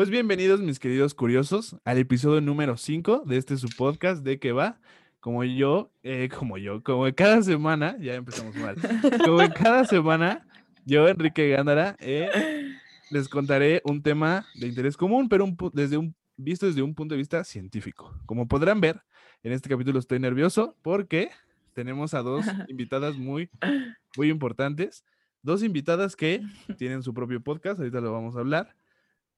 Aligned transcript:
Pues 0.00 0.08
bienvenidos, 0.08 0.62
mis 0.62 0.78
queridos 0.78 1.12
curiosos, 1.12 1.76
al 1.84 1.98
episodio 1.98 2.40
número 2.40 2.78
5 2.78 3.24
de 3.26 3.36
este 3.36 3.58
su 3.58 3.68
podcast 3.68 4.24
de 4.24 4.38
que 4.38 4.52
va. 4.52 4.80
Como 5.20 5.44
yo, 5.44 5.92
eh, 6.02 6.30
como 6.34 6.56
yo, 6.56 6.82
como 6.82 7.04
cada 7.14 7.42
semana, 7.42 7.98
ya 8.00 8.14
empezamos 8.14 8.56
mal, 8.56 8.76
como 9.22 9.40
cada 9.52 9.84
semana, 9.84 10.48
yo, 10.86 11.06
Enrique 11.06 11.50
Gándara, 11.50 11.96
eh, 12.00 12.30
les 13.10 13.28
contaré 13.28 13.82
un 13.84 14.02
tema 14.02 14.46
de 14.54 14.68
interés 14.68 14.96
común, 14.96 15.28
pero 15.28 15.46
desde 15.74 15.98
un, 15.98 16.14
visto 16.34 16.64
desde 16.64 16.80
un 16.80 16.94
punto 16.94 17.12
de 17.12 17.18
vista 17.18 17.44
científico. 17.44 18.18
Como 18.24 18.48
podrán 18.48 18.80
ver, 18.80 19.02
en 19.42 19.52
este 19.52 19.68
capítulo 19.68 19.98
estoy 19.98 20.18
nervioso 20.18 20.78
porque 20.80 21.28
tenemos 21.74 22.14
a 22.14 22.22
dos 22.22 22.46
invitadas 22.70 23.18
muy, 23.18 23.50
muy 24.16 24.30
importantes. 24.30 25.04
Dos 25.42 25.62
invitadas 25.62 26.16
que 26.16 26.40
tienen 26.78 27.02
su 27.02 27.12
propio 27.12 27.42
podcast, 27.42 27.78
ahorita 27.80 28.00
lo 28.00 28.12
vamos 28.12 28.34
a 28.36 28.38
hablar. 28.38 28.79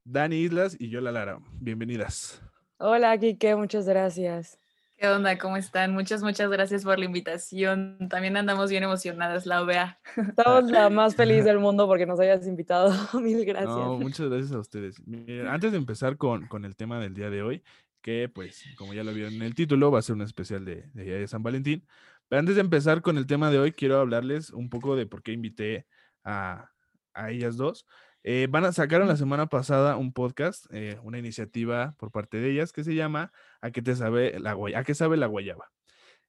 Dani 0.05 0.35
Islas 0.35 0.75
y 0.79 0.89
Yola 0.89 1.11
Lara. 1.11 1.39
Bienvenidas. 1.59 2.41
Hola, 2.77 3.17
Kike, 3.17 3.55
muchas 3.55 3.87
gracias. 3.87 4.59
¿Qué 4.97 5.07
onda? 5.07 5.37
¿Cómo 5.37 5.55
están? 5.57 5.93
Muchas, 5.93 6.21
muchas 6.21 6.49
gracias 6.51 6.83
por 6.83 6.99
la 6.99 7.05
invitación. 7.05 7.97
También 8.09 8.35
andamos 8.35 8.69
bien 8.69 8.83
emocionadas, 8.83 9.45
la 9.45 9.61
OVEA. 9.61 9.99
Estamos 10.17 10.65
la 10.71 10.89
más 10.89 11.15
feliz 11.15 11.45
del 11.45 11.59
mundo 11.59 11.87
porque 11.87 12.05
nos 12.05 12.19
hayas 12.19 12.45
invitado. 12.47 12.91
Mil 13.21 13.45
gracias. 13.45 13.69
No, 13.69 13.97
muchas 13.97 14.29
gracias 14.29 14.51
a 14.51 14.59
ustedes. 14.59 15.01
Antes 15.47 15.71
de 15.71 15.77
empezar 15.77 16.17
con, 16.17 16.47
con 16.47 16.65
el 16.65 16.75
tema 16.75 16.99
del 16.99 17.13
día 17.13 17.29
de 17.29 17.41
hoy, 17.41 17.63
que 18.01 18.27
pues 18.27 18.65
como 18.77 18.93
ya 18.93 19.05
lo 19.05 19.13
vieron 19.13 19.33
en 19.33 19.43
el 19.43 19.55
título, 19.55 19.89
va 19.89 19.99
a 19.99 20.03
ser 20.03 20.15
un 20.15 20.21
especial 20.21 20.65
de, 20.65 20.89
de, 20.93 21.05
de 21.05 21.27
San 21.27 21.43
Valentín. 21.43 21.87
Pero 22.27 22.41
antes 22.41 22.55
de 22.55 22.61
empezar 22.61 23.01
con 23.01 23.17
el 23.17 23.25
tema 23.25 23.49
de 23.51 23.59
hoy, 23.59 23.71
quiero 23.71 23.99
hablarles 23.99 24.49
un 24.49 24.69
poco 24.69 24.97
de 24.97 25.05
por 25.05 25.23
qué 25.23 25.31
invité 25.31 25.87
a, 26.25 26.69
a 27.13 27.31
ellas 27.31 27.55
dos. 27.55 27.85
Eh, 28.23 28.47
van 28.49 28.63
a 28.63 28.71
sacar 28.71 29.05
la 29.05 29.17
semana 29.17 29.47
pasada 29.47 29.97
un 29.97 30.13
podcast, 30.13 30.65
eh, 30.71 30.97
una 31.03 31.19
iniciativa 31.19 31.95
por 31.99 32.11
parte 32.11 32.37
de 32.37 32.51
ellas 32.51 32.71
que 32.71 32.85
se 32.85 32.95
llama 32.95 33.33
¿A 33.61 33.71
qué 33.71 33.81
te 33.81 33.95
sabe 33.95 34.39
la 34.39 34.53
guayaba? 34.53 34.81
¿A 34.81 34.83
qué 34.85 34.95
sabe 34.95 35.17
la 35.17 35.27
guayaba? 35.27 35.71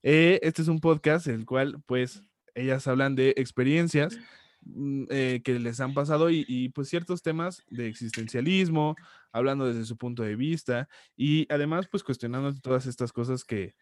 Eh, 0.02 0.40
este 0.42 0.62
es 0.62 0.68
un 0.68 0.80
podcast 0.80 1.28
en 1.28 1.36
el 1.36 1.46
cual, 1.46 1.82
pues, 1.86 2.24
ellas 2.54 2.86
hablan 2.88 3.14
de 3.14 3.34
experiencias 3.36 4.18
mm, 4.62 5.06
que 5.06 5.58
les 5.60 5.80
han 5.80 5.94
pasado 5.94 6.30
y, 6.30 6.44
y, 6.48 6.68
pues 6.70 6.88
ciertos 6.88 7.22
temas 7.22 7.62
de 7.68 7.88
existencialismo, 7.88 8.96
hablando 9.32 9.66
desde 9.66 9.84
su 9.84 9.96
punto 9.96 10.22
de 10.22 10.36
vista 10.36 10.88
y 11.16 11.46
además 11.52 11.88
pues 11.88 12.04
cuestionando 12.04 12.54
todas 12.60 12.86
estas 12.86 13.12
cosas 13.12 13.44
que, 13.44 13.74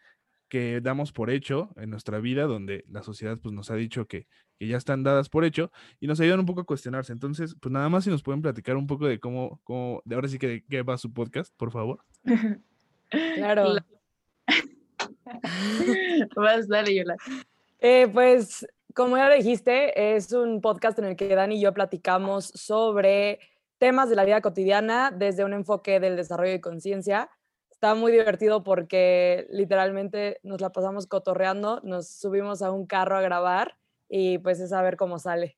que 0.53 0.83
damos 0.83 1.13
por 1.13 1.31
hecho 1.31 1.71
en 1.77 1.89
nuestra 1.89 2.19
vida, 2.19 2.43
donde 2.43 2.85
la 2.91 3.03
sociedad 3.03 3.39
pues, 3.43 3.55
nos 3.55 3.71
ha 3.71 3.75
dicho 3.75 4.07
que, 4.07 4.27
que, 4.59 4.67
ya 4.67 4.77
están 4.77 5.03
dadas 5.03 5.31
por 5.31 5.47
hecho 5.47 5.73
y 5.99 6.07
nos 6.07 6.21
ayudan 6.21 6.41
un 6.41 6.45
poco 6.45 6.61
a 6.61 6.67
cuestionarse. 6.67 7.11
Entonces, 7.11 7.57
pues 7.59 7.73
nada 7.73 7.89
más 7.89 8.05
si 8.05 8.11
nos 8.11 8.23
pueden 8.23 8.43
platicar 8.43 8.77
un 8.77 8.87
poco 8.87 9.07
de 9.07 9.19
cómo, 9.19 9.63
cómo 9.65 10.03
de 10.05 10.15
ahora 10.15 10.29
sí 10.29 10.39
que 10.39 10.63
qué 10.69 10.83
va 10.83 10.99
su 10.99 11.11
podcast, 11.11 11.55
por 11.57 11.73
favor. 11.73 12.05
Claro. 13.35 13.77
Vas, 16.37 16.67
dale, 16.67 16.95
Yola. 16.95 17.17
Eh, 17.79 18.09
pues, 18.11 18.67
como 18.95 19.19
ya 19.19 19.29
lo 19.29 19.35
dijiste, 19.35 20.15
es 20.17 20.33
un 20.33 20.63
podcast 20.63 20.99
en 20.99 21.05
el 21.05 21.17
que 21.17 21.35
Dani 21.35 21.57
y 21.57 21.63
yo 21.63 21.75
platicamos 21.75 22.47
sobre 22.47 23.39
temas 23.77 24.09
de 24.09 24.17
la 24.17 24.25
vida 24.25 24.41
cotidiana 24.41 25.11
desde 25.11 25.45
un 25.45 25.53
enfoque 25.53 26.01
del 26.01 26.17
desarrollo 26.17 26.53
de 26.53 26.63
conciencia 26.63 27.29
está 27.83 27.97
muy 27.97 28.13
divertido 28.13 28.63
porque 28.63 29.49
literalmente 29.51 30.39
nos 30.45 30.61
la 30.61 30.71
pasamos 30.71 31.09
cotorreando, 31.09 31.81
nos 31.83 32.09
subimos 32.09 32.63
a 32.63 32.71
un 32.71 32.87
carro 32.87 33.17
a 33.17 33.21
grabar 33.21 33.77
y 34.09 34.39
pues 34.39 34.61
es 34.61 34.73
a 34.73 34.83
ver 34.83 34.97
cómo 34.97 35.19
sale. 35.19 35.57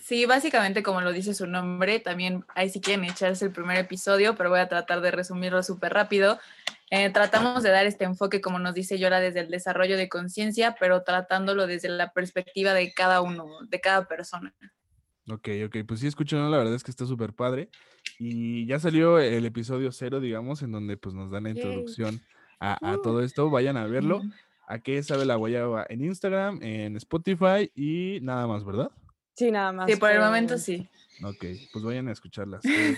Sí, 0.00 0.26
básicamente 0.26 0.82
como 0.82 1.00
lo 1.02 1.12
dice 1.12 1.32
su 1.32 1.46
nombre, 1.46 2.00
también 2.00 2.44
ahí 2.56 2.68
si 2.68 2.80
quieren 2.80 3.04
echarse 3.04 3.44
el 3.44 3.52
primer 3.52 3.76
episodio, 3.76 4.34
pero 4.34 4.50
voy 4.50 4.58
a 4.58 4.68
tratar 4.68 5.02
de 5.02 5.12
resumirlo 5.12 5.62
súper 5.62 5.92
rápido. 5.92 6.40
Eh, 6.90 7.10
tratamos 7.10 7.62
de 7.62 7.70
dar 7.70 7.86
este 7.86 8.04
enfoque, 8.04 8.40
como 8.40 8.58
nos 8.58 8.74
dice 8.74 8.98
Yola, 8.98 9.20
desde 9.20 9.38
el 9.38 9.50
desarrollo 9.50 9.96
de 9.96 10.08
conciencia, 10.08 10.74
pero 10.80 11.04
tratándolo 11.04 11.68
desde 11.68 11.90
la 11.90 12.12
perspectiva 12.12 12.74
de 12.74 12.92
cada 12.92 13.20
uno, 13.20 13.46
de 13.68 13.80
cada 13.80 14.08
persona. 14.08 14.52
Ok, 15.32 15.48
ok, 15.66 15.76
pues 15.86 16.00
sí, 16.00 16.06
escucharon, 16.06 16.50
la 16.50 16.58
verdad 16.58 16.74
es 16.74 16.82
que 16.82 16.90
está 16.90 17.06
súper 17.06 17.32
padre. 17.32 17.68
Y 18.18 18.66
ya 18.66 18.78
salió 18.80 19.18
el 19.18 19.44
episodio 19.46 19.92
cero, 19.92 20.18
digamos, 20.20 20.62
en 20.62 20.72
donde 20.72 20.96
pues 20.96 21.14
nos 21.14 21.30
dan 21.30 21.44
la 21.44 21.50
introducción 21.50 22.20
a, 22.58 22.74
a 22.86 22.96
Uh. 22.96 23.02
todo 23.02 23.22
esto. 23.22 23.48
Vayan 23.50 23.76
a 23.76 23.86
verlo. 23.86 24.22
¿A 24.66 24.78
qué 24.78 25.02
sabe 25.02 25.24
la 25.26 25.36
guayaba? 25.36 25.84
En 25.88 26.04
Instagram, 26.04 26.60
en 26.62 26.96
Spotify 26.96 27.70
y 27.74 28.18
nada 28.22 28.46
más, 28.46 28.64
¿verdad? 28.64 28.90
Sí, 29.34 29.50
nada 29.50 29.72
más. 29.72 29.90
Sí, 29.90 29.96
por 29.96 30.10
el 30.10 30.20
momento 30.20 30.58
sí. 30.58 30.88
Ok, 31.24 31.44
pues 31.72 31.84
vayan 31.84 32.08
a 32.08 32.12
escucharlas. 32.12 32.64
Eh, 32.64 32.96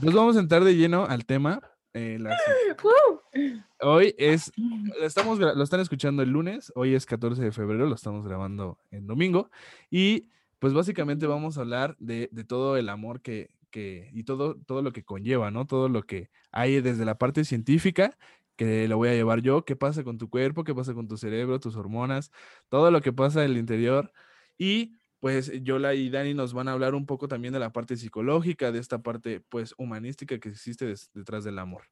nos 0.00 0.14
vamos 0.14 0.36
a 0.36 0.40
entrar 0.40 0.64
de 0.64 0.76
lleno 0.76 1.04
al 1.06 1.24
tema. 1.26 1.60
Eh, 1.92 2.18
las- 2.20 2.40
Hoy 3.80 4.14
es, 4.18 4.50
lo 4.56 5.04
estamos, 5.04 5.38
lo 5.38 5.62
están 5.62 5.80
escuchando 5.80 6.22
el 6.22 6.30
lunes, 6.30 6.72
hoy 6.74 6.94
es 6.94 7.04
14 7.06 7.42
de 7.42 7.52
febrero, 7.52 7.86
lo 7.86 7.94
estamos 7.94 8.24
grabando 8.26 8.78
en 8.90 9.06
domingo 9.06 9.50
y 9.90 10.28
pues 10.64 10.72
básicamente 10.72 11.26
vamos 11.26 11.58
a 11.58 11.60
hablar 11.60 11.94
de, 11.98 12.28
todo 12.48 12.78
el 12.78 12.88
amor 12.88 13.20
que, 13.20 13.50
que, 13.68 14.08
y 14.14 14.24
todo, 14.24 14.56
todo 14.66 14.80
lo 14.80 14.92
que 14.92 15.04
conlleva, 15.04 15.50
¿no? 15.50 15.66
Todo 15.66 15.90
lo 15.90 16.04
que 16.04 16.30
hay 16.52 16.80
desde 16.80 17.04
la 17.04 17.18
parte 17.18 17.44
científica, 17.44 18.16
que 18.56 18.88
lo 18.88 18.96
voy 18.96 19.10
a 19.10 19.12
llevar 19.12 19.42
yo, 19.42 19.66
qué 19.66 19.76
pasa 19.76 20.04
con 20.04 20.16
tu 20.16 20.30
cuerpo, 20.30 20.64
qué 20.64 20.74
pasa 20.74 20.94
con 20.94 21.06
tu 21.06 21.18
cerebro, 21.18 21.60
tus 21.60 21.76
hormonas, 21.76 22.30
todo 22.70 22.90
lo 22.90 23.02
que 23.02 23.12
pasa 23.12 23.44
en 23.44 23.50
el 23.50 23.58
interior 23.58 24.10
y 24.56 24.96
pues 25.20 25.52
Yola 25.62 25.92
y 25.92 26.08
Dani 26.08 26.32
nos 26.32 26.54
van 26.54 26.68
a 26.68 26.72
hablar 26.72 26.94
un 26.94 27.04
poco 27.04 27.28
también 27.28 27.52
de 27.52 27.60
la 27.60 27.70
parte 27.70 27.98
psicológica, 27.98 28.72
de 28.72 28.78
esta 28.78 29.02
parte 29.02 29.40
pues 29.50 29.74
humanística 29.76 30.38
que 30.38 30.48
existe 30.48 30.94
detrás 31.12 31.44
del 31.44 31.58
amor. 31.58 31.90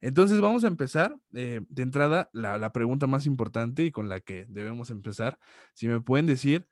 Entonces 0.00 0.40
vamos 0.40 0.62
a 0.62 0.68
empezar. 0.68 1.16
eh, 1.34 1.60
de 1.68 1.82
entrada, 1.82 2.30
la, 2.32 2.72
pregunta 2.72 3.08
más 3.08 3.26
importante 3.26 3.82
y 3.82 3.90
con 3.90 4.08
la 4.08 4.20
que 4.20 4.46
debemos 4.48 4.90
empezar. 4.90 5.40
Si 5.74 5.88
me 5.88 6.00
pueden 6.00 6.26
decir, 6.26 6.68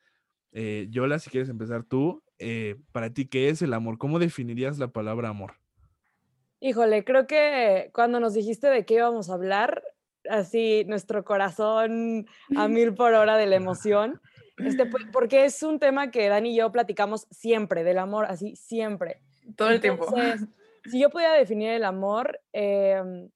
eh, 0.54 0.86
Yola, 0.88 1.18
si 1.18 1.30
quieres 1.30 1.48
empezar 1.48 1.82
tú, 1.82 2.22
eh, 2.38 2.76
para 2.92 3.12
ti, 3.12 3.26
¿qué 3.26 3.48
es 3.48 3.60
el 3.60 3.74
amor? 3.74 3.98
¿Cómo 3.98 4.18
definirías 4.18 4.78
la 4.78 4.88
palabra 4.88 5.28
amor? 5.28 5.54
Híjole, 6.60 7.04
creo 7.04 7.26
que 7.26 7.90
cuando 7.92 8.20
nos 8.20 8.34
dijiste 8.34 8.68
de 8.68 8.86
qué 8.86 8.94
íbamos 8.94 9.28
a 9.28 9.34
hablar, 9.34 9.82
así 10.30 10.84
nuestro 10.86 11.24
corazón 11.24 12.26
a 12.56 12.68
mil 12.68 12.94
por 12.94 13.12
hora 13.14 13.36
de 13.36 13.46
la 13.46 13.56
emoción, 13.56 14.20
este, 14.56 14.86
porque 15.12 15.44
es 15.44 15.62
un 15.62 15.78
tema 15.78 16.10
que 16.10 16.28
Dani 16.28 16.52
y 16.52 16.56
yo 16.56 16.72
platicamos 16.72 17.26
siempre, 17.30 17.84
del 17.84 17.98
amor, 17.98 18.26
así 18.26 18.56
siempre. 18.56 19.20
Todo 19.56 19.70
el 19.70 19.80
tiempo. 19.80 20.06
Entonces, 20.08 20.48
si 20.84 21.00
yo 21.00 21.10
pudiera 21.10 21.34
definir 21.34 21.70
el 21.70 21.84
amor, 21.84 22.40
eh, 22.52 23.28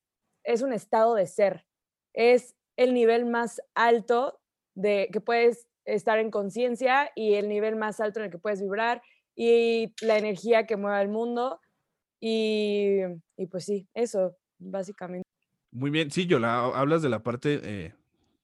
es 0.44 0.62
un 0.62 0.72
estado 0.72 1.14
de 1.14 1.26
ser, 1.26 1.66
es 2.14 2.54
el 2.76 2.94
nivel 2.94 3.26
más 3.26 3.60
alto 3.74 4.40
de 4.74 5.10
que 5.12 5.20
puedes 5.20 5.67
estar 5.94 6.18
en 6.18 6.30
conciencia 6.30 7.10
y 7.14 7.34
el 7.34 7.48
nivel 7.48 7.76
más 7.76 8.00
alto 8.00 8.20
en 8.20 8.26
el 8.26 8.30
que 8.30 8.38
puedes 8.38 8.60
vibrar 8.60 9.02
y 9.34 9.92
la 10.02 10.18
energía 10.18 10.66
que 10.66 10.76
mueve 10.76 11.00
el 11.02 11.08
mundo. 11.08 11.60
Y, 12.20 13.00
y 13.36 13.46
pues 13.46 13.64
sí, 13.64 13.88
eso, 13.94 14.36
básicamente. 14.58 15.28
Muy 15.70 15.90
bien, 15.90 16.10
sí, 16.10 16.26
Yola, 16.26 16.64
hablas 16.74 17.02
de 17.02 17.08
la 17.08 17.22
parte, 17.22 17.60
eh, 17.62 17.94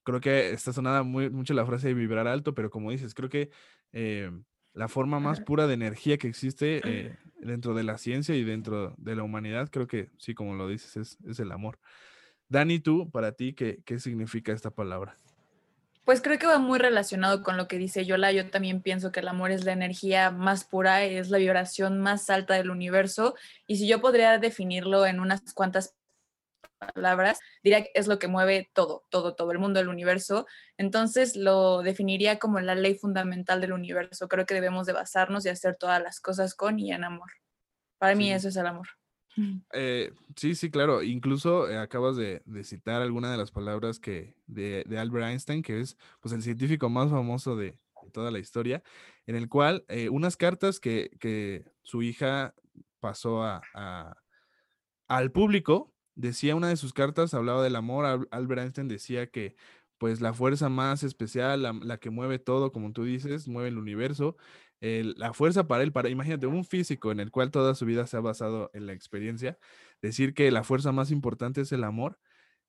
creo 0.03 0.21
que 0.21 0.51
está 0.51 0.71
sonada 0.71 1.03
muy, 1.03 1.29
mucho 1.29 1.53
la 1.53 1.65
frase 1.65 1.89
de 1.89 1.93
vibrar 1.93 2.27
alto, 2.27 2.53
pero 2.53 2.69
como 2.69 2.91
dices, 2.91 3.13
creo 3.13 3.29
que 3.29 3.49
eh, 3.93 4.31
la 4.73 4.87
forma 4.87 5.19
más 5.19 5.41
pura 5.41 5.67
de 5.67 5.73
energía 5.73 6.17
que 6.17 6.27
existe 6.27 6.81
eh, 6.83 7.17
dentro 7.39 7.73
de 7.73 7.83
la 7.83 7.97
ciencia 7.97 8.35
y 8.35 8.43
dentro 8.43 8.93
de 8.97 9.15
la 9.15 9.23
humanidad, 9.23 9.69
creo 9.71 9.87
que 9.87 10.09
sí, 10.17 10.33
como 10.33 10.53
lo 10.55 10.67
dices, 10.67 10.97
es, 10.97 11.17
es 11.25 11.39
el 11.39 11.51
amor. 11.51 11.79
Dani, 12.47 12.79
tú, 12.79 13.09
para 13.09 13.31
ti, 13.31 13.53
¿qué, 13.53 13.81
¿qué, 13.85 13.99
significa 13.99 14.51
esta 14.51 14.69
palabra? 14.69 15.17
Pues 16.05 16.21
creo 16.21 16.37
que 16.37 16.45
va 16.45 16.59
muy 16.59 16.77
relacionado 16.77 17.41
con 17.41 17.57
lo 17.57 17.67
que 17.67 17.79
dice 17.79 18.05
Yola. 18.05 18.31
Yo 18.31 18.51
también 18.51 18.83
pienso 18.83 19.11
que 19.11 19.21
el 19.21 19.27
amor 19.27 19.49
es 19.49 19.65
la 19.65 19.71
energía 19.73 20.29
más 20.29 20.63
pura, 20.63 21.03
es 21.03 21.31
la 21.31 21.39
vibración 21.39 21.99
más 21.99 22.29
alta 22.29 22.53
del 22.53 22.69
universo. 22.69 23.33
Y 23.65 23.77
si 23.77 23.87
yo 23.87 24.01
podría 24.01 24.37
definirlo 24.37 25.07
en 25.07 25.19
unas 25.19 25.41
cuantas 25.55 25.95
palabras, 26.77 27.39
diría 27.63 27.83
que 27.83 27.91
es 27.95 28.05
lo 28.07 28.19
que 28.19 28.27
mueve 28.27 28.69
todo, 28.73 29.03
todo, 29.09 29.33
todo 29.33 29.51
el 29.51 29.57
mundo, 29.57 29.79
el 29.79 29.87
universo. 29.87 30.45
Entonces 30.77 31.35
lo 31.35 31.81
definiría 31.81 32.37
como 32.37 32.59
la 32.59 32.75
ley 32.75 32.93
fundamental 32.93 33.59
del 33.59 33.73
universo. 33.73 34.27
Creo 34.27 34.45
que 34.45 34.53
debemos 34.53 34.85
de 34.85 34.93
basarnos 34.93 35.43
y 35.47 35.49
hacer 35.49 35.75
todas 35.75 36.03
las 36.03 36.19
cosas 36.19 36.53
con 36.53 36.77
y 36.77 36.91
en 36.91 37.03
amor. 37.03 37.31
Para 37.97 38.13
sí. 38.13 38.19
mí 38.19 38.31
eso 38.31 38.49
es 38.49 38.55
el 38.57 38.67
amor. 38.67 38.87
Eh, 39.73 40.11
sí, 40.35 40.55
sí, 40.55 40.69
claro. 40.69 41.03
Incluso 41.03 41.69
eh, 41.69 41.77
acabas 41.77 42.15
de, 42.15 42.41
citar 42.63 43.01
alguna 43.01 43.31
de 43.31 43.37
las 43.37 43.51
palabras 43.51 43.99
que 43.99 44.35
de, 44.47 44.85
Albert 44.97 45.27
Einstein, 45.27 45.61
que 45.61 45.79
es 45.79 45.97
pues 46.21 46.33
el 46.33 46.41
científico 46.41 46.89
más 46.89 47.09
famoso 47.09 47.55
de, 47.55 47.79
toda 48.13 48.31
la 48.31 48.39
historia, 48.39 48.83
en 49.25 49.35
el 49.35 49.49
cual 49.49 49.83
eh, 49.87 50.09
unas 50.09 50.37
cartas 50.37 50.79
que, 50.79 51.09
que, 51.19 51.65
su 51.81 52.01
hija 52.01 52.53
pasó 52.99 53.43
a, 53.43 53.61
al 55.07 55.31
público 55.31 55.93
decía 56.15 56.55
una 56.55 56.69
de 56.69 56.77
sus 56.77 56.93
cartas, 56.93 57.33
hablaba 57.33 57.63
del 57.63 57.75
amor, 57.75 58.27
Albert 58.31 58.61
Einstein 58.61 58.87
decía 58.87 59.27
que 59.27 59.55
pues 59.97 60.19
la 60.21 60.33
fuerza 60.33 60.69
más 60.69 61.03
especial, 61.03 61.63
la 61.81 61.97
que 61.97 62.09
mueve 62.09 62.39
todo, 62.39 62.71
como 62.71 62.91
tú 62.91 63.03
dices, 63.03 63.47
mueve 63.47 63.69
el 63.69 63.77
universo. 63.77 64.35
La 65.17 65.33
fuerza 65.33 65.67
para 65.67 65.83
él, 65.83 65.91
para, 65.91 66.09
imagínate, 66.09 66.47
un 66.47 66.65
físico 66.65 67.11
en 67.11 67.19
el 67.19 67.31
cual 67.31 67.51
toda 67.51 67.75
su 67.75 67.85
vida 67.85 68.05
se 68.07 68.17
ha 68.17 68.19
basado 68.19 68.69
en 68.73 68.85
la 68.85 68.93
experiencia, 68.93 69.57
decir 70.01 70.33
que 70.33 70.51
la 70.51 70.63
fuerza 70.63 70.91
más 70.91 71.11
importante 71.11 71.61
es 71.61 71.71
el 71.71 71.83
amor, 71.83 72.19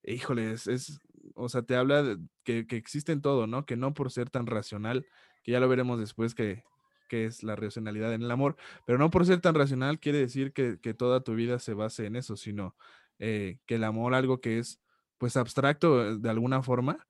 híjole, 0.03 0.53
es, 0.53 1.01
o 1.35 1.49
sea, 1.49 1.63
te 1.63 1.77
habla 1.77 2.19
que, 2.45 2.67
que 2.67 2.77
existe 2.77 3.13
en 3.13 3.21
todo, 3.21 3.47
¿no? 3.47 3.67
Que 3.67 3.77
no 3.77 3.95
por 3.95 4.11
ser 4.11 4.31
tan 4.31 4.47
racional, 4.47 5.07
que 5.43 5.53
ya 5.53 5.61
lo 5.61 5.69
veremos 5.69 5.99
después 5.99 6.35
que, 6.35 6.65
que 7.09 7.27
es 7.27 7.43
la 7.43 7.57
racionalidad 7.57 8.13
en 8.15 8.23
el 8.23 8.31
amor, 8.31 8.57
pero 8.87 8.99
no 8.99 9.11
por 9.11 9.27
ser 9.27 9.41
tan 9.41 9.55
racional 9.55 9.99
quiere 9.99 10.19
decir 10.19 10.53
que, 10.53 10.79
que 10.81 10.95
toda 10.95 11.23
tu 11.23 11.35
vida 11.35 11.59
se 11.59 11.75
base 11.75 12.07
en 12.07 12.17
eso, 12.17 12.37
sino 12.37 12.77
eh, 13.19 13.59
que 13.67 13.77
el 13.77 13.85
amor, 13.85 14.15
algo 14.15 14.41
que 14.41 14.59
es 14.59 14.81
pues 15.19 15.37
abstracto 15.37 16.07
eh, 16.07 16.19
de 16.19 16.31
alguna 16.31 16.63
forma, 16.63 17.07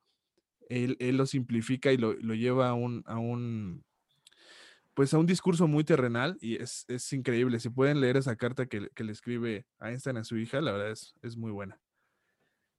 él, 0.68 0.96
él 1.00 1.16
lo 1.16 1.26
simplifica 1.26 1.92
y 1.92 1.96
lo, 1.96 2.14
lo 2.14 2.34
lleva 2.34 2.68
a 2.68 2.74
un, 2.74 3.02
a 3.06 3.18
un, 3.18 3.84
pues 4.96 5.12
a 5.12 5.18
un 5.18 5.26
discurso 5.26 5.68
muy 5.68 5.84
terrenal 5.84 6.38
y 6.40 6.56
es, 6.56 6.86
es 6.88 7.12
increíble. 7.12 7.60
Si 7.60 7.68
pueden 7.68 8.00
leer 8.00 8.16
esa 8.16 8.34
carta 8.34 8.64
que, 8.64 8.80
le- 8.80 8.90
que 8.90 9.04
le 9.04 9.12
escribe 9.12 9.66
Einstein 9.78 10.16
a 10.16 10.24
su 10.24 10.38
hija, 10.38 10.62
la 10.62 10.72
verdad 10.72 10.90
es, 10.90 11.14
es 11.20 11.36
muy 11.36 11.50
buena. 11.52 11.78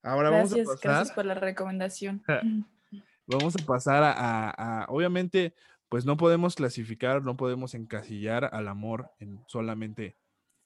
Ahora 0.02 0.32
vamos 0.32 0.52
a 0.52 0.56
Gracias, 0.56 0.68
pasar, 0.68 0.92
gracias 0.92 1.12
por 1.16 1.26
la 1.26 1.36
recomendación. 1.36 2.24
vamos 3.28 3.56
a 3.56 3.66
pasar 3.68 4.02
a, 4.04 4.14
a- 4.14 4.82
a- 4.82 4.86
obviamente, 4.90 5.54
pues 5.90 6.06
no 6.06 6.18
podemos 6.18 6.56
clasificar, 6.56 7.22
no 7.22 7.38
podemos 7.38 7.76
encasillar 7.76 8.50
al 8.52 8.68
amor 8.68 9.12
en 9.20 9.40
solamente 9.48 10.18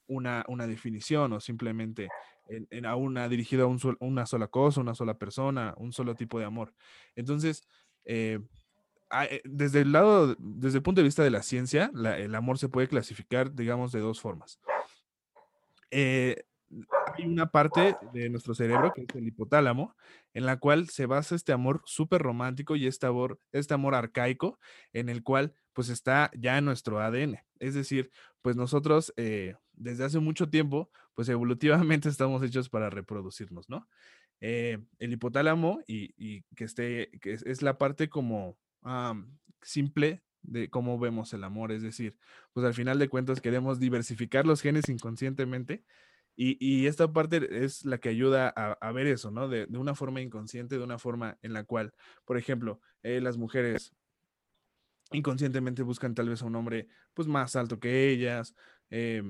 una, 0.07 0.45
una 0.47 0.68
definición 0.68 1.33
o 1.33 1.42
simplemente 1.42 2.07
en, 2.47 2.65
en 2.69 2.86
a 2.86 2.95
una 2.95 3.27
dirigida 3.27 3.63
a 3.63 3.68
un 3.68 3.80
sol- 3.80 3.97
una 4.00 4.25
sola 4.25 4.47
cosa, 4.47 4.80
una 4.80 4.95
sola 4.95 5.18
persona, 5.18 5.74
un 5.75 5.92
solo 5.92 6.15
tipo 6.15 6.39
de 6.39 6.45
amor. 6.45 6.74
Entonces, 7.15 7.68
eh, 8.06 8.39
desde 9.43 9.81
el 9.81 9.91
lado, 9.91 10.35
desde 10.39 10.77
el 10.77 10.83
punto 10.83 11.01
de 11.01 11.05
vista 11.05 11.23
de 11.23 11.29
la 11.29 11.43
ciencia, 11.43 11.91
el 12.17 12.35
amor 12.35 12.57
se 12.57 12.69
puede 12.69 12.87
clasificar, 12.87 13.53
digamos, 13.53 13.91
de 13.91 13.99
dos 13.99 14.21
formas. 14.21 14.59
Eh, 15.91 16.43
hay 17.17 17.25
una 17.25 17.51
parte 17.51 17.97
de 18.13 18.29
nuestro 18.29 18.55
cerebro, 18.55 18.93
que 18.93 19.01
es 19.01 19.15
el 19.15 19.27
hipotálamo, 19.27 19.95
en 20.33 20.45
la 20.45 20.57
cual 20.57 20.89
se 20.89 21.05
basa 21.05 21.35
este 21.35 21.51
amor 21.51 21.81
súper 21.85 22.21
romántico 22.21 22.75
y 22.75 22.87
este 22.87 23.07
amor, 23.07 23.39
este 23.51 23.73
amor 23.73 23.95
arcaico, 23.95 24.59
en 24.93 25.09
el 25.09 25.23
cual 25.23 25.53
pues 25.73 25.89
está 25.89 26.31
ya 26.37 26.61
nuestro 26.61 27.01
ADN. 27.01 27.39
Es 27.59 27.73
decir, 27.73 28.11
pues 28.41 28.55
nosotros 28.55 29.13
eh, 29.17 29.55
desde 29.73 30.05
hace 30.05 30.19
mucho 30.19 30.49
tiempo, 30.49 30.89
pues 31.13 31.27
evolutivamente 31.29 32.09
estamos 32.09 32.41
hechos 32.43 32.69
para 32.69 32.89
reproducirnos, 32.89 33.69
¿no? 33.69 33.87
Eh, 34.39 34.79
el 34.97 35.13
hipotálamo 35.13 35.81
y, 35.85 36.13
y 36.17 36.41
que 36.55 36.63
esté, 36.63 37.11
que 37.21 37.33
es 37.33 37.61
la 37.61 37.77
parte 37.77 38.09
como 38.09 38.57
simple 39.62 40.24
de 40.42 40.69
cómo 40.69 40.98
vemos 41.00 41.33
el 41.33 41.44
amor, 41.44 41.72
es 41.72 41.81
decir, 41.81 42.18
pues 42.54 42.66
al 42.66 42.74
final 42.74 43.00
de 43.00 43.10
cuentas 43.10 43.42
queremos 43.42 43.80
diversificar 43.80 44.45
los 44.45 44.62
genes 44.62 44.89
inconscientemente 44.89 45.83
y, 46.36 46.57
y 46.60 46.88
esta 46.88 47.12
parte 47.12 47.63
es 47.63 47.86
la 47.86 48.00
que 48.00 48.10
ayuda 48.10 48.50
a, 48.50 48.92
ver 48.92 49.07
eso, 49.07 49.31
¿no? 49.31 49.48
De, 49.48 49.68
de 49.68 49.78
una 49.78 49.95
forma 49.95 50.22
inconsciente, 50.22 50.78
de 50.78 50.83
una 50.83 50.98
forma 50.98 51.38
en 51.42 51.54
la 51.54 51.63
cual, 51.63 51.94
por 52.25 52.38
ejemplo, 52.38 52.80
eh, 53.04 53.22
las 53.22 53.38
mujeres 53.38 53.94
inconscientemente 55.12 55.83
buscan 55.83 56.16
tal 56.16 56.30
vez 56.30 56.42
a 56.42 56.45
un 56.45 56.56
hombre 56.56 56.88
pues 57.13 57.28
más 57.28 57.56
alto 57.56 57.80
que 57.80 58.10
ellas, 58.10 58.56
eh, 58.89 59.24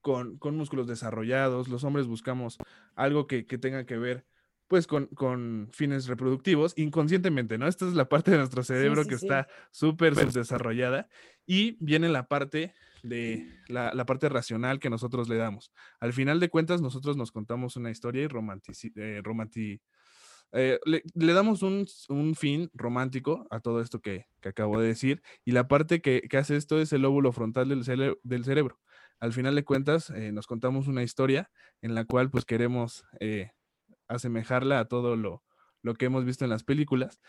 con, 0.00 0.38
con 0.38 0.56
músculos 0.56 0.86
desarrollados, 0.86 1.68
los 1.68 1.84
hombres 1.84 2.06
buscamos 2.06 2.58
algo 2.94 3.26
que, 3.26 3.46
que 3.46 3.58
tenga 3.58 3.84
que 3.84 3.98
ver 3.98 4.24
pues 4.70 4.86
con, 4.86 5.06
con 5.08 5.68
fines 5.72 6.06
reproductivos 6.06 6.74
inconscientemente, 6.76 7.58
¿no? 7.58 7.66
Esta 7.66 7.88
es 7.88 7.94
la 7.94 8.08
parte 8.08 8.30
de 8.30 8.36
nuestro 8.36 8.62
cerebro 8.62 9.02
sí, 9.02 9.08
que 9.08 9.18
sí. 9.18 9.26
está 9.26 9.48
súper 9.72 10.14
subdesarrollada 10.14 11.08
y 11.44 11.76
viene 11.84 12.08
la 12.08 12.28
parte 12.28 12.72
de 13.02 13.58
la, 13.66 13.92
la 13.92 14.06
parte 14.06 14.28
racional 14.28 14.78
que 14.78 14.88
nosotros 14.88 15.28
le 15.28 15.38
damos. 15.38 15.72
Al 15.98 16.12
final 16.12 16.38
de 16.38 16.50
cuentas, 16.50 16.80
nosotros 16.80 17.16
nos 17.16 17.32
contamos 17.32 17.74
una 17.74 17.90
historia 17.90 18.22
y 18.22 18.28
romantici- 18.28 18.92
eh, 18.94 19.20
romanti- 19.24 19.80
eh, 20.52 20.78
le, 20.84 21.02
le 21.14 21.32
damos 21.32 21.62
un, 21.64 21.88
un 22.08 22.36
fin 22.36 22.70
romántico 22.72 23.48
a 23.50 23.58
todo 23.58 23.80
esto 23.80 24.00
que, 24.00 24.26
que 24.40 24.50
acabo 24.50 24.80
de 24.80 24.86
decir 24.86 25.20
y 25.44 25.50
la 25.50 25.66
parte 25.66 26.00
que, 26.00 26.22
que 26.30 26.36
hace 26.36 26.54
esto 26.54 26.80
es 26.80 26.92
el 26.92 27.02
lóbulo 27.02 27.32
frontal 27.32 27.70
del, 27.70 27.82
cere- 27.82 28.20
del 28.22 28.44
cerebro. 28.44 28.78
Al 29.18 29.32
final 29.32 29.56
de 29.56 29.64
cuentas, 29.64 30.10
eh, 30.10 30.30
nos 30.30 30.46
contamos 30.46 30.86
una 30.86 31.02
historia 31.02 31.50
en 31.82 31.96
la 31.96 32.04
cual 32.04 32.30
pues 32.30 32.44
queremos 32.44 33.04
eh, 33.18 33.50
asemejarla 34.10 34.80
a 34.80 34.84
todo 34.86 35.16
lo, 35.16 35.42
lo 35.82 35.94
que 35.94 36.06
hemos 36.06 36.24
visto 36.24 36.44
en 36.44 36.50
las 36.50 36.64
películas 36.64 37.20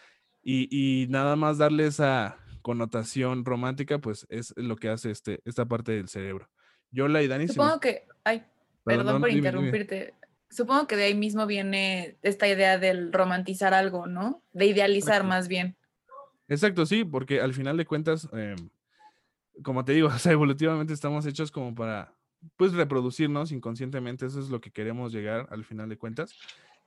y, 0.41 0.67
y 0.71 1.07
nada 1.07 1.35
más 1.35 1.57
darle 1.57 1.85
esa 1.85 2.37
connotación 2.61 3.45
romántica, 3.45 3.99
pues 3.99 4.25
es 4.29 4.53
lo 4.57 4.75
que 4.75 4.89
hace 4.89 5.11
este, 5.11 5.41
esta 5.45 5.65
parte 5.65 5.93
del 5.93 6.09
cerebro. 6.09 6.49
Yola 6.91 7.21
y 7.21 7.27
Dani, 7.27 7.47
si 7.47 7.53
Supongo 7.53 7.79
que, 7.79 8.05
ay, 8.23 8.43
Perdón, 8.83 9.05
perdón, 9.05 9.21
por 9.21 9.29
dime, 9.29 9.41
dime. 9.41 9.47
interrumpirte. 9.49 10.13
Supongo 10.49 10.87
que 10.87 10.95
de 10.97 11.03
ahí 11.05 11.15
mismo 11.15 11.45
viene 11.45 12.17
esta 12.23 12.47
idea 12.47 12.77
del 12.77 13.13
romantizar 13.13 13.73
algo, 13.73 14.07
¿no? 14.07 14.43
De 14.51 14.65
idealizar 14.65 15.15
Exacto. 15.15 15.27
más 15.29 15.47
bien. 15.47 15.77
Exacto, 16.47 16.85
sí, 16.85 17.05
porque 17.05 17.39
al 17.39 17.53
final 17.53 17.77
de 17.77 17.85
cuentas, 17.85 18.27
em, 18.33 18.69
como 19.63 19.85
te 19.85 19.93
digo, 19.93 20.07
o 20.13 20.19
sea, 20.19 20.31
evolutivamente 20.31 20.93
estamos 20.93 21.25
hechos 21.25 21.51
como 21.51 21.73
para, 21.73 22.13
pues, 22.57 22.73
reproducirnos 22.73 23.51
inconscientemente, 23.51 24.25
eso 24.25 24.39
es 24.39 24.49
lo 24.49 24.59
que 24.59 24.71
queremos 24.71 25.13
llegar 25.13 25.47
al 25.51 25.63
final 25.63 25.87
de 25.87 25.97
cuentas, 25.97 26.35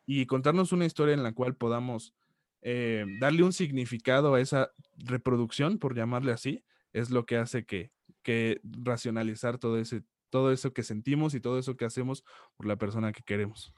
y 0.06 0.27
contarnos 0.27 0.73
una 0.73 0.87
historia 0.87 1.15
en 1.15 1.23
la 1.23 1.33
cual 1.33 1.56
podamos 1.56 2.15
eh, 2.62 3.05
darle 3.21 3.43
un 3.43 3.53
significado 3.53 4.35
a 4.35 4.41
esa 4.41 4.71
reproducción, 4.97 5.79
por 5.79 5.95
llamarle 5.95 6.33
así, 6.33 6.65
es 6.93 7.11
lo 7.11 7.27
que 7.27 7.37
hace 7.37 7.65
que, 7.65 7.91
que 8.23 8.61
racionalizar 8.62 9.59
todo 9.59 9.79
ese, 9.79 10.03
todo 10.31 10.53
eso 10.53 10.73
que 10.73 10.83
sentimos 10.83 11.35
y 11.35 11.41
todo 11.41 11.59
eso 11.59 11.77
que 11.77 11.85
hacemos 11.85 12.25
por 12.56 12.67
la 12.67 12.77
persona 12.77 13.12
que 13.12 13.23
queremos. 13.23 13.75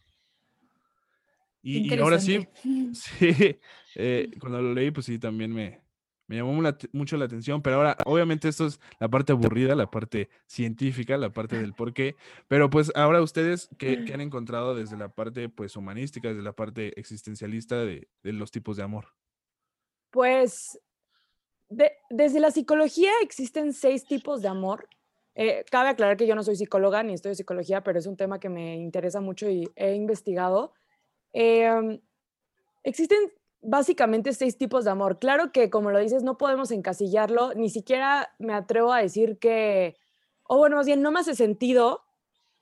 Y, 1.63 1.93
y 1.93 1.99
ahora 1.99 2.21
sí. 2.21 2.47
Sí, 2.95 3.59
eh, 3.97 4.31
cuando 4.39 4.63
lo 4.63 4.73
leí, 4.73 4.91
pues 4.93 5.07
sí, 5.07 5.19
también 5.19 5.53
me, 5.53 5.81
me 6.29 6.37
llamó 6.37 6.61
la 6.61 6.77
mucho 6.93 7.17
la 7.17 7.25
atención, 7.27 7.63
pero 7.63 7.77
ahora, 7.77 7.97
obviamente, 8.05 8.49
esto 8.49 8.67
es 8.67 8.81
la 8.99 9.09
parte 9.09 9.33
aburrida, 9.33 9.75
la 9.75 9.91
parte 9.91 10.29
científica, 10.47 11.17
la 11.17 11.31
parte 11.31 11.57
del 11.59 11.73
por 11.73 11.93
qué, 11.95 12.17
pero 12.49 12.69
pues 12.71 12.91
ahora 12.95 13.23
ustedes, 13.23 13.69
¿qué, 13.79 14.05
qué 14.05 14.15
han 14.15 14.21
encontrado 14.21 14.75
desde 14.75 14.97
la 14.97 15.09
parte, 15.09 15.49
pues, 15.49 15.77
humanística, 15.77 16.29
desde 16.29 16.43
la 16.43 16.53
parte 16.53 16.99
existencialista 16.99 17.77
de, 17.85 18.09
de 18.23 18.33
los 18.33 18.51
tipos 18.51 18.77
de 18.77 18.83
amor? 18.83 19.07
Pues 20.11 20.81
de- 21.69 21.93
desde 22.11 22.41
la 22.41 22.51
psicología 22.51 23.11
existen 23.23 23.73
seis 23.73 24.05
tipos 24.05 24.43
de 24.43 24.49
amor. 24.49 24.89
Eh, 25.35 25.65
cabe 25.71 25.91
aclarar 25.91 26.17
que 26.17 26.27
yo 26.27 26.35
no 26.35 26.43
soy 26.43 26.57
psicóloga 26.57 27.03
ni 27.03 27.13
estudio 27.13 27.35
psicología, 27.35 27.83
pero 27.83 27.99
es 27.99 28.07
un 28.07 28.17
tema 28.17 28.41
que 28.41 28.49
me 28.49 28.77
interesa 28.77 29.21
mucho 29.21 29.51
y 29.51 29.69
he 29.77 29.95
investigado. 29.95 30.73
Em, 31.33 32.01
existen 32.83 33.19
básicamente 33.67 34.33
seis 34.33 34.57
tipos 34.57 34.85
de 34.85 34.91
amor. 34.91 35.19
Claro 35.19 35.53
que, 35.53 35.71
como 35.71 35.91
lo 35.91 35.99
dices, 35.99 36.23
no 36.23 36.39
podemos 36.39 36.71
encasillarlo, 36.71 37.53
ni 37.55 37.69
siquiera 37.69 38.35
me 38.39 38.55
atrevo 38.55 38.93
a 38.93 39.03
decir 39.03 39.39
que, 39.39 39.97
o 40.45 40.59
bueno, 40.59 40.77
más 40.77 40.87
bien 40.87 41.03
no 41.03 41.11
me 41.11 41.21
hace 41.21 41.35
sentido 41.35 42.03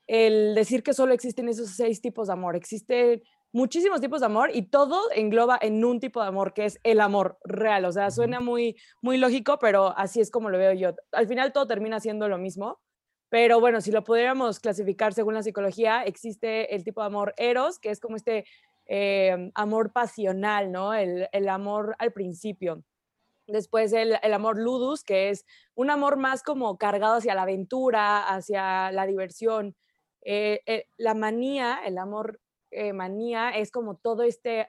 el 0.07 0.55
decir 0.55 0.83
que 0.83 0.93
solo 0.93 1.13
existen 1.13 1.47
esos 1.49 1.69
seis 1.69 2.01
tipos 2.01 2.27
de 2.27 2.33
amor. 2.33 2.55
Existen 2.55 3.23
muchísimos 3.51 4.01
tipos 4.01 4.19
de 4.19 4.25
amor 4.25 4.49
y 4.53 4.63
todo 4.63 5.09
engloba 5.13 5.57
en 5.61 5.83
un 5.85 5.99
tipo 5.99 6.21
de 6.21 6.27
amor 6.27 6.53
que 6.53 6.65
es 6.65 6.79
el 6.83 6.99
amor 6.99 7.37
real. 7.43 7.85
O 7.85 7.91
sea, 7.91 8.11
suena 8.11 8.39
muy, 8.39 8.75
muy 9.01 9.17
lógico, 9.17 9.57
pero 9.59 9.97
así 9.97 10.19
es 10.21 10.29
como 10.29 10.49
lo 10.49 10.57
veo 10.57 10.73
yo. 10.73 10.93
Al 11.11 11.27
final 11.27 11.53
todo 11.53 11.67
termina 11.67 11.99
siendo 11.99 12.27
lo 12.27 12.37
mismo. 12.37 12.79
Pero 13.29 13.59
bueno, 13.59 13.81
si 13.81 13.91
lo 13.91 14.03
pudiéramos 14.03 14.59
clasificar 14.59 15.13
según 15.13 15.33
la 15.33 15.43
psicología, 15.43 16.03
existe 16.03 16.75
el 16.75 16.83
tipo 16.83 17.01
de 17.01 17.07
amor 17.07 17.33
eros, 17.37 17.79
que 17.79 17.89
es 17.89 17.99
como 17.99 18.15
este 18.15 18.45
eh, 18.85 19.51
amor 19.55 19.91
pasional, 19.91 20.71
¿no? 20.71 20.93
El, 20.93 21.27
el 21.31 21.49
amor 21.49 21.95
al 21.99 22.11
principio. 22.13 22.83
Después 23.47 23.93
el, 23.93 24.17
el 24.23 24.33
amor 24.33 24.57
ludus, 24.57 25.03
que 25.03 25.29
es 25.29 25.45
un 25.75 25.89
amor 25.91 26.17
más 26.17 26.41
como 26.41 26.77
cargado 26.77 27.15
hacia 27.15 27.35
la 27.35 27.43
aventura, 27.43 28.27
hacia 28.27 28.91
la 28.91 29.05
diversión. 29.05 29.75
Eh, 30.21 30.61
eh, 30.65 30.87
la 30.97 31.13
manía, 31.13 31.79
el 31.85 31.99
amor 31.99 32.41
eh, 32.71 32.93
manía, 32.93 33.51
es 33.51 33.69
como 33.69 33.97
todo 33.97 34.23
este, 34.23 34.67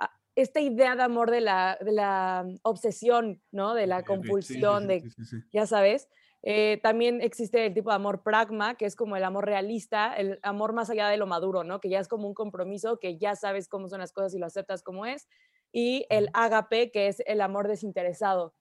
ah, 0.00 0.10
esta 0.34 0.60
idea 0.60 0.96
de 0.96 1.04
amor 1.04 1.30
de 1.30 1.40
la, 1.40 1.78
de 1.80 1.92
la 1.92 2.44
obsesión, 2.62 3.40
¿no? 3.52 3.74
De 3.74 3.86
la 3.86 3.98
sí, 3.98 4.02
sí, 4.02 4.06
compulsión, 4.08 4.82
sí, 4.82 4.88
de 4.88 5.04
ya 5.52 5.66
sabes. 5.66 6.08
Eh, 6.48 6.78
también 6.80 7.20
existe 7.22 7.66
el 7.66 7.74
tipo 7.74 7.90
de 7.90 7.96
amor 7.96 8.22
pragma, 8.22 8.76
que 8.76 8.84
es 8.86 8.94
como 8.94 9.16
el 9.16 9.24
amor 9.24 9.46
realista, 9.46 10.14
el 10.14 10.38
amor 10.42 10.72
más 10.72 10.88
allá 10.90 11.08
de 11.08 11.16
lo 11.16 11.26
maduro, 11.26 11.64
¿no? 11.64 11.80
Que 11.80 11.88
ya 11.88 11.98
es 11.98 12.06
como 12.06 12.28
un 12.28 12.34
compromiso, 12.34 13.00
que 13.00 13.18
ya 13.18 13.34
sabes 13.34 13.66
cómo 13.68 13.88
son 13.88 13.98
las 13.98 14.12
cosas 14.12 14.32
y 14.32 14.38
lo 14.38 14.46
aceptas 14.46 14.84
como 14.84 15.06
es. 15.06 15.26
Y 15.72 16.06
el 16.08 16.26
Ujú. 16.26 16.32
ágape, 16.34 16.92
que 16.92 17.08
es 17.08 17.20
el 17.26 17.40
amor 17.40 17.66
desinteresado, 17.66 18.54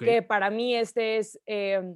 que 0.00 0.22
para 0.22 0.50
mí 0.50 0.74
este 0.74 1.18
es 1.18 1.40
eh, 1.46 1.94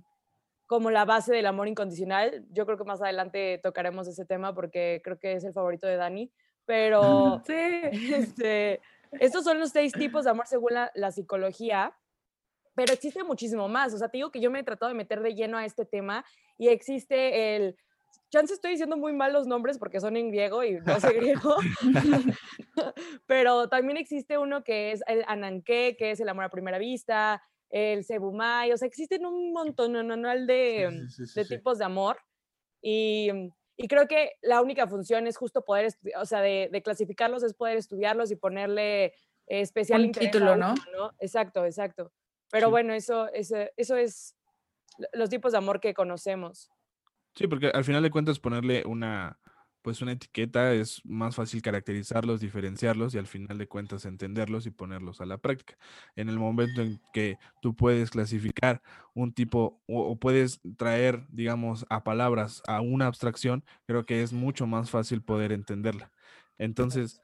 como 0.67 0.93
la 0.93 1.05
base 1.05 1.35
del 1.35 1.47
amor 1.47 1.67
incondicional. 1.67 2.47
Yo 2.51 2.65
creo 2.65 2.79
que 2.79 2.85
más 2.85 3.03
adelante 3.03 3.59
tocaremos 3.65 4.07
ese 4.07 4.25
tema 4.25 4.55
porque 4.55 5.01
creo 5.03 5.19
que 5.19 5.33
es 5.33 5.43
el 5.45 5.53
favorito 5.53 5.89
de 5.89 5.97
Dani, 5.97 6.33
pero 6.67 7.43
Sí. 7.45 7.55
este, 8.15 8.81
Estos 9.19 9.43
son 9.43 9.59
los 9.59 9.71
seis 9.71 9.93
tipos 9.93 10.23
de 10.25 10.31
amor 10.31 10.47
según 10.47 10.75
la, 10.75 10.93
la 10.95 11.11
psicología, 11.11 11.99
pero 12.75 12.93
existe 12.93 13.23
muchísimo 13.25 13.69
más. 13.69 13.95
O 13.95 13.99
sea, 13.99 14.09
te 14.09 14.19
digo 14.19 14.31
que 14.31 14.41
yo 14.41 14.51
me 14.51 14.61
he 14.61 14.65
tratado 14.65 14.91
de 14.91 14.97
meter 14.97 15.21
de 15.21 15.35
lleno 15.35 15.59
a 15.59 15.65
este 15.65 15.85
tema 15.85 16.25
y 16.59 16.69
existe 16.69 17.57
el 17.57 17.77
chance 18.33 18.55
estoy 18.55 18.73
diciendo 18.73 18.97
muy 18.97 19.13
mal 19.13 19.33
los 19.33 19.47
nombres 19.47 19.79
porque 19.79 20.01
son 20.01 20.17
en 20.17 20.31
griego 20.31 20.65
y 20.65 20.81
no 20.81 20.99
sé 20.99 21.13
griego, 21.13 21.57
pero 23.27 23.69
también 23.69 23.99
existe 23.99 24.39
uno 24.39 24.65
que 24.65 24.93
es 24.93 25.03
el 25.07 25.23
ananque, 25.29 25.97
que 25.99 26.11
es 26.11 26.21
el 26.21 26.29
amor 26.31 26.45
a 26.45 26.51
primera 26.51 26.79
vista, 26.79 27.43
el 27.69 28.05
sebumai, 28.05 28.73
o 28.73 28.77
sea, 28.77 28.89
existen 28.89 29.27
un 29.27 29.53
montón 29.53 29.93
de, 30.47 31.07
de 31.35 31.45
tipos 31.45 31.79
de 31.79 31.85
amor 31.85 32.19
y, 32.81 33.31
y, 33.77 33.89
creo 33.89 34.09
que 34.09 34.33
la 34.43 34.61
única 34.61 34.87
función 34.87 35.27
es 35.27 35.37
justo 35.37 35.65
poder, 35.65 35.93
o 36.19 36.25
sea, 36.25 36.41
de, 36.41 36.69
de 36.73 36.83
clasificarlos 36.83 37.43
es 37.43 37.55
poder 37.55 37.77
estudiarlos 37.77 38.31
y 38.31 38.37
ponerle 38.37 39.15
especial 39.47 40.05
un 40.05 40.13
título, 40.13 40.57
¿no? 40.57 40.75
¿no? 40.93 41.13
Exacto, 41.21 41.65
exacto. 41.65 42.11
Pero 42.53 42.71
bueno, 42.71 42.93
eso, 42.93 43.33
eso, 43.33 43.57
eso 43.77 43.97
es 43.97 44.37
los 45.13 45.31
tipos 45.31 45.53
de 45.53 45.59
amor 45.59 45.81
que 45.81 45.95
conocemos. 45.95 46.71
Sí, 47.35 47.47
porque 47.47 47.69
al 47.69 47.85
final 47.85 48.03
de 48.03 48.11
cuentas 48.11 48.39
ponerle 48.39 48.85
una, 48.87 49.39
pues 49.81 50.03
una 50.03 50.13
etiqueta 50.13 50.75
es 50.75 51.01
más 51.05 51.35
fácil 51.35 51.63
caracterizarlos, 51.63 52.41
diferenciarlos 52.41 53.15
y 53.15 53.19
al 53.19 53.27
final 53.27 53.57
de 53.57 53.67
cuentas 53.67 54.05
entenderlos 54.05 54.67
y 54.67 54.71
ponerlos 54.71 55.23
a 55.23 55.27
la 55.27 55.39
práctica. 55.39 55.79
En 56.15 56.29
el 56.29 56.39
momento 56.39 56.83
en 56.83 57.01
que 57.15 57.39
tú 57.63 57.75
puedes 57.75 58.11
clasificar 58.11 58.83
un 59.15 59.33
tipo 59.33 59.83
o, 59.87 60.17
puedes 60.17 60.61
traer, 60.77 61.27
digamos, 61.31 61.87
a 61.89 62.05
palabras 62.05 62.63
a 62.67 62.83
una 62.83 63.07
abstracción, 63.07 63.65
creo 63.87 64.05
que 64.05 64.23
es 64.23 64.35
mucho 64.35 64.67
más 64.67 64.91
fácil 64.91 65.23
poder 65.23 65.53
entenderla. 65.53 66.13
Entonces, 66.59 67.23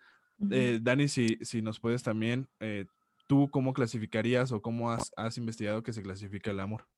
eh, 0.50 0.78
Dani, 0.80 1.08
si, 1.08 1.38
si 1.42 1.60
nos 1.60 1.80
puedes 1.80 2.02
también, 2.02 2.48
eh, 2.60 2.86
¿tú 3.28 3.48
cómo 3.52 3.72
clasificarías 3.72 4.50
o 4.50 4.60
cómo 4.60 4.90
has, 4.90 5.12
has 5.16 5.38
investigado 5.38 5.84
que 5.84 5.92
se 5.92 6.02
clasifica 6.02 6.50
el 6.50 6.58
amor? 6.58 6.88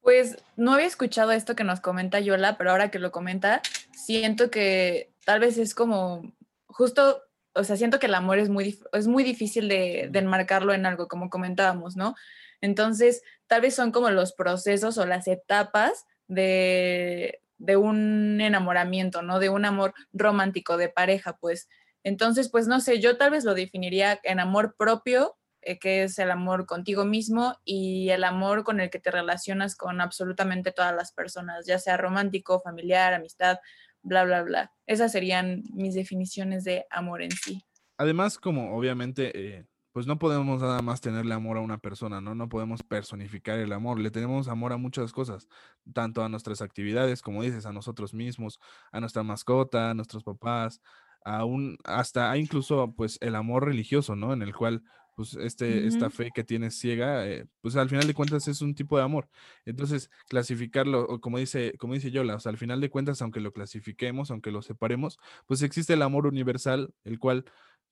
Pues 0.00 0.38
no 0.56 0.74
había 0.74 0.86
escuchado 0.86 1.32
esto 1.32 1.56
que 1.56 1.64
nos 1.64 1.80
comenta 1.80 2.20
Yola, 2.20 2.56
pero 2.56 2.70
ahora 2.70 2.90
que 2.90 3.00
lo 3.00 3.10
comenta, 3.10 3.60
siento 3.92 4.50
que 4.50 5.12
tal 5.24 5.40
vez 5.40 5.58
es 5.58 5.74
como 5.74 6.32
justo, 6.66 7.24
o 7.54 7.64
sea, 7.64 7.76
siento 7.76 7.98
que 7.98 8.06
el 8.06 8.14
amor 8.14 8.38
es 8.38 8.48
muy, 8.48 8.78
es 8.92 9.06
muy 9.08 9.24
difícil 9.24 9.68
de, 9.68 10.10
enmarcarlo 10.14 10.72
en 10.72 10.86
algo, 10.86 11.08
como 11.08 11.28
comentábamos, 11.28 11.96
¿no? 11.96 12.14
Entonces, 12.60 13.22
tal 13.46 13.62
vez 13.62 13.74
son 13.74 13.90
como 13.90 14.10
los 14.10 14.32
procesos 14.32 14.96
o 14.96 15.06
las 15.06 15.26
etapas 15.28 16.06
de, 16.28 17.42
de 17.58 17.76
un 17.76 18.40
enamoramiento, 18.40 19.22
¿no? 19.22 19.40
De 19.40 19.48
un 19.48 19.64
amor 19.64 19.92
romántico, 20.12 20.76
de 20.76 20.88
pareja, 20.88 21.36
pues. 21.38 21.68
Entonces, 22.08 22.48
pues 22.50 22.66
no 22.66 22.80
sé, 22.80 23.00
yo 23.00 23.18
tal 23.18 23.30
vez 23.30 23.44
lo 23.44 23.54
definiría 23.54 24.18
en 24.22 24.40
amor 24.40 24.74
propio, 24.78 25.36
eh, 25.60 25.78
que 25.78 26.04
es 26.04 26.18
el 26.18 26.30
amor 26.30 26.64
contigo 26.64 27.04
mismo 27.04 27.54
y 27.64 28.08
el 28.08 28.24
amor 28.24 28.64
con 28.64 28.80
el 28.80 28.88
que 28.88 28.98
te 28.98 29.10
relacionas 29.10 29.76
con 29.76 30.00
absolutamente 30.00 30.72
todas 30.72 30.94
las 30.94 31.12
personas, 31.12 31.66
ya 31.66 31.78
sea 31.78 31.98
romántico, 31.98 32.60
familiar, 32.60 33.12
amistad, 33.12 33.58
bla, 34.02 34.24
bla, 34.24 34.42
bla. 34.42 34.72
Esas 34.86 35.12
serían 35.12 35.64
mis 35.74 35.94
definiciones 35.94 36.64
de 36.64 36.86
amor 36.90 37.20
en 37.20 37.30
sí. 37.30 37.62
Además, 37.98 38.38
como 38.38 38.74
obviamente, 38.74 39.32
eh, 39.34 39.66
pues 39.92 40.06
no 40.06 40.18
podemos 40.18 40.62
nada 40.62 40.80
más 40.80 41.02
tenerle 41.02 41.34
amor 41.34 41.58
a 41.58 41.60
una 41.60 41.78
persona, 41.78 42.22
¿no? 42.22 42.34
No 42.34 42.48
podemos 42.48 42.82
personificar 42.82 43.58
el 43.58 43.72
amor. 43.72 43.98
Le 43.98 44.10
tenemos 44.10 44.48
amor 44.48 44.72
a 44.72 44.78
muchas 44.78 45.12
cosas, 45.12 45.48
tanto 45.92 46.22
a 46.22 46.30
nuestras 46.30 46.62
actividades, 46.62 47.20
como 47.20 47.42
dices, 47.42 47.66
a 47.66 47.72
nosotros 47.72 48.14
mismos, 48.14 48.60
a 48.92 49.00
nuestra 49.00 49.22
mascota, 49.24 49.90
a 49.90 49.94
nuestros 49.94 50.22
papás, 50.22 50.80
aún 51.24 51.78
hasta 51.84 52.36
incluso 52.36 52.94
pues 52.96 53.18
el 53.20 53.34
amor 53.34 53.66
religioso, 53.66 54.16
¿no? 54.16 54.32
En 54.32 54.42
el 54.42 54.54
cual 54.54 54.82
pues 55.18 55.34
este, 55.34 55.88
esta 55.88 56.10
fe 56.10 56.30
que 56.32 56.44
tienes 56.44 56.78
ciega, 56.78 57.26
eh, 57.26 57.44
pues 57.60 57.74
al 57.74 57.88
final 57.88 58.06
de 58.06 58.14
cuentas 58.14 58.46
es 58.46 58.62
un 58.62 58.76
tipo 58.76 58.96
de 58.96 59.02
amor. 59.02 59.28
Entonces, 59.64 60.10
clasificarlo, 60.28 61.20
como 61.20 61.38
dice, 61.38 61.74
como 61.76 61.94
dice 61.94 62.12
Yola, 62.12 62.36
o 62.36 62.38
sea, 62.38 62.50
al 62.50 62.56
final 62.56 62.80
de 62.80 62.88
cuentas, 62.88 63.20
aunque 63.20 63.40
lo 63.40 63.52
clasifiquemos, 63.52 64.30
aunque 64.30 64.52
lo 64.52 64.62
separemos, 64.62 65.18
pues 65.46 65.62
existe 65.62 65.94
el 65.94 66.02
amor 66.02 66.28
universal, 66.28 66.94
el 67.02 67.18
cual, 67.18 67.46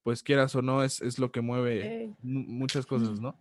pues 0.05 0.23
quieras 0.23 0.55
o 0.55 0.63
no, 0.63 0.85
es, 0.85 1.03
es 1.03 1.19
lo 1.19 1.33
que 1.33 1.41
mueve 1.41 2.15
muchas 2.23 2.87
cosas, 2.87 3.21
¿no? 3.21 3.37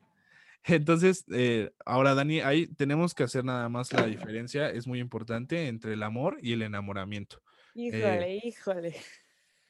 Entonces, 0.64 1.24
eh, 1.32 1.72
ahora 1.86 2.16
Dani, 2.16 2.40
ahí 2.40 2.66
tenemos 2.66 3.14
que 3.14 3.22
hacer 3.22 3.46
nada 3.46 3.70
más 3.70 3.94
la 3.94 4.08
diferencia, 4.08 4.68
es 4.68 4.88
muy 4.88 5.00
importante 5.00 5.68
entre 5.68 5.94
el 5.94 6.02
amor 6.02 6.40
y 6.42 6.54
el 6.54 6.64
enamoramiento. 6.64 7.40
Eh, 7.76 7.90
híjole, 7.90 8.42
híjole. 8.44 8.96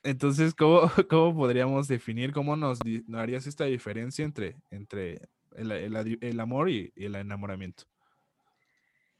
Entonces, 0.05 0.53
¿cómo, 0.53 0.81
¿cómo, 1.09 1.35
podríamos 1.35 1.87
definir, 1.87 2.31
cómo 2.31 2.55
nos, 2.55 2.79
harías 3.15 3.47
esta 3.47 3.65
diferencia 3.65 4.23
entre, 4.23 4.55
entre 4.69 5.19
el, 5.55 6.39
amor 6.39 6.69
y, 6.69 6.93
el 6.95 7.15
enamoramiento? 7.15 7.85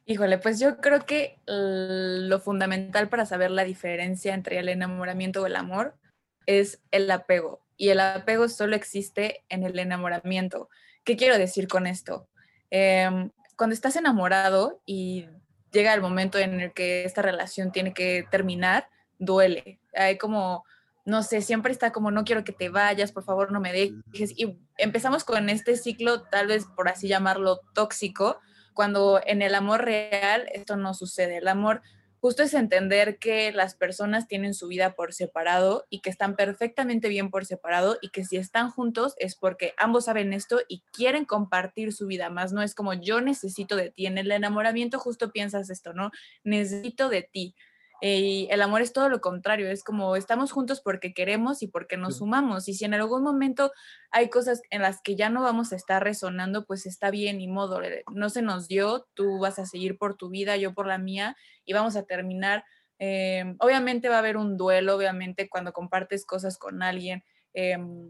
Híjole, 0.06 0.38
pues 0.38 0.60
yo 0.60 0.78
creo 0.78 1.06
que 1.08 1.40
lo 1.48 2.40
fundamental 2.40 3.10
para 3.10 3.26
saber 3.26 3.50
la 3.50 3.64
diferencia 3.64 4.36
entre 4.36 4.60
el 4.60 4.70
enamoramiento 4.70 5.42
o 5.42 5.48
el 5.48 5.56
amor 5.56 5.96
es 6.46 6.80
el 6.92 7.10
apego. 7.10 7.66
Y 7.78 7.90
el 7.90 8.00
apego 8.00 8.48
solo 8.48 8.76
existe 8.76 9.44
en 9.50 9.64
el 9.64 9.80
enamoramiento. 9.80 10.70
¿Qué 11.04 11.18
quiero 11.18 11.40
decir 11.40 11.68
con 11.68 11.88
esto? 11.88 12.30
Em, 12.70 13.32
cuando 13.58 13.74
estás 13.74 13.96
enamorado 13.96 14.84
y 14.86 15.26
llega 15.72 15.96
el 15.96 16.02
momento 16.02 16.38
en 16.38 16.62
el 16.62 16.74
que 16.74 17.06
esta 17.06 17.24
relación 17.24 17.72
tiene 17.72 17.92
que 17.92 18.28
terminar, 18.30 18.88
duele. 19.18 19.80
Hay 19.96 20.20
como 20.20 20.64
no 21.06 21.22
sé, 21.22 21.42
siempre 21.42 21.72
está 21.72 21.92
como, 21.92 22.10
no 22.10 22.26
quiero 22.26 22.44
que 22.44 22.52
te 22.52 22.70
vayas, 22.70 23.12
por 23.12 23.24
favor 23.24 23.52
no 23.52 23.60
me 23.60 23.72
dejes. 23.72 24.34
Y 24.36 24.60
empezamos 24.78 25.24
con 25.24 25.50
este 25.50 25.78
ciclo, 25.78 26.24
tal 26.24 26.48
vez 26.48 26.66
por 26.66 26.90
así 26.90 27.08
llamarlo, 27.08 27.62
tóxico, 27.74 28.40
cuando 28.74 29.22
en 29.26 29.44
el 29.44 29.54
amor 29.54 29.86
real 29.86 30.48
esto 30.52 30.76
no 30.76 30.96
sucede. 30.96 31.38
El 31.38 31.48
amor 31.48 31.84
justo 32.20 32.42
es 32.42 32.56
entender 32.56 33.20
que 33.20 33.52
las 33.52 33.76
personas 33.76 34.28
tienen 34.28 34.56
su 34.56 34.68
vida 34.68 34.96
por 34.96 35.14
separado 35.14 35.86
y 35.92 36.00
que 36.02 36.10
están 36.10 36.36
perfectamente 36.36 37.08
bien 37.08 37.30
por 37.30 37.46
separado 37.46 38.00
y 38.02 38.10
que 38.10 38.26
si 38.26 38.38
están 38.38 38.72
juntos 38.72 39.14
es 39.20 39.36
porque 39.36 39.76
ambos 39.78 40.06
saben 40.06 40.34
esto 40.34 40.60
y 40.68 40.82
quieren 40.92 41.26
compartir 41.26 41.94
su 41.94 42.08
vida 42.08 42.32
más. 42.32 42.52
No 42.52 42.64
es 42.64 42.74
como 42.74 42.96
yo 42.96 43.22
necesito 43.22 43.76
de 43.76 43.92
ti. 43.92 44.08
En 44.08 44.18
el 44.18 44.32
enamoramiento 44.32 44.98
justo 44.98 45.32
piensas 45.32 45.70
esto, 45.70 45.94
¿no? 45.94 46.10
Necesito 46.44 47.10
de 47.10 47.22
ti 47.22 47.56
y 48.08 48.48
el 48.52 48.62
amor 48.62 48.82
es 48.82 48.94
todo 48.94 49.10
lo 49.10 49.20
contrario, 49.20 49.68
es 49.68 49.84
como 49.84 50.16
estamos 50.16 50.52
juntos 50.52 50.80
porque 50.80 51.14
queremos 51.14 51.64
y 51.64 51.68
porque 51.68 51.98
nos 51.98 52.18
sumamos. 52.18 52.68
Y 52.68 52.76
si 52.76 52.86
en 52.86 52.94
algún 52.94 53.24
momento 53.24 53.72
hay 54.12 54.30
cosas 54.30 54.62
en 54.70 54.84
las 54.84 55.02
que 55.02 55.16
ya 55.16 55.30
no 55.30 55.42
vamos 55.42 55.74
a 55.74 55.76
estar 55.76 56.04
resonando, 56.04 56.66
pues 56.68 56.86
está 56.86 57.10
bien 57.10 57.42
y 57.42 57.48
modo. 57.48 57.82
Eh, 57.82 58.04
no 58.14 58.30
se 58.30 58.44
nos 58.44 58.68
dio, 58.68 59.08
tú 59.16 59.40
vas 59.40 59.58
a 59.58 59.66
seguir 59.66 59.98
por 59.98 60.18
tu 60.18 60.30
vida, 60.30 60.56
yo 60.56 60.76
por 60.76 60.86
la 60.86 61.00
mía, 61.00 61.36
y 61.66 61.74
vamos 61.74 61.96
a 61.96 62.04
terminar. 62.04 62.64
Eh, 63.00 63.56
obviamente 63.60 64.08
va 64.08 64.18
a 64.18 64.20
haber 64.20 64.38
un 64.38 64.56
duelo, 64.56 64.96
obviamente 64.96 65.50
cuando 65.50 65.74
compartes 65.74 66.26
cosas 66.28 66.60
con 66.60 66.84
alguien. 66.84 67.24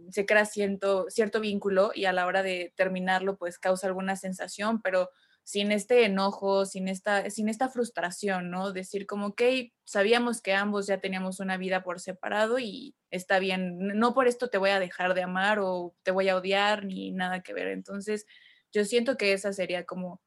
se 0.10 0.26
crea 0.26 0.46
cierto, 0.46 1.06
cierto 1.10 1.40
vínculo 1.40 1.92
y 1.94 2.06
a 2.06 2.14
la 2.14 2.26
hora 2.26 2.44
de 2.44 2.74
terminarlo 2.76 3.38
pues 3.38 3.60
causa 3.60 3.88
alguna 3.88 4.16
sensación, 4.16 4.82
pero 4.82 5.10
sin 5.46 5.72
este 5.72 6.06
enojo, 6.06 6.66
sin 6.66 6.88
esta, 6.88 7.30
sin 7.30 7.50
esta 7.50 7.70
frustración, 7.70 8.50
¿no? 8.50 8.74
Decir 8.74 9.06
como, 9.06 9.28
ok, 9.28 9.42
sabíamos 9.84 10.42
que 10.42 10.56
ambos 10.56 10.88
ya 10.88 11.00
teníamos 11.00 11.40
una 11.40 11.56
vida 11.58 11.84
por 11.84 12.00
separado 12.00 12.58
y 12.58 12.96
está 13.12 13.38
bien, 13.38 13.78
no 13.78 14.16
por 14.16 14.28
esto 14.28 14.50
te 14.50 14.58
voy 14.58 14.72
a 14.72 14.80
dejar 14.80 15.14
de 15.14 15.22
amar 15.22 15.60
o 15.62 15.96
te 16.02 16.10
voy 16.10 16.30
a 16.30 16.36
odiar 16.36 16.84
ni 16.84 17.12
nada 17.12 17.44
que 17.44 17.54
ver. 17.54 17.68
Entonces, 17.68 18.26
yo 18.74 18.86
siento 18.86 19.18
que 19.18 19.34
esa 19.34 19.54
sería 19.54 19.86
como 19.86 20.20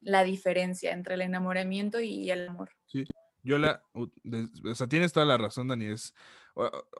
la 0.00 0.22
diferencia 0.22 0.92
entre 0.92 1.14
el 1.14 1.22
enamoramiento 1.22 1.98
y 1.98 2.30
el 2.30 2.48
amor. 2.48 2.70
Sí, 2.86 3.04
yo 3.42 3.58
la, 3.58 3.82
o 3.94 4.08
sea, 4.76 4.86
tienes 4.86 5.12
toda 5.12 5.26
la 5.26 5.38
razón, 5.38 5.66
Dani, 5.66 5.86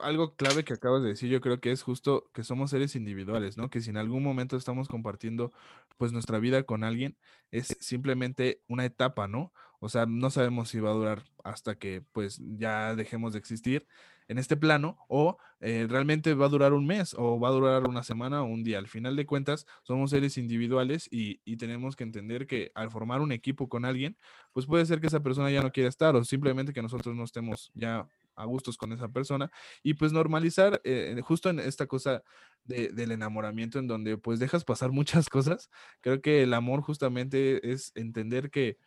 algo 0.01 0.35
clave 0.35 0.63
que 0.63 0.73
acabas 0.73 1.01
de 1.01 1.09
decir, 1.09 1.29
yo 1.29 1.41
creo 1.41 1.59
que 1.59 1.71
es 1.71 1.81
justo 1.81 2.29
que 2.33 2.43
somos 2.43 2.71
seres 2.71 2.95
individuales, 2.95 3.57
¿no? 3.57 3.69
Que 3.69 3.81
si 3.81 3.89
en 3.89 3.97
algún 3.97 4.23
momento 4.23 4.55
estamos 4.55 4.87
compartiendo 4.87 5.51
pues 5.97 6.11
nuestra 6.11 6.39
vida 6.39 6.63
con 6.63 6.83
alguien, 6.83 7.17
es 7.51 7.75
simplemente 7.79 8.61
una 8.67 8.85
etapa, 8.85 9.27
¿no? 9.27 9.51
O 9.79 9.89
sea, 9.89 10.05
no 10.05 10.29
sabemos 10.29 10.69
si 10.69 10.79
va 10.79 10.91
a 10.91 10.93
durar 10.93 11.23
hasta 11.43 11.75
que 11.75 12.03
pues 12.11 12.41
ya 12.57 12.95
dejemos 12.95 13.33
de 13.33 13.39
existir 13.39 13.87
en 14.27 14.37
este 14.37 14.57
plano 14.57 14.97
o 15.07 15.37
eh, 15.61 15.87
realmente 15.89 16.33
va 16.33 16.47
a 16.47 16.49
durar 16.49 16.73
un 16.73 16.85
mes 16.85 17.15
o 17.17 17.39
va 17.39 17.49
a 17.49 17.51
durar 17.51 17.87
una 17.87 18.03
semana 18.03 18.43
o 18.43 18.45
un 18.45 18.63
día. 18.63 18.77
Al 18.77 18.87
final 18.87 19.15
de 19.15 19.25
cuentas, 19.25 19.65
somos 19.83 20.11
seres 20.11 20.37
individuales 20.37 21.07
y, 21.11 21.41
y, 21.45 21.57
tenemos 21.57 21.95
que 21.95 22.03
entender 22.03 22.45
que 22.47 22.71
al 22.75 22.91
formar 22.91 23.21
un 23.21 23.31
equipo 23.31 23.69
con 23.69 23.85
alguien, 23.85 24.17
pues 24.51 24.65
puede 24.65 24.85
ser 24.85 24.99
que 24.99 25.07
esa 25.07 25.21
persona 25.21 25.49
ya 25.49 25.61
no 25.61 25.71
quiera 25.71 25.89
estar 25.89 26.15
o 26.15 26.23
simplemente 26.23 26.73
que 26.73 26.81
nosotros 26.81 27.15
no 27.15 27.23
estemos 27.23 27.71
ya 27.73 28.07
a 28.37 28.45
gustos 28.45 28.77
con 28.77 28.93
esa 28.93 29.09
persona 29.09 29.51
y 29.83 29.95
pues 29.95 30.13
normalizar 30.13 30.79
eh, 30.83 31.19
justo 31.23 31.49
en 31.49 31.59
esta 31.59 31.87
cosa 31.87 32.23
del 32.63 33.11
enamoramiento 33.11 33.79
en 33.79 33.87
donde 33.87 34.17
pues 34.17 34.39
dejas 34.39 34.63
pasar 34.63 34.91
muchas 34.93 35.29
cosas. 35.29 35.69
Creo 36.01 36.21
que 36.21 36.43
el 36.43 36.53
amor 36.53 36.81
justamente 36.81 37.71
es 37.71 37.91
entender 37.95 38.49
que, 38.49 38.77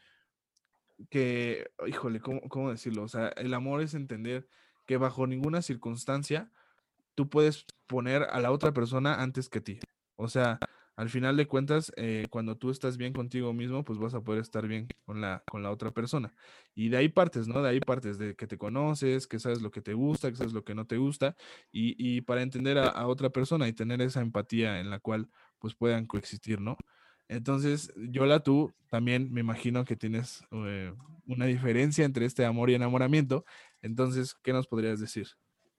que 1.10 1.70
híjole, 1.86 2.20
¿cómo, 2.20 2.40
¿cómo 2.48 2.70
decirlo? 2.70 3.02
O 3.02 3.08
sea, 3.08 3.28
el 3.28 3.52
amor 3.54 3.82
es 3.82 3.94
entender 3.94 4.46
que 4.86 4.96
bajo 4.96 5.26
ninguna 5.26 5.62
circunstancia 5.62 6.50
tú 7.14 7.28
puedes 7.28 7.66
poner 7.86 8.22
a 8.22 8.40
la 8.40 8.52
otra 8.52 8.72
persona 8.72 9.22
antes 9.22 9.48
que 9.48 9.60
ti. 9.60 9.80
O 10.16 10.28
sea, 10.28 10.58
al 11.00 11.08
final 11.08 11.34
de 11.34 11.46
cuentas, 11.46 11.90
eh, 11.96 12.26
cuando 12.28 12.58
tú 12.58 12.68
estás 12.70 12.98
bien 12.98 13.14
contigo 13.14 13.54
mismo, 13.54 13.84
pues 13.84 13.98
vas 13.98 14.12
a 14.12 14.20
poder 14.20 14.42
estar 14.42 14.68
bien 14.68 14.86
con 15.06 15.22
la, 15.22 15.42
con 15.50 15.62
la 15.62 15.70
otra 15.70 15.92
persona. 15.92 16.34
Y 16.74 16.90
de 16.90 16.98
ahí 16.98 17.08
partes, 17.08 17.48
¿no? 17.48 17.62
De 17.62 17.70
ahí 17.70 17.80
partes 17.80 18.18
de 18.18 18.36
que 18.36 18.46
te 18.46 18.58
conoces, 18.58 19.26
que 19.26 19.38
sabes 19.38 19.62
lo 19.62 19.70
que 19.70 19.80
te 19.80 19.94
gusta, 19.94 20.28
que 20.28 20.36
sabes 20.36 20.52
lo 20.52 20.62
que 20.62 20.74
no 20.74 20.86
te 20.86 20.98
gusta, 20.98 21.36
y, 21.72 22.20
para 22.20 22.42
entender 22.42 22.76
a, 22.76 23.06
otra 23.06 23.30
persona 23.30 23.66
y 23.66 23.72
tener 23.72 24.02
esa 24.02 24.20
empatía 24.20 24.78
en 24.78 24.90
la 24.90 25.00
cual 25.00 25.30
pues 25.58 25.74
puedan 25.74 26.04
coexistir, 26.04 26.60
¿no? 26.60 26.76
Entonces, 27.28 27.90
Yola, 27.96 28.40
tú 28.40 28.74
también 28.90 29.32
me 29.32 29.40
imagino 29.40 29.86
que 29.86 29.96
tienes 29.96 30.44
eh, 30.50 30.92
una 31.24 31.46
diferencia 31.46 32.04
entre 32.04 32.26
este 32.26 32.44
amor 32.44 32.68
y 32.68 32.74
enamoramiento. 32.74 33.46
Entonces, 33.80 34.34
¿qué 34.42 34.52
nos 34.52 34.66
podrías 34.66 35.00
decir? 35.00 35.28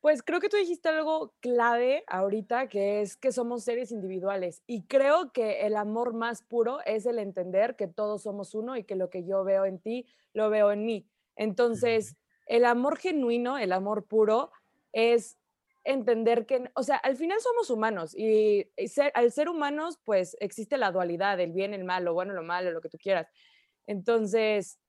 Pues 0.02 0.24
creo 0.24 0.40
que 0.40 0.50
tú 0.50 0.58
dijiste 0.58 0.90
algo 0.90 1.36
clave 1.42 2.04
ahorita, 2.08 2.68
que 2.70 3.02
es 3.02 3.16
que 3.18 3.32
somos 3.32 3.64
seres 3.64 3.92
individuales. 3.92 4.64
Y 4.66 4.88
creo 4.88 5.32
que 5.32 5.62
el 5.68 5.76
amor 5.76 6.16
más 6.16 6.42
puro 6.42 6.80
es 6.86 7.06
el 7.06 7.20
entender 7.20 7.76
que 7.76 7.88
todos 7.88 8.24
somos 8.24 8.56
uno 8.56 8.76
y 8.76 8.84
que 8.84 8.96
lo 8.96 9.12
que 9.12 9.24
yo 9.24 9.44
veo 9.44 9.64
en 9.66 9.78
ti, 9.78 10.08
lo 10.34 10.50
veo 10.50 10.72
en 10.72 10.86
mí. 10.86 11.08
Entonces, 11.36 12.18
el 12.48 12.66
amor 12.66 12.98
genuino, 12.98 13.60
el 13.60 13.72
amor 13.72 14.08
puro, 14.08 14.52
es 14.92 15.38
entender 15.84 16.48
que, 16.48 16.72
o 16.74 16.82
sea, 16.82 16.96
al 16.98 17.16
final 17.16 17.40
somos 17.40 17.70
humanos 17.70 18.16
y 18.18 18.72
al 19.14 19.32
ser 19.32 19.50
humanos, 19.50 20.00
pues 20.04 20.36
existe 20.40 20.78
la 20.80 20.92
dualidad, 20.92 21.40
el 21.40 21.52
bien, 21.52 21.76
el 21.76 21.84
mal, 21.84 22.06
lo 22.06 22.16
bueno, 22.16 22.34
lo 22.34 22.42
malo, 22.42 22.72
lo 22.72 22.82
que 22.82 22.90
tú 22.90 22.98
quieras. 22.98 23.28
Entonces, 23.86 24.80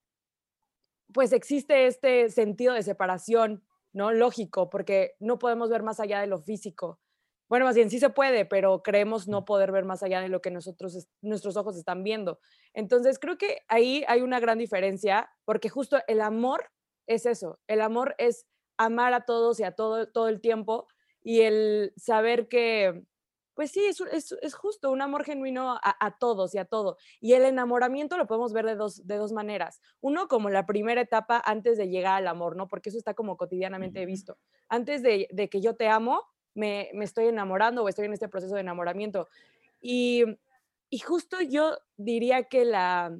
pues 1.13 1.33
existe 1.33 1.85
este 1.85 2.31
sentido 2.31 2.73
de 2.73 2.81
separación 2.81 3.63
¿no? 3.93 4.11
Lógico, 4.11 4.69
porque 4.69 5.15
no 5.19 5.39
podemos 5.39 5.69
ver 5.69 5.83
más 5.83 5.99
allá 5.99 6.19
de 6.19 6.27
lo 6.27 6.39
físico. 6.39 6.99
Bueno, 7.49 7.65
más 7.65 7.75
bien 7.75 7.89
sí 7.89 7.99
se 7.99 8.09
puede, 8.09 8.45
pero 8.45 8.81
creemos 8.81 9.27
no 9.27 9.45
poder 9.45 9.71
ver 9.71 9.85
más 9.85 10.01
allá 10.01 10.21
de 10.21 10.29
lo 10.29 10.41
que 10.41 10.49
nosotros, 10.49 11.07
nuestros 11.21 11.55
ojos 11.55 11.77
están 11.77 12.03
viendo. 12.03 12.39
Entonces, 12.73 13.19
creo 13.19 13.37
que 13.37 13.59
ahí 13.67 14.03
hay 14.07 14.21
una 14.21 14.39
gran 14.39 14.57
diferencia, 14.57 15.29
porque 15.45 15.69
justo 15.69 15.99
el 16.07 16.21
amor 16.21 16.71
es 17.07 17.25
eso, 17.25 17.59
el 17.67 17.81
amor 17.81 18.15
es 18.17 18.47
amar 18.77 19.13
a 19.13 19.25
todos 19.25 19.59
y 19.59 19.63
a 19.63 19.71
todo, 19.71 20.09
todo 20.11 20.29
el 20.29 20.41
tiempo 20.41 20.87
y 21.21 21.41
el 21.41 21.93
saber 21.95 22.47
que, 22.47 23.03
pues 23.53 23.71
sí, 23.71 23.85
es, 23.85 24.01
es, 24.41 24.53
justo 24.55 24.91
un 24.91 25.01
amor 25.01 25.23
genuino 25.23 25.77
a, 25.81 26.17
todos 26.19 26.55
y 26.55 26.57
a 26.57 26.65
todo. 26.65 26.97
Y 27.19 27.33
el 27.33 27.43
enamoramiento 27.43 28.17
lo 28.17 28.25
podemos 28.25 28.51
ver 28.51 28.65
de 28.65 28.75
dos, 28.75 29.05
de 29.05 29.17
dos 29.17 29.31
maneras. 29.31 29.79
Uno, 30.01 30.27
como 30.27 30.49
la 30.49 30.65
primera 30.65 31.01
etapa 31.01 31.41
antes 31.45 31.77
de 31.77 31.87
llegar 31.87 32.15
al 32.15 32.27
amor, 32.27 32.55
¿no? 32.55 32.67
Porque 32.67 32.89
eso 32.89 32.97
está 32.97 33.13
como 33.13 33.37
cotidianamente 33.37 34.05
visto. 34.05 34.37
Antes 34.69 35.03
de, 35.03 35.27
de 35.31 35.49
que 35.49 35.61
yo 35.61 35.75
te 35.75 35.87
amo, 35.87 36.21
me, 36.55 36.89
me, 36.93 37.05
estoy 37.05 37.27
enamorando 37.27 37.83
o 37.83 37.89
estoy 37.89 38.05
en 38.05 38.13
este 38.13 38.29
proceso 38.29 38.55
de 38.55 38.61
enamoramiento. 38.61 39.27
Y, 39.79 40.23
y 40.89 40.99
justo 40.99 41.41
yo 41.41 41.77
diría 41.97 42.43
que 42.43 42.65
la 42.65 43.15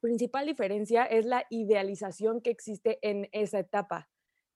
principal 0.00 0.46
diferencia 0.46 1.04
es 1.04 1.26
la 1.26 1.46
idealización 1.50 2.40
que 2.40 2.50
existe 2.50 2.98
en 3.02 3.28
esa 3.32 3.58
etapa. 3.58 4.08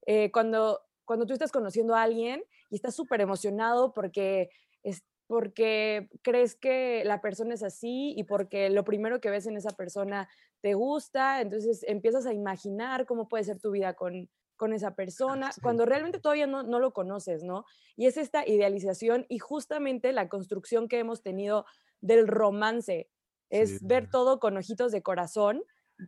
Eh, 0.07 0.31
cuando, 0.31 0.81
cuando 1.05 1.27
tú 1.27 1.33
estás 1.33 1.53
conociendo 1.53 1.95
a 1.95 2.03
alguien 2.03 2.43
y 2.69 2.77
estás 2.77 2.95
súper 2.95 3.21
emocionado 3.21 3.93
porque 3.93 4.51
es 4.83 5.03
porque 5.27 6.09
crees 6.23 6.57
que 6.57 7.05
la 7.05 7.21
persona 7.21 7.55
es 7.55 7.63
así 7.63 8.15
y 8.17 8.25
porque 8.25 8.69
lo 8.69 8.85
primero 8.85 9.21
que 9.21 9.31
ves 9.31 9.47
en 9.47 9.57
esa 9.57 9.71
persona 9.71 10.29
te 10.61 10.75
gusta, 10.75 11.41
entonces 11.41 11.85
empiezas 11.87 12.27
a 12.27 12.33
imaginar 12.33 13.07
cómo 13.07 13.29
puede 13.29 13.45
ser 13.45 13.61
tu 13.61 13.71
vida 13.71 13.95
con, 13.95 14.29
con 14.57 14.73
esa 14.73 14.95
persona, 14.95 15.51
cuando 15.63 15.87
realmente 15.87 16.19
todavía 16.19 16.47
no, 16.47 16.65
no, 16.65 16.81
lo 16.81 16.93
conoces, 16.93 17.45
¿no? 17.45 17.65
Y 17.97 18.07
es 18.07 18.17
esta 18.17 18.47
idealización 18.47 19.25
y 19.29 19.39
justamente 19.39 20.13
la 20.13 20.29
construcción 20.29 20.89
que 20.89 20.99
hemos 20.99 21.23
tenido 21.23 21.65
del 22.01 22.27
romance, 22.27 23.09
es 23.51 23.83
ver 23.83 24.09
todo 24.11 24.39
con 24.39 24.57
ojitos 24.57 24.93
de 24.93 25.03
corazón, 25.03 25.63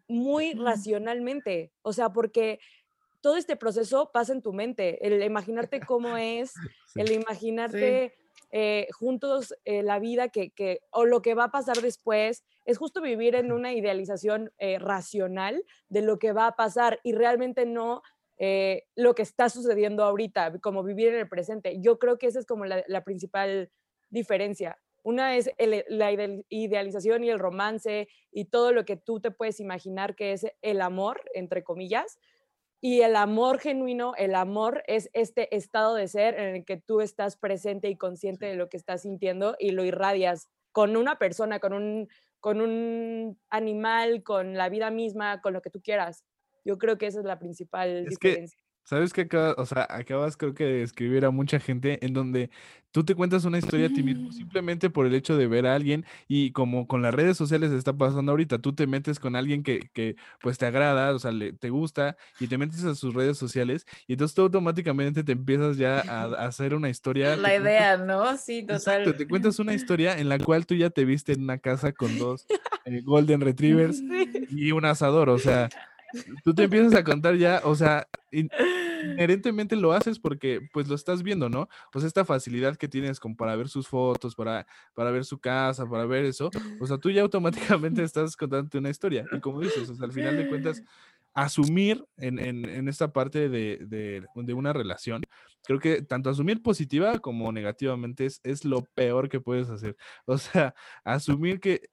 muy 0.08 0.52
racionalmente, 0.54 1.72
o 1.82 1.92
sea, 1.92 2.10
porque 2.10 2.60
todo 3.20 3.36
este 3.36 3.56
proceso 3.56 4.10
pasa 4.12 4.32
en 4.32 4.42
tu 4.42 4.52
mente, 4.52 5.06
el 5.06 5.22
imaginarte 5.22 5.80
cómo 5.80 6.16
es, 6.16 6.54
el 6.94 7.12
imaginarte... 7.12 8.14
Eh, 8.54 8.86
juntos 8.92 9.54
eh, 9.64 9.82
la 9.82 9.98
vida 9.98 10.28
que, 10.28 10.80
o 10.90 11.06
lo 11.06 11.22
que 11.22 11.34
va 11.34 11.44
a 11.44 11.50
pasar 11.50 11.80
después, 11.80 12.44
es 12.66 12.76
justo 12.76 13.00
vivir 13.00 13.34
en 13.34 13.50
una 13.50 13.72
idealización 13.72 14.52
eh, 14.58 14.78
racional 14.78 15.64
de 15.88 16.02
lo 16.02 16.18
que 16.18 16.32
va 16.32 16.48
a 16.48 16.56
pasar 16.56 17.00
y 17.02 17.12
realmente 17.12 17.66
no 17.66 18.02
lo 18.96 19.14
que 19.14 19.22
está 19.22 19.48
sucediendo 19.48 20.02
ahorita, 20.02 20.58
como 20.58 20.82
vivir 20.82 21.10
en 21.10 21.20
el 21.20 21.28
presente. 21.28 21.80
Yo 21.80 22.00
creo 22.00 22.18
que 22.18 22.26
esa 22.26 22.40
es 22.40 22.46
como 22.46 22.64
la, 22.64 23.04
principal 23.04 23.70
diferencia. 24.10 24.80
Una 25.04 25.36
es 25.36 25.48
la 25.58 26.10
idealización 26.48 27.22
y 27.22 27.30
el 27.30 27.38
romance 27.38 28.08
y 28.32 28.46
todo 28.46 28.72
lo 28.72 28.84
que 28.84 28.96
tú 28.96 29.20
te 29.20 29.30
puedes 29.30 29.60
imaginar 29.60 30.16
que 30.16 30.32
es 30.32 30.44
el 30.60 30.80
amor, 30.80 31.22
entre 31.34 31.62
comillas, 31.62 32.18
y 32.84 33.02
el 33.02 33.14
amor 33.14 33.60
genuino, 33.60 34.12
el 34.16 34.34
amor 34.34 34.82
es 34.88 35.08
este 35.12 35.54
estado 35.54 35.94
de 35.94 36.08
ser 36.08 36.34
en 36.38 36.56
el 36.56 36.64
que 36.64 36.76
tú 36.76 37.00
estás 37.00 37.36
presente 37.36 37.88
y 37.88 37.96
consciente 37.96 38.46
de 38.46 38.56
lo 38.56 38.68
que 38.68 38.76
estás 38.76 39.02
sintiendo 39.02 39.54
y 39.60 39.70
lo 39.70 39.84
irradias 39.84 40.48
con 40.72 40.96
una 40.96 41.16
persona, 41.16 41.60
con 41.60 41.74
un, 41.74 42.08
con 42.40 42.60
un 42.60 43.38
animal, 43.50 44.24
con 44.24 44.54
la 44.54 44.68
vida 44.68 44.90
misma, 44.90 45.40
con 45.40 45.52
lo 45.52 45.62
que 45.62 45.70
tú 45.70 45.80
quieras. 45.80 46.24
Yo 46.64 46.76
creo 46.76 46.98
que 46.98 47.06
esa 47.06 47.20
es 47.20 47.24
la 47.24 47.38
principal 47.38 48.08
diferencia. 48.08 48.61
Sabes 48.84 49.12
que 49.12 49.22
acabas, 49.22 49.54
o 49.58 49.66
sea, 49.66 49.86
acabas 49.88 50.36
creo 50.36 50.54
que 50.54 50.64
de 50.64 50.82
escribir 50.82 51.24
a 51.24 51.30
mucha 51.30 51.60
gente 51.60 52.04
en 52.04 52.12
donde 52.12 52.50
tú 52.90 53.04
te 53.04 53.14
cuentas 53.14 53.44
una 53.44 53.58
historia 53.58 53.86
a 53.86 53.88
ti 53.88 54.02
mismo 54.02 54.32
simplemente 54.32 54.90
por 54.90 55.06
el 55.06 55.14
hecho 55.14 55.36
de 55.36 55.46
ver 55.46 55.66
a 55.66 55.74
alguien 55.74 56.04
y 56.28 56.52
como 56.52 56.86
con 56.86 57.00
las 57.00 57.14
redes 57.14 57.36
sociales 57.36 57.72
está 57.72 57.94
pasando 57.94 58.32
ahorita, 58.32 58.58
tú 58.58 58.74
te 58.74 58.86
metes 58.86 59.18
con 59.18 59.34
alguien 59.34 59.62
que, 59.62 59.88
que 59.94 60.16
pues 60.40 60.58
te 60.58 60.66
agrada, 60.66 61.14
o 61.14 61.18
sea, 61.18 61.32
le, 61.32 61.52
te 61.52 61.70
gusta 61.70 62.16
y 62.38 62.48
te 62.48 62.58
metes 62.58 62.84
a 62.84 62.94
sus 62.94 63.14
redes 63.14 63.38
sociales 63.38 63.86
y 64.06 64.12
entonces 64.12 64.34
tú 64.34 64.42
automáticamente 64.42 65.24
te 65.24 65.32
empiezas 65.32 65.78
ya 65.78 66.00
a, 66.00 66.24
hacer 66.46 66.74
una 66.74 66.90
historia. 66.90 67.36
La 67.36 67.56
idea, 67.56 67.96
¿no? 67.96 68.36
Sí, 68.36 68.62
total. 68.62 68.76
Exacto, 69.02 69.14
te 69.14 69.26
cuentas 69.26 69.58
una 69.58 69.74
historia 69.74 70.18
en 70.18 70.28
la 70.28 70.38
cual 70.38 70.66
tú 70.66 70.74
ya 70.74 70.90
te 70.90 71.04
viste 71.04 71.32
en 71.32 71.42
una 71.42 71.58
casa 71.58 71.92
con 71.92 72.18
dos 72.18 72.46
eh, 72.84 73.00
Golden 73.02 73.40
Retrievers 73.42 74.02
y 74.50 74.72
un 74.72 74.84
asador, 74.84 75.30
o 75.30 75.38
sea 75.38 75.68
tú 76.44 76.54
te 76.54 76.64
empiezas 76.64 76.94
a 76.94 77.04
contar 77.04 77.36
ya, 77.36 77.60
o 77.64 77.74
sea, 77.74 78.08
inherentemente 78.30 79.76
lo 79.76 79.92
haces 79.92 80.18
porque 80.18 80.60
pues 80.72 80.88
lo 80.88 80.94
estás 80.94 81.22
viendo, 81.22 81.48
¿no? 81.48 81.68
Pues 81.92 82.04
esta 82.04 82.24
facilidad 82.24 82.76
que 82.76 82.88
tienes 82.88 83.20
como 83.20 83.36
para 83.36 83.56
ver 83.56 83.68
sus 83.68 83.88
fotos, 83.88 84.34
para, 84.34 84.66
para 84.94 85.10
ver 85.10 85.24
su 85.24 85.38
casa, 85.38 85.88
para 85.88 86.06
ver 86.06 86.24
eso, 86.24 86.50
o 86.80 86.86
sea, 86.86 86.98
tú 86.98 87.10
ya 87.10 87.22
automáticamente 87.22 88.02
estás 88.04 88.36
contándote 88.36 88.78
una 88.78 88.90
historia. 88.90 89.26
Y 89.32 89.40
como 89.40 89.60
dices, 89.60 89.88
o 89.88 89.94
sea, 89.94 90.06
al 90.06 90.12
final 90.12 90.36
de 90.36 90.48
cuentas, 90.48 90.82
asumir 91.34 92.04
en, 92.18 92.38
en, 92.38 92.64
en 92.64 92.88
esta 92.88 93.12
parte 93.12 93.48
de, 93.48 93.78
de, 93.86 94.26
de, 94.34 94.54
una 94.54 94.72
relación, 94.72 95.22
creo 95.64 95.78
que 95.78 96.02
tanto 96.02 96.30
asumir 96.30 96.62
positiva 96.62 97.18
como 97.20 97.52
negativamente 97.52 98.26
es, 98.26 98.40
es 98.44 98.64
lo 98.64 98.82
peor 98.94 99.28
que 99.28 99.40
puedes 99.40 99.70
hacer. 99.70 99.96
O 100.26 100.38
sea, 100.38 100.74
asumir 101.04 101.60
que 101.60 101.88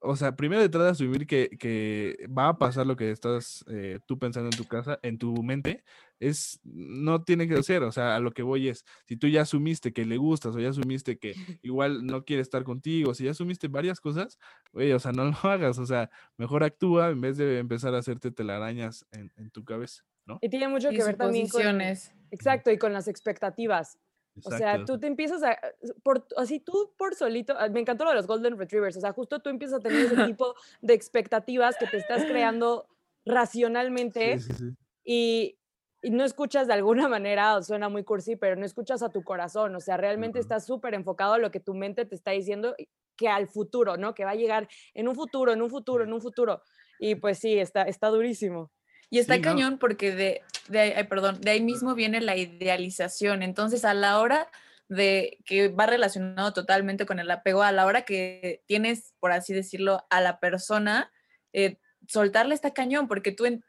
o 0.00 0.16
sea, 0.16 0.34
primero 0.34 0.66
de 0.66 0.88
asumir 0.88 1.26
que, 1.26 1.50
que, 1.58 2.26
va 2.26 2.48
a 2.48 2.58
pasar 2.58 2.86
lo 2.86 2.96
que 2.96 3.10
estás 3.10 3.64
eh, 3.68 4.00
tú 4.06 4.18
pensando 4.18 4.48
en 4.50 4.56
tu 4.56 4.64
casa, 4.64 4.98
en 5.02 5.18
tu 5.18 5.42
mente, 5.42 5.84
es, 6.18 6.58
no 6.64 7.22
tiene 7.22 7.46
que 7.46 7.62
ser, 7.62 7.82
o 7.82 7.92
sea, 7.92 8.16
a 8.16 8.20
lo 8.20 8.32
que 8.32 8.42
voy 8.42 8.68
es, 8.68 8.84
si 9.06 9.16
tú 9.16 9.28
ya 9.28 9.42
asumiste 9.42 9.92
que 9.92 10.06
le 10.06 10.16
gustas 10.16 10.56
o 10.56 10.58
ya 10.58 10.70
asumiste 10.70 11.18
que 11.18 11.34
igual 11.62 12.06
no 12.06 12.24
quiere 12.24 12.42
estar 12.42 12.64
contigo, 12.64 13.14
si 13.14 13.24
ya 13.24 13.32
asumiste 13.32 13.68
varias 13.68 14.00
cosas, 14.00 14.38
oye, 14.72 14.94
o 14.94 14.98
sea, 14.98 15.12
no 15.12 15.24
lo 15.24 15.32
hagas, 15.42 15.78
o 15.78 15.86
sea, 15.86 16.10
mejor 16.36 16.64
actúa 16.64 17.10
en 17.10 17.20
vez 17.20 17.36
de 17.36 17.58
empezar 17.58 17.94
a 17.94 17.98
hacerte 17.98 18.30
telarañas 18.30 19.06
en, 19.12 19.30
en 19.36 19.50
tu 19.50 19.64
cabeza, 19.64 20.02
¿no? 20.24 20.38
Y 20.40 20.48
tiene 20.48 20.68
mucho 20.68 20.90
que 20.90 21.04
ver 21.04 21.16
también 21.16 21.48
con... 21.48 21.80
Exacto, 22.32 22.70
y 22.70 22.78
con 22.78 22.92
las 22.92 23.08
expectativas. 23.08 23.98
O 24.44 24.50
sea, 24.50 24.84
tú 24.84 24.98
te 24.98 25.06
empiezas 25.06 25.42
a, 25.42 25.58
por, 26.02 26.26
así 26.36 26.60
tú 26.60 26.92
por 26.96 27.14
solito, 27.14 27.54
ah, 27.58 27.68
me 27.68 27.80
encantó 27.80 28.04
lo 28.04 28.10
de 28.10 28.16
los 28.16 28.26
Golden 28.26 28.56
Retrievers, 28.58 28.96
o 28.96 29.00
sea, 29.00 29.12
justo 29.12 29.40
tú 29.40 29.50
empiezas 29.50 29.80
a 29.80 29.82
tener 29.82 30.06
ese 30.06 30.16
tipo 30.34 30.54
de 30.80 30.94
expectativas 30.94 31.76
que 31.76 31.86
te 31.86 31.98
estás 31.98 32.24
creando 32.24 32.86
racionalmente 33.24 34.38
Y, 35.04 35.58
y, 36.02 36.10
no 36.10 36.24
escuchas 36.24 36.66
de 36.66 36.74
alguna 36.74 37.08
manera, 37.08 37.62
suena 37.62 37.88
muy 37.88 38.04
cursi, 38.04 38.36
pero 38.36 38.56
no 38.56 38.64
escuchas 38.64 39.02
a 39.02 39.10
tu 39.10 39.22
corazón, 39.22 39.74
o 39.74 39.80
sea, 39.80 39.96
realmente 39.96 40.38
estás 40.38 40.64
súper 40.66 40.94
enfocado 40.94 41.34
a 41.34 41.38
lo 41.38 41.50
que 41.50 41.60
tu 41.60 41.74
mente 41.74 42.04
te 42.04 42.14
está 42.14 42.30
diciendo 42.30 42.74
que 43.16 43.28
al 43.28 43.48
futuro, 43.48 43.98
¿no? 43.98 44.14
Que 44.14 44.24
va 44.24 44.30
a 44.30 44.36
llegar 44.36 44.68
en 44.94 45.06
un 45.06 45.14
futuro, 45.14 45.52
en 45.52 45.60
un 45.60 45.68
futuro, 45.68 46.04
en 46.04 46.12
un 46.12 46.22
futuro. 46.22 46.62
Y 46.98 47.16
pues 47.16 47.38
sí, 47.38 47.58
está, 47.58 47.82
está 47.82 48.08
durísimo. 48.08 48.70
Y 49.10 49.18
está 49.18 49.40
cañón 49.40 49.78
porque 49.78 50.14
de, 50.14 50.42
de, 50.68 50.78
ahí, 50.78 51.04
perdón, 51.04 51.40
de 51.40 51.50
ahí 51.50 51.60
mismo 51.60 51.94
viene 51.94 52.20
la 52.20 52.36
idealización. 52.36 53.42
Entonces, 53.42 53.84
a 53.84 53.92
la 53.92 54.20
hora 54.20 54.48
de 54.88 55.38
que 55.44 55.68
va 55.68 55.86
relacionado 55.86 56.52
totalmente 56.52 57.06
con 57.06 57.18
el 57.18 57.30
apego, 57.30 57.62
a 57.62 57.72
la 57.72 57.86
hora 57.86 58.02
que 58.02 58.62
tienes, 58.66 59.14
por 59.20 59.32
así 59.32 59.52
decirlo, 59.52 60.06
a 60.10 60.20
la 60.20 60.38
persona, 60.40 61.12
eh, 61.52 61.78
soltarle 62.06 62.54
está 62.54 62.72
cañón, 62.72 63.08
porque 63.08 63.32
tú, 63.32 63.46
en, 63.46 63.64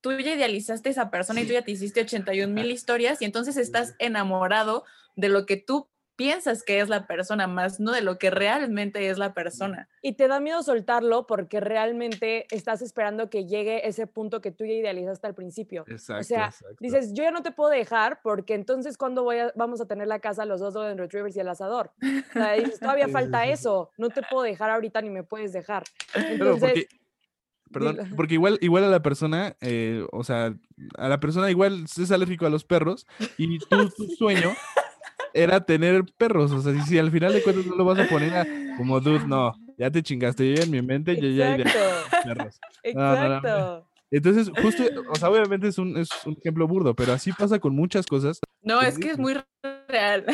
tú 0.00 0.12
ya 0.12 0.34
idealizaste 0.34 0.88
a 0.88 0.92
esa 0.92 1.10
persona 1.10 1.42
y 1.42 1.46
tú 1.46 1.52
ya 1.52 1.62
te 1.62 1.70
hiciste 1.70 2.00
81 2.00 2.52
mil 2.52 2.70
historias 2.70 3.20
y 3.20 3.26
entonces 3.26 3.56
estás 3.56 3.94
enamorado 3.98 4.84
de 5.16 5.28
lo 5.28 5.46
que 5.46 5.56
tú 5.56 5.88
piensas 6.18 6.64
que 6.64 6.80
es 6.80 6.88
la 6.88 7.06
persona, 7.06 7.46
más 7.46 7.78
no 7.78 7.92
de 7.92 8.02
lo 8.02 8.18
que 8.18 8.28
realmente 8.30 9.08
es 9.08 9.18
la 9.18 9.34
persona. 9.34 9.88
Y 10.02 10.14
te 10.14 10.26
da 10.26 10.40
miedo 10.40 10.64
soltarlo 10.64 11.28
porque 11.28 11.60
realmente 11.60 12.48
estás 12.50 12.82
esperando 12.82 13.30
que 13.30 13.46
llegue 13.46 13.86
ese 13.86 14.08
punto 14.08 14.40
que 14.40 14.50
tú 14.50 14.64
ya 14.66 14.72
idealizaste 14.72 15.28
al 15.28 15.36
principio. 15.36 15.84
Exacto. 15.86 16.20
o 16.20 16.24
sea, 16.24 16.46
exacto. 16.46 16.76
dices, 16.80 17.12
yo 17.14 17.22
ya 17.22 17.30
no 17.30 17.42
te 17.42 17.52
puedo 17.52 17.70
dejar 17.70 18.20
porque 18.20 18.54
entonces 18.54 18.98
cuando 18.98 19.22
voy 19.22 19.38
a- 19.38 19.52
vamos 19.54 19.80
a 19.80 19.86
tener 19.86 20.08
la 20.08 20.18
casa 20.18 20.44
los 20.44 20.58
dos 20.58 20.74
Golden 20.74 20.98
Retrievers 20.98 21.36
y 21.36 21.40
el 21.40 21.48
asador. 21.48 21.92
O 22.02 22.32
sea, 22.32 22.54
dices, 22.54 22.80
todavía 22.80 23.06
falta 23.36 23.46
eso, 23.46 23.92
no 23.96 24.08
te 24.10 24.22
puedo 24.28 24.42
dejar 24.42 24.70
ahorita 24.70 25.00
ni 25.00 25.10
me 25.10 25.22
puedes 25.22 25.52
dejar. 25.52 25.84
Entonces, 26.16 26.72
porque, 26.72 26.88
perdón, 27.70 28.12
porque 28.16 28.34
igual, 28.34 28.58
igual 28.60 28.82
a 28.82 28.88
la 28.88 29.02
persona, 29.02 29.54
eh, 29.60 30.04
o 30.10 30.24
sea, 30.24 30.52
a 30.96 31.08
la 31.08 31.20
persona 31.20 31.48
igual 31.48 31.84
es 31.84 32.10
alérgico 32.10 32.44
a 32.44 32.50
los 32.50 32.64
perros 32.64 33.06
y 33.36 33.60
tú, 33.60 33.88
tu 33.90 34.04
sueño 34.16 34.50
era 35.34 35.60
tener 35.64 36.04
perros, 36.16 36.52
o 36.52 36.60
sea, 36.60 36.72
si, 36.74 36.80
si 36.82 36.98
al 36.98 37.10
final 37.10 37.32
de 37.32 37.42
cuentas 37.42 37.66
no 37.66 37.76
lo 37.76 37.84
vas 37.84 37.98
a 37.98 38.08
poner 38.08 38.34
a, 38.34 38.46
como 38.76 39.00
dude, 39.00 39.26
no, 39.26 39.54
ya 39.76 39.90
te 39.90 40.02
chingaste, 40.02 40.54
yo 40.54 40.62
en 40.62 40.70
mi 40.70 40.82
mente 40.82 41.16
yo 41.16 41.28
ya 41.28 41.54
iré 41.56 41.70
a 41.70 42.22
perros. 42.24 42.58
No, 42.94 43.00
no, 43.00 43.28
no. 43.28 43.36
exacto. 43.36 43.88
Entonces, 44.10 44.50
justo, 44.62 44.82
o 45.10 45.14
sea, 45.16 45.28
obviamente 45.28 45.68
es 45.68 45.76
un, 45.76 45.96
es 45.98 46.08
un 46.24 46.34
ejemplo 46.40 46.66
burdo, 46.66 46.94
pero 46.94 47.12
así 47.12 47.30
pasa 47.32 47.58
con 47.58 47.74
muchas 47.74 48.06
cosas. 48.06 48.40
No, 48.62 48.80
es 48.80 48.98
que 48.98 49.10
es 49.10 49.18
muy 49.18 49.36
real. 49.86 50.24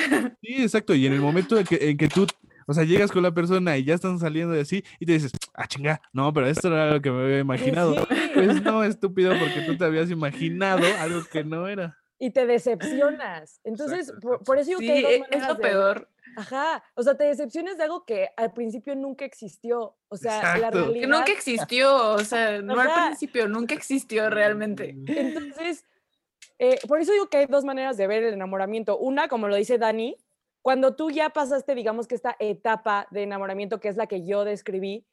Sí, 0.42 0.62
exacto, 0.62 0.94
y 0.94 1.07
en 1.07 1.14
el 1.14 1.20
momento 1.20 1.59
en 1.59 1.64
que, 1.66 1.90
en 1.90 1.96
que 1.96 2.07
tú, 2.09 2.26
o 2.66 2.72
sea, 2.72 2.85
llegas 2.85 3.11
con 3.11 3.24
la 3.24 3.35
persona 3.35 3.76
y 3.76 3.85
ya 3.85 3.94
están 3.94 4.20
saliendo 4.20 4.54
de 4.54 4.61
así 4.61 4.85
y 5.00 5.07
te 5.07 5.12
dices, 5.12 5.33
ah, 5.54 5.66
chinga, 5.66 6.00
no, 6.12 6.33
pero 6.33 6.46
esto 6.46 6.70
no 6.70 6.76
era 6.76 6.92
lo 6.92 7.02
que 7.02 7.11
me 7.11 7.24
había 7.24 7.38
imaginado. 7.40 7.96
Sí, 7.96 8.16
Pues 8.35 8.62
no, 8.62 8.85
estúpido, 8.85 9.35
porque 9.38 9.62
tú 9.62 9.76
te 9.76 9.85
habías 9.85 10.09
imaginado 10.11 10.83
algo 11.00 11.22
que 11.24 11.42
no 11.42 11.66
era. 11.66 11.98
Y 12.18 12.31
te 12.31 12.46
decepcionas. 12.46 13.61
Entonces, 13.64 14.00
Exacto, 14.09 14.20
por, 14.20 14.33
exacto. 14.35 14.44
por 14.44 14.59
eso 14.59 14.68
digo 14.68 14.81
Sí, 14.81 14.87
que 14.87 14.92
hay 14.92 15.03
dos 15.20 15.29
e- 15.31 15.37
es 15.37 15.46
lo 15.48 15.55
de- 15.55 15.61
peor. 15.62 16.09
Ajá, 16.37 16.83
o 16.94 17.03
sea, 17.03 17.16
te 17.16 17.24
decepcionas 17.24 17.77
de 17.77 17.85
algo 17.85 18.05
que 18.05 18.29
al 18.37 18.53
principio 18.53 18.96
nunca 18.96 19.24
existió. 19.24 19.96
O 20.09 20.16
sea, 20.16 20.40
la 20.42 20.55
Exacto. 20.68 20.79
Que 20.79 20.85
Que 20.87 20.92
realidad. 21.00 21.18
nunca 21.18 21.33
existió, 21.33 22.12
o 22.14 22.18
sea, 22.20 22.61
no 22.62 22.81
al 22.81 22.88
Ajá. 22.88 23.07
principio, 23.07 23.46
nunca 23.48 23.74
existió 23.74 24.31
realmente. 24.31 24.96
Entonces, 25.07 25.85
eh, 26.59 26.79
por 26.88 27.00
eso 27.00 27.12
digo 27.12 27.29
que 27.29 27.37
hay 27.38 27.46
dos 27.46 27.64
maneras 27.64 27.96
de 27.96 28.07
ver 28.07 28.24
el 28.24 28.35
enamoramiento. 28.35 28.98
Una, 28.98 29.29
como 29.29 29.46
lo 29.48 29.55
dice 29.57 29.79
Dani, 29.79 30.16
cuando 30.62 30.96
tú 30.96 31.11
ya 31.11 31.31
pasaste, 31.31 31.74
digamos 31.74 32.07
que 32.09 32.14
esta 32.14 32.35
etapa 32.38 33.07
de 33.11 33.22
enamoramiento, 33.22 33.79
que 33.81 33.88
es 33.88 33.96
la 33.96 34.07
que 34.07 34.24
yo 34.24 34.44
describí, 34.44 35.07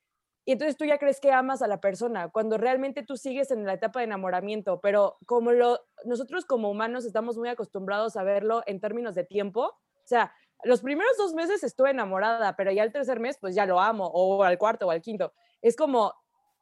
y 0.46 0.54
entonces 0.54 0.76
tú 0.78 0.86
ya 0.86 0.98
crees 0.98 1.20
que 1.20 1.32
amas 1.32 1.62
a 1.62 1.68
la 1.68 1.80
persona, 1.80 2.30
cuando 2.30 2.58
realmente 2.58 3.04
tú 3.04 3.16
sigues 3.18 3.52
en 3.52 3.66
la 3.66 3.74
etapa 3.74 4.00
de 4.00 4.06
enamoramiento, 4.06 4.80
pero 4.82 5.18
como 5.26 5.52
lo, 5.52 5.80
nosotros 6.06 6.46
como 6.46 6.70
humanos 6.72 7.06
estamos 7.06 7.38
muy 7.38 7.50
acostumbrados 7.50 8.16
a 8.18 8.24
verlo 8.24 8.64
en 8.66 8.80
términos 8.80 9.14
de 9.16 9.24
tiempo, 9.24 9.62
o 9.64 10.08
sea, 10.08 10.34
los 10.64 10.82
primeros 10.82 11.16
dos 11.18 11.34
meses 11.34 11.64
estuve 11.64 11.90
enamorada, 11.92 12.56
pero 12.56 12.72
ya 12.72 12.84
el 12.84 12.92
tercer 12.92 13.20
mes, 13.20 13.38
pues 13.40 13.56
ya 13.56 13.66
lo 13.66 13.80
amo, 13.80 14.08
o 14.14 14.44
al 14.44 14.58
cuarto 14.58 14.88
o 14.88 14.92
al 14.92 15.02
quinto. 15.02 15.34
Es 15.62 15.76
como 15.76 16.14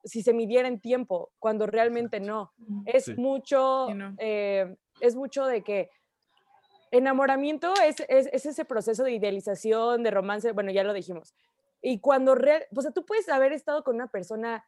si 0.06 0.24
se 0.24 0.32
midiera 0.34 0.68
en 0.70 0.80
tiempo, 0.80 1.32
cuando 1.40 1.66
realmente 1.66 2.20
no 2.22 2.54
es 2.86 3.06
Sí. 3.06 3.16
mucho, 3.18 3.88
Sí, 3.90 3.94
no. 3.96 4.16
eh, 4.18 4.76
es 5.02 5.16
mucho 5.16 5.46
de 5.46 5.64
que 5.64 5.90
enamoramiento 6.92 7.74
es, 7.86 8.00
es, 8.08 8.30
es 8.32 8.46
ese 8.46 8.66
proceso 8.66 9.04
de 9.04 9.12
idealización, 9.14 10.04
de 10.04 10.12
romance, 10.12 10.52
bueno, 10.54 10.72
ya 10.72 10.84
lo 10.84 10.94
dijimos. 10.94 11.34
Y 11.82 12.00
cuando, 12.00 12.36
real, 12.36 12.64
o 12.76 12.82
sea, 12.82 12.92
tú 12.92 13.06
puedes 13.06 13.30
haber 13.30 13.54
estado 13.54 13.84
con 13.84 13.96
una 13.96 14.08
persona 14.08 14.66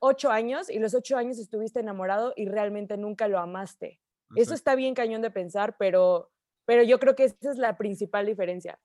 ocho 0.00 0.30
años 0.30 0.70
y 0.70 0.78
los 0.78 0.94
ocho 0.94 1.16
años 1.16 1.38
estuviste 1.38 1.80
enamorado 1.80 2.32
y 2.36 2.46
realmente 2.46 2.96
nunca 2.96 3.28
lo 3.28 3.38
amaste. 3.38 4.00
Eso 4.34 4.54
está 4.54 4.74
bien 4.74 4.94
cañón 4.94 5.22
de 5.22 5.30
pensar, 5.30 5.76
pero, 5.78 6.30
pero 6.66 6.82
yo 6.82 6.98
creo 6.98 7.16
que 7.16 7.24
esa 7.24 7.50
es 7.50 7.58
la 7.58 7.76
principal 7.76 8.26
diferencia. 8.26 8.78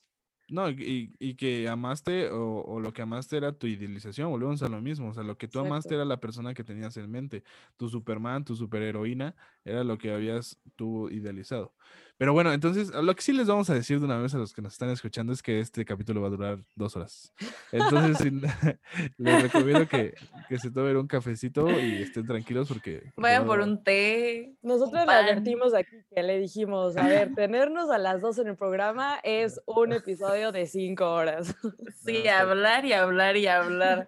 No, 0.50 0.70
y, 0.70 1.16
y- 1.20 1.36
que 1.36 1.70
amaste 1.70 2.30
o, 2.30 2.62
o 2.64 2.80
lo 2.80 2.92
que 2.92 3.02
amaste 3.02 3.38
era 3.38 3.58
tu 3.58 3.66
idealización, 3.66 4.30
volvemos 4.30 4.62
a 4.62 4.68
lo 4.70 4.82
mismo, 4.82 5.10
o 5.10 5.14
sea, 5.14 5.24
lo 5.24 5.38
que 5.38 5.48
tú 5.48 5.60
amaste 5.60 5.96
era 5.96 6.04
la 6.06 6.20
persona 6.20 6.54
que 6.54 6.64
tenías 6.66 6.98
en 6.98 7.10
mente, 7.10 7.44
tu 7.78 7.88
Superman, 7.90 8.44
tu 8.44 8.56
superheroína, 8.56 9.36
era 9.64 9.84
lo 9.86 9.98
que 9.98 10.12
habías 10.14 10.60
tú 10.76 11.10
idealizado. 11.10 11.76
Pero 12.18 12.32
bueno, 12.32 12.54
entonces, 12.54 12.90
lo 12.94 13.16
que 13.16 13.22
sí 13.22 13.34
les 13.34 13.48
vamos 13.48 13.70
a 13.70 13.74
decir 13.74 14.00
de 14.00 14.06
una 14.06 14.18
vez 14.18 14.34
a 14.36 14.38
los 14.38 14.54
que 14.54 14.62
nos 14.62 14.74
están 14.74 14.90
escuchando 14.90 15.34
es 15.34 15.42
que 15.42 15.60
este 15.60 15.84
capítulo 15.84 16.22
va 16.22 16.28
a 16.28 16.32
durar 16.32 16.60
dos 16.76 16.96
horas. 16.96 17.34
Entonces, 17.72 18.18
sin- 18.20 18.42
les 19.18 19.42
recomiendo 19.42 19.88
que, 19.88 20.14
que 20.48 20.60
se 20.60 20.70
tomen 20.72 20.96
un 20.98 21.08
cafecito 21.08 21.68
y 21.82 22.02
estén 22.04 22.26
tranquilos 22.28 22.68
porque... 22.68 23.12
porque 23.16 23.22
va 23.22 23.40
Vayan 23.40 23.46
por 23.48 23.60
un 23.62 23.84
té. 23.84 24.56
Nosotros 24.62 25.06
le 25.06 25.12
advertimos 25.12 25.74
aquí 25.74 25.98
que 26.16 26.24
le 26.24 26.40
dijimos, 26.40 26.96
a 26.98 27.08
ver, 27.08 27.34
tenernos 27.36 27.90
a 27.90 27.98
las 27.98 28.22
dos 28.22 28.38
en 28.38 28.48
el 28.48 28.56
programa 28.58 29.20
es 29.24 29.60
un 29.66 29.92
episodio 29.94 30.52
de 30.52 30.68
cinco 30.68 31.12
horas. 31.12 31.56
Sí, 32.06 32.28
hablar 32.28 32.86
y 32.86 32.94
hablar 32.94 33.38
y 33.38 33.48
hablar. 33.48 34.08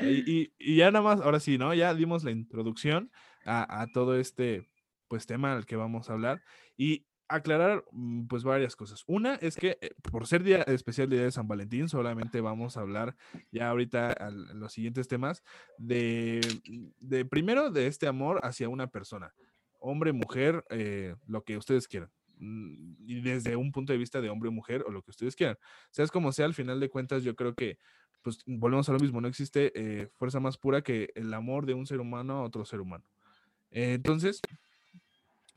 Y, 0.00 0.30
y- 0.40 0.52
y 0.58 0.76
ya 0.76 0.90
nada 0.90 1.02
más, 1.04 1.20
ahora 1.20 1.40
sí, 1.40 1.56
¿no? 1.56 1.72
Ya 1.72 1.94
dimos 1.94 2.24
la 2.24 2.30
introducción 2.30 3.10
a, 3.44 3.82
a 3.82 3.86
todo 3.92 4.16
este, 4.18 4.68
pues, 5.08 5.26
tema 5.26 5.52
al 5.54 5.66
que 5.66 5.76
vamos 5.76 6.10
a 6.10 6.14
hablar 6.14 6.42
y 6.76 7.06
aclarar, 7.28 7.84
mm, 7.90 8.26
pues, 8.26 8.44
varias 8.44 8.76
cosas. 8.76 9.02
Una 9.06 9.34
es 9.36 9.56
que 9.56 9.78
eh, 9.80 9.90
por 10.10 10.26
ser 10.26 10.42
día 10.44 10.62
especial 10.62 11.10
día 11.10 11.22
de 11.22 11.32
San 11.32 11.48
Valentín, 11.48 11.88
solamente 11.88 12.40
vamos 12.40 12.76
a 12.76 12.80
hablar 12.80 13.16
ya 13.50 13.68
ahorita 13.68 14.30
los 14.54 14.72
siguientes 14.72 15.08
temas 15.08 15.42
de, 15.78 16.40
de, 17.00 17.24
primero, 17.24 17.70
de 17.70 17.86
este 17.88 18.06
amor 18.06 18.40
hacia 18.44 18.68
una 18.68 18.86
persona, 18.88 19.34
hombre, 19.80 20.12
mujer, 20.12 20.64
eh, 20.70 21.16
lo 21.26 21.42
que 21.44 21.56
ustedes 21.56 21.88
quieran. 21.88 22.10
Mm, 22.38 22.94
Y 23.08 23.20
desde 23.22 23.56
un 23.56 23.72
punto 23.72 23.92
de 23.92 23.98
vista 23.98 24.20
de 24.20 24.28
hombre 24.30 24.50
mujer 24.50 24.84
o 24.86 24.90
lo 24.90 25.02
que 25.02 25.10
ustedes 25.10 25.34
quieran. 25.36 25.56
Seas 25.90 26.10
como 26.10 26.32
sea, 26.32 26.46
al 26.46 26.54
final 26.54 26.80
de 26.80 26.90
cuentas, 26.90 27.24
yo 27.24 27.34
creo 27.34 27.54
que 27.54 27.78
pues 28.22 28.42
volvemos 28.44 28.88
a 28.88 28.92
lo 28.92 28.98
mismo, 28.98 29.20
no 29.20 29.28
existe 29.28 29.72
eh, 29.76 30.08
fuerza 30.16 30.40
más 30.40 30.58
pura 30.58 30.82
que 30.82 31.10
el 31.14 31.32
amor 31.32 31.64
de 31.64 31.74
un 31.74 31.86
ser 31.86 32.00
humano 32.00 32.38
a 32.38 32.42
otro 32.42 32.64
ser 32.64 32.80
humano. 32.80 33.04
Entonces, 33.70 34.40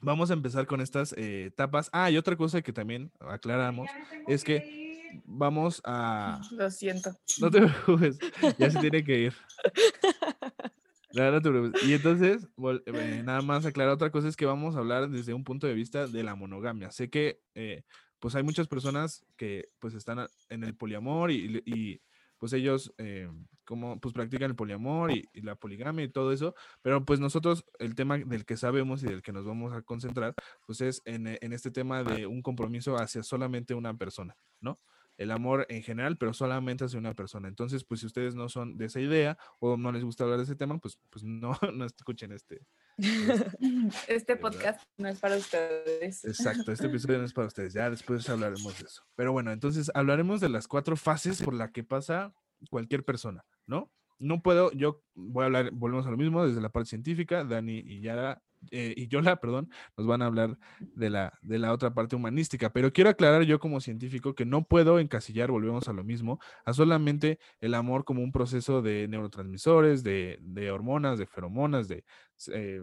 vamos 0.02 0.30
a 0.32 0.34
empezar 0.34 0.66
con 0.68 0.82
estas 0.82 1.14
eh, 1.14 1.46
etapas. 1.46 1.90
Ah, 1.92 2.10
y 2.12 2.18
otra 2.18 2.36
cosa 2.36 2.62
que 2.62 2.74
también 2.74 3.12
aclaramos 3.20 3.90
es 4.28 4.44
que 4.44 5.12
vamos 5.26 5.82
a... 5.86 6.42
Lo 6.52 6.70
siento. 6.70 7.12
No 7.40 7.50
te 7.50 7.62
preocupes, 7.62 8.20
ya 8.58 8.70
se 8.70 8.80
tiene 8.80 9.04
que 9.04 9.20
ir. 9.20 9.34
No, 11.12 11.32
no 11.32 11.42
te 11.42 11.50
preocupes. 11.50 11.84
Y 11.84 11.94
entonces, 11.94 12.48
eh, 12.86 13.24
nada 13.26 13.42
más 13.42 13.66
aclarar 13.66 13.94
otra 13.94 14.12
cosa 14.12 14.28
es 14.28 14.36
que 14.36 14.46
vamos 14.46 14.76
a 14.76 14.80
hablar 14.80 15.10
desde 15.10 15.34
un 15.34 15.44
punto 15.44 15.66
de 15.66 15.74
vista 15.74 16.06
de 16.06 16.22
la 16.22 16.36
monogamia. 16.36 16.92
Sé 16.92 17.10
que 17.10 17.42
eh, 17.56 17.84
pues 18.20 18.36
hay 18.36 18.44
muchas 18.44 18.68
personas 18.68 19.26
que 19.36 19.70
pues 19.80 19.96
están 19.96 20.28
en 20.50 20.64
el 20.64 20.76
poliamor 20.76 21.32
y, 21.32 21.64
y, 21.66 22.02
pues 22.38 22.54
ellos 22.54 22.94
eh, 22.98 23.28
como 23.70 24.00
pues 24.00 24.16
practican 24.16 24.50
el 24.50 24.56
poliamor 24.56 25.12
y, 25.12 25.30
y 25.32 25.42
la 25.44 25.56
poligamia 25.56 26.04
y 26.04 26.10
todo 26.10 26.34
eso, 26.34 26.56
pero 26.82 27.06
pues 27.06 27.20
nosotros 27.20 27.64
el 27.78 27.94
tema 27.94 28.18
del 28.18 28.44
que 28.44 28.58
sabemos 28.58 29.04
y 29.04 29.06
del 29.06 29.22
que 29.22 29.32
nos 29.32 29.46
vamos 29.46 29.74
a 29.74 29.84
concentrar 29.84 30.34
pues 30.66 30.82
es 30.82 31.04
en, 31.06 31.28
eh, 31.28 31.38
en 31.42 31.54
este 31.54 31.70
tema 31.70 32.04
de 32.04 32.26
un 32.26 32.42
compromiso 32.42 32.98
hacia 32.98 33.22
solamente 33.22 33.76
una 33.76 33.96
persona, 33.96 34.36
¿no? 34.60 34.80
el 35.18 35.32
amor 35.32 35.68
en 35.70 35.84
general, 35.84 36.18
pero 36.18 36.34
solamente 36.34 36.86
hacia 36.86 36.98
una 36.98 37.14
persona. 37.14 37.50
Entonces, 37.50 37.84
pues 37.84 38.00
si 38.00 38.06
ustedes 38.06 38.36
no 38.36 38.48
son 38.48 38.78
de 38.78 38.86
esa 38.86 39.02
idea 39.02 39.38
o 39.60 39.76
no 39.76 39.92
les 39.92 40.02
gusta 40.02 40.24
hablar 40.24 40.38
de 40.38 40.46
ese 40.46 40.56
tema, 40.56 40.80
pues, 40.80 40.98
pues 41.10 41.26
no, 41.26 41.52
no 41.76 41.86
escuchen 41.86 42.32
este. 42.32 42.66
Este 44.08 44.36
¿Verdad? 44.36 44.40
podcast 44.40 44.84
no 44.98 45.10
es 45.10 45.20
para 45.20 45.36
ustedes. 45.36 46.24
Exacto, 46.24 46.72
este 46.72 46.88
episodio 46.88 47.20
no 47.20 47.26
es 47.26 47.34
para 47.34 47.48
ustedes. 47.48 47.74
Ya 47.74 47.90
después 47.90 48.30
hablaremos 48.30 48.80
de 48.80 48.86
eso. 48.86 49.04
Pero 49.16 49.34
bueno, 49.34 49.52
entonces 49.52 49.92
hablaremos 49.94 50.40
de 50.40 50.50
las 50.50 50.68
cuatro 50.68 50.96
fases 50.96 51.42
por 51.44 51.54
la 51.54 51.72
que 51.72 51.84
pasa 51.84 52.34
cualquier 52.70 53.04
persona, 53.06 53.46
¿no? 53.70 53.92
No 54.20 54.42
puedo, 54.42 54.72
yo 54.74 55.02
voy 55.16 55.44
a 55.44 55.46
hablar, 55.46 55.72
volvemos 55.72 56.06
a 56.06 56.12
lo 56.12 56.18
mismo, 56.18 56.46
desde 56.46 56.60
la 56.60 56.70
parte 56.70 56.90
científica, 56.90 57.46
Dani 57.46 57.78
y 57.78 58.02
Yara, 58.02 58.44
eh, 58.72 58.94
y 58.98 59.08
Yola, 59.08 59.40
perdón, 59.40 59.70
nos 59.96 60.08
van 60.08 60.22
a 60.22 60.26
hablar 60.26 60.58
de 60.80 61.10
la, 61.10 61.40
de 61.42 61.60
la 61.60 61.72
otra 61.72 61.94
parte 61.94 62.18
humanística, 62.18 62.74
pero 62.74 62.92
quiero 62.92 63.10
aclarar 63.10 63.44
yo 63.44 63.60
como 63.60 63.80
científico 63.80 64.36
que 64.36 64.46
no 64.46 64.66
puedo 64.66 65.00
encasillar, 65.00 65.52
volvemos 65.52 65.88
a 65.88 65.94
lo 65.94 66.04
mismo, 66.04 66.40
a 66.66 66.74
solamente 66.74 67.40
el 67.62 67.74
amor 67.76 68.04
como 68.04 68.22
un 68.22 68.34
proceso 68.34 68.82
de 68.82 69.08
neurotransmisores, 69.08 70.04
de, 70.04 70.40
de 70.42 70.72
hormonas, 70.72 71.18
de 71.18 71.26
feromonas, 71.26 71.88
de 71.88 72.04
eh, 72.52 72.82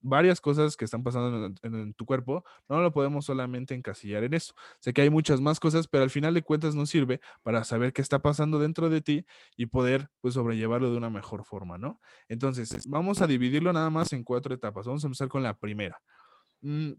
varias 0.00 0.40
cosas 0.40 0.76
que 0.76 0.84
están 0.84 1.02
pasando 1.02 1.46
en, 1.46 1.54
en, 1.62 1.74
en, 1.74 1.94
tu 1.94 2.06
cuerpo, 2.06 2.44
no 2.68 2.80
lo 2.80 2.92
podemos 2.92 3.24
solamente 3.24 3.74
encasillar 3.74 4.24
en 4.24 4.34
eso. 4.34 4.54
Sé 4.80 4.92
que 4.92 5.02
hay 5.02 5.10
muchas 5.10 5.40
más 5.40 5.60
cosas, 5.60 5.88
pero 5.88 6.04
al 6.04 6.10
final 6.10 6.34
de 6.34 6.42
cuentas 6.42 6.74
nos 6.74 6.90
sirve 6.90 7.20
para 7.42 7.64
saber 7.64 7.92
qué 7.92 8.02
está 8.02 8.20
pasando 8.20 8.58
dentro 8.58 8.88
de 8.88 9.00
ti 9.00 9.26
y 9.56 9.66
poder 9.66 10.08
pues 10.20 10.34
sobrellevarlo 10.34 10.90
de 10.90 10.96
una 10.96 11.10
mejor 11.10 11.44
forma, 11.44 11.78
¿no? 11.78 12.00
Entonces, 12.28 12.86
vamos 12.88 13.20
a 13.20 13.26
dividirlo 13.26 13.72
nada 13.72 13.90
más 13.90 14.12
en 14.12 14.24
cuatro 14.24 14.54
etapas. 14.54 14.86
Vamos 14.86 15.04
a 15.04 15.08
empezar 15.08 15.28
con 15.28 15.42
la 15.42 15.58
primera. 15.58 16.00
Mm, 16.62 16.92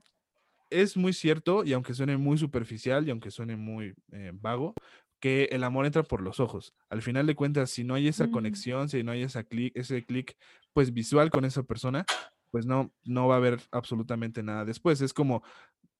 es 0.69 0.97
muy 0.97 1.13
cierto, 1.13 1.63
y 1.63 1.73
aunque 1.73 1.93
suene 1.93 2.17
muy 2.17 2.37
superficial 2.37 3.07
y 3.07 3.11
aunque 3.11 3.31
suene 3.31 3.55
muy 3.55 3.93
eh, 4.11 4.31
vago, 4.33 4.73
que 5.19 5.45
el 5.45 5.63
amor 5.63 5.85
entra 5.85 6.03
por 6.03 6.21
los 6.21 6.39
ojos. 6.39 6.75
Al 6.89 7.01
final 7.01 7.25
de 7.25 7.35
cuentas, 7.35 7.71
si 7.71 7.83
no 7.83 7.95
hay 7.95 8.07
esa 8.07 8.27
mm. 8.27 8.31
conexión, 8.31 8.89
si 8.89 9.03
no 9.03 9.11
hay 9.11 9.23
esa 9.23 9.43
clic, 9.43 9.75
ese 9.75 10.05
clic 10.05 10.37
pues 10.73 10.93
visual 10.93 11.29
con 11.31 11.45
esa 11.45 11.63
persona, 11.63 12.05
pues 12.51 12.65
no, 12.65 12.91
no 13.05 13.27
va 13.27 13.35
a 13.35 13.37
haber 13.37 13.59
absolutamente 13.71 14.43
nada 14.43 14.65
después. 14.65 15.01
Es 15.01 15.13
como 15.13 15.43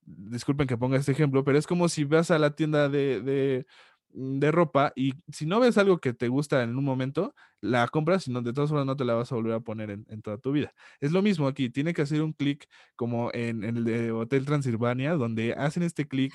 disculpen 0.06 0.68
que 0.68 0.78
ponga 0.78 0.98
este 0.98 1.12
ejemplo, 1.12 1.44
pero 1.44 1.58
es 1.58 1.68
como 1.68 1.90
si 1.90 2.04
vas 2.06 2.32
a 2.32 2.40
la 2.40 2.56
tienda 2.56 2.90
de, 2.90 3.22
de, 3.22 3.66
mm, 4.14 4.40
de 4.40 4.52
ropa 4.52 4.94
y 4.96 5.14
si 5.32 5.46
no 5.46 5.60
ves 5.60 5.78
algo 5.78 6.00
que 6.00 6.14
te 6.14 6.28
gusta 6.30 6.64
en 6.64 6.78
un 6.78 6.86
momento, 6.86 7.36
la 7.62 7.88
compras 7.90 8.28
y 8.28 8.32
no, 8.32 8.42
de 8.42 8.54
todas 8.54 8.70
formas 8.70 8.86
no 8.86 8.96
te 8.96 9.06
la 9.06 9.16
vas 9.16 9.32
a 9.32 9.36
volver 9.36 9.54
a 9.54 9.60
poner 9.60 9.92
en, 9.92 10.06
en 10.10 10.22
toda 10.22 10.38
tu 10.38 10.52
vida. 10.52 10.74
Es 11.02 11.12
lo 11.12 11.22
mismo 11.22 11.48
aquí, 11.48 11.70
tiene 11.70 11.94
que 11.94 12.04
hacer 12.04 12.22
un 12.22 12.34
clic 12.34 12.68
como 12.96 13.32
en, 13.34 13.64
en 13.64 13.78
el 13.78 13.84
de 13.86 14.12
Hotel 14.12 14.46
Transilvania, 14.46 15.14
donde 15.16 15.54
hacen 15.54 15.84
este 15.84 16.08
clic 16.08 16.34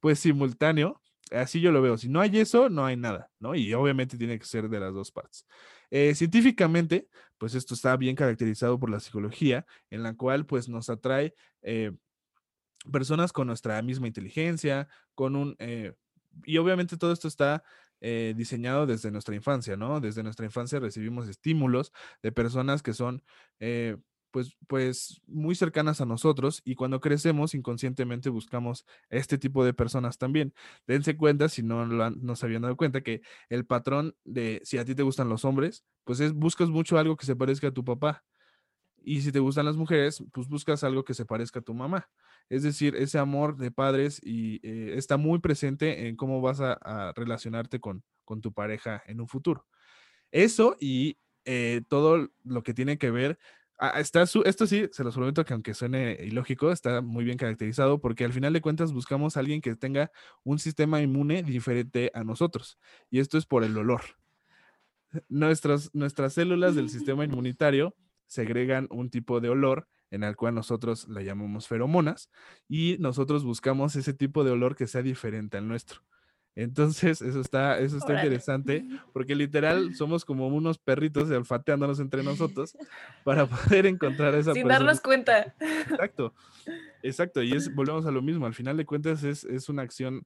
pues 0.00 0.18
simultáneo. 0.20 1.00
Así 1.32 1.60
yo 1.60 1.72
lo 1.72 1.82
veo. 1.82 1.96
Si 1.98 2.08
no 2.08 2.20
hay 2.20 2.38
eso, 2.38 2.68
no 2.70 2.84
hay 2.86 2.96
nada, 2.96 3.30
¿no? 3.40 3.54
Y 3.54 3.72
obviamente 3.74 4.18
tiene 4.18 4.38
que 4.38 4.44
ser 4.46 4.68
de 4.68 4.80
las 4.80 4.94
dos 4.94 5.10
partes. 5.12 5.46
Eh, 5.96 6.12
científicamente, 6.16 7.08
pues 7.38 7.54
esto 7.54 7.72
está 7.72 7.96
bien 7.96 8.16
caracterizado 8.16 8.80
por 8.80 8.90
la 8.90 8.98
psicología, 8.98 9.64
en 9.90 10.02
la 10.02 10.16
cual 10.16 10.44
pues 10.44 10.68
nos 10.68 10.90
atrae 10.90 11.36
eh, 11.62 11.92
personas 12.90 13.32
con 13.32 13.46
nuestra 13.46 13.80
misma 13.80 14.08
inteligencia, 14.08 14.88
con 15.14 15.36
un... 15.36 15.54
eh, 15.60 15.92
y 16.46 16.58
obviamente 16.58 16.96
todo 16.96 17.12
esto 17.12 17.28
está 17.28 17.62
eh, 18.00 18.34
diseñado 18.36 18.86
desde 18.86 19.12
nuestra 19.12 19.36
infancia, 19.36 19.76
¿no? 19.76 20.00
Desde 20.00 20.24
nuestra 20.24 20.44
infancia 20.44 20.80
recibimos 20.80 21.28
estímulos 21.28 21.92
de 22.24 22.32
personas 22.32 22.82
que 22.82 22.92
son, 22.92 23.22
pues, 24.34 24.56
pues, 24.66 25.22
muy 25.28 25.54
cercanas 25.54 26.00
a 26.00 26.06
nosotros 26.06 26.60
y 26.64 26.74
cuando 26.74 27.00
crecemos 27.00 27.54
inconscientemente 27.54 28.30
buscamos 28.30 28.84
este 29.08 29.38
tipo 29.38 29.64
de 29.64 29.72
personas 29.74 30.18
también. 30.18 30.52
Dense 30.88 31.16
cuenta, 31.16 31.48
si 31.48 31.62
no, 31.62 31.86
lo 31.86 32.02
habían 32.02 32.62
dado 32.62 32.76
cuenta, 32.76 33.00
que 33.02 33.22
el 33.48 33.64
patrón 33.64 34.16
de 34.24 34.60
si 34.64 34.78
a 34.78 34.84
ti 34.84 34.96
te 34.96 35.04
gustan 35.04 35.28
los 35.28 35.44
hombres, 35.44 35.84
pues 36.02 36.18
es 36.18 36.32
buscas 36.32 36.68
mucho 36.68 36.98
algo 36.98 37.16
que 37.16 37.26
se 37.26 37.36
parezca 37.36 37.68
a 37.68 37.70
tu 37.70 37.84
papá. 37.84 38.24
Y 39.04 39.20
si 39.20 39.30
te 39.30 39.38
gustan 39.38 39.66
las 39.66 39.76
mujeres, 39.76 40.24
pues 40.32 40.48
buscas 40.48 40.82
algo 40.82 41.04
que 41.04 41.14
se 41.14 41.24
parezca 41.24 41.60
a 41.60 41.62
tu 41.62 41.72
mamá. 41.72 42.10
Es 42.48 42.64
decir, 42.64 42.96
ese 42.96 43.20
amor 43.20 43.56
de 43.56 43.70
padres 43.70 44.20
y 44.20 44.56
eh, 44.68 44.96
está 44.96 45.16
muy 45.16 45.38
presente 45.38 46.08
en 46.08 46.16
cómo 46.16 46.40
vas 46.40 46.60
a, 46.60 46.72
a 46.72 47.12
relacionarte 47.12 47.78
con, 47.78 48.02
con 48.24 48.40
tu 48.40 48.52
pareja 48.52 49.00
en 49.06 49.20
un 49.20 49.28
futuro. 49.28 49.64
Eso 50.32 50.76
y 50.80 51.18
eh, 51.44 51.82
todo 51.88 52.30
lo 52.42 52.62
que 52.62 52.72
tiene 52.72 52.96
que 52.96 53.10
ver, 53.10 53.38
esto 54.44 54.66
sí, 54.66 54.88
se 54.92 55.04
los 55.04 55.14
prometo 55.14 55.44
que 55.44 55.52
aunque 55.52 55.74
suene 55.74 56.18
ilógico, 56.22 56.70
está 56.70 57.00
muy 57.00 57.24
bien 57.24 57.36
caracterizado 57.36 58.00
porque 58.00 58.24
al 58.24 58.32
final 58.32 58.52
de 58.52 58.60
cuentas 58.60 58.92
buscamos 58.92 59.36
a 59.36 59.40
alguien 59.40 59.60
que 59.60 59.74
tenga 59.76 60.10
un 60.42 60.58
sistema 60.58 61.00
inmune 61.00 61.42
diferente 61.42 62.10
a 62.14 62.24
nosotros. 62.24 62.78
Y 63.10 63.20
esto 63.20 63.38
es 63.38 63.46
por 63.46 63.64
el 63.64 63.76
olor. 63.76 64.02
Nuestras, 65.28 65.94
nuestras 65.94 66.34
células 66.34 66.74
del 66.74 66.88
sistema 66.88 67.24
inmunitario 67.24 67.94
segregan 68.26 68.88
un 68.90 69.10
tipo 69.10 69.40
de 69.40 69.48
olor 69.48 69.88
en 70.10 70.24
el 70.24 70.36
cual 70.36 70.54
nosotros 70.54 71.08
la 71.08 71.22
llamamos 71.22 71.66
feromonas 71.68 72.30
y 72.68 72.96
nosotros 73.00 73.44
buscamos 73.44 73.96
ese 73.96 74.14
tipo 74.14 74.44
de 74.44 74.52
olor 74.52 74.76
que 74.76 74.86
sea 74.86 75.02
diferente 75.02 75.56
al 75.56 75.68
nuestro. 75.68 76.02
Entonces, 76.56 77.20
eso 77.20 77.40
está, 77.40 77.78
eso 77.78 77.96
está 77.96 78.12
Órale. 78.12 78.22
interesante 78.26 78.84
porque 79.12 79.34
literal 79.34 79.94
somos 79.94 80.24
como 80.24 80.46
unos 80.48 80.78
perritos 80.78 81.30
olfateándonos 81.30 81.98
entre 82.00 82.22
nosotros 82.22 82.76
para 83.24 83.46
poder 83.46 83.86
encontrar 83.86 84.34
a 84.34 84.38
esa 84.38 84.52
Sin 84.52 84.62
persona. 84.62 84.84
darnos 84.84 85.00
cuenta. 85.00 85.54
Exacto, 85.58 86.34
exacto. 87.02 87.42
Y 87.42 87.52
es, 87.52 87.74
volvemos 87.74 88.06
a 88.06 88.10
lo 88.10 88.22
mismo. 88.22 88.46
Al 88.46 88.54
final 88.54 88.76
de 88.76 88.86
cuentas 88.86 89.24
es, 89.24 89.44
es 89.44 89.68
una 89.68 89.82
acción 89.82 90.24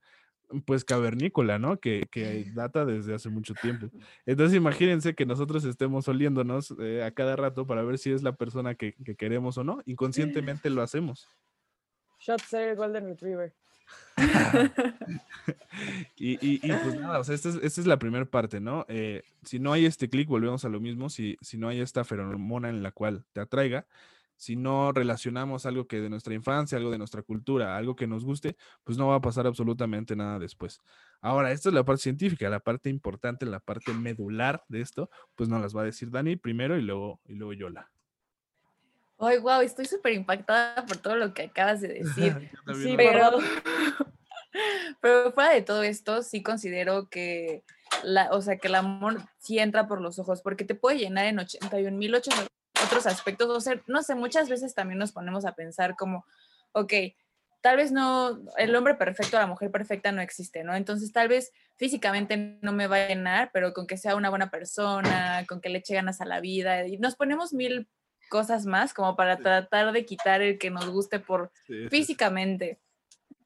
pues 0.65 0.85
cavernícola, 0.85 1.59
¿no? 1.59 1.79
Que, 1.79 2.07
que 2.11 2.45
data 2.55 2.85
desde 2.85 3.15
hace 3.15 3.31
mucho 3.31 3.55
tiempo. 3.55 3.89
Entonces 4.27 4.57
imagínense 4.57 5.15
que 5.15 5.27
nosotros 5.27 5.65
estemos 5.65 6.09
oliéndonos 6.09 6.75
eh, 6.79 7.03
a 7.05 7.11
cada 7.11 7.37
rato 7.37 7.67
para 7.67 7.83
ver 7.83 7.99
si 7.99 8.13
es 8.13 8.23
la 8.23 8.33
persona 8.33 8.75
que, 8.75 8.95
que 9.05 9.15
queremos 9.15 9.59
o 9.59 9.65
no. 9.65 9.81
Inconscientemente 9.87 10.71
lo 10.71 10.83
hacemos. 10.83 11.27
Shot 12.21 12.43
Golden 12.77 13.07
Retriever. 13.07 13.55
Y, 16.17 16.59
pues 16.59 17.01
nada, 17.01 17.21
o 17.21 17.25
sea, 17.25 17.35
esta 17.35 17.49
es, 17.51 17.55
esta 17.57 17.81
es 17.81 17.87
la 17.87 17.99
primera 17.99 18.25
parte, 18.25 18.61
¿no? 18.61 18.85
Eh, 18.89 19.23
si 19.45 19.59
no 19.59 19.73
hay 19.73 19.87
este 19.87 20.09
clic, 20.09 20.29
volvemos 20.29 20.65
a 20.65 20.69
lo 20.69 20.81
mismo, 20.81 21.09
si, 21.09 21.37
si 21.41 21.57
no 21.57 21.69
hay 21.69 21.81
esta 21.81 22.05
feromona 22.05 22.69
en 22.69 22.83
la 22.83 22.91
cual 22.91 23.25
te 23.33 23.41
atraiga, 23.41 23.87
si 24.39 24.57
no 24.57 24.93
relacionamos 24.93 25.67
algo 25.67 25.87
que 25.87 26.01
de 26.01 26.09
nuestra 26.09 26.35
infancia, 26.35 26.79
algo 26.79 26.91
de 26.91 26.99
nuestra 26.99 27.23
cultura, 27.23 27.77
algo 27.77 27.97
que 27.97 28.07
nos 28.07 28.25
guste, 28.25 28.57
pues 28.85 28.97
no 28.97 29.09
va 29.09 29.17
a 29.17 29.21
pasar 29.21 29.47
absolutamente 29.47 30.17
nada 30.17 30.39
después. 30.39 30.81
Ahora, 31.21 31.53
esta 31.53 31.69
es 31.69 31.75
la 31.75 31.85
parte 31.85 32.03
científica, 32.03 32.49
la 32.49 32.61
parte 32.61 32.89
importante, 32.89 33.47
la 33.47 33.61
parte 33.61 33.93
medular 33.93 34.65
de 34.69 34.81
esto, 34.81 35.11
pues 35.35 35.49
nos 35.49 35.61
las 35.61 35.77
va 35.77 35.83
a 35.83 35.87
decir 35.87 36.11
Dani 36.11 36.37
primero 36.37 36.79
y 36.79 36.83
luego, 36.83 37.21
y 37.27 37.35
luego 37.35 37.53
Yola. 37.53 37.91
Ay, 39.19 39.39
wow, 39.39 39.61
estoy 39.61 39.87
súper 39.87 40.13
impactada 40.13 40.87
por 40.87 40.97
todo 40.99 41.17
lo 41.17 41.35
que 41.35 41.43
acabas 41.45 41.81
de 41.81 41.89
decir. 42.05 42.51
Sí, 42.75 42.95
Pero, 42.97 43.39
pero 45.01 45.33
fuera 45.33 45.51
de 45.51 45.63
todo 45.63 45.83
esto, 45.83 46.23
sí 46.23 46.43
considero 46.43 47.09
que, 47.09 47.65
la, 48.03 48.31
o 48.33 48.41
sea, 48.41 48.59
que 48.59 48.69
el 48.69 48.77
amor 48.77 49.23
sí 49.39 49.59
entra 49.59 49.89
por 49.89 50.01
los 50.01 50.19
ojos, 50.19 50.41
porque 50.43 50.65
te 50.65 50.75
puede 50.75 50.99
llenar 50.99 51.27
en 51.27 51.41
81 51.41 51.97
mil 51.97 52.15
otros 52.15 53.07
aspectos. 53.07 53.49
O 53.49 53.61
sea, 53.61 53.81
no 53.87 54.03
sé, 54.03 54.15
muchas 54.15 54.49
veces 54.49 54.75
también 54.75 54.99
nos 54.99 55.13
ponemos 55.13 55.45
a 55.45 55.53
pensar 55.53 55.97
como, 55.97 56.25
ok, 56.73 56.93
tal 57.61 57.77
vez 57.77 57.91
no, 57.91 58.41
el 58.57 58.75
hombre 58.77 58.95
perfecto, 58.95 59.37
la 59.37 59.47
mujer 59.47 59.71
perfecta 59.73 60.13
no 60.13 60.23
existe, 60.23 60.63
¿no? 60.63 60.77
Entonces, 60.77 61.13
tal 61.13 61.29
vez 61.29 61.53
físicamente 61.77 62.59
no 62.63 62.73
me 62.73 62.87
va 62.87 62.97
a 62.97 63.09
llenar, 63.09 63.51
pero 63.53 63.73
con 63.73 63.87
que 63.87 63.97
sea 63.97 64.15
una 64.15 64.31
buena 64.31 64.51
persona, 64.51 65.45
con 65.49 65.61
que 65.61 65.69
le 65.69 65.79
eche 65.79 65.95
ganas 65.95 66.21
a 66.21 66.25
la 66.25 66.41
vida, 66.41 66.87
y 66.87 66.99
nos 66.99 67.17
ponemos 67.17 67.53
mil 67.53 67.89
cosas 68.29 68.67
más 68.67 68.95
como 68.95 69.17
para 69.17 69.37
Sí. 69.37 69.43
tratar 69.43 69.93
de 69.93 70.05
quitar 70.05 70.43
el 70.43 70.59
que 70.59 70.71
nos 70.71 70.89
guste 70.89 71.21
por 71.21 71.51
Sí, 71.67 71.89
físicamente. 71.89 72.81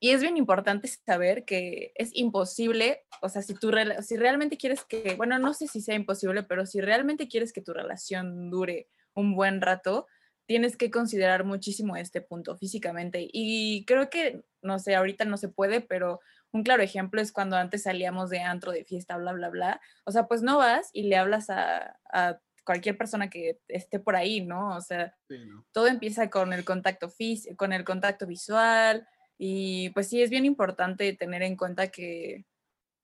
Y 0.01 0.11
es 0.11 0.21
bien 0.21 0.37
importante 0.37 0.89
saber 0.89 1.45
que 1.45 1.93
es 1.95 2.11
imposible, 2.15 3.05
o 3.21 3.29
sea, 3.29 3.41
si 3.43 3.55
tú 3.55 3.71
si 4.01 4.17
realmente 4.17 4.57
quieres 4.57 4.85
que, 4.85 5.15
bueno, 5.17 5.39
no 5.39 5.55
sé 5.55 5.69
si 5.69 5.81
sea 5.81 5.95
imposible, 5.95 6.43
pero 6.43 6.67
si 6.67 6.81
realmente 6.81 7.29
quieres 7.29 7.53
que 7.53 7.63
tu 7.63 7.73
relación 7.73 8.51
dure 8.51 8.89
un 9.15 9.37
buen 9.37 9.61
rato, 9.61 10.09
tienes 10.47 10.77
que 10.77 10.91
considerar 10.91 11.45
muchísimo 11.45 11.97
este 11.97 12.21
punto 12.21 12.57
físicamente. 12.57 13.29
Y 13.33 13.85
creo 13.87 14.11
que, 14.11 14.43
no 14.61 14.81
sé, 14.81 14.97
ahorita 14.97 15.25
no 15.25 15.37
se 15.37 15.49
puede, 15.49 15.81
pero 15.81 16.19
un 16.51 16.65
claro 16.65 16.83
ejemplo 16.83 17.21
es 17.21 17.31
cuando 17.33 17.57
antes 17.57 17.85
salíamos 17.85 18.29
de 18.29 18.41
antro, 18.41 18.73
de 18.73 18.85
fiesta, 18.85 19.17
bla, 19.17 19.33
bla, 19.33 19.51
bla. 19.51 19.81
O 20.05 20.11
sea, 20.11 20.27
pues 20.27 20.43
no 20.43 20.59
vas 20.59 20.91
y 20.93 21.05
le 21.05 21.17
hablas 21.17 21.49
a, 21.49 21.97
a 22.13 22.41
cualquier 22.65 22.97
persona 22.99 23.29
que 23.31 23.61
esté 23.69 23.99
por 24.01 24.17
ahí, 24.17 24.41
¿no? 24.45 24.77
O 24.77 24.81
sea, 24.81 25.15
Sí, 25.29 25.37
¿no? 25.47 25.67
todo 25.73 25.87
empieza 25.89 26.31
con 26.31 26.53
el 26.53 26.65
contacto 26.65 27.09
físico, 27.09 27.57
con 27.57 27.73
el 27.73 27.85
contacto 27.85 28.27
visual 28.27 29.07
y 29.39 29.91
pues 29.91 30.09
sí 30.09 30.23
es 30.23 30.31
bien 30.31 30.45
importante 30.45 31.13
tener 31.15 31.43
en 31.43 31.57
cuenta 31.57 31.89
que 31.89 32.47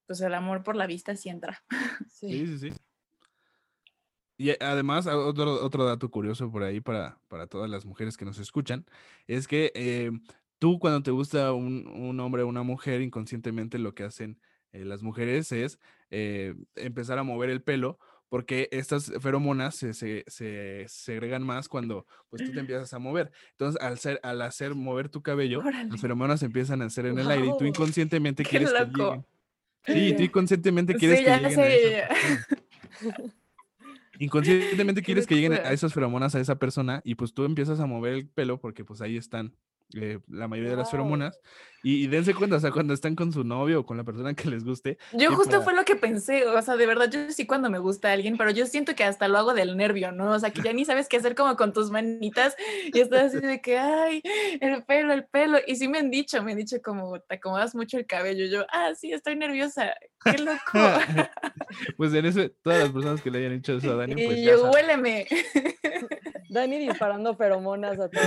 pues 0.06 0.20
el 0.20 0.34
amor 0.34 0.62
por 0.62 0.76
la 0.76 0.86
vista 0.86 1.16
sí 1.16 1.28
entra. 1.28 1.62
Sí, 2.10 2.46
Sí. 2.46 2.46
sí, 2.46 2.58
sí. 2.70 2.72
Y 4.36 4.50
además, 4.62 5.06
a- 5.06 5.16
otro, 5.18 5.64
otro 5.64 5.84
dato 5.84 6.10
curioso 6.10 6.50
por 6.50 6.62
ahí 6.62 6.80
para, 6.80 7.20
para 7.28 7.46
todas 7.48 7.68
las 7.68 7.84
mujeres 7.84 8.16
que 8.16 8.24
nos 8.24 8.38
escuchan, 8.38 8.86
es 9.26 9.48
que 9.48 9.72
eh, 9.74 10.12
tú 10.60 10.78
cuando 10.78 11.02
te 11.02 11.10
gusta 11.10 11.52
un, 11.52 11.88
un 11.88 12.20
hombre 12.20 12.42
o 12.42 12.46
una 12.48 12.62
mujer, 12.62 13.00
inconscientemente 13.00 13.78
lo 13.78 13.94
que 13.94 14.04
hacen 14.04 14.40
eh, 14.72 14.84
las 14.84 15.02
mujeres 15.02 15.50
es 15.50 15.80
eh, 16.10 16.54
empezar 16.76 17.18
a 17.18 17.24
mover 17.24 17.50
el 17.50 17.62
pelo, 17.62 17.98
porque 18.28 18.68
estas 18.72 19.12
feromonas 19.20 19.74
se, 19.74 19.94
se, 19.94 20.24
se 20.26 20.84
segregan 20.88 21.42
más 21.42 21.68
cuando 21.68 22.06
pues 22.28 22.44
tú 22.44 22.52
te 22.52 22.60
empiezas 22.60 22.92
a 22.92 22.98
mover. 22.98 23.30
Entonces, 23.52 23.80
al, 23.80 23.98
ser, 23.98 24.20
al 24.22 24.42
hacer 24.42 24.74
mover 24.74 25.08
tu 25.08 25.22
cabello, 25.22 25.60
Órale. 25.60 25.88
las 25.90 26.00
feromonas 26.00 26.42
empiezan 26.42 26.82
a 26.82 26.86
hacer 26.86 27.06
en 27.06 27.18
el 27.18 27.30
aire 27.30 27.46
y 27.46 27.58
tú 27.58 27.64
inconscientemente 27.66 28.42
Qué 28.42 28.50
quieres 28.50 28.72
que 28.72 28.84
lleguen. 28.84 29.24
Sí, 29.86 30.14
tú 30.16 30.22
inconscientemente 30.22 30.94
quieres 30.94 31.18
Sí, 31.18 31.24
que 31.24 31.30
lleguen 31.30 31.52
sé. 31.52 32.04
Inconscientemente 34.18 35.02
quieres 35.02 35.26
que 35.26 35.36
lleguen 35.36 35.52
a 35.52 35.72
esas 35.72 35.94
feromonas 35.94 36.34
a 36.34 36.40
esa 36.40 36.58
persona 36.58 37.00
y 37.04 37.14
pues 37.14 37.32
tú 37.32 37.44
empiezas 37.44 37.78
a 37.80 37.86
mover 37.86 38.14
el 38.14 38.28
pelo 38.28 38.60
porque 38.60 38.84
pues 38.84 39.00
ahí 39.00 39.16
están 39.16 39.54
eh, 39.94 40.18
la 40.28 40.48
mayoría 40.48 40.70
de 40.72 40.76
las 40.76 40.90
feromonas 40.90 41.40
y, 41.82 42.04
y 42.04 42.06
dense 42.08 42.34
cuenta, 42.34 42.56
o 42.56 42.60
sea, 42.60 42.72
cuando 42.72 42.92
están 42.92 43.14
con 43.14 43.32
su 43.32 43.44
novio 43.44 43.80
o 43.80 43.86
con 43.86 43.96
la 43.96 44.02
persona 44.04 44.34
que 44.34 44.50
les 44.50 44.64
guste, 44.64 44.98
Yo 45.12 45.32
justo 45.34 45.52
para- 45.52 45.62
fue 45.62 45.74
lo 45.74 45.84
que 45.84 45.94
pensé, 45.96 46.44
o 46.46 46.60
sea, 46.60 46.76
de 46.76 46.86
verdad, 46.86 47.08
yo 47.10 47.30
sí 47.30 47.46
cuando 47.46 47.70
me 47.70 47.78
gusta 47.78 48.10
alguien, 48.12 48.36
pero 48.36 48.50
yo 48.50 48.66
siento 48.66 48.94
que 48.96 49.04
hasta 49.04 49.28
lo 49.28 49.38
hago 49.38 49.54
del 49.54 49.76
nervio, 49.76 50.10
¿no? 50.12 50.32
O 50.32 50.38
sea, 50.38 50.50
que 50.50 50.60
ya 50.60 50.72
ni 50.72 50.84
sabes 50.84 51.08
qué 51.08 51.16
hacer 51.18 51.34
como 51.36 51.56
con 51.56 51.72
tus 51.72 51.90
manitas 51.90 52.56
y 52.92 52.98
estás 53.00 53.32
así 53.34 53.46
de 53.46 53.60
que, 53.60 53.78
ay, 53.78 54.22
el 54.60 54.84
pelo, 54.84 55.12
el 55.12 55.24
pelo. 55.26 55.58
Y 55.66 55.76
sí 55.76 55.86
me 55.88 55.98
han 55.98 56.10
dicho, 56.10 56.42
me 56.42 56.52
han 56.52 56.58
dicho 56.58 56.76
como, 56.82 57.20
te 57.20 57.36
acomodas 57.36 57.74
mucho 57.76 57.96
el 57.96 58.06
cabello. 58.06 58.46
Yo, 58.46 58.66
ah, 58.72 58.90
sí, 58.96 59.12
estoy 59.12 59.36
nerviosa, 59.36 59.94
qué 60.24 60.36
loco. 60.38 60.58
pues 61.96 62.12
en 62.12 62.26
eso, 62.26 62.50
todas 62.62 62.80
las 62.80 62.90
personas 62.90 63.22
que 63.22 63.30
le 63.30 63.38
hayan 63.38 63.52
hecho 63.52 63.76
eso 63.76 63.92
a 63.92 63.96
Dani, 63.96 64.14
pues 64.14 64.38
y 64.38 64.44
yo, 64.44 64.70
huéleme. 64.70 65.26
Dani 66.50 66.78
disparando 66.78 67.36
feromonas 67.36 67.98
a 68.00 68.08
todos. 68.08 68.26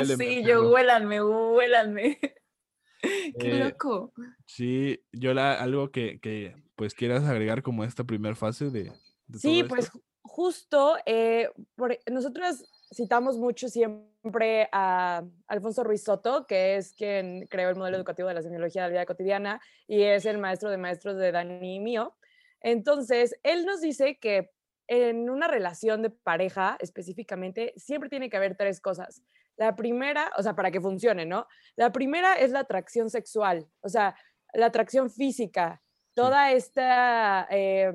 Sí, 0.20 0.29
perro. 0.36 0.62
yo, 0.62 0.70
huélanme, 0.72 1.22
huélanme. 1.22 2.18
qué 3.38 3.48
Eh, 3.48 3.58
loco. 3.64 4.12
Sí, 4.46 5.02
yo 5.12 5.32
la, 5.34 5.54
algo 5.54 5.90
que, 5.90 6.20
que 6.20 6.54
pues 6.76 6.94
quieras 6.94 7.24
agregar 7.24 7.62
como 7.62 7.84
esta 7.84 8.04
primera 8.04 8.34
fase 8.36 8.66
de, 8.70 8.92
de 9.26 9.38
Sí, 9.38 9.64
pues 9.68 9.86
esto. 9.86 10.00
justo, 10.22 10.96
eh, 11.06 11.50
por- 11.76 11.98
nosotros 12.10 12.64
citamos 12.94 13.38
mucho 13.38 13.68
siempre 13.68 14.68
a 14.72 15.22
Alfonso 15.46 15.84
Ruiz 15.84 16.02
Soto, 16.04 16.46
que 16.46 16.76
es 16.76 16.92
quien 16.92 17.46
creó 17.46 17.70
el 17.70 17.76
modelo 17.76 17.96
educativo 17.96 18.28
de 18.28 18.34
la 18.34 18.42
semiología 18.42 18.82
de 18.82 18.88
la 18.88 18.92
vida 18.92 19.06
cotidiana 19.06 19.60
y 19.86 20.02
es 20.02 20.26
el 20.26 20.38
maestro 20.38 20.68
de 20.70 20.76
maestros 20.76 21.16
de 21.16 21.32
Dani 21.32 21.76
y 21.76 21.80
mío. 21.80 22.16
Entonces, 22.60 23.38
él 23.42 23.64
nos 23.64 23.80
dice 23.80 24.18
que 24.18 24.50
en 24.88 25.30
una 25.30 25.46
relación 25.46 26.02
de 26.02 26.10
pareja 26.10 26.76
específicamente, 26.80 27.72
siempre 27.76 28.10
tiene 28.10 28.28
que 28.28 28.36
haber 28.36 28.56
tres 28.56 28.80
cosas. 28.80 29.22
La 29.60 29.76
primera, 29.76 30.32
o 30.38 30.42
sea, 30.42 30.56
para 30.56 30.70
que 30.70 30.80
funcione, 30.80 31.26
¿no? 31.26 31.46
La 31.76 31.92
primera 31.92 32.32
es 32.32 32.50
la 32.50 32.60
atracción 32.60 33.10
sexual, 33.10 33.68
o 33.82 33.90
sea, 33.90 34.16
la 34.54 34.64
atracción 34.64 35.10
física, 35.10 35.82
toda 36.14 36.50
esta 36.50 37.46
eh, 37.50 37.92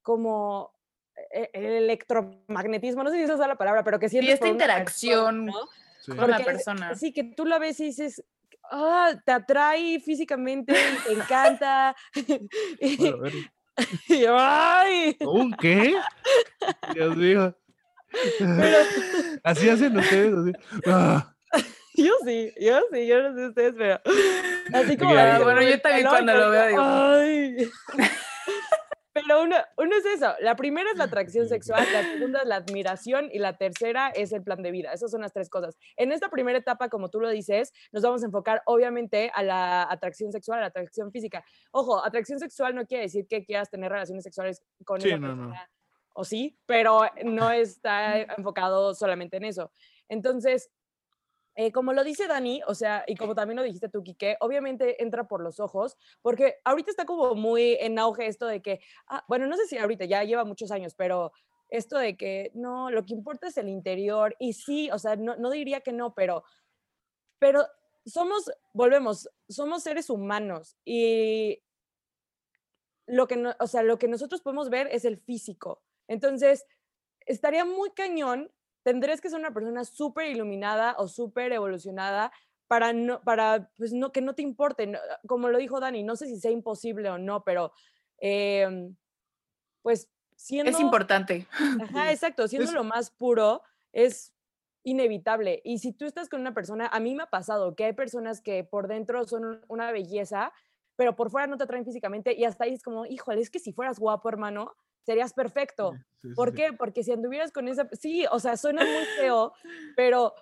como 0.00 0.72
e, 1.30 1.50
el 1.52 1.66
electromagnetismo, 1.66 3.04
no 3.04 3.10
sé 3.10 3.16
si 3.18 3.24
esa 3.24 3.34
es 3.34 3.38
la 3.40 3.56
palabra, 3.56 3.84
pero 3.84 3.98
que 3.98 4.08
sientes 4.08 4.30
y 4.30 4.32
esta 4.32 4.48
interacción 4.48 5.50
con 6.06 6.30
la 6.30 6.38
persona. 6.38 6.94
Sí, 6.94 7.12
que 7.12 7.24
tú 7.24 7.44
la 7.44 7.58
ves 7.58 7.78
y 7.80 7.84
dices, 7.84 8.24
ah, 8.70 9.12
te 9.22 9.32
atrae 9.32 10.00
físicamente, 10.00 10.74
te 11.06 11.12
encanta. 11.12 11.94
y 14.08 14.24
¡ay! 14.30 15.14
¿Un 15.20 15.52
qué? 15.52 15.94
Dios 16.94 17.14
mío. 17.18 17.54
así 19.42 19.68
hacen 19.68 19.96
ustedes, 19.96 20.34
así. 20.34 20.52
Ah. 20.86 21.32
Yo 21.94 22.12
sí, 22.26 22.52
yo 22.60 22.78
sí, 22.92 23.06
yo 23.06 23.22
no 23.22 23.34
sé 23.34 23.46
ustedes, 23.46 23.74
pero 23.74 23.98
así 24.74 24.98
como... 24.98 25.14
bueno, 25.14 25.62
yo 25.62 25.80
también 25.80 26.06
cuando 26.06 26.34
lo 26.34 26.50
veo 26.50 26.68
digo... 26.68 26.82
¡Ay! 26.82 27.70
Pero 29.16 29.42
uno, 29.42 29.56
uno, 29.78 29.96
es 29.96 30.04
eso. 30.04 30.34
La 30.40 30.56
primera 30.56 30.90
es 30.90 30.98
la 30.98 31.04
atracción 31.04 31.48
sexual, 31.48 31.86
la 31.90 32.02
segunda 32.02 32.40
es 32.42 32.46
la 32.46 32.56
admiración 32.56 33.30
y 33.32 33.38
la 33.38 33.56
tercera 33.56 34.10
es 34.10 34.30
el 34.32 34.42
plan 34.42 34.62
de 34.62 34.70
vida. 34.70 34.92
Esas 34.92 35.10
son 35.10 35.22
las 35.22 35.32
tres 35.32 35.48
cosas. 35.48 35.74
En 35.96 36.12
esta 36.12 36.28
primera 36.28 36.58
etapa, 36.58 36.90
como 36.90 37.08
tú 37.08 37.18
lo 37.18 37.30
dices, 37.30 37.72
nos 37.92 38.02
vamos 38.02 38.22
a 38.22 38.26
enfocar 38.26 38.60
obviamente 38.66 39.30
a 39.34 39.42
la 39.42 39.90
atracción 39.90 40.32
sexual, 40.32 40.58
a 40.58 40.62
la 40.62 40.66
atracción 40.66 41.10
física. 41.12 41.42
Ojo, 41.72 42.04
atracción 42.04 42.38
sexual 42.38 42.74
no 42.74 42.84
quiere 42.84 43.04
decir 43.04 43.26
que 43.26 43.42
quieras 43.42 43.70
tener 43.70 43.90
relaciones 43.90 44.22
sexuales 44.22 44.62
con 44.84 45.00
sí, 45.00 45.10
no, 45.18 45.34
No. 45.34 45.54
O 46.16 46.24
sí, 46.24 46.58
pero 46.64 47.02
no 47.24 47.50
está 47.50 48.20
enfocado 48.22 48.94
solamente 48.94 49.36
en 49.36 49.44
eso. 49.44 49.70
Entonces, 50.08 50.70
eh, 51.54 51.72
como 51.72 51.92
lo 51.92 52.04
dice 52.04 52.26
Dani, 52.26 52.62
o 52.66 52.74
sea, 52.74 53.04
y 53.06 53.16
como 53.16 53.34
también 53.34 53.56
lo 53.56 53.62
dijiste 53.62 53.88
tú, 53.88 54.02
Quique, 54.02 54.36
obviamente 54.40 55.02
entra 55.02 55.28
por 55.28 55.42
los 55.42 55.60
ojos, 55.60 55.96
porque 56.22 56.56
ahorita 56.64 56.90
está 56.90 57.04
como 57.04 57.34
muy 57.34 57.76
en 57.80 57.98
auge 57.98 58.26
esto 58.26 58.46
de 58.46 58.62
que, 58.62 58.80
ah, 59.08 59.24
bueno, 59.28 59.46
no 59.46 59.56
sé 59.56 59.66
si 59.66 59.78
ahorita 59.78 60.06
ya 60.06 60.24
lleva 60.24 60.44
muchos 60.44 60.70
años, 60.70 60.94
pero 60.94 61.32
esto 61.68 61.98
de 61.98 62.16
que 62.16 62.50
no, 62.54 62.90
lo 62.90 63.04
que 63.04 63.14
importa 63.14 63.48
es 63.48 63.56
el 63.56 63.68
interior, 63.68 64.36
y 64.38 64.54
sí, 64.54 64.90
o 64.90 64.98
sea, 64.98 65.16
no, 65.16 65.36
no 65.36 65.50
diría 65.50 65.80
que 65.80 65.92
no, 65.92 66.14
pero, 66.14 66.44
pero 67.38 67.66
somos, 68.06 68.50
volvemos, 68.72 69.28
somos 69.48 69.82
seres 69.82 70.10
humanos 70.10 70.76
y 70.84 71.62
lo 73.06 73.26
que, 73.26 73.36
no, 73.36 73.54
o 73.60 73.66
sea, 73.66 73.82
lo 73.82 73.98
que 73.98 74.08
nosotros 74.08 74.42
podemos 74.42 74.68
ver 74.68 74.88
es 74.92 75.04
el 75.04 75.18
físico. 75.18 75.82
Entonces, 76.08 76.64
estaría 77.26 77.64
muy 77.64 77.90
cañón 77.90 78.50
tendrías 78.86 79.20
que 79.20 79.28
ser 79.28 79.40
una 79.40 79.52
persona 79.52 79.84
súper 79.84 80.28
iluminada 80.30 80.94
o 80.98 81.08
súper 81.08 81.50
evolucionada 81.52 82.30
para, 82.68 82.92
no, 82.92 83.20
para 83.24 83.68
pues 83.76 83.92
no, 83.92 84.12
que 84.12 84.20
no 84.20 84.36
te 84.36 84.42
importe. 84.42 84.92
Como 85.26 85.48
lo 85.48 85.58
dijo 85.58 85.80
Dani, 85.80 86.04
no 86.04 86.14
sé 86.14 86.26
si 86.26 86.38
sea 86.38 86.52
imposible 86.52 87.10
o 87.10 87.18
no, 87.18 87.42
pero 87.42 87.72
em, 88.18 88.94
pues 89.82 90.08
siendo... 90.36 90.70
Es 90.70 90.78
importante. 90.78 91.48
Ajá, 91.82 92.12
exacto, 92.12 92.46
siendo 92.46 92.70
lo 92.70 92.84
más 92.84 93.10
puro 93.10 93.60
es 93.92 94.32
inevitable. 94.84 95.62
Y 95.64 95.80
si 95.80 95.92
tú 95.92 96.04
estás 96.04 96.28
con 96.28 96.40
una 96.40 96.54
persona, 96.54 96.86
a 96.86 97.00
mí 97.00 97.16
me 97.16 97.24
ha 97.24 97.30
pasado 97.30 97.74
que 97.74 97.86
hay 97.86 97.92
personas 97.92 98.40
que 98.40 98.62
por 98.62 98.86
dentro 98.86 99.24
son 99.24 99.64
una 99.66 99.90
belleza, 99.90 100.52
pero 100.94 101.16
por 101.16 101.32
fuera 101.32 101.48
no 101.48 101.56
te 101.56 101.64
atraen 101.64 101.84
físicamente 101.84 102.36
y 102.38 102.44
hasta 102.44 102.66
ahí 102.66 102.74
es 102.74 102.84
como, 102.84 103.04
híjole, 103.04 103.40
es 103.40 103.50
que 103.50 103.58
si 103.58 103.72
fueras 103.72 103.98
guapo, 103.98 104.28
hermano, 104.28 104.76
serías 105.06 105.32
perfecto. 105.32 105.94
¿Por 106.36 106.52
qué? 106.52 106.72
Porque 106.72 107.02
si 107.02 107.12
anduvieras 107.12 107.52
con 107.52 107.68
esa, 107.68 107.88
sí, 107.92 108.26
o 108.30 108.38
sea, 108.40 108.56
suena 108.56 108.84
muy 108.84 109.04
feo, 109.18 109.52
pero, 109.96 110.34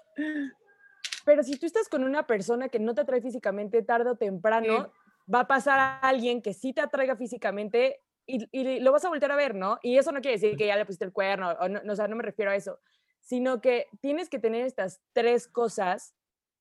pero 1.24 1.42
si 1.42 1.59
tú 1.59 1.66
estás 1.66 1.88
con 1.88 2.03
una 2.03 2.27
persona 2.27 2.68
que 2.68 2.81
no 2.81 2.94
te 2.94 3.03
atrae 3.03 3.20
físicamente, 3.20 3.83
tarde 3.83 4.11
o 4.11 4.16
temprano, 4.16 4.90
va 5.33 5.40
a 5.40 5.46
pasar 5.46 5.79
a 5.79 5.98
alguien 5.98 6.42
que 6.42 6.55
sí 6.55 6.72
te 6.72 6.81
atraiga 6.81 7.16
físicamente 7.16 8.00
y, 8.27 8.48
y, 8.50 8.81
lo 8.81 8.90
vas 8.90 9.05
a 9.05 9.11
volver 9.11 9.31
a 9.31 9.37
ver, 9.37 9.55
¿no? 9.55 9.79
Y 9.83 9.98
eso 9.98 10.11
no 10.11 10.22
quiere 10.22 10.38
decir 10.38 10.57
que 10.57 10.66
ya 10.66 10.77
le 10.77 10.87
pusiste 10.87 11.05
el 11.05 11.12
cuerno, 11.12 11.50
o 11.50 11.68
no, 11.68 11.81
o 11.92 11.96
sea, 11.96 12.09
no 12.09 12.16
me 12.16 12.22
refiero 12.22 12.50
a 12.50 12.57
eso, 12.57 12.81
sino 13.20 13.61
que 13.61 13.88
tienes 14.00 14.31
que 14.31 14.38
tener 14.38 14.64
estas 14.64 15.03
tres 15.12 15.46
cosas 15.46 16.14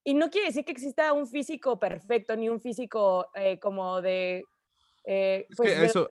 y 0.04 0.14
no 0.14 0.30
quiere 0.30 0.48
decir 0.48 0.66
que 0.66 0.74
exista 0.74 1.14
un 1.14 1.28
físico 1.28 1.80
perfecto 1.80 2.36
ni 2.36 2.50
un 2.50 2.60
físico 2.60 3.28
eh, 3.36 3.60
como 3.60 4.02
de... 4.02 4.44
Eh, 5.06 5.48
pues, 5.56 5.80
eso, 5.80 6.10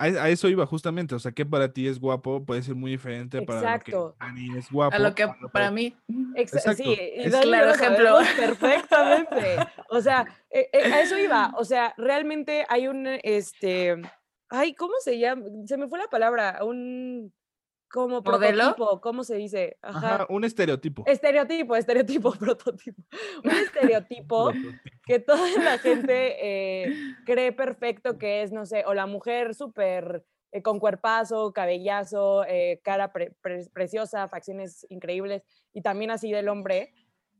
a, 0.00 0.30
eso 0.30 0.48
iba 0.48 0.64
justamente, 0.64 1.14
o 1.14 1.18
sea, 1.18 1.32
que 1.32 1.44
para 1.44 1.72
ti 1.72 1.86
es 1.86 2.00
guapo 2.00 2.42
puede 2.44 2.62
ser 2.62 2.74
muy 2.74 2.90
diferente 2.90 3.42
para 3.42 3.76
lo 3.76 3.84
que 3.84 3.92
para 4.18 4.32
mí 4.32 4.48
es 4.56 4.70
guapo. 4.70 4.96
A 4.96 4.98
lo 4.98 5.14
que 5.14 5.28
para, 5.52 5.70
mí. 5.70 5.94
Exacto. 6.34 6.82
Sí, 6.82 6.96
es 6.98 7.36
claro 7.36 7.72
ejemplo. 7.72 8.18
Perfectamente. 8.36 9.56
O 9.92 10.00
sea, 10.00 10.24
e, 10.48 10.68
e, 10.72 10.84
a 10.84 11.02
eso 11.02 11.18
iba. 11.18 11.52
O 11.56 11.64
sea, 11.64 11.92
realmente 11.96 12.64
hay 12.68 12.86
un, 12.86 13.08
este, 13.24 14.00
ay, 14.48 14.72
¿cómo 14.74 14.94
se 15.00 15.18
llama? 15.18 15.44
Se 15.66 15.76
me 15.76 15.88
fue 15.88 15.98
la 15.98 16.06
palabra, 16.06 16.60
un 16.62 17.32
como 17.90 18.22
prototipo, 18.22 19.00
¿cómo 19.00 19.24
se 19.24 19.34
dice? 19.34 19.76
Ajá. 19.82 20.26
un 20.28 20.44
estereotipo. 20.44 21.02
Estereotipo, 21.06 21.74
estereotipo, 21.74 22.32
prototipo. 22.38 23.02
Un 23.44 23.50
estereotipo 23.50 24.52
que 25.04 25.18
toda 25.18 25.48
la 25.62 25.78
gente 25.78 26.36
eh, 26.40 26.94
cree 27.26 27.52
perfecto 27.52 28.16
que 28.16 28.42
es, 28.42 28.52
no 28.52 28.64
sé, 28.64 28.84
o 28.86 28.94
la 28.94 29.06
mujer 29.06 29.54
súper 29.54 30.24
eh, 30.52 30.62
con 30.62 30.78
cuerpazo, 30.78 31.52
cabellazo, 31.52 32.44
eh, 32.44 32.80
cara 32.84 33.12
preciosa, 33.72 34.28
facciones 34.28 34.86
increíbles, 34.88 35.42
y 35.72 35.82
también 35.82 36.10
así 36.12 36.30
del 36.30 36.48
hombre. 36.48 36.92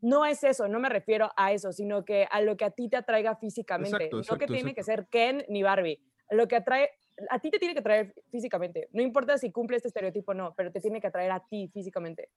No 0.02 0.24
es 0.24 0.42
eso, 0.44 0.66
no 0.66 0.80
me 0.80 0.88
refiero 0.88 1.30
a 1.36 1.52
eso, 1.52 1.72
sino 1.72 2.04
que 2.04 2.26
a 2.30 2.40
lo 2.40 2.56
que 2.56 2.64
a 2.64 2.70
ti 2.70 2.88
te 2.88 2.96
atraiga 2.96 3.36
físicamente. 3.36 4.10
no 4.10 4.38
que 4.38 4.46
tiene 4.46 4.74
que 4.74 4.82
ser 4.82 5.06
Ken 5.08 5.44
ni 5.48 5.62
Barbie. 5.62 6.02
Lo 6.30 6.48
que 6.48 6.56
atrae 6.56 6.90
a 7.28 7.38
ti 7.38 7.50
te 7.50 7.58
tiene 7.58 7.74
que 7.74 7.80
atraer 7.80 8.14
físicamente. 8.30 8.88
No 8.92 9.02
importa 9.02 9.38
si 9.38 9.50
cumple 9.50 9.76
este 9.76 9.88
estereotipo 9.88 10.32
o 10.32 10.34
no, 10.34 10.54
pero 10.56 10.70
te 10.72 10.80
tiene 10.80 11.00
que 11.00 11.08
atraer 11.08 11.32
a 11.32 11.40
ti 11.40 11.68
físicamente. 11.72 12.28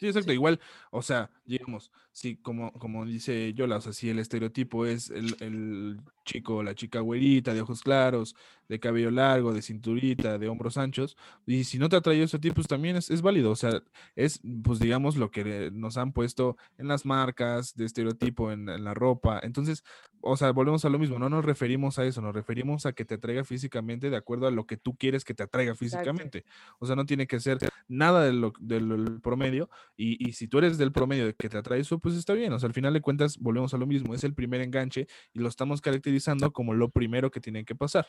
Sí, 0.00 0.06
exacto. 0.06 0.32
Igual, 0.32 0.58
o 0.90 1.02
sea, 1.02 1.30
digamos, 1.44 1.92
sí, 2.10 2.36
como, 2.36 2.72
como 2.72 3.04
dice 3.04 3.52
Yola, 3.52 3.76
o 3.76 3.80
sea, 3.82 3.92
si 3.92 4.08
el 4.08 4.18
estereotipo 4.18 4.86
es 4.86 5.10
el, 5.10 5.36
el 5.40 6.00
chico, 6.24 6.62
la 6.62 6.74
chica 6.74 7.00
güerita, 7.00 7.52
de 7.52 7.60
ojos 7.60 7.82
claros, 7.82 8.34
de 8.66 8.80
cabello 8.80 9.10
largo, 9.10 9.52
de 9.52 9.60
cinturita, 9.60 10.38
de 10.38 10.48
hombros 10.48 10.78
anchos, 10.78 11.18
y 11.46 11.64
si 11.64 11.78
no 11.78 11.90
te 11.90 11.96
atrae 11.96 12.22
ese 12.22 12.38
tipo, 12.38 12.54
pues 12.54 12.66
también 12.66 12.96
es, 12.96 13.10
es, 13.10 13.20
válido. 13.20 13.50
O 13.50 13.56
sea, 13.56 13.82
es, 14.16 14.40
pues 14.64 14.78
digamos, 14.78 15.16
lo 15.16 15.30
que 15.30 15.70
nos 15.70 15.98
han 15.98 16.12
puesto 16.12 16.56
en 16.78 16.88
las 16.88 17.04
marcas 17.04 17.76
de 17.76 17.84
estereotipo, 17.84 18.52
en, 18.52 18.70
en 18.70 18.84
la 18.84 18.94
ropa. 18.94 19.38
Entonces, 19.42 19.84
o 20.22 20.36
sea, 20.36 20.50
volvemos 20.52 20.84
a 20.84 20.88
lo 20.88 20.98
mismo, 20.98 21.18
no 21.18 21.28
nos 21.28 21.44
referimos 21.44 21.98
a 21.98 22.04
eso, 22.04 22.20
nos 22.20 22.34
referimos 22.34 22.86
a 22.86 22.92
que 22.92 23.04
te 23.04 23.14
atraiga 23.14 23.44
físicamente 23.44 24.10
de 24.10 24.16
acuerdo 24.16 24.46
a 24.46 24.50
lo 24.50 24.66
que 24.66 24.76
tú 24.76 24.96
quieres 24.96 25.24
que 25.24 25.34
te 25.34 25.42
atraiga 25.42 25.74
físicamente. 25.74 26.44
O 26.78 26.86
sea, 26.86 26.96
no 26.96 27.06
tiene 27.06 27.26
que 27.26 27.40
ser 27.40 27.58
nada 27.88 28.24
de 28.24 28.32
lo, 28.32 28.52
del 28.60 29.20
promedio, 29.22 29.70
y, 29.96 30.26
y, 30.26 30.32
si 30.32 30.48
tú 30.48 30.58
eres 30.58 30.78
del 30.78 30.92
promedio 30.92 31.26
de 31.26 31.34
que 31.34 31.48
te 31.48 31.58
atrae 31.58 31.80
eso, 31.80 31.98
pues 31.98 32.14
está 32.14 32.34
bien. 32.34 32.52
O 32.52 32.58
sea, 32.58 32.68
al 32.68 32.74
final 32.74 32.92
de 32.92 33.00
cuentas, 33.00 33.38
volvemos 33.38 33.74
a 33.74 33.78
lo 33.78 33.86
mismo, 33.86 34.14
es 34.14 34.24
el 34.24 34.34
primer 34.34 34.60
enganche 34.60 35.06
y 35.32 35.40
lo 35.40 35.48
estamos 35.48 35.80
caracterizando 35.80 36.52
como 36.52 36.74
lo 36.74 36.90
primero 36.90 37.30
que 37.30 37.40
tiene 37.40 37.64
que 37.64 37.74
pasar. 37.74 38.06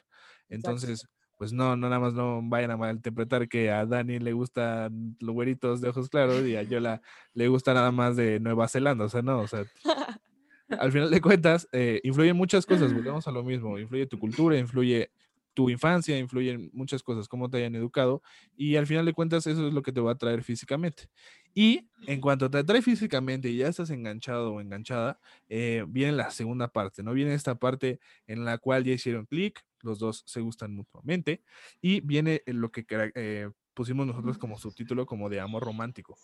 Entonces, 0.49 1.07
pues 1.41 1.53
no, 1.53 1.75
no 1.75 1.89
nada 1.89 1.99
más 1.99 2.13
no 2.13 2.39
vayan 2.43 2.69
a 2.69 2.77
malinterpretar 2.77 3.47
que 3.47 3.71
a 3.71 3.85
Dani 3.87 4.19
le 4.19 4.31
gustan 4.31 5.17
los 5.19 5.33
güeritos 5.33 5.81
de 5.81 5.89
ojos 5.89 6.07
claros 6.07 6.45
y 6.45 6.55
a 6.55 6.61
Yola 6.61 7.01
le 7.33 7.47
gusta 7.47 7.73
nada 7.73 7.91
más 7.91 8.15
de 8.15 8.39
Nueva 8.39 8.67
Zelanda, 8.67 9.05
o 9.05 9.09
sea, 9.09 9.23
no, 9.23 9.39
o 9.39 9.47
sea, 9.47 9.63
al 10.79 10.91
final 10.91 11.09
de 11.09 11.21
cuentas, 11.21 11.67
eh, 11.71 11.99
influyen 12.03 12.35
muchas 12.35 12.65
cosas, 12.65 12.93
volvemos 12.93 13.27
a 13.27 13.31
lo 13.31 13.43
mismo, 13.43 13.77
influye 13.77 14.05
tu 14.07 14.19
cultura, 14.19 14.57
influye 14.57 15.11
tu 15.53 15.69
infancia, 15.69 16.17
influyen 16.17 16.69
muchas 16.73 17.03
cosas, 17.03 17.27
cómo 17.27 17.49
te 17.49 17.57
hayan 17.57 17.75
educado, 17.75 18.21
y 18.55 18.77
al 18.77 18.87
final 18.87 19.05
de 19.05 19.13
cuentas 19.13 19.47
eso 19.47 19.67
es 19.67 19.73
lo 19.73 19.81
que 19.81 19.91
te 19.91 19.99
va 19.99 20.11
a 20.11 20.17
traer 20.17 20.43
físicamente. 20.43 21.09
Y 21.53 21.89
en 22.07 22.21
cuanto 22.21 22.49
te 22.49 22.59
atrae 22.59 22.81
físicamente 22.81 23.49
y 23.49 23.57
ya 23.57 23.67
estás 23.67 23.89
enganchado 23.89 24.53
o 24.53 24.61
enganchada, 24.61 25.19
eh, 25.49 25.83
viene 25.87 26.13
la 26.13 26.31
segunda 26.31 26.69
parte, 26.69 27.03
¿no? 27.03 27.13
Viene 27.13 27.33
esta 27.33 27.55
parte 27.55 27.99
en 28.27 28.45
la 28.45 28.57
cual 28.57 28.85
ya 28.85 28.93
hicieron 28.93 29.25
clic, 29.25 29.61
los 29.81 29.99
dos 29.99 30.23
se 30.25 30.39
gustan 30.39 30.73
mutuamente, 30.73 31.43
y 31.81 31.99
viene 31.99 32.43
lo 32.45 32.71
que 32.71 32.85
eh, 33.15 33.49
pusimos 33.73 34.07
nosotros 34.07 34.37
como 34.37 34.57
subtítulo 34.57 35.05
como 35.05 35.29
de 35.29 35.41
amor 35.41 35.63
romántico 35.63 36.17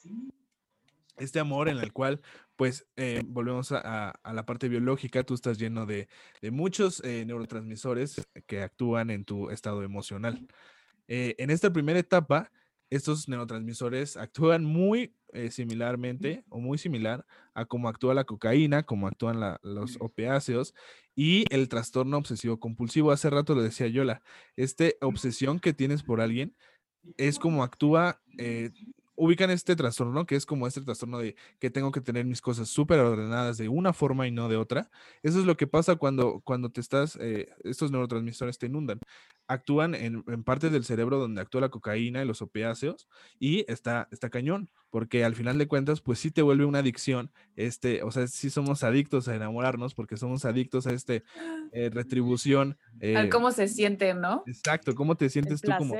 este 1.17 1.39
amor 1.39 1.69
en 1.69 1.77
el 1.77 1.93
cual, 1.93 2.21
pues, 2.55 2.87
eh, 2.95 3.21
volvemos 3.25 3.71
a, 3.71 4.19
la 4.23 4.45
parte 4.45 4.69
biológica, 4.69 5.23
tú 5.23 5.33
estás 5.33 5.57
lleno 5.57 5.85
de, 5.85 6.07
muchos 6.51 7.03
eh, 7.03 7.25
neurotransmisores 7.25 8.27
que 8.45 8.61
actúan 8.61 9.09
en 9.09 9.25
tu 9.25 9.49
estado 9.49 9.83
emocional. 9.83 10.47
Eh, 11.07 11.35
en 11.37 11.49
esta 11.49 11.71
primera 11.71 11.99
etapa, 11.99 12.51
estos 12.89 13.27
neurotransmisores 13.27 14.15
actúan 14.17 14.63
muy 14.63 15.13
similarmente 15.51 16.45
o 16.49 16.59
muy 16.59 16.77
similar 16.77 17.25
a 17.53 17.65
cómo 17.65 17.89
actúa 17.89 18.13
la 18.13 18.23
cocaína, 18.23 18.83
cómo 18.83 19.07
actúan 19.07 19.57
los 19.61 19.97
opiáceos 19.99 20.73
y 21.15 21.43
el 21.49 21.67
trastorno 21.67 22.17
obsesivo 22.17 22.59
compulsivo. 22.59 23.11
Hace 23.11 23.29
rato 23.29 23.53
lo 23.53 23.61
decía 23.61 23.87
Yola, 23.87 24.23
esta 24.55 24.85
obsesión 25.01 25.59
que 25.59 25.73
tienes 25.73 26.01
por 26.01 26.21
alguien 26.21 26.55
es 27.17 27.39
como 27.39 27.63
actúa 27.63 28.21
eh, 28.37 28.71
ubican 29.17 29.49
este 29.49 29.75
trastorno, 29.75 30.25
que 30.25 30.35
es 30.35 30.45
como 30.45 30.67
este 30.67 30.81
trastorno 30.81 31.17
de 31.17 31.35
que 31.59 31.69
tengo 31.69 31.91
que 31.91 32.01
tener 32.01 32.23
mis 32.25 32.39
cosas 32.39 32.69
súper 32.69 32.99
ordenadas 32.99 33.57
de 33.57 33.67
una 33.67 33.91
forma 33.91 34.27
y 34.27 34.31
no 34.31 34.47
de 34.47 34.57
otra. 34.57 34.89
Eso 35.23 35.39
es 35.39 35.45
lo 35.45 35.57
que 35.57 35.67
pasa 35.67 35.95
cuando, 35.95 36.39
cuando 36.41 36.69
te 36.69 36.79
estás, 36.79 37.17
eh, 37.19 37.49
estos 37.63 37.91
neurotransmisores 37.91 38.59
te 38.59 38.67
inundan. 38.67 38.99
Actúan 39.47 39.95
en, 39.95 40.23
en, 40.27 40.43
partes 40.43 40.71
del 40.71 40.85
cerebro 40.85 41.17
donde 41.17 41.41
actúa 41.41 41.61
la 41.61 41.69
cocaína 41.69 42.21
y 42.21 42.27
los 42.27 42.41
opiáceos 42.41 43.09
y 43.39 43.69
está, 43.71 44.07
está 44.11 44.29
cañón, 44.29 44.69
porque 44.91 45.25
al 45.25 45.35
final 45.35 45.57
de 45.57 45.67
cuentas, 45.67 46.01
pues 46.01 46.19
sí 46.19 46.29
te 46.29 46.43
vuelve 46.43 46.65
una 46.65 46.79
adicción, 46.79 47.31
este, 47.55 48.03
o 48.03 48.11
sea, 48.11 48.27
sí 48.27 48.49
somos 48.49 48.83
adictos 48.83 49.27
a 49.27 49.35
enamorarnos 49.35 49.95
porque 49.95 50.17
somos 50.17 50.45
adictos 50.45 50.85
a 50.85 50.93
este 50.93 51.23
eh, 51.71 51.89
retribución. 51.89 52.77
Eh, 52.99 53.29
cómo 53.31 53.51
se 53.51 53.67
siente, 53.67 54.13
¿no? 54.13 54.43
Exacto, 54.45 54.93
cómo 54.93 55.15
te 55.15 55.29
sientes 55.29 55.61
tú 55.61 55.71
como 55.77 55.95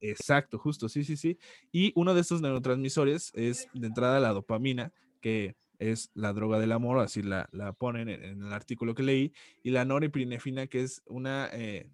Exacto, 0.00 0.58
justo, 0.58 0.88
sí, 0.88 1.04
sí, 1.04 1.16
sí. 1.16 1.38
Y 1.72 1.92
uno 1.94 2.14
de 2.14 2.20
estos 2.20 2.42
neurotransmisores 2.42 3.32
es 3.34 3.68
de 3.74 3.86
entrada 3.86 4.20
la 4.20 4.32
dopamina, 4.32 4.92
que 5.20 5.56
es 5.78 6.10
la 6.14 6.32
droga 6.32 6.58
del 6.58 6.72
amor, 6.72 6.98
así 6.98 7.22
la, 7.22 7.48
la 7.52 7.72
ponen 7.72 8.08
en, 8.08 8.42
el 8.42 8.52
artículo 8.52 8.94
que 8.94 9.02
leí, 9.02 9.32
y 9.62 9.70
la 9.70 9.84
norepinefrina, 9.84 10.66
que 10.66 10.82
es 10.82 11.02
una, 11.06 11.48
eh, 11.52 11.90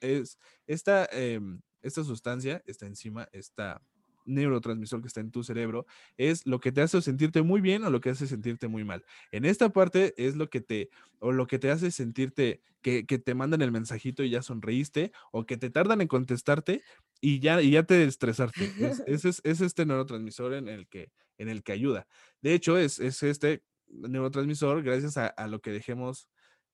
es 0.00 0.38
esta, 0.66 1.06
em, 1.12 1.60
esta 1.82 2.04
sustancia, 2.04 2.62
esta 2.66 2.86
enzima, 2.86 3.28
esta 3.32 3.82
neurotransmisor 4.24 5.00
que 5.00 5.08
está 5.08 5.20
en 5.20 5.30
tu 5.30 5.42
cerebro 5.42 5.86
es 6.16 6.46
lo 6.46 6.60
que 6.60 6.72
te 6.72 6.80
hace 6.80 7.00
sentirte 7.02 7.42
muy 7.42 7.60
bien 7.60 7.84
o 7.84 7.90
lo 7.90 8.00
que 8.00 8.10
hace 8.10 8.26
sentirte 8.26 8.68
muy 8.68 8.84
mal. 8.84 9.04
En 9.32 9.44
esta 9.44 9.70
parte 9.70 10.14
es 10.16 10.36
lo 10.36 10.48
que 10.50 10.60
te, 10.60 10.90
o 11.18 11.32
lo 11.32 11.46
que 11.46 11.58
te 11.58 11.70
hace 11.70 11.90
sentirte 11.90 12.62
que, 12.82 13.06
que 13.06 13.18
te 13.18 13.34
mandan 13.34 13.62
el 13.62 13.72
mensajito 13.72 14.22
y 14.22 14.30
ya 14.30 14.42
sonreíste, 14.42 15.12
o 15.32 15.46
que 15.46 15.56
te 15.56 15.70
tardan 15.70 16.00
en 16.00 16.08
contestarte 16.08 16.82
y 17.20 17.40
ya, 17.40 17.62
y 17.62 17.70
ya 17.70 17.84
te 17.84 18.04
estresaste. 18.04 18.72
Es, 18.78 19.02
es, 19.24 19.40
es, 19.42 19.60
este 19.60 19.86
neurotransmisor 19.86 20.54
en 20.54 20.68
el 20.68 20.86
que, 20.88 21.10
en 21.38 21.48
el 21.48 21.62
que 21.62 21.72
ayuda. 21.72 22.06
De 22.42 22.54
hecho, 22.54 22.76
es, 22.76 23.00
es 23.00 23.22
este 23.22 23.64
neurotransmisor 23.88 24.82
gracias 24.82 25.16
a, 25.16 25.26
a 25.26 25.46
lo 25.48 25.60
que 25.60 25.70
dejemos, 25.70 26.28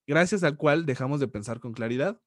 gracias 0.06 0.42
al 0.42 0.56
cual 0.56 0.86
dejamos 0.86 1.20
de 1.20 1.28
pensar 1.28 1.60
con 1.60 1.72
claridad 1.72 2.20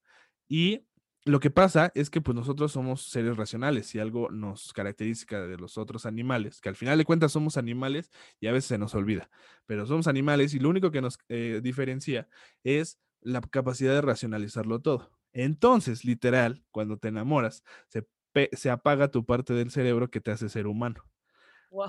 y 0.48 0.86
lo 1.26 1.40
que 1.40 1.50
pasa 1.50 1.92
es 1.96 2.10
que 2.10 2.20
pues 2.20 2.36
nosotros 2.36 2.72
somos 2.72 3.04
seres 3.04 3.38
racionales 3.38 3.96
y 3.96 4.00
algo 4.00 4.30
nos 4.30 4.74
caracteriza 4.74 5.42
de 5.42 5.58
los 5.58 5.78
otros 5.78 6.06
animales, 6.06 6.60
que 6.60 6.70
al 6.70 6.76
final 6.76 6.98
de 6.98 7.06
cuentas 7.06 7.32
somos 7.32 7.56
animales 7.58 8.12
y 8.42 8.48
a 8.48 8.52
veces 8.52 8.68
se 8.68 8.78
nos 8.78 8.94
olvida, 8.94 9.30
pero 9.66 9.86
somos 9.86 10.08
animales 10.08 10.54
y 10.54 10.60
lo 10.60 10.70
único 10.70 10.92
que 10.92 11.02
nos 11.02 11.18
eh, 11.30 11.62
diferencia 11.64 12.28
es 12.64 13.00
la 13.22 13.40
capacidad 13.42 13.94
de 13.94 14.02
racionalizarlo 14.02 14.82
todo. 14.82 15.12
Entonces, 15.32 16.04
literal, 16.04 16.64
cuando 16.72 16.98
te 16.98 17.08
enamoras, 17.08 17.64
se, 17.88 18.08
se 18.52 18.70
apaga 18.70 19.10
tu 19.10 19.26
parte 19.26 19.54
del 19.54 19.72
cerebro 19.72 20.10
que 20.12 20.20
te 20.22 20.32
hace 20.32 20.50
ser 20.50 20.68
humano. 20.68 21.06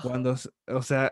Cuando, 0.01 0.35
o 0.67 0.81
sea, 0.81 1.11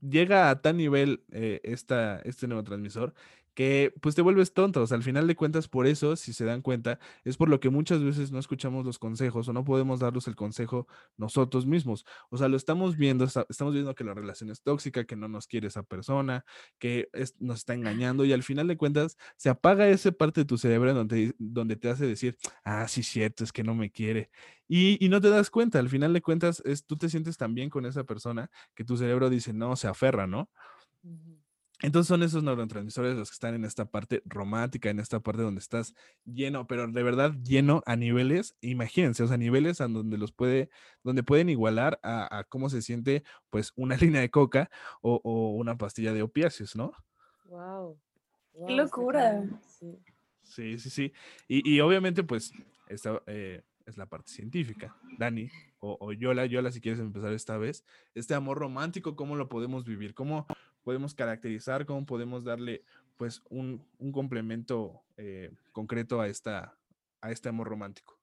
llega 0.00 0.50
a 0.50 0.60
tal 0.60 0.76
nivel 0.76 1.24
eh, 1.30 1.60
esta, 1.64 2.20
este 2.20 2.48
neurotransmisor 2.48 3.14
que 3.54 3.94
pues 4.00 4.14
te 4.14 4.22
vuelves 4.22 4.52
tonto. 4.54 4.82
O 4.82 4.86
sea, 4.86 4.96
al 4.96 5.02
final 5.02 5.26
de 5.26 5.36
cuentas, 5.36 5.68
por 5.68 5.86
eso, 5.86 6.16
si 6.16 6.32
se 6.32 6.44
dan 6.44 6.62
cuenta, 6.62 6.98
es 7.24 7.36
por 7.36 7.48
lo 7.48 7.60
que 7.60 7.70
muchas 7.70 8.02
veces 8.02 8.32
no 8.32 8.38
escuchamos 8.38 8.84
los 8.84 8.98
consejos 8.98 9.48
o 9.48 9.52
no 9.52 9.64
podemos 9.64 10.00
darlos 10.00 10.28
el 10.28 10.36
consejo 10.36 10.86
nosotros 11.16 11.66
mismos. 11.66 12.04
O 12.30 12.38
sea, 12.38 12.48
lo 12.48 12.56
estamos 12.56 12.96
viendo, 12.96 13.24
estamos 13.24 13.74
viendo 13.74 13.94
que 13.94 14.04
la 14.04 14.14
relación 14.14 14.50
es 14.50 14.62
tóxica, 14.62 15.04
que 15.04 15.16
no 15.16 15.28
nos 15.28 15.46
quiere 15.46 15.68
esa 15.68 15.82
persona, 15.82 16.44
que 16.78 17.08
nos 17.38 17.58
está 17.58 17.74
engañando 17.74 18.24
y 18.24 18.32
al 18.32 18.42
final 18.42 18.68
de 18.68 18.76
cuentas 18.76 19.16
se 19.36 19.50
apaga 19.50 19.88
esa 19.88 20.12
parte 20.12 20.42
de 20.42 20.44
tu 20.46 20.58
cerebro 20.58 20.94
donde, 20.94 21.34
donde 21.38 21.76
te 21.76 21.90
hace 21.90 22.06
decir, 22.06 22.36
ah, 22.64 22.86
sí, 22.88 23.02
cierto, 23.02 23.44
es 23.44 23.52
que 23.52 23.64
no 23.64 23.74
me 23.74 23.90
quiere. 23.90 24.30
Y, 24.68 25.04
y 25.04 25.08
no 25.08 25.20
te 25.20 25.28
das 25.28 25.50
cuenta, 25.50 25.78
al 25.78 25.88
final 25.88 26.12
de 26.12 26.22
cuentas, 26.22 26.62
es, 26.64 26.86
tú 26.86 26.96
te 26.96 27.08
sientes 27.10 27.36
tan 27.36 27.54
bien 27.54 27.68
con 27.68 27.84
esa 27.84 28.04
persona 28.04 28.50
que 28.74 28.84
tu 28.84 28.96
cerebro 28.96 29.28
dice, 29.28 29.52
no, 29.52 29.76
se 29.76 29.88
aferra, 29.88 30.26
¿no? 30.26 30.48
Entonces 31.82 32.06
son 32.06 32.22
esos 32.22 32.44
neurotransmisores 32.44 33.16
los 33.16 33.28
que 33.28 33.34
están 33.34 33.54
en 33.56 33.64
esta 33.64 33.86
parte 33.86 34.22
romántica, 34.24 34.88
en 34.88 35.00
esta 35.00 35.18
parte 35.18 35.42
donde 35.42 35.58
estás 35.58 35.94
lleno, 36.24 36.68
pero 36.68 36.86
de 36.86 37.02
verdad 37.02 37.34
lleno 37.42 37.82
a 37.86 37.96
niveles, 37.96 38.56
imagínense, 38.60 39.24
o 39.24 39.26
sea, 39.26 39.36
niveles 39.36 39.80
a 39.80 39.88
donde 39.88 40.16
los 40.16 40.30
puede, 40.30 40.70
donde 41.02 41.24
pueden 41.24 41.48
igualar 41.48 41.98
a, 42.04 42.44
cómo 42.48 42.70
se 42.70 42.82
siente 42.82 43.24
pues 43.50 43.72
una 43.74 43.96
línea 44.14 44.20
de 44.20 44.30
coca 44.30 44.70
o, 45.00 45.20
una 45.56 45.76
pastilla 45.76 46.12
de 46.12 46.22
opiáceos, 46.22 46.76
¿no? 46.76 46.92
Wow. 47.46 47.98
¡Qué 48.68 48.74
locura! 48.74 49.44
Sí, 50.44 50.78
sí, 50.78 50.90
sí. 50.90 51.12
Y, 51.48 51.80
obviamente 51.80 52.22
pues 52.22 52.52
esta 52.86 53.22
eh, 53.26 53.62
es 53.86 53.96
la 53.96 54.06
parte 54.06 54.30
científica. 54.30 54.94
Dani 55.18 55.50
o, 55.80 55.96
o 56.00 56.12
Yola, 56.12 56.46
Yola, 56.46 56.70
si 56.70 56.80
quieres 56.80 57.00
empezar 57.00 57.32
esta 57.32 57.56
vez, 57.58 57.84
este 58.14 58.34
amor 58.34 58.58
romántico, 58.58 59.16
¿cómo 59.16 59.34
lo 59.34 59.48
podemos 59.48 59.84
vivir? 59.84 60.14
¿Cómo, 60.14 60.46
podemos 60.82 61.14
caracterizar, 61.14 61.86
cómo 61.86 62.04
podemos 62.06 62.44
darle 62.44 62.82
pues 63.16 63.42
un, 63.50 63.86
complemento 64.12 65.02
eh, 65.16 65.50
concreto 65.72 66.20
a, 66.20 66.28
esta, 66.28 66.76
a 67.20 67.30
este 67.30 67.48
amor 67.48 67.68
romántico. 67.68 68.18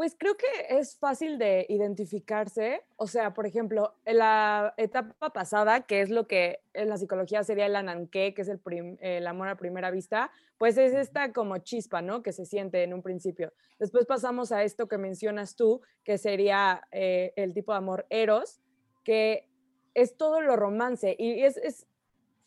Pues 0.00 0.16
creo 0.18 0.34
que 0.34 0.46
es 0.70 0.96
fácil 0.96 1.36
de 1.36 1.66
identificarse. 1.68 2.82
O 2.96 3.06
sea, 3.06 3.34
por 3.34 3.46
ejemplo, 3.46 3.94
en 4.06 4.16
la 4.16 4.72
etapa 4.78 5.30
pasada, 5.30 5.82
que 5.82 6.00
es 6.00 6.08
lo 6.08 6.26
que 6.26 6.60
en 6.72 6.88
la 6.88 6.96
psicología 6.96 7.44
sería 7.44 7.66
el 7.66 7.76
ananqué, 7.76 8.32
que 8.32 8.40
es 8.40 8.48
el, 8.48 8.62
el, 9.00 9.26
amor 9.26 9.48
a 9.48 9.58
primera 9.58 9.90
vista, 9.90 10.30
pues 10.56 10.78
es 10.78 10.94
esta 10.94 11.34
como 11.34 11.58
chispa, 11.58 12.00
¿no? 12.00 12.22
Que 12.22 12.32
se 12.32 12.46
siente 12.46 12.82
en 12.82 12.94
un 12.94 13.02
principio. 13.02 13.52
Después 13.78 14.06
pasamos 14.06 14.52
a 14.52 14.64
esto 14.64 14.88
que 14.88 14.96
mencionas 14.96 15.54
tú, 15.54 15.82
que 16.02 16.16
sería 16.16 16.82
eh, 16.92 17.34
el 17.36 17.52
tipo 17.52 17.72
de 17.72 17.78
amor 17.78 18.06
eros, 18.08 18.62
que 19.04 19.50
es 19.92 20.16
todo 20.16 20.40
lo 20.40 20.56
romance. 20.56 21.14
Y 21.18 21.42
es, 21.42 21.58
es, 21.58 21.86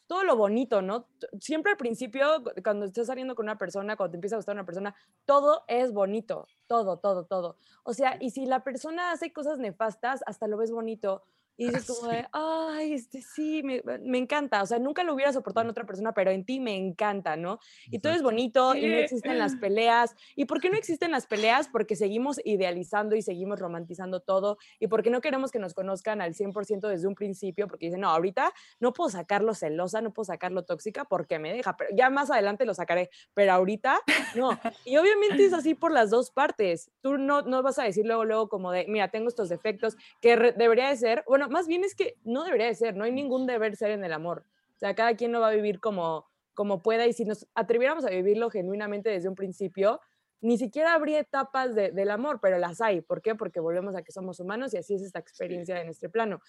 todo 0.07 0.23
lo 0.23 0.35
bonito, 0.35 0.81
¿no? 0.81 1.07
Siempre 1.39 1.71
al 1.71 1.77
principio, 1.77 2.43
cuando 2.63 2.85
estás 2.85 3.07
saliendo 3.07 3.35
con 3.35 3.45
una 3.45 3.57
persona, 3.57 3.95
cuando 3.95 4.11
te 4.11 4.17
empieza 4.17 4.35
a 4.35 4.39
gustar 4.39 4.55
una 4.55 4.65
persona, 4.65 4.95
todo 5.25 5.63
es 5.67 5.91
bonito, 5.93 6.47
todo, 6.67 6.97
todo, 6.97 7.25
todo. 7.25 7.57
O 7.83 7.93
sea, 7.93 8.17
y 8.19 8.31
si 8.31 8.45
la 8.45 8.63
persona 8.63 9.11
hace 9.11 9.31
cosas 9.31 9.59
nefastas, 9.59 10.21
hasta 10.25 10.47
lo 10.47 10.57
ves 10.57 10.71
bonito. 10.71 11.23
Y 11.55 11.67
dices 11.67 11.85
como 11.85 12.11
de, 12.11 12.25
ay, 12.31 12.93
este 12.93 13.21
sí, 13.21 13.61
me, 13.63 13.81
me, 14.01 14.17
encanta. 14.17 14.63
O 14.63 14.65
sea, 14.65 14.79
nunca 14.79 15.03
lo 15.03 15.13
hubiera 15.13 15.31
soportado 15.31 15.63
en 15.65 15.69
otra 15.69 15.85
persona, 15.85 16.13
pero 16.13 16.31
en 16.31 16.45
ti 16.45 16.59
me 16.59 16.75
encanta, 16.75 17.35
¿no? 17.35 17.59
Y 17.91 17.99
todo 17.99 18.13
es 18.13 18.23
bonito 18.23 18.75
y 18.75 18.87
no 18.87 18.95
existen 18.95 19.37
las 19.37 19.55
peleas. 19.55 20.15
¿Y 20.35 20.45
por 20.45 20.59
qué 20.59 20.69
no 20.69 20.77
existen 20.77 21.11
las 21.11 21.27
peleas? 21.27 21.67
Porque 21.67 21.95
seguimos 21.95 22.39
idealizando 22.43 23.15
y 23.15 23.21
seguimos 23.21 23.59
romantizando 23.59 24.19
todo. 24.19 24.57
Y 24.79 24.87
porque 24.87 25.09
no 25.09 25.21
queremos 25.21 25.51
que 25.51 25.59
nos 25.59 25.73
conozcan 25.73 26.21
al 26.21 26.33
100% 26.33 26.87
desde 26.87 27.07
un 27.07 27.15
principio, 27.15 27.67
porque 27.67 27.85
dicen, 27.85 28.01
no, 28.01 28.09
ahorita 28.09 28.51
no 28.79 28.93
puedo 28.93 29.09
sacarlo 29.09 29.53
celosa, 29.53 30.01
no 30.01 30.11
puedo 30.11 30.25
sacarlo 30.25 30.63
tóxica 30.63 31.05
porque 31.05 31.39
me 31.39 31.53
deja, 31.53 31.77
pero 31.77 31.89
ya 31.95 32.09
más 32.09 32.31
adelante 32.31 32.65
lo 32.65 32.73
sacaré, 32.73 33.09
pero 33.33 33.53
ahorita 33.53 33.99
no. 34.35 34.59
Y 34.85 34.97
obviamente 34.97 35.45
es 35.45 35.53
así 35.53 35.75
por 35.75 35.91
las 35.91 36.09
dos 36.09 36.31
partes. 36.31 36.91
Tú 37.01 37.17
no, 37.17 37.41
no 37.43 37.61
vas 37.61 37.79
a 37.79 37.83
decir 37.83 38.05
luego, 38.05 38.25
luego 38.25 38.49
como 38.49 38.71
de, 38.71 38.85
mira, 38.87 39.09
tengo 39.09 39.27
estos 39.27 39.49
defectos, 39.49 39.95
que 40.21 40.35
debería 40.57 40.89
de 40.89 40.97
ser, 40.97 41.23
bueno, 41.27 41.42
más 41.49 41.67
bien 41.67 41.83
es 41.83 41.95
que 41.95 42.17
no 42.23 42.43
debería 42.43 42.67
de 42.67 42.75
ser, 42.75 42.95
no 42.95 43.03
hay 43.03 43.11
ningún 43.11 43.45
deber 43.45 43.75
ser 43.75 43.91
en 43.91 44.03
el 44.03 44.13
amor. 44.13 44.45
O 44.75 44.79
sea, 44.79 44.95
cada 44.95 45.15
quien 45.15 45.31
lo 45.31 45.39
va 45.39 45.49
a 45.49 45.53
vivir 45.53 45.79
como, 45.79 46.25
como 46.53 46.81
pueda 46.81 47.07
y 47.07 47.13
si 47.13 47.25
nos 47.25 47.47
atreviéramos 47.55 48.05
a 48.05 48.09
vivirlo 48.09 48.49
genuinamente 48.49 49.09
desde 49.09 49.29
un 49.29 49.35
principio, 49.35 49.99
ni 50.41 50.57
siquiera 50.57 50.93
habría 50.93 51.19
etapas 51.19 51.73
del 51.73 52.11
amor, 52.11 52.39
pero 52.41 52.57
las 52.57 52.81
hay. 52.81 52.99
¿Por 52.99 53.21
qué? 53.21 53.33
Porque 53.33 53.61
volvemos 53.61 53.95
a 53.95 54.03
que 54.03 54.11
somos 54.11 54.41
humanos 54.41 54.73
y 54.73 54.77
así 54.77 54.93
es 54.93 55.01
esta 55.01 55.19
experiencia 55.19 55.79
en 55.79 55.87
este 55.87 56.09
plano. 56.09 56.41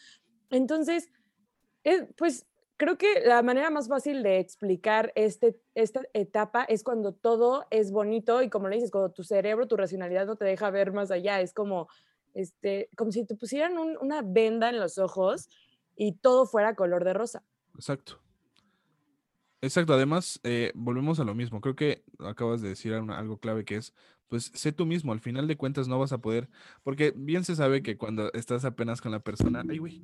Entonces, 0.51 1.11
pues 2.17 2.45
creo 2.77 2.99
que 2.99 3.21
la 3.21 3.43
manera 3.43 3.71
más 3.71 3.89
fácil 3.89 4.25
de 4.25 4.41
explicar 4.41 5.13
este, 5.15 5.61
esta 5.77 6.03
etapa 6.13 6.65
es 6.65 6.83
cuando 6.83 7.15
todo 7.15 7.67
es 7.71 7.93
bonito 7.93 8.43
y 8.43 8.51
como 8.51 8.69
le 8.69 8.77
dices, 8.77 8.91
cuando 8.91 9.13
tu 9.13 9.23
cerebro, 9.23 9.69
tu 9.69 9.77
racionalidad 9.77 10.27
no 10.27 10.35
te 10.35 10.45
deja 10.45 10.71
ver 10.71 10.93
más 10.93 11.13
allá. 11.13 11.41
Es 11.41 11.55
como 11.55 11.89
este, 12.35 12.89
como 12.97 13.13
si 13.13 13.25
te 13.25 13.35
pusieran 13.35 13.79
una 13.79 14.23
venda 14.23 14.69
en 14.69 14.79
los 14.79 14.99
ojos 14.99 15.49
y 15.97 16.13
todo 16.13 16.47
fuera 16.47 16.75
color 16.75 17.05
de 17.05 17.15
rosa. 17.15 17.43
Exacto. 17.75 18.21
Exacto, 19.65 19.95
además, 19.95 20.41
eh, 20.43 20.73
volvemos 20.75 21.21
a 21.21 21.25
lo 21.25 21.35
mismo. 21.35 21.63
Creo 21.63 21.75
que 21.75 22.05
acabas 22.19 22.61
de 22.61 22.69
decir 22.69 22.93
algo 22.93 23.39
clave 23.39 23.65
que 23.65 23.77
es, 23.77 23.95
pues, 24.29 24.51
sé 24.55 24.73
tú 24.73 24.85
mismo. 24.85 25.13
Al 25.13 25.21
final 25.21 25.49
de 25.49 25.57
cuentas 25.57 25.89
no 25.89 25.99
vas 25.99 26.13
a 26.13 26.19
poder, 26.19 26.51
porque 26.83 27.15
bien 27.17 27.45
se 27.45 27.57
sabe 27.57 27.83
que 27.83 27.97
cuando 27.97 28.31
estás 28.35 28.67
apenas 28.67 29.01
con 29.01 29.11
la 29.11 29.21
persona, 29.21 29.65
ay, 29.67 29.79
güey, 29.79 30.03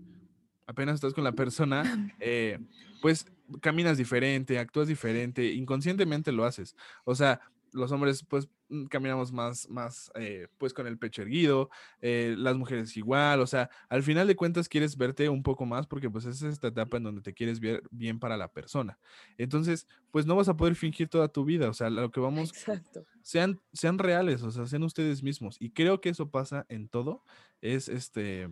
apenas 0.66 0.95
estás 0.95 1.12
con 1.12 1.24
la 1.24 1.33
persona, 1.33 1.83
eh, 2.20 2.59
pues 3.03 3.26
caminas 3.61 3.99
diferente, 3.99 4.59
actúas 4.59 4.89
diferente, 4.89 5.53
inconscientemente 5.53 6.33
lo 6.33 6.47
haces. 6.47 6.74
O 7.05 7.14
sea, 7.14 7.43
los 7.72 7.92
hombres 7.92 8.24
pues 8.24 8.48
mm, 8.68 8.86
caminamos 8.86 9.32
más, 9.32 9.68
más 9.68 10.10
eh, 10.14 10.48
pues 10.58 10.72
con 10.72 10.86
el 10.86 10.98
pecho 10.98 11.22
erguido, 11.22 11.70
eh, 12.00 12.34
las 12.38 12.56
mujeres 12.56 12.96
igual, 12.96 13.40
o 13.40 13.46
sea, 13.46 13.70
al 13.88 14.02
final 14.02 14.26
de 14.26 14.36
cuentas 14.36 14.68
quieres 14.68 14.96
verte 14.96 15.28
un 15.28 15.42
poco 15.42 15.66
más 15.66 15.86
porque 15.86 16.10
pues 16.10 16.24
es 16.24 16.42
esta 16.42 16.68
etapa 16.68 16.96
en 16.96 17.04
donde 17.04 17.22
te 17.22 17.34
quieres 17.34 17.60
ver 17.60 17.82
bien 17.90 18.18
para 18.18 18.36
la 18.36 18.48
persona. 18.52 18.98
Entonces, 19.38 19.86
pues 20.10 20.26
no 20.26 20.36
vas 20.36 20.48
a 20.48 20.56
poder 20.56 20.74
fingir 20.74 21.08
toda 21.08 21.28
tu 21.28 21.44
vida, 21.44 21.68
o 21.68 21.74
sea, 21.74 21.90
lo 21.90 22.10
que 22.10 22.20
vamos, 22.20 22.50
Exacto. 22.50 23.04
sean, 23.22 23.60
sean 23.72 23.98
reales, 23.98 24.42
o 24.42 24.50
sea, 24.50 24.66
sean 24.66 24.82
ustedes 24.82 25.22
mismos. 25.22 25.56
Y 25.60 25.70
creo 25.70 26.00
que 26.00 26.10
eso 26.10 26.30
pasa 26.30 26.66
en 26.68 26.88
todo, 26.88 27.24
es 27.60 27.88
este, 27.88 28.48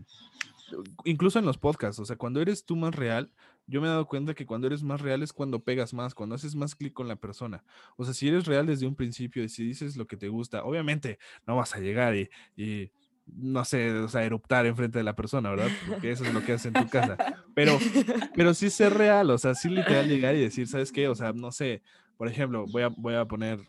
incluso 1.04 1.38
en 1.38 1.46
los 1.46 1.58
podcasts, 1.58 2.00
o 2.00 2.04
sea, 2.04 2.16
cuando 2.16 2.40
eres 2.40 2.64
tú 2.64 2.76
más 2.76 2.94
real, 2.94 3.32
yo 3.68 3.80
me 3.80 3.86
he 3.86 3.90
dado 3.90 4.06
cuenta 4.06 4.34
que 4.34 4.46
cuando 4.46 4.66
eres 4.66 4.82
más 4.82 5.00
real 5.00 5.22
es 5.22 5.32
cuando 5.32 5.60
pegas 5.60 5.92
más, 5.94 6.14
cuando 6.14 6.34
haces 6.34 6.54
más 6.54 6.74
clic 6.74 6.92
con 6.92 7.06
la 7.06 7.16
persona. 7.16 7.62
O 7.96 8.04
sea, 8.04 8.14
si 8.14 8.26
eres 8.26 8.46
real 8.46 8.66
desde 8.66 8.86
un 8.86 8.96
principio 8.96 9.44
y 9.44 9.48
si 9.48 9.64
dices 9.64 9.96
lo 9.96 10.06
que 10.06 10.16
te 10.16 10.28
gusta, 10.28 10.64
obviamente 10.64 11.18
no 11.46 11.56
vas 11.56 11.74
a 11.74 11.78
llegar 11.78 12.16
y, 12.16 12.30
y 12.56 12.90
no 13.26 13.64
sé, 13.64 13.92
o 13.92 14.08
sea, 14.08 14.24
eruptar 14.24 14.64
enfrente 14.66 14.98
de 14.98 15.04
la 15.04 15.14
persona, 15.14 15.50
¿verdad? 15.50 15.70
Porque 15.86 16.10
eso 16.10 16.24
es 16.24 16.32
lo 16.32 16.42
que 16.42 16.52
haces 16.52 16.72
en 16.74 16.82
tu 16.82 16.88
casa. 16.88 17.16
Pero, 17.54 17.78
pero 18.34 18.54
sí 18.54 18.70
ser 18.70 18.94
real, 18.94 19.30
o 19.30 19.38
sea, 19.38 19.54
sí 19.54 19.68
literal 19.68 20.08
llegar 20.08 20.34
y 20.34 20.40
decir, 20.40 20.66
¿sabes 20.66 20.90
qué? 20.90 21.08
O 21.08 21.14
sea, 21.14 21.32
no 21.32 21.52
sé, 21.52 21.82
por 22.16 22.28
ejemplo, 22.28 22.64
voy 22.70 22.82
a, 22.82 22.88
voy 22.88 23.14
a 23.14 23.26
poner 23.26 23.60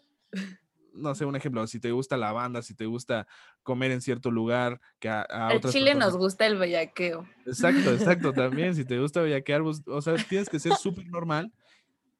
no 1.00 1.16
sé, 1.16 1.26
un 1.26 1.36
ejemplo, 1.36 1.66
si 1.68 1.80
te 1.80 1.92
gusta 1.92 2.18
la 2.18 2.32
banda, 2.32 2.62
si 2.62 2.74
te 2.76 2.86
gusta 2.86 3.28
comer 3.64 3.92
en 3.92 4.02
cierto 4.02 4.32
lugar, 4.32 4.80
que 5.00 5.10
a, 5.10 5.22
a 5.22 5.48
Al 5.50 5.60
chile 5.62 5.92
personas- 5.92 5.98
nos 6.14 6.18
gusta 6.18 6.46
el 6.46 6.58
bellaqueo. 6.58 7.28
Exacto, 7.46 7.92
exacto, 7.94 8.34
también, 8.34 8.76
si 8.76 8.86
te 8.86 9.00
gusta 9.00 9.22
bellaquear, 9.22 9.64
pues, 9.64 9.82
o 9.88 10.02
sea, 10.02 10.16
tienes 10.16 10.50
que 10.50 10.60
ser 10.60 10.74
súper 10.76 11.08
normal 11.08 11.52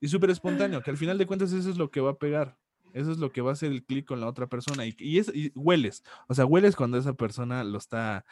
y 0.02 0.08
súper 0.08 0.30
espontáneo, 0.30 0.82
que 0.82 0.92
al 0.92 0.98
final 0.98 1.18
de 1.18 1.26
cuentas 1.26 1.52
eso 1.52 1.70
es 1.70 1.78
lo 1.78 1.92
que 1.92 2.02
va 2.02 2.12
a 2.12 2.18
pegar, 2.18 2.58
eso 2.94 3.12
es 3.12 3.18
lo 3.20 3.32
que 3.32 3.42
va 3.42 3.52
a 3.52 3.54
hacer 3.54 3.72
el 3.72 3.84
clic 3.84 4.06
con 4.08 4.20
la 4.22 4.28
otra 4.28 4.48
persona 4.48 4.86
y, 4.86 4.96
y, 4.98 5.20
es, 5.20 5.30
y 5.34 5.52
hueles, 5.56 6.04
o 6.28 6.34
sea, 6.34 6.46
hueles 6.46 6.76
cuando 6.76 6.98
esa 6.98 7.14
persona 7.14 7.64
lo 7.64 7.78
está 7.78 8.26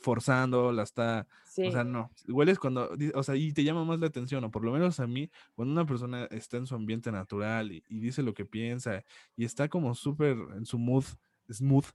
forzando, 0.00 0.72
la 0.72 0.82
está, 0.82 1.26
Sí. 1.44 1.62
o 1.66 1.70
sea, 1.72 1.84
no, 1.84 2.10
hueles 2.28 2.58
cuando, 2.58 2.96
di- 2.96 3.12
o 3.14 3.22
sea, 3.22 3.36
y 3.36 3.52
te 3.52 3.64
llama 3.64 3.84
más 3.84 4.00
la 4.00 4.06
atención, 4.06 4.42
o 4.44 4.50
por 4.50 4.64
lo 4.64 4.72
menos 4.72 5.00
a 5.00 5.06
mí, 5.06 5.30
cuando 5.54 5.72
una 5.72 5.86
persona 5.86 6.24
está 6.30 6.56
en 6.56 6.66
su 6.66 6.74
ambiente 6.74 7.10
natural 7.12 7.72
y, 7.72 7.84
y 7.88 8.00
dice 8.00 8.22
lo 8.22 8.34
que 8.34 8.44
piensa 8.44 9.04
y 9.36 9.44
está 9.44 9.68
como 9.68 9.94
súper 9.94 10.36
en 10.56 10.64
su 10.66 10.78
mood, 10.78 11.04
smooth, 11.50 11.86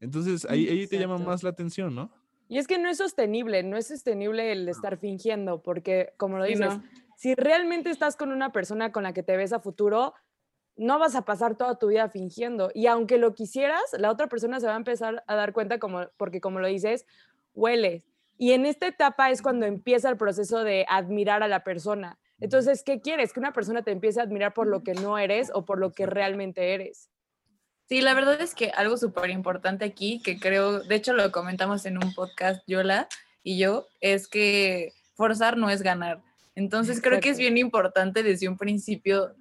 entonces 0.00 0.44
ahí, 0.50 0.68
ahí 0.68 0.86
te 0.86 0.98
llama 0.98 1.18
más 1.18 1.42
la 1.42 1.50
atención, 1.50 1.94
¿no? 1.94 2.10
Y 2.48 2.58
es 2.58 2.66
que 2.68 2.78
no 2.78 2.88
es 2.88 2.98
sostenible, 2.98 3.62
no 3.64 3.76
es 3.76 3.88
sostenible 3.88 4.52
el 4.52 4.68
estar 4.68 4.98
fingiendo, 4.98 5.62
porque 5.62 6.12
como 6.16 6.38
lo 6.38 6.44
Sí, 6.44 6.50
dices, 6.52 6.76
no. 6.78 6.84
si 7.16 7.34
realmente 7.34 7.90
estás 7.90 8.16
con 8.16 8.30
una 8.30 8.52
persona 8.52 8.92
con 8.92 9.02
la 9.02 9.12
que 9.12 9.22
te 9.24 9.36
ves 9.36 9.52
a 9.52 9.58
futuro, 9.60 10.14
no 10.76 10.98
vas 10.98 11.14
a 11.14 11.22
pasar 11.24 11.56
toda 11.56 11.78
tu 11.78 11.88
vida 11.88 12.08
fingiendo. 12.08 12.70
Y 12.74 12.86
aunque 12.86 13.18
lo 13.18 13.34
quisieras, 13.34 13.82
la 13.98 14.10
otra 14.10 14.28
persona 14.28 14.60
se 14.60 14.66
va 14.66 14.74
a 14.74 14.78
empezar 14.78 15.24
a 15.26 15.34
dar 15.34 15.52
cuenta, 15.52 15.78
como, 15.78 16.06
porque 16.16 16.40
como 16.40 16.60
lo 16.60 16.68
dices, 16.68 17.06
hueles. 17.54 18.02
Y 18.38 18.52
en 18.52 18.66
esta 18.66 18.86
etapa 18.86 19.30
es 19.30 19.40
cuando 19.40 19.66
empieza 19.66 20.10
el 20.10 20.16
proceso 20.16 20.62
de 20.62 20.84
admirar 20.88 21.42
a 21.42 21.48
la 21.48 21.64
persona. 21.64 22.18
Entonces, 22.38 22.82
¿qué 22.82 23.00
quieres? 23.00 23.32
Que 23.32 23.40
una 23.40 23.52
persona 23.52 23.82
te 23.82 23.92
empiece 23.92 24.20
a 24.20 24.24
admirar 24.24 24.52
por 24.52 24.66
lo 24.66 24.82
que 24.82 24.92
no 24.92 25.16
eres 25.16 25.50
o 25.54 25.64
por 25.64 25.78
lo 25.78 25.92
que 25.92 26.04
realmente 26.04 26.74
eres. 26.74 27.08
Sí, 27.88 28.00
la 28.00 28.14
verdad 28.14 28.40
es 28.40 28.54
que 28.54 28.70
algo 28.70 28.96
súper 28.96 29.30
importante 29.30 29.84
aquí, 29.84 30.20
que 30.20 30.38
creo, 30.38 30.80
de 30.80 30.94
hecho 30.96 31.14
lo 31.14 31.30
comentamos 31.32 31.86
en 31.86 31.96
un 31.96 32.12
podcast, 32.14 32.62
Yola 32.66 33.08
y 33.42 33.58
yo, 33.58 33.86
es 34.00 34.26
que 34.26 34.92
forzar 35.14 35.56
no 35.56 35.70
es 35.70 35.82
ganar. 35.82 36.20
Entonces 36.56 37.00
creo 37.00 37.20
que 37.20 37.28
es 37.28 37.38
bien 37.38 37.56
importante 37.58 38.22
desde 38.22 38.48
un 38.48 38.58
principio 38.58 39.34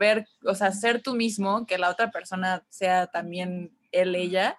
ver, 0.00 0.26
o 0.44 0.54
sea, 0.56 0.72
ser 0.72 1.02
tú 1.02 1.14
mismo, 1.14 1.66
que 1.66 1.78
la 1.78 1.90
otra 1.90 2.10
persona 2.10 2.64
sea 2.70 3.06
también 3.06 3.70
él, 3.92 4.16
ella, 4.16 4.56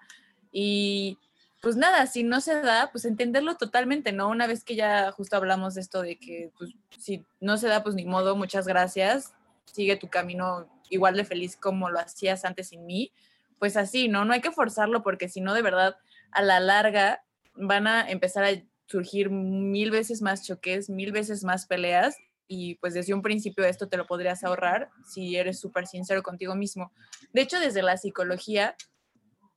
y 0.52 1.18
pues 1.60 1.76
nada, 1.76 2.06
si 2.06 2.22
no 2.22 2.40
se 2.40 2.60
da, 2.62 2.90
pues 2.90 3.04
entenderlo 3.04 3.56
totalmente, 3.56 4.12
¿no? 4.12 4.28
Una 4.28 4.46
vez 4.46 4.64
que 4.64 4.76
ya 4.76 5.12
justo 5.12 5.36
hablamos 5.36 5.74
de 5.74 5.80
esto 5.80 6.00
de 6.02 6.18
que, 6.18 6.50
pues, 6.58 6.70
si 6.98 7.24
no 7.40 7.56
se 7.58 7.68
da, 7.68 7.82
pues 7.82 7.94
ni 7.94 8.04
modo, 8.04 8.36
muchas 8.36 8.66
gracias, 8.66 9.34
sigue 9.66 9.96
tu 9.96 10.08
camino 10.08 10.68
igual 10.88 11.16
de 11.16 11.24
feliz 11.24 11.56
como 11.56 11.90
lo 11.90 11.98
hacías 11.98 12.44
antes 12.44 12.68
sin 12.68 12.86
mí, 12.86 13.12
pues 13.58 13.76
así, 13.76 14.08
¿no? 14.08 14.24
No 14.24 14.32
hay 14.32 14.40
que 14.40 14.50
forzarlo 14.50 15.02
porque 15.02 15.28
si 15.28 15.40
no, 15.40 15.54
de 15.54 15.62
verdad, 15.62 15.96
a 16.30 16.42
la 16.42 16.60
larga 16.60 17.24
van 17.54 17.86
a 17.86 18.08
empezar 18.08 18.44
a 18.44 18.50
surgir 18.86 19.30
mil 19.30 19.90
veces 19.90 20.22
más 20.22 20.46
choques, 20.46 20.88
mil 20.88 21.12
veces 21.12 21.44
más 21.44 21.66
peleas 21.66 22.16
y 22.48 22.76
pues 22.76 22.94
desde 22.94 23.14
un 23.14 23.22
principio 23.22 23.64
esto 23.64 23.88
te 23.88 23.96
lo 23.96 24.06
podrías 24.06 24.44
ahorrar 24.44 24.90
si 25.06 25.36
eres 25.36 25.58
súper 25.58 25.86
sincero 25.86 26.22
contigo 26.22 26.54
mismo. 26.54 26.92
De 27.32 27.42
hecho, 27.42 27.58
desde 27.58 27.82
la 27.82 27.96
psicología, 27.96 28.76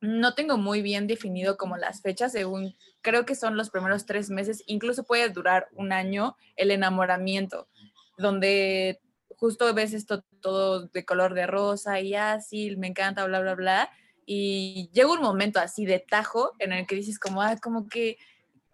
no 0.01 0.33
tengo 0.33 0.57
muy 0.57 0.81
bien 0.81 1.07
definido 1.07 1.57
como 1.57 1.77
las 1.77 2.01
fechas, 2.01 2.31
según 2.31 2.75
creo 3.01 3.25
que 3.25 3.35
son 3.35 3.57
los 3.57 3.69
primeros 3.69 4.05
tres 4.05 4.29
meses, 4.29 4.63
incluso 4.67 5.03
puede 5.03 5.29
durar 5.29 5.67
un 5.73 5.91
año 5.91 6.35
el 6.55 6.71
enamoramiento, 6.71 7.67
donde 8.17 8.99
justo 9.37 9.73
ves 9.73 9.93
esto 9.93 10.23
todo 10.41 10.87
de 10.87 11.05
color 11.05 11.33
de 11.33 11.47
rosa 11.47 11.99
y 11.99 12.15
así, 12.15 12.75
me 12.77 12.87
encanta, 12.87 13.25
bla, 13.25 13.39
bla, 13.39 13.55
bla, 13.55 13.89
y 14.25 14.89
llega 14.93 15.11
un 15.11 15.21
momento 15.21 15.59
así 15.59 15.85
de 15.85 15.99
tajo 15.99 16.51
en 16.59 16.73
el 16.73 16.87
que 16.87 16.95
dices 16.95 17.19
como, 17.19 17.41
ah, 17.41 17.57
como 17.61 17.87
que, 17.87 18.17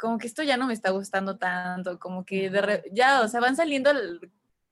como 0.01 0.17
que 0.17 0.25
esto 0.25 0.41
ya 0.41 0.57
no 0.57 0.65
me 0.65 0.73
está 0.73 0.89
gustando 0.89 1.37
tanto, 1.37 1.99
como 1.99 2.25
que 2.25 2.49
de 2.49 2.61
re- 2.61 2.83
ya, 2.91 3.21
o 3.21 3.27
sea, 3.27 3.39
van 3.39 3.55
saliendo, 3.55 3.91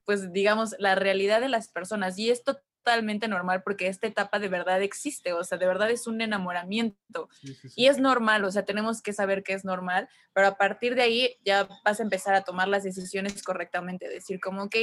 pues 0.03 0.34
digamos, 0.34 0.75
la 0.80 0.95
realidad 0.95 1.39
de 1.39 1.49
las 1.49 1.67
personas 1.67 2.17
y 2.17 2.32
es 2.32 2.43
totalmente 2.43 3.27
normal 3.27 3.61
porque 3.61 3.86
esta 3.88 4.07
etapa 4.07 4.39
de 4.39 4.47
verdad 4.47 4.82
existe, 4.82 5.34
o 5.34 5.43
sea, 5.43 5.59
de 5.59 5.67
verdad 5.67 5.91
es 5.91 6.07
un 6.07 6.19
enamoramiento. 6.21 7.30
Y 7.75 7.86
es 7.86 7.99
normal, 7.99 8.43
o 8.43 8.51
sea, 8.51 8.65
tenemos 8.65 9.03
que 9.03 9.13
saber 9.13 9.43
que 9.43 9.53
es 9.53 9.63
normal, 9.63 10.09
pero 10.34 10.47
a 10.47 10.57
partir 10.57 10.95
de 10.95 11.03
ahí 11.03 11.38
ya 11.45 11.69
vas 11.86 11.99
a 11.99 12.03
empezar 12.03 12.34
a 12.34 12.41
tomar 12.43 12.67
las 12.67 12.84
decisiones 12.84 13.43
correctamente, 13.43 14.09
decir 14.09 14.39
como, 14.39 14.63
ok, 14.63 14.75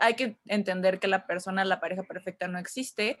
hay 0.00 0.14
que 0.16 0.38
entender 0.44 1.00
que 1.00 1.08
la 1.08 1.26
persona, 1.26 1.64
la 1.64 1.80
pareja 1.80 2.02
perfecta 2.02 2.46
no 2.46 2.58
existe, 2.58 3.18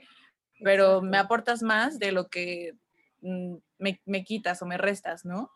pero 0.62 1.00
me 1.00 1.16
aportas 1.16 1.62
más 1.62 1.98
de 1.98 2.12
lo 2.12 2.28
que 2.28 2.74
mm, 3.22 3.54
me, 3.78 4.02
me 4.04 4.22
quitas 4.22 4.60
o 4.60 4.66
me 4.66 4.76
restas, 4.76 5.24
¿no? 5.24 5.50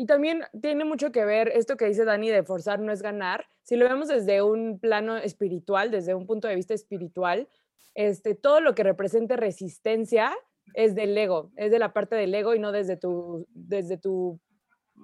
Y 0.00 0.06
también 0.06 0.44
tiene 0.62 0.84
mucho 0.84 1.10
que 1.10 1.24
ver 1.24 1.48
esto 1.48 1.76
que 1.76 1.86
dice 1.86 2.04
Dani 2.04 2.30
de 2.30 2.44
forzar 2.44 2.78
no 2.78 2.92
es 2.92 3.02
ganar. 3.02 3.46
Si 3.64 3.74
lo 3.74 3.88
vemos 3.88 4.06
desde 4.06 4.42
un 4.42 4.78
plano 4.78 5.16
espiritual, 5.16 5.90
desde 5.90 6.14
un 6.14 6.24
punto 6.24 6.46
de 6.46 6.54
vista 6.54 6.72
espiritual, 6.72 7.48
este, 7.96 8.36
todo 8.36 8.60
lo 8.60 8.76
que 8.76 8.84
represente 8.84 9.36
resistencia 9.36 10.32
es 10.74 10.94
del 10.94 11.18
ego, 11.18 11.50
es 11.56 11.72
de 11.72 11.80
la 11.80 11.92
parte 11.92 12.14
del 12.14 12.32
ego 12.32 12.54
y 12.54 12.60
no 12.60 12.70
desde 12.70 12.96
tu, 12.96 13.48
desde 13.50 13.98
tu 13.98 14.38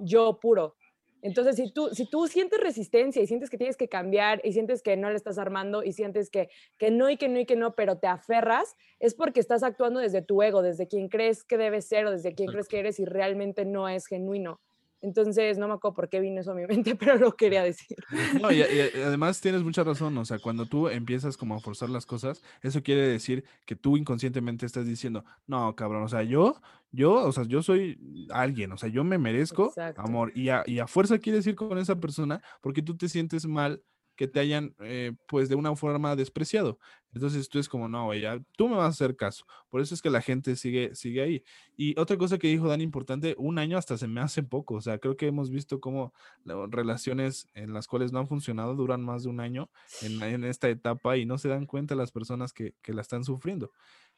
yo 0.00 0.38
puro. 0.38 0.76
Entonces, 1.22 1.56
si 1.56 1.72
tú, 1.72 1.88
si 1.88 2.08
tú 2.08 2.28
sientes 2.28 2.60
resistencia 2.60 3.20
y 3.20 3.26
sientes 3.26 3.50
que 3.50 3.58
tienes 3.58 3.76
que 3.76 3.88
cambiar 3.88 4.40
y 4.44 4.52
sientes 4.52 4.80
que 4.80 4.96
no 4.96 5.10
le 5.10 5.16
estás 5.16 5.38
armando 5.38 5.82
y 5.82 5.90
sientes 5.90 6.30
que, 6.30 6.50
que 6.78 6.92
no 6.92 7.10
y 7.10 7.16
que 7.16 7.28
no 7.28 7.40
y 7.40 7.46
que 7.46 7.56
no, 7.56 7.74
pero 7.74 7.98
te 7.98 8.06
aferras, 8.06 8.76
es 9.00 9.16
porque 9.16 9.40
estás 9.40 9.64
actuando 9.64 9.98
desde 9.98 10.22
tu 10.22 10.40
ego, 10.40 10.62
desde 10.62 10.86
quien 10.86 11.08
crees 11.08 11.42
que 11.42 11.58
debes 11.58 11.88
ser 11.88 12.06
o 12.06 12.12
desde 12.12 12.32
quien 12.32 12.48
crees 12.48 12.68
que 12.68 12.78
eres 12.78 13.00
y 13.00 13.06
realmente 13.06 13.64
no 13.64 13.88
es 13.88 14.06
genuino. 14.06 14.60
Entonces, 15.04 15.58
no 15.58 15.68
me 15.68 15.74
acuerdo 15.74 15.94
por 15.94 16.08
qué 16.08 16.18
vino 16.20 16.40
eso 16.40 16.52
a 16.52 16.54
mi 16.54 16.66
mente, 16.66 16.96
pero 16.96 17.16
lo 17.16 17.36
quería 17.36 17.62
decir. 17.62 17.96
No, 18.40 18.50
y, 18.52 18.60
y 18.60 19.00
además 19.02 19.40
tienes 19.40 19.62
mucha 19.62 19.84
razón, 19.84 20.16
o 20.16 20.24
sea, 20.24 20.38
cuando 20.38 20.66
tú 20.66 20.88
empiezas 20.88 21.36
como 21.36 21.54
a 21.54 21.60
forzar 21.60 21.90
las 21.90 22.06
cosas, 22.06 22.42
eso 22.62 22.82
quiere 22.82 23.06
decir 23.06 23.44
que 23.66 23.76
tú 23.76 23.96
inconscientemente 23.96 24.64
estás 24.64 24.86
diciendo, 24.86 25.24
no, 25.46 25.76
cabrón, 25.76 26.02
o 26.04 26.08
sea, 26.08 26.22
yo, 26.22 26.60
yo, 26.90 27.12
o 27.14 27.32
sea, 27.32 27.44
yo 27.44 27.62
soy 27.62 27.98
alguien, 28.30 28.72
o 28.72 28.78
sea, 28.78 28.88
yo 28.88 29.04
me 29.04 29.18
merezco 29.18 29.66
Exacto. 29.68 30.00
amor, 30.00 30.32
y 30.34 30.48
a, 30.48 30.62
y 30.66 30.78
a 30.78 30.86
fuerza 30.86 31.18
quieres 31.18 31.46
ir 31.46 31.54
con 31.54 31.76
esa 31.76 32.00
persona 32.00 32.40
porque 32.62 32.82
tú 32.82 32.96
te 32.96 33.08
sientes 33.08 33.46
mal 33.46 33.82
que 34.16 34.28
te 34.28 34.40
hayan, 34.40 34.74
eh, 34.80 35.12
pues, 35.28 35.48
de 35.48 35.54
una 35.56 35.74
forma 35.76 36.16
despreciado. 36.16 36.78
Entonces 37.12 37.48
tú 37.48 37.58
es 37.60 37.68
como, 37.68 37.88
no, 37.88 38.06
güey, 38.06 38.20
ya, 38.22 38.40
tú 38.56 38.68
me 38.68 38.76
vas 38.76 38.86
a 38.86 38.88
hacer 38.88 39.14
caso. 39.16 39.44
Por 39.70 39.80
eso 39.80 39.94
es 39.94 40.02
que 40.02 40.10
la 40.10 40.20
gente 40.20 40.56
sigue, 40.56 40.94
sigue 40.94 41.22
ahí. 41.22 41.44
Y 41.76 41.98
otra 41.98 42.16
cosa 42.16 42.38
que 42.38 42.48
dijo 42.48 42.66
Dani 42.68 42.82
importante, 42.82 43.34
un 43.38 43.58
año 43.58 43.78
hasta 43.78 43.96
se 43.96 44.08
me 44.08 44.20
hace 44.20 44.42
poco. 44.42 44.74
O 44.74 44.80
sea, 44.80 44.98
creo 44.98 45.16
que 45.16 45.26
hemos 45.28 45.50
visto 45.50 45.80
cómo 45.80 46.12
la- 46.44 46.66
relaciones 46.68 47.48
en 47.54 47.72
las 47.72 47.86
cuales 47.86 48.12
no 48.12 48.18
han 48.18 48.28
funcionado 48.28 48.74
duran 48.74 49.02
más 49.02 49.22
de 49.24 49.28
un 49.30 49.40
año 49.40 49.70
en, 50.02 50.22
en 50.22 50.44
esta 50.44 50.68
etapa 50.68 51.16
y 51.16 51.24
no 51.26 51.38
se 51.38 51.48
dan 51.48 51.66
cuenta 51.66 51.94
las 51.94 52.10
personas 52.12 52.52
que, 52.52 52.74
que 52.82 52.92
la 52.94 53.02
están 53.02 53.22
sufriendo. 53.24 53.70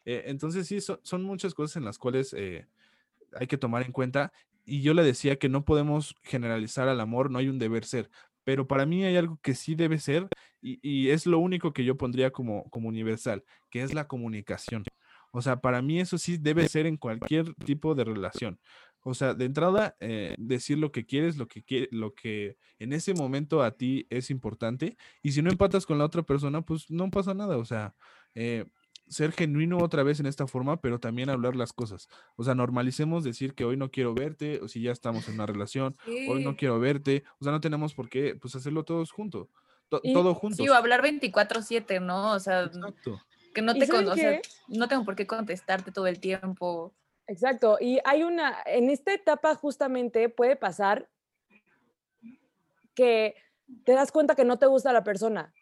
Eh, 0.05 0.25
entonces 0.27 0.67
sí, 0.67 0.81
son, 0.81 1.01
son 1.03 1.23
muchas 1.23 1.55
cosas 1.55 1.77
en 1.77 1.85
las 1.85 1.99
cuales 1.99 2.33
eh, 2.33 2.67
hay 3.33 3.47
que 3.47 3.59
tomar 3.59 3.83
en 3.85 3.93
cuenta. 3.93 4.33
Y 4.65 4.83
yo 4.83 4.95
le 4.95 5.03
decía 5.05 5.37
que 5.39 5.49
no 5.49 5.65
podemos 5.65 6.17
generalizar 6.23 6.89
al 6.89 7.01
amor, 7.01 7.31
no 7.31 7.39
hay 7.39 7.49
un 7.49 7.59
deber 7.59 7.85
ser. 7.85 8.11
Pero 8.47 8.69
para 8.69 8.87
mí 8.87 9.05
hay 9.05 9.19
algo 9.19 9.41
que 9.43 9.55
sí 9.57 9.75
debe 9.75 9.99
ser 9.99 10.31
y, 10.63 10.79
y 10.89 11.11
es 11.11 11.27
lo 11.27 11.41
único 11.41 11.75
que 11.75 11.85
yo 11.85 11.99
pondría 11.99 12.31
como, 12.33 12.71
como 12.71 12.89
universal, 12.89 13.45
que 13.71 13.83
es 13.83 13.93
la 13.95 14.09
comunicación. 14.09 14.85
O 15.33 15.43
sea, 15.43 15.61
para 15.61 15.83
mí 15.83 16.01
eso 16.01 16.19
sí 16.19 16.39
debe 16.39 16.69
ser 16.69 16.87
en 16.87 16.97
cualquier 16.97 17.55
tipo 17.57 17.95
de 17.97 18.05
relación. 18.05 18.61
O 19.03 19.15
sea, 19.15 19.35
de 19.35 19.45
entrada, 19.47 19.97
eh, 20.01 20.35
decir 20.39 20.79
lo 20.79 20.93
que 20.93 21.07
quieres, 21.07 21.37
lo 21.39 21.49
que, 21.49 21.65
quie- 21.65 21.89
lo 21.93 22.15
que 22.15 22.57
en 22.79 22.93
ese 22.93 23.15
momento 23.15 23.63
a 23.63 23.73
ti 23.77 24.07
es 24.11 24.31
importante. 24.31 24.97
Y 25.23 25.33
si 25.33 25.43
no 25.43 25.51
empatas 25.51 25.87
con 25.87 25.99
la 25.99 26.05
otra 26.07 26.23
persona, 26.25 26.63
pues 26.63 26.91
no 26.91 27.11
pasa 27.11 27.35
nada. 27.35 27.59
O 27.59 27.65
sea, 27.67 27.95
eh, 28.35 28.67
ser 29.09 29.33
genuino 29.33 29.79
otra 29.79 30.03
vez 30.03 30.19
en 30.21 30.27
esta 30.27 30.47
forma, 30.47 30.81
pero 30.81 30.99
también 30.99 31.31
hablar 31.31 31.55
las 31.57 31.73
cosas. 31.73 32.09
O 32.37 32.43
sea, 32.45 32.55
normalicemos 32.55 33.23
decir 33.25 33.55
que 33.55 33.65
hoy 33.65 33.77
no 33.77 33.91
quiero 33.91 34.15
verte, 34.15 34.61
o 34.63 34.69
si 34.69 34.83
ya 34.83 34.91
estamos 34.93 35.29
en 35.29 35.35
una 35.35 35.47
relación, 35.47 35.97
hoy 36.29 36.43
no 36.45 36.57
quiero 36.57 36.81
verte. 36.81 37.23
O 37.39 37.45
sea, 37.45 37.53
no 37.53 37.61
tenemos 37.61 37.95
por 37.95 38.09
qué, 38.09 38.35
pues, 38.35 38.55
hacerlo 38.57 38.85
todos 38.85 39.11
juntos. 39.13 39.49
to- 39.89 40.01
Y- 40.03 40.13
todo 40.13 40.35
juntos. 40.35 40.57
Sí, 40.57 40.69
o 40.69 40.75
hablar 40.75 41.01
24/7, 41.01 42.01
¿no? 42.01 42.33
O 42.33 42.41
sea, 42.41 42.65
Exacto. 42.65 43.21
que 43.55 43.63
no 43.63 43.71
¿Y 43.77 43.79
te 43.79 43.87
con- 43.89 44.09
o 44.09 44.17
sea, 44.17 44.41
no 44.67 44.89
tengo 44.89 45.05
por 45.05 45.15
qué 45.15 45.29
contestarte 45.29 45.93
todo 45.93 46.09
el 46.09 46.19
tiempo. 46.19 46.93
Exacto. 47.29 47.79
Y 47.81 48.01
hay 48.05 48.25
una, 48.25 48.57
en 48.67 48.91
esta 48.91 49.15
etapa 49.15 49.55
justamente 49.55 50.29
puede 50.29 50.57
pasar 50.57 51.09
que 52.97 53.37
te 53.85 53.93
das 53.93 54.11
cuenta 54.11 54.35
que 54.35 54.45
no 54.45 54.59
te 54.59 54.67
gusta 54.67 54.93
la 54.93 55.05
persona. 55.05 55.53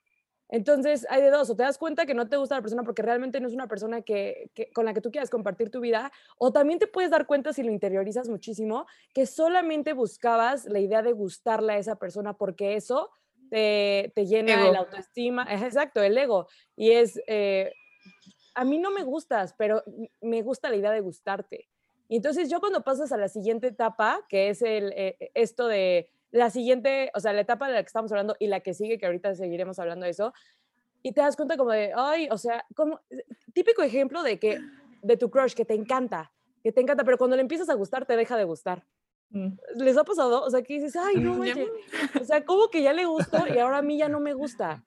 Entonces, 0.48 1.06
hay 1.10 1.22
de 1.22 1.30
dos, 1.30 1.48
o 1.50 1.56
te 1.56 1.62
das 1.62 1.78
cuenta 1.78 2.06
que 2.06 2.14
no 2.14 2.28
te 2.28 2.36
gusta 2.36 2.56
la 2.56 2.60
persona 2.62 2.82
porque 2.84 3.02
realmente 3.02 3.40
no 3.40 3.48
es 3.48 3.54
una 3.54 3.66
persona 3.66 4.02
que, 4.02 4.50
que- 4.54 4.70
con 4.72 4.84
la 4.84 4.94
que 4.94 5.00
tú 5.00 5.10
quieras 5.10 5.30
compartir 5.30 5.70
tu 5.70 5.80
vida, 5.80 6.12
o 6.38 6.52
también 6.52 6.78
te 6.78 6.86
puedes 6.86 7.10
dar 7.10 7.26
cuenta 7.26 7.52
si 7.52 7.62
lo 7.62 7.72
interiorizas 7.72 8.28
muchísimo, 8.28 8.86
que 9.14 9.26
solamente 9.26 9.92
buscabas 9.94 10.66
la 10.66 10.78
idea 10.80 11.02
de 11.02 11.12
gustarle 11.12 11.72
a 11.74 11.78
esa 11.78 11.96
persona 11.96 12.34
porque 12.34 12.74
eso 12.76 13.10
te, 13.50 14.12
te 14.14 14.26
llena 14.26 14.52
el 14.68 14.76
Ego. 14.76 14.76
autoestima, 14.84 15.42
Ajá, 15.42 15.66
exacto, 15.66 16.02
el 16.02 16.16
ego. 16.18 16.46
Y 16.76 16.92
es, 16.92 17.20
eh, 17.26 17.72
a 18.54 18.64
mí 18.64 18.78
no 18.78 18.90
me 18.90 19.02
gustas, 19.02 19.54
pero 19.56 19.82
me 20.20 20.42
gusta 20.42 20.70
la 20.70 20.76
idea 20.76 20.90
de 20.92 21.00
gustarte. 21.00 21.68
Y 22.08 22.16
entonces 22.16 22.50
yo 22.50 22.60
cuando 22.60 22.82
pasas 22.84 23.12
a 23.12 23.16
la 23.16 23.28
siguiente 23.28 23.68
etapa, 23.68 24.24
que 24.28 24.50
es 24.50 24.62
el, 24.62 24.92
eh, 24.96 25.30
esto 25.34 25.66
de 25.66 26.10
la 26.34 26.50
siguiente, 26.50 27.12
o 27.14 27.20
sea, 27.20 27.32
la 27.32 27.42
etapa 27.42 27.68
de 27.68 27.74
la 27.74 27.82
que 27.82 27.86
estamos 27.86 28.10
hablando 28.10 28.34
y 28.40 28.48
la 28.48 28.58
que 28.58 28.74
sigue, 28.74 28.98
que 28.98 29.06
ahorita 29.06 29.36
seguiremos 29.36 29.78
hablando 29.78 30.04
de 30.04 30.10
eso, 30.10 30.32
y 31.00 31.12
te 31.12 31.20
das 31.20 31.36
cuenta 31.36 31.56
como 31.56 31.70
de, 31.70 31.92
ay, 31.94 32.26
o 32.28 32.36
sea, 32.38 32.66
como 32.74 33.00
típico 33.52 33.82
ejemplo 33.82 34.20
de 34.24 34.40
que 34.40 34.58
de 35.00 35.16
tu 35.16 35.30
crush 35.30 35.54
que 35.54 35.64
te 35.64 35.74
encanta, 35.74 36.32
que 36.64 36.72
te 36.72 36.80
encanta, 36.80 37.04
pero 37.04 37.18
cuando 37.18 37.36
le 37.36 37.42
empiezas 37.42 37.68
a 37.68 37.74
gustar 37.74 38.04
te 38.04 38.16
deja 38.16 38.36
de 38.36 38.42
gustar. 38.42 38.84
Mm. 39.30 39.50
¿Les 39.76 39.96
ha 39.96 40.02
pasado? 40.02 40.42
O 40.42 40.50
sea, 40.50 40.62
que 40.62 40.74
dices, 40.74 40.96
ay, 40.96 41.20
no, 41.20 41.34
manches". 41.38 41.68
o 42.20 42.24
sea, 42.24 42.44
como 42.44 42.68
que 42.68 42.82
ya 42.82 42.92
le 42.92 43.04
gustó 43.06 43.46
y 43.46 43.56
ahora 43.58 43.78
a 43.78 43.82
mí 43.82 43.96
ya 43.96 44.08
no 44.08 44.18
me 44.18 44.34
gusta. 44.34 44.82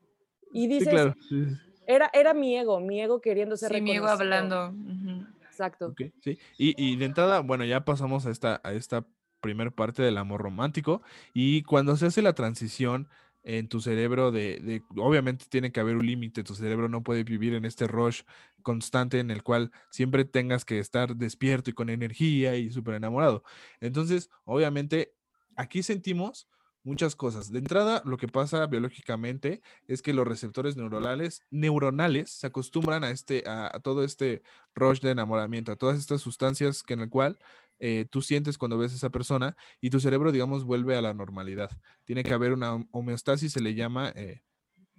Y 0.51 0.63
Sí, 0.63 0.67
dices, 0.67 0.89
claro. 0.89 1.15
sí, 1.29 1.45
sí, 1.45 1.57
era, 1.85 2.09
era 2.11 2.33
mi 2.33 2.57
ego, 2.57 2.81
mi 2.81 3.01
ego 3.01 3.21
queriendo 3.21 3.55
ser 3.55 3.71
Sí, 3.71 3.79
mi 3.79 3.95
ego 3.95 4.07
hablando. 4.07 4.71
ujú. 4.71 5.25
Exacto. 5.45 5.85
Ok, 5.87 6.01
sí. 6.21 6.37
Y, 6.57 6.75
y 6.75 6.97
de 6.97 7.05
entrada, 7.05 7.39
bueno, 7.39 7.63
ya 7.63 7.85
pasamos 7.85 8.25
a 8.25 8.31
esta, 8.31 8.59
a 8.65 8.73
esta 8.73 9.05
primer 9.41 9.71
parte 9.71 10.03
del 10.03 10.17
amor 10.17 10.41
romántico. 10.41 11.01
Y 11.33 11.63
cuando 11.63 11.95
se 11.97 12.07
hace 12.07 12.21
la 12.21 12.33
transición 12.33 13.07
en 13.43 13.69
tu 13.69 13.79
cerebro 13.79 14.31
de, 14.31 14.83
obviamente 14.97 15.45
tiene 15.47 15.71
que 15.71 15.79
haber 15.79 15.95
un 15.95 16.05
límite, 16.05 16.43
tu 16.43 16.53
cerebro 16.53 16.89
no 16.89 17.01
puede 17.01 17.23
vivir 17.23 17.53
en 17.53 17.63
este 17.63 17.87
rush 17.87 18.23
constante 18.61 19.19
en 19.19 19.31
el 19.31 19.41
cual 19.41 19.71
siempre 19.89 20.25
tengas 20.25 20.65
que 20.65 20.79
estar 20.79 21.15
despierto 21.15 21.69
y 21.69 21.73
con 21.73 21.89
energía 21.89 22.57
y 22.57 22.69
súper 22.71 22.95
enamorado. 22.95 23.43
Entonces, 23.79 24.29
obviamente, 24.43 25.13
aquí 25.55 25.81
sentimos 25.81 26.49
muchas 26.83 27.15
cosas. 27.15 27.49
De 27.49 27.59
entrada, 27.59 28.01
lo 28.05 28.17
que 28.17 28.27
pasa 28.27 28.65
biológicamente 28.65 29.61
es 29.87 30.01
que 30.01 30.13
los 30.13 30.27
receptores 30.27 30.75
neuronales, 30.75 31.41
neuronales 31.49 32.29
se 32.29 32.47
acostumbran 32.47 33.05
a, 33.05 33.11
este, 33.11 33.43
a 33.45 33.79
todo 33.81 34.03
este 34.03 34.41
rush 34.75 34.99
de 34.99 35.11
enamoramiento, 35.11 35.71
a 35.71 35.77
todas 35.77 35.99
estas 35.99 36.21
sustancias 36.21 36.83
que 36.83 36.95
en 36.95 37.01
el 37.01 37.09
cual 37.09 37.39
eh, 37.79 38.05
tú 38.09 38.21
sientes 38.21 38.57
cuando 38.57 38.77
ves 38.77 38.93
a 38.93 38.95
esa 38.95 39.09
persona 39.09 39.55
y 39.81 39.89
tu 39.89 39.99
cerebro, 39.99 40.31
digamos, 40.31 40.63
vuelve 40.65 40.95
a 40.97 41.01
la 41.01 41.13
normalidad. 41.13 41.69
Tiene 42.05 42.23
que 42.23 42.33
haber 42.33 42.53
una 42.53 42.73
hom- 42.75 42.87
homeostasis, 42.91 43.53
se 43.53 43.61
le 43.61 43.75
llama 43.75 44.11
eh, 44.15 44.41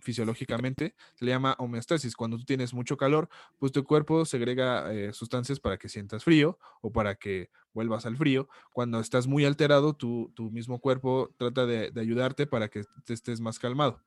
fisiológicamente, 0.01 0.95
se 1.15 1.25
le 1.25 1.33
llama 1.33 1.57
homeostasis. 1.59 2.15
Cuando 2.17 2.39
tú 2.39 2.45
tienes 2.45 2.73
mucho 2.73 2.97
calor, 2.97 3.29
pues 3.59 3.73
tu 3.73 3.85
cuerpo 3.85 4.25
segrega 4.25 4.93
eh, 4.95 5.13
sustancias 5.13 5.61
para 5.61 5.77
que 5.79 5.89
sientas 5.89 6.25
frío 6.25 6.59
o 6.83 6.93
para 6.93 7.17
que 7.17 7.51
vuelvas 7.75 8.07
al 8.07 8.17
frío. 8.17 8.49
Cuando 8.73 9.01
estás 9.01 9.27
muy 9.27 9.45
alterado, 9.45 9.95
tu, 9.95 10.33
tu 10.35 10.51
mismo 10.51 10.81
cuerpo 10.81 11.35
trata 11.37 11.67
de, 11.67 11.91
de 11.91 12.01
ayudarte 12.01 12.47
para 12.47 12.69
que 12.69 12.85
te 13.05 13.13
estés 13.15 13.41
más 13.41 13.59
calmado. 13.59 14.03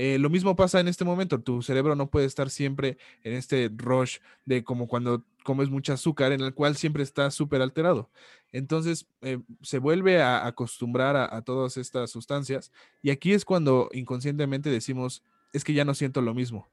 Eh, 0.00 0.16
lo 0.20 0.30
mismo 0.30 0.54
pasa 0.54 0.78
en 0.78 0.86
este 0.86 1.04
momento, 1.04 1.40
tu 1.40 1.60
cerebro 1.60 1.96
no 1.96 2.08
puede 2.08 2.24
estar 2.24 2.50
siempre 2.50 2.98
en 3.24 3.32
este 3.32 3.68
rush 3.74 4.18
de 4.44 4.62
como 4.62 4.86
cuando 4.86 5.24
comes 5.42 5.70
mucho 5.70 5.92
azúcar, 5.92 6.30
en 6.30 6.40
el 6.40 6.54
cual 6.54 6.76
siempre 6.76 7.02
está 7.02 7.32
súper 7.32 7.62
alterado. 7.62 8.08
Entonces 8.52 9.08
eh, 9.22 9.40
se 9.60 9.80
vuelve 9.80 10.22
a 10.22 10.46
acostumbrar 10.46 11.16
a, 11.16 11.36
a 11.36 11.42
todas 11.42 11.76
estas 11.76 12.12
sustancias 12.12 12.70
y 13.02 13.10
aquí 13.10 13.32
es 13.32 13.44
cuando 13.44 13.88
inconscientemente 13.92 14.70
decimos, 14.70 15.24
es 15.52 15.64
que 15.64 15.74
ya 15.74 15.84
no 15.84 15.94
siento 15.94 16.22
lo 16.22 16.32
mismo. 16.32 16.68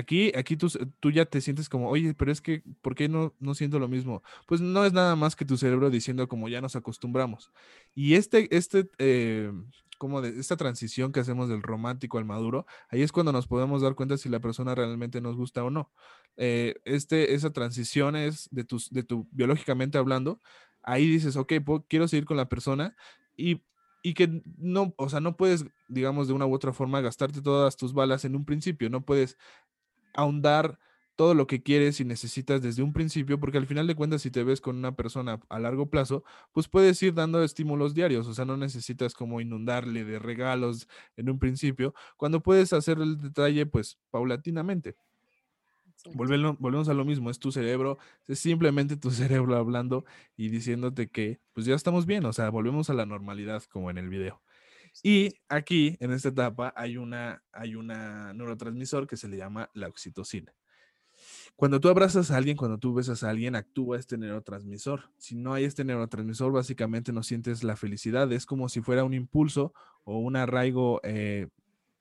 Aquí, 0.00 0.32
aquí 0.36 0.56
tú, 0.56 0.68
tú 1.00 1.10
ya 1.10 1.26
te 1.26 1.40
sientes 1.40 1.68
como, 1.68 1.88
oye, 1.90 2.14
pero 2.14 2.32
es 2.32 2.40
que, 2.40 2.62
¿por 2.80 2.94
qué 2.94 3.08
no, 3.08 3.34
no 3.38 3.54
siento 3.54 3.78
lo 3.78 3.88
mismo? 3.88 4.22
Pues 4.46 4.60
no 4.60 4.84
es 4.84 4.92
nada 4.92 5.14
más 5.16 5.36
que 5.36 5.44
tu 5.44 5.56
cerebro 5.56 5.90
diciendo 5.90 6.28
como 6.28 6.48
ya 6.48 6.60
nos 6.60 6.76
acostumbramos. 6.76 7.52
Y 7.94 8.14
este, 8.14 8.54
este, 8.56 8.88
eh, 8.98 9.52
como 9.98 10.22
de 10.22 10.38
esta 10.40 10.56
transición 10.56 11.12
que 11.12 11.20
hacemos 11.20 11.48
del 11.48 11.62
romántico 11.62 12.18
al 12.18 12.24
maduro, 12.24 12.66
ahí 12.88 13.02
es 13.02 13.12
cuando 13.12 13.32
nos 13.32 13.46
podemos 13.46 13.82
dar 13.82 13.94
cuenta 13.94 14.16
si 14.16 14.28
la 14.30 14.40
persona 14.40 14.74
realmente 14.74 15.20
nos 15.20 15.36
gusta 15.36 15.62
o 15.64 15.70
no. 15.70 15.92
Eh, 16.36 16.76
este, 16.84 17.34
esa 17.34 17.52
transición 17.52 18.16
es 18.16 18.48
de, 18.50 18.64
tus, 18.64 18.90
de 18.90 19.02
tu, 19.02 19.28
biológicamente 19.32 19.98
hablando, 19.98 20.40
ahí 20.82 21.06
dices, 21.08 21.36
ok, 21.36 21.52
puedo- 21.64 21.84
quiero 21.88 22.08
seguir 22.08 22.24
con 22.24 22.36
la 22.38 22.48
persona 22.48 22.96
y, 23.36 23.62
y 24.02 24.14
que 24.14 24.42
no, 24.56 24.94
o 24.96 25.08
sea, 25.10 25.20
no 25.20 25.36
puedes, 25.36 25.66
digamos, 25.88 26.28
de 26.28 26.34
una 26.34 26.46
u 26.46 26.54
otra 26.54 26.72
forma 26.72 27.00
gastarte 27.02 27.42
todas 27.42 27.76
tus 27.76 27.92
balas 27.92 28.24
en 28.24 28.34
un 28.36 28.44
principio, 28.46 28.88
no 28.88 29.04
puedes 29.04 29.36
ahondar 30.14 30.78
todo 31.16 31.34
lo 31.34 31.46
que 31.46 31.62
quieres 31.62 32.00
y 32.00 32.04
necesitas 32.06 32.62
desde 32.62 32.82
un 32.82 32.92
principio, 32.94 33.38
porque 33.38 33.58
al 33.58 33.66
final 33.66 33.86
de 33.86 33.94
cuentas, 33.94 34.22
si 34.22 34.30
te 34.30 34.42
ves 34.42 34.60
con 34.62 34.76
una 34.76 34.96
persona 34.96 35.40
a 35.50 35.58
largo 35.58 35.90
plazo, 35.90 36.24
pues 36.52 36.68
puedes 36.68 37.02
ir 37.02 37.12
dando 37.14 37.42
estímulos 37.44 37.92
diarios, 37.94 38.26
o 38.26 38.32
sea, 38.34 38.46
no 38.46 38.56
necesitas 38.56 39.12
como 39.14 39.40
inundarle 39.40 40.04
de 40.04 40.18
regalos 40.18 40.88
en 41.16 41.28
un 41.30 41.38
principio, 41.38 41.94
cuando 42.16 42.42
puedes 42.42 42.72
hacer 42.72 42.98
el 43.00 43.18
detalle, 43.18 43.66
pues 43.66 43.98
paulatinamente. 44.10 44.96
Volvelo- 46.12 46.56
volvemos 46.58 46.88
a 46.88 46.94
lo 46.94 47.04
mismo, 47.04 47.30
es 47.30 47.38
tu 47.38 47.52
cerebro, 47.52 47.98
es 48.26 48.38
simplemente 48.40 48.96
tu 48.96 49.10
cerebro 49.46 49.56
hablando 49.56 50.04
y 50.36 50.48
diciéndote 50.48 51.08
que 51.10 51.40
pues 51.52 51.66
ya 51.66 51.74
estamos 51.74 52.06
bien, 52.06 52.24
o 52.24 52.32
sea, 52.32 52.50
volvemos 52.50 52.90
a 52.90 52.94
la 52.94 53.06
normalidad 53.06 53.62
como 53.64 53.90
en 53.90 53.98
el 53.98 54.08
video. 54.08 54.42
Y 55.02 55.34
aquí, 55.48 55.96
en 56.00 56.12
esta 56.12 56.28
etapa, 56.28 56.72
hay 56.76 56.96
una, 56.96 57.42
hay 57.52 57.74
una 57.74 58.32
neurotransmisor 58.34 59.06
que 59.06 59.16
se 59.16 59.28
le 59.28 59.36
llama 59.36 59.70
la 59.74 59.88
oxitocina. 59.88 60.54
Cuando 61.56 61.80
tú 61.80 61.88
abrazas 61.88 62.30
a 62.30 62.36
alguien, 62.36 62.56
cuando 62.56 62.78
tú 62.78 62.94
besas 62.94 63.22
a 63.22 63.30
alguien, 63.30 63.54
actúa 63.54 63.98
este 63.98 64.16
neurotransmisor. 64.16 65.10
Si 65.18 65.36
no 65.36 65.52
hay 65.52 65.64
este 65.64 65.84
neurotransmisor, 65.84 66.52
básicamente 66.52 67.12
no 67.12 67.22
sientes 67.22 67.62
la 67.62 67.76
felicidad. 67.76 68.32
Es 68.32 68.46
como 68.46 68.68
si 68.68 68.80
fuera 68.80 69.04
un 69.04 69.14
impulso 69.14 69.74
o 70.04 70.18
un 70.18 70.36
arraigo 70.36 71.00
eh, 71.02 71.48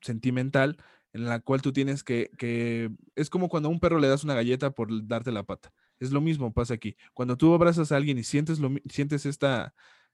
sentimental 0.01 0.77
en 1.11 1.25
la 1.25 1.39
cual 1.39 1.61
tú 1.61 1.73
tienes 1.73 2.03
que, 2.03 2.29
que... 2.37 2.91
Es 3.15 3.29
como 3.29 3.49
cuando 3.49 3.67
a 3.67 3.71
un 3.71 3.79
perro 3.79 3.99
le 3.99 4.07
das 4.07 4.23
una 4.23 4.35
galleta 4.35 4.71
por 4.71 5.07
darte 5.07 5.31
la 5.31 5.43
pata. 5.43 5.73
Es 5.99 6.11
lo 6.11 6.21
mismo, 6.21 6.53
pasa 6.53 6.75
aquí. 6.75 6.95
Cuando 7.13 7.35
tú 7.35 7.53
abrazas 7.53 7.91
a 7.91 7.97
alguien 7.97 8.17
y 8.17 8.23
sientes, 8.23 8.59
lo, 8.59 8.71
sientes 8.89 9.25
esta, 9.25 9.73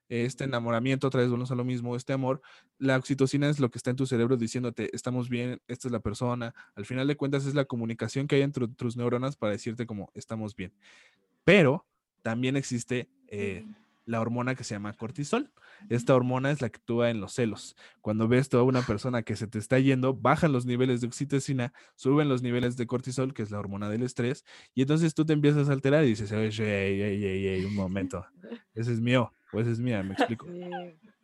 este 0.09 0.43
enamoramiento, 0.43 1.07
otra 1.07 1.21
vez 1.21 1.29
volvemos 1.29 1.51
a 1.51 1.55
lo 1.55 1.63
mismo, 1.63 1.95
este 1.95 2.13
amor, 2.13 2.41
la 2.77 2.97
oxitocina 2.97 3.49
es 3.49 3.59
lo 3.59 3.69
que 3.69 3.77
está 3.77 3.89
en 3.89 3.95
tu 3.95 4.05
cerebro 4.05 4.37
diciéndote, 4.37 4.89
estamos 4.93 5.29
bien, 5.29 5.61
esta 5.67 5.87
es 5.87 5.91
la 5.91 5.99
persona. 5.99 6.53
Al 6.75 6.85
final 6.85 7.07
de 7.07 7.17
cuentas 7.17 7.45
es 7.45 7.55
la 7.55 7.65
comunicación 7.65 8.27
que 8.27 8.35
hay 8.35 8.41
entre 8.41 8.67
tus 8.67 8.97
neuronas 8.97 9.35
para 9.35 9.53
decirte 9.53 9.85
como, 9.85 10.11
estamos 10.13 10.55
bien. 10.55 10.73
Pero 11.43 11.85
también 12.21 12.55
existe 12.55 13.09
eh, 13.27 13.65
la 14.05 14.21
hormona 14.21 14.55
que 14.55 14.63
se 14.63 14.75
llama 14.75 14.93
cortisol. 14.93 15.51
Esta 15.89 16.15
hormona 16.15 16.51
es 16.51 16.61
la 16.61 16.69
que 16.69 16.77
actúa 16.77 17.09
en 17.09 17.19
los 17.19 17.33
celos. 17.33 17.75
Cuando 18.01 18.27
ves 18.27 18.49
toda 18.49 18.63
una 18.63 18.81
persona 18.81 19.23
que 19.23 19.35
se 19.35 19.47
te 19.47 19.59
está 19.59 19.79
yendo, 19.79 20.13
bajan 20.13 20.51
los 20.51 20.65
niveles 20.65 21.01
de 21.01 21.07
oxitocina, 21.07 21.73
suben 21.95 22.29
los 22.29 22.41
niveles 22.41 22.77
de 22.77 22.87
cortisol, 22.87 23.33
que 23.33 23.41
es 23.41 23.51
la 23.51 23.59
hormona 23.59 23.89
del 23.89 24.03
estrés, 24.03 24.45
y 24.73 24.81
entonces 24.81 25.13
tú 25.13 25.25
te 25.25 25.33
empiezas 25.33 25.69
a 25.69 25.73
alterar 25.73 26.03
y 26.05 26.09
dices, 26.09 26.31
ey, 26.31 26.49
ey, 26.57 27.01
ey, 27.01 27.47
ey, 27.47 27.65
un 27.65 27.75
momento, 27.75 28.25
ese 28.73 28.93
es 28.93 29.01
mío, 29.01 29.33
ese 29.59 29.71
es 29.71 29.79
mía, 29.79 30.03
me 30.03 30.13
explico. 30.17 30.47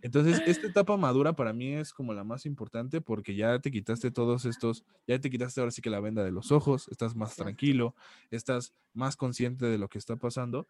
Entonces, 0.01 0.41
esta 0.45 0.67
etapa 0.67 0.97
madura 0.97 1.33
para 1.33 1.53
mí 1.53 1.73
es 1.73 1.93
como 1.93 2.13
la 2.13 2.23
más 2.23 2.45
importante 2.45 3.01
porque 3.01 3.35
ya 3.35 3.59
te 3.59 3.71
quitaste 3.71 4.11
todos 4.11 4.45
estos, 4.45 4.83
ya 5.07 5.19
te 5.19 5.29
quitaste 5.29 5.59
ahora 5.61 5.71
sí 5.71 5.81
que 5.81 5.89
la 5.89 5.99
venda 5.99 6.23
de 6.23 6.31
los 6.31 6.51
ojos, 6.51 6.87
estás 6.89 7.15
más 7.15 7.35
tranquilo, 7.35 7.95
estás 8.31 8.73
más 8.93 9.15
consciente 9.15 9.65
de 9.65 9.77
lo 9.77 9.87
que 9.89 9.97
está 9.97 10.15
pasando. 10.15 10.67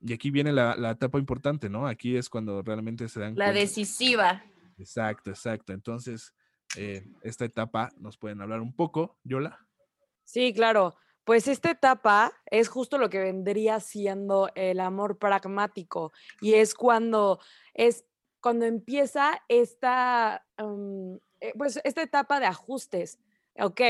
Y 0.00 0.12
aquí 0.12 0.30
viene 0.30 0.52
la, 0.52 0.76
la 0.76 0.90
etapa 0.90 1.18
importante, 1.18 1.70
¿no? 1.70 1.86
Aquí 1.86 2.16
es 2.16 2.28
cuando 2.28 2.62
realmente 2.62 3.08
se 3.08 3.20
dan 3.20 3.34
La 3.36 3.46
cuenta. 3.46 3.60
decisiva. 3.60 4.44
Exacto, 4.76 5.30
exacto. 5.30 5.72
Entonces, 5.72 6.34
eh, 6.76 7.06
esta 7.22 7.44
etapa 7.44 7.90
nos 7.98 8.18
pueden 8.18 8.42
hablar 8.42 8.60
un 8.60 8.74
poco, 8.74 9.16
Yola. 9.24 9.66
Sí, 10.24 10.52
claro. 10.52 10.94
Pues 11.24 11.48
esta 11.48 11.70
etapa 11.70 12.32
es 12.46 12.68
justo 12.68 12.98
lo 12.98 13.08
que 13.10 13.18
vendría 13.18 13.80
siendo 13.80 14.50
el 14.54 14.80
amor 14.80 15.18
pragmático 15.18 16.12
y 16.40 16.54
es 16.54 16.74
cuando 16.74 17.40
es 17.72 18.04
cuando 18.44 18.66
empieza 18.66 19.42
esta, 19.48 20.44
mm, 20.58 21.14
eh, 21.40 21.52
pues 21.56 21.80
esta 21.82 22.02
etapa 22.02 22.40
de 22.40 22.46
ajustes. 22.46 23.18
Ok, 23.58 23.80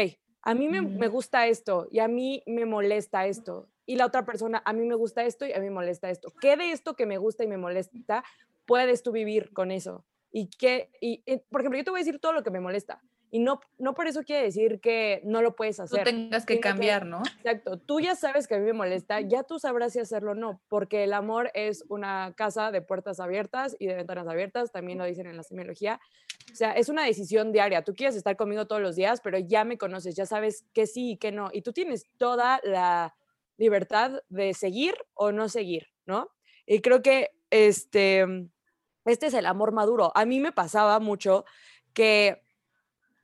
a 0.42 0.54
mí 0.54 0.68
me, 0.68 0.80
me, 0.80 1.08
gusta 1.08 1.48
esto 1.48 1.88
y 1.90 1.98
a 1.98 2.06
mí 2.06 2.40
me 2.46 2.64
molesta 2.64 3.26
esto. 3.26 3.68
Y 3.84 3.96
la 3.96 4.06
otra 4.06 4.24
persona, 4.24 4.62
a 4.64 4.72
mí 4.72 4.86
me 4.86 4.94
gusta 4.94 5.24
esto 5.24 5.44
y 5.44 5.52
a 5.52 5.58
mí 5.58 5.64
me 5.64 5.72
molesta 5.72 6.08
esto. 6.08 6.32
¿Qué 6.40 6.56
de 6.56 6.70
esto 6.70 6.94
que 6.94 7.04
me 7.04 7.18
gusta 7.18 7.42
y 7.42 7.48
me 7.48 7.56
molesta 7.56 8.22
puedes 8.64 9.02
tú 9.02 9.10
vivir 9.10 9.52
con 9.52 9.72
eso? 9.72 10.04
Y 10.30 10.50
que, 10.50 10.90
y, 11.00 11.24
por 11.50 11.60
ejemplo, 11.60 11.78
yo 11.78 11.84
te 11.84 11.90
voy 11.90 11.98
a 11.98 12.04
decir 12.04 12.20
todo 12.20 12.32
lo 12.32 12.44
que 12.44 12.50
me 12.50 12.60
molesta. 12.60 13.02
Y 13.34 13.40
no, 13.40 13.58
no 13.78 13.94
por 13.94 14.06
eso 14.06 14.22
quiere 14.22 14.44
decir 14.44 14.78
que 14.78 15.20
no 15.24 15.42
lo 15.42 15.56
puedes 15.56 15.80
hacer. 15.80 15.98
Tú 15.98 16.04
tengas 16.04 16.46
que 16.46 16.60
cambiar, 16.60 17.04
¿no? 17.04 17.20
Exacto. 17.38 17.80
Tú 17.80 17.98
ya 17.98 18.14
sabes 18.14 18.46
que 18.46 18.54
a 18.54 18.58
mí 18.58 18.64
me 18.64 18.74
molesta, 18.74 19.20
ya 19.22 19.42
tú 19.42 19.58
sabrás 19.58 19.92
si 19.92 19.98
hacerlo 19.98 20.30
o 20.30 20.34
no, 20.36 20.62
porque 20.68 21.02
el 21.02 21.12
amor 21.12 21.50
es 21.52 21.84
una 21.88 22.32
casa 22.36 22.70
de 22.70 22.80
puertas 22.80 23.18
abiertas 23.18 23.74
y 23.80 23.88
de 23.88 23.96
ventanas 23.96 24.28
abiertas, 24.28 24.70
también 24.70 24.98
lo 24.98 25.04
dicen 25.04 25.26
en 25.26 25.36
la 25.36 25.42
semiología. 25.42 26.00
O 26.52 26.54
sea, 26.54 26.74
es 26.74 26.88
una 26.88 27.04
decisión 27.04 27.50
diaria. 27.50 27.82
Tú 27.82 27.96
quieres 27.96 28.14
estar 28.14 28.36
conmigo 28.36 28.68
todos 28.68 28.80
los 28.80 28.94
días, 28.94 29.20
pero 29.20 29.36
ya 29.36 29.64
me 29.64 29.78
conoces, 29.78 30.14
ya 30.14 30.26
sabes 30.26 30.64
que 30.72 30.86
sí 30.86 31.10
y 31.10 31.16
que 31.16 31.32
no. 31.32 31.50
Y 31.52 31.62
tú 31.62 31.72
tienes 31.72 32.06
toda 32.18 32.60
la 32.62 33.16
libertad 33.56 34.22
de 34.28 34.54
seguir 34.54 34.94
o 35.12 35.32
no 35.32 35.48
seguir, 35.48 35.88
¿no? 36.06 36.30
Y 36.66 36.82
creo 36.82 37.02
que 37.02 37.32
este, 37.50 38.24
este 39.04 39.26
es 39.26 39.34
el 39.34 39.46
amor 39.46 39.72
maduro. 39.72 40.12
A 40.14 40.24
mí 40.24 40.38
me 40.38 40.52
pasaba 40.52 41.00
mucho 41.00 41.44
que 41.94 42.43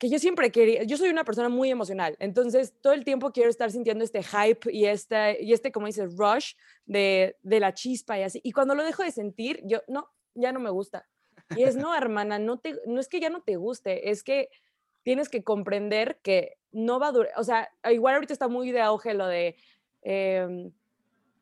que 0.01 0.09
yo 0.09 0.17
siempre 0.17 0.51
quería, 0.51 0.81
yo 0.81 0.97
soy 0.97 1.09
una 1.09 1.23
persona 1.23 1.47
muy 1.47 1.69
emocional, 1.69 2.15
entonces 2.17 2.73
todo 2.81 2.93
el 2.93 3.05
tiempo 3.05 3.31
quiero 3.31 3.51
estar 3.51 3.69
sintiendo 3.69 4.03
este 4.03 4.23
hype 4.23 4.73
y 4.73 4.87
este, 4.87 5.37
y 5.43 5.53
este 5.53 5.71
como 5.71 5.85
dices, 5.85 6.17
rush 6.17 6.55
de, 6.87 7.37
de 7.43 7.59
la 7.59 7.75
chispa 7.75 8.17
y 8.17 8.23
así. 8.23 8.41
Y 8.43 8.51
cuando 8.51 8.73
lo 8.73 8.83
dejo 8.83 9.03
de 9.03 9.11
sentir, 9.11 9.61
yo, 9.63 9.83
no, 9.87 10.09
ya 10.33 10.51
no 10.53 10.59
me 10.59 10.71
gusta. 10.71 11.07
Y 11.55 11.61
es, 11.61 11.75
no, 11.75 11.95
hermana, 11.95 12.39
no, 12.39 12.57
te, 12.57 12.79
no 12.87 12.99
es 12.99 13.07
que 13.07 13.19
ya 13.19 13.29
no 13.29 13.43
te 13.43 13.57
guste, 13.57 14.09
es 14.09 14.23
que 14.23 14.49
tienes 15.03 15.29
que 15.29 15.43
comprender 15.43 16.17
que 16.23 16.57
no 16.71 16.99
va 16.99 17.09
a 17.09 17.11
durar, 17.11 17.33
o 17.37 17.43
sea, 17.43 17.69
igual 17.91 18.15
ahorita 18.15 18.33
está 18.33 18.47
muy 18.47 18.71
de 18.71 18.81
auge 18.81 19.13
lo 19.13 19.27
de, 19.27 19.55
em, 20.01 20.71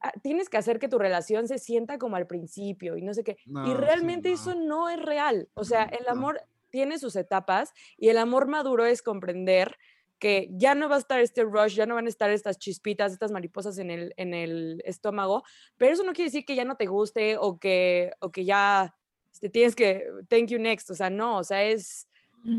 ah, 0.02 0.12
tienes 0.22 0.50
que 0.50 0.58
hacer 0.58 0.80
que 0.80 0.90
tu 0.90 1.00
relación 1.00 1.48
se 1.48 1.60
sienta 1.60 1.98
como 1.98 2.18
al 2.18 2.28
principio 2.28 2.98
y 2.98 3.04
no 3.04 3.14
sé 3.14 3.24
qué. 3.24 3.38
y 3.46 3.74
realmente 3.74 4.34
eso 4.34 4.54
no 4.54 4.90
es 4.90 5.02
real. 5.02 5.48
O 5.54 5.64
sea, 5.64 5.84
el 5.86 6.06
amor 6.10 6.42
tiene 6.70 7.00
sus 7.00 7.16
etapas 7.16 7.74
y 7.98 8.10
el 8.10 8.18
amor 8.18 8.48
maduro 8.48 8.86
es 8.86 9.02
comprender 9.02 9.78
que 10.20 10.50
ya 10.52 10.76
no 10.76 10.90
va 10.90 10.98
a 10.98 11.00
estar 11.00 11.20
este 11.22 11.44
rush, 11.44 11.76
ya 11.76 11.86
no 11.86 11.96
van 11.96 12.06
a 12.06 12.10
estar 12.10 12.30
estas 12.30 12.60
chispitas, 12.60 13.14
estas 13.14 13.32
mariposas 13.32 13.78
en 13.78 13.90
el, 13.90 14.14
en 14.18 14.34
el 14.34 14.82
estómago, 14.86 15.44
pero 15.78 15.94
eso 15.94 16.04
no 16.04 16.12
quiere 16.12 16.30
decir 16.30 16.46
que 16.46 16.56
ya 16.56 16.66
no 16.66 16.76
te 16.76 16.88
guste 16.88 17.38
o 17.38 17.58
que, 17.58 18.12
o 18.20 18.32
que 18.32 18.44
ya 18.44 18.96
te 19.40 19.48
este, 19.48 19.50
tienes 19.50 19.76
que, 19.76 20.06
thank 20.28 20.48
you 20.48 20.60
next, 20.60 20.90
o 20.90 20.96
sea, 20.96 21.10
no, 21.10 21.38
o 21.38 21.44
sea, 21.44 21.64
es 21.64 22.08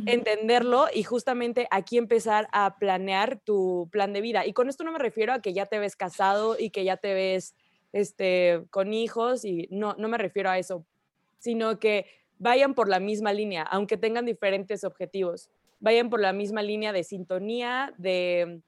entenderlo 0.07 0.89
y 0.93 1.05
justamente 1.05 1.67
aquí 1.71 1.97
empezar 1.97 2.49
a 2.53 2.77
planear 2.79 3.41
tu 3.41 3.89
plan 3.91 4.13
de 4.13 4.21
vida. 4.21 4.45
Y 4.45 4.53
con 4.53 4.69
esto 4.69 4.85
no 4.85 4.93
me 4.93 4.99
refiero 4.99 5.33
a 5.33 5.41
que 5.41 5.55
ya 5.55 5.65
te 5.65 5.79
ves 5.79 5.97
casado 5.97 6.57
y 6.59 6.69
que 6.69 6.85
ya 6.85 6.99
te 6.99 7.15
ves 7.15 7.55
este, 7.93 8.63
con 8.71 8.93
hijos 8.93 9.45
y 9.45 9.69
no, 9.71 9.95
no 9.99 10.09
me 10.09 10.19
refiero 10.19 10.51
a 10.51 10.59
eso, 10.59 10.87
sino 11.39 11.79
que 11.79 12.07
vayan 12.41 12.75
por 12.75 12.89
la 12.89 12.99
misma 12.99 13.33
línea, 13.33 13.63
aunque 13.63 13.97
tengan 13.97 14.27
diferentes 14.27 14.83
objetivos. 14.83 15.51
Vayan 15.79 16.11
por 16.11 16.21
la 16.21 16.33
misma 16.33 16.63
línea 16.63 16.93
de 16.93 17.05
sintonía, 17.05 17.95
de, 17.99 18.63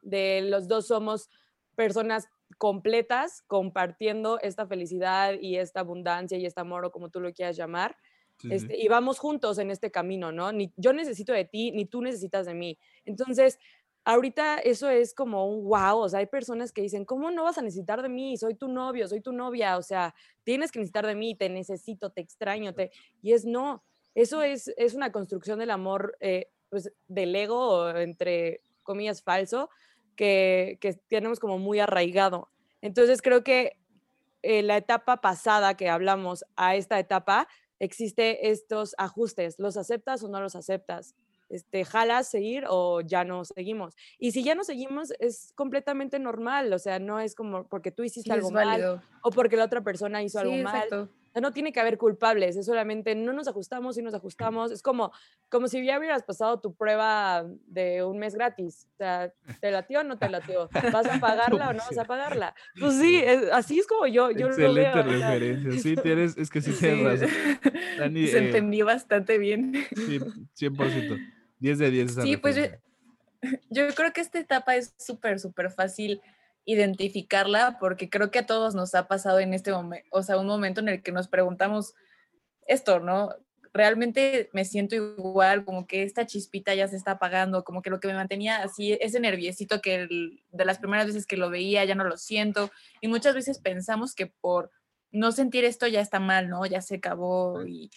de 0.00 0.40
los 0.42 0.68
dos 0.68 0.86
somos 0.86 1.28
personas 1.74 2.28
completas 2.56 3.42
compartiendo 3.48 4.38
esta 4.40 4.66
felicidad 4.66 5.34
y 5.40 5.56
esta 5.56 5.80
abundancia 5.80 6.38
y 6.38 6.46
este 6.46 6.60
amor 6.60 6.84
o 6.84 6.92
como 6.92 7.10
tú 7.10 7.20
lo 7.20 7.32
quieras 7.32 7.56
llamar. 7.56 7.96
Este, 8.50 8.76
y 8.76 8.88
vamos 8.88 9.18
juntos 9.18 9.58
en 9.58 9.70
este 9.70 9.90
camino, 9.90 10.30
¿no? 10.32 10.52
Ni 10.52 10.72
yo 10.76 10.92
necesito 10.92 11.32
de 11.32 11.44
ti, 11.44 11.72
ni 11.72 11.86
tú 11.86 12.02
necesitas 12.02 12.46
de 12.46 12.54
mí. 12.54 12.78
Entonces, 13.04 13.58
ahorita 14.04 14.58
eso 14.58 14.88
es 14.88 15.14
como 15.14 15.48
un 15.48 15.64
wow, 15.64 15.98
o 15.98 16.08
sea, 16.08 16.20
hay 16.20 16.26
personas 16.26 16.72
que 16.72 16.82
dicen, 16.82 17.04
¿cómo 17.04 17.30
no 17.30 17.44
vas 17.44 17.58
a 17.58 17.62
necesitar 17.62 18.02
de 18.02 18.08
mí? 18.08 18.36
Soy 18.36 18.54
tu 18.54 18.68
novio, 18.68 19.08
soy 19.08 19.20
tu 19.20 19.32
novia, 19.32 19.76
o 19.78 19.82
sea, 19.82 20.14
tienes 20.42 20.70
que 20.70 20.78
necesitar 20.78 21.06
de 21.06 21.14
mí, 21.14 21.34
te 21.34 21.48
necesito, 21.48 22.10
te 22.10 22.20
extraño, 22.20 22.74
te... 22.74 22.90
y 23.22 23.32
es 23.32 23.44
no, 23.44 23.82
eso 24.14 24.42
es, 24.42 24.72
es 24.76 24.94
una 24.94 25.10
construcción 25.10 25.58
del 25.58 25.70
amor, 25.70 26.16
eh, 26.20 26.50
pues, 26.70 26.92
del 27.08 27.34
ego, 27.34 27.90
entre 27.90 28.60
comillas, 28.82 29.22
falso, 29.22 29.70
que, 30.16 30.78
que 30.80 30.94
tenemos 31.08 31.40
como 31.40 31.58
muy 31.58 31.80
arraigado. 31.80 32.50
Entonces, 32.80 33.22
creo 33.22 33.42
que 33.42 33.78
eh, 34.42 34.62
la 34.62 34.76
etapa 34.76 35.22
pasada 35.22 35.74
que 35.74 35.88
hablamos 35.88 36.44
a 36.54 36.76
esta 36.76 36.98
etapa, 36.98 37.48
existe 37.78 38.50
estos 38.50 38.94
ajustes, 38.98 39.58
¿los 39.58 39.76
aceptas 39.76 40.22
o 40.22 40.28
no 40.28 40.40
los 40.40 40.54
aceptas? 40.54 41.14
Este, 41.54 41.84
jalas 41.84 42.28
seguir 42.28 42.64
o 42.68 43.00
ya 43.00 43.24
no 43.24 43.44
seguimos. 43.44 43.94
Y 44.18 44.32
si 44.32 44.42
ya 44.42 44.54
no 44.54 44.64
seguimos, 44.64 45.12
es 45.20 45.52
completamente 45.54 46.18
normal, 46.18 46.72
o 46.72 46.78
sea, 46.78 46.98
no 46.98 47.20
es 47.20 47.34
como 47.34 47.68
porque 47.68 47.92
tú 47.92 48.02
hiciste 48.02 48.32
algo 48.32 48.50
mal 48.50 49.00
o 49.22 49.30
porque 49.30 49.56
la 49.56 49.64
otra 49.64 49.82
persona 49.82 50.22
hizo 50.22 50.40
algo 50.40 50.56
mal. 50.56 51.08
No 51.40 51.52
tiene 51.52 51.72
que 51.72 51.80
haber 51.80 51.98
culpables, 51.98 52.56
es 52.56 52.66
solamente 52.66 53.16
no 53.16 53.32
nos 53.32 53.48
ajustamos 53.48 53.98
y 53.98 54.02
nos 54.02 54.14
ajustamos. 54.14 54.70
Es 54.70 54.82
como, 54.82 55.10
como 55.48 55.66
si 55.66 55.84
ya 55.84 55.98
hubieras 55.98 56.22
pasado 56.22 56.60
tu 56.60 56.74
prueba 56.74 57.44
de 57.66 58.04
un 58.04 58.18
mes 58.18 58.36
gratis. 58.36 58.86
O 58.94 58.96
sea, 58.98 59.32
¿te 59.60 59.72
latió 59.72 60.00
o 60.00 60.04
no 60.04 60.16
te 60.16 60.28
latió? 60.28 60.68
¿Vas 60.92 61.06
a 61.06 61.18
pagarla 61.20 61.70
o 61.70 61.72
no 61.72 61.82
vas 61.82 61.98
a 61.98 62.04
pagarla? 62.04 62.54
Pues 62.78 63.00
sí, 63.00 63.20
así 63.52 63.80
es 63.80 63.88
como 63.88 64.06
yo, 64.06 64.30
yo 64.30 64.46
Excelente 64.46 64.96
lo 64.96 65.10
veo, 65.10 65.20
referencia. 65.20 65.82
Sí, 65.82 65.96
tienes, 65.96 66.36
es 66.36 66.50
que 66.50 66.60
sí 66.60 66.72
tienes 66.78 67.20
razón. 67.20 67.36
Dani, 67.98 68.28
Se 68.28 68.38
eh, 68.38 68.46
entendí 68.46 68.82
bastante 68.82 69.36
bien. 69.38 69.74
Sí, 69.96 70.20
100%. 70.56 71.33
10 71.64 71.78
de 71.78 71.90
10. 71.90 72.14
Sí, 72.22 72.36
pues 72.36 72.56
yo, 73.70 73.88
creo 73.94 74.12
que 74.12 74.20
esta 74.20 74.38
etapa 74.38 74.76
es 74.76 74.94
súper, 74.98 75.40
súper 75.40 75.70
fácil 75.70 76.20
identificarla 76.66 77.78
porque 77.80 78.10
creo 78.10 78.30
que 78.30 78.40
a 78.40 78.46
todos 78.46 78.74
nos 78.74 78.94
ha 78.94 79.08
pasado 79.08 79.38
en 79.38 79.54
este 79.54 79.72
momento, 79.72 80.06
o 80.10 80.22
sea, 80.22 80.38
un 80.38 80.46
momento 80.46 80.80
en 80.80 80.90
el 80.90 81.02
que 81.02 81.12
nos 81.12 81.28
preguntamos 81.28 81.94
esto, 82.66 83.00
¿no? 83.00 83.30
Realmente 83.72 84.50
me 84.52 84.66
siento 84.66 84.94
igual, 84.94 85.64
como 85.64 85.86
que 85.86 86.02
esta 86.02 86.26
chispita 86.26 86.74
ya 86.74 86.86
se 86.86 86.96
está 86.96 87.12
apagando, 87.12 87.64
como 87.64 87.80
que 87.80 87.90
lo 87.90 87.98
que 87.98 88.08
me 88.08 88.14
mantenía 88.14 88.62
así, 88.62 88.92
ese 89.00 89.18
nerviosito 89.18 89.80
que 89.80 90.06
de 90.52 90.64
las 90.64 90.78
primeras 90.78 91.06
veces 91.06 91.26
que 91.26 91.38
lo 91.38 91.48
veía 91.48 91.84
ya 91.84 91.94
no 91.94 92.04
lo 92.04 92.18
siento. 92.18 92.70
Y 93.00 93.08
muchas 93.08 93.34
veces 93.34 93.58
pensamos 93.58 94.14
que 94.14 94.26
por 94.26 94.70
no 95.10 95.32
sentir 95.32 95.64
esto 95.64 95.86
ya 95.86 96.00
está 96.00 96.20
mal, 96.20 96.48
¿no? 96.48 96.66
Ya 96.66 96.82
se 96.82 96.96
acabó 96.96 97.66
y 97.66 97.90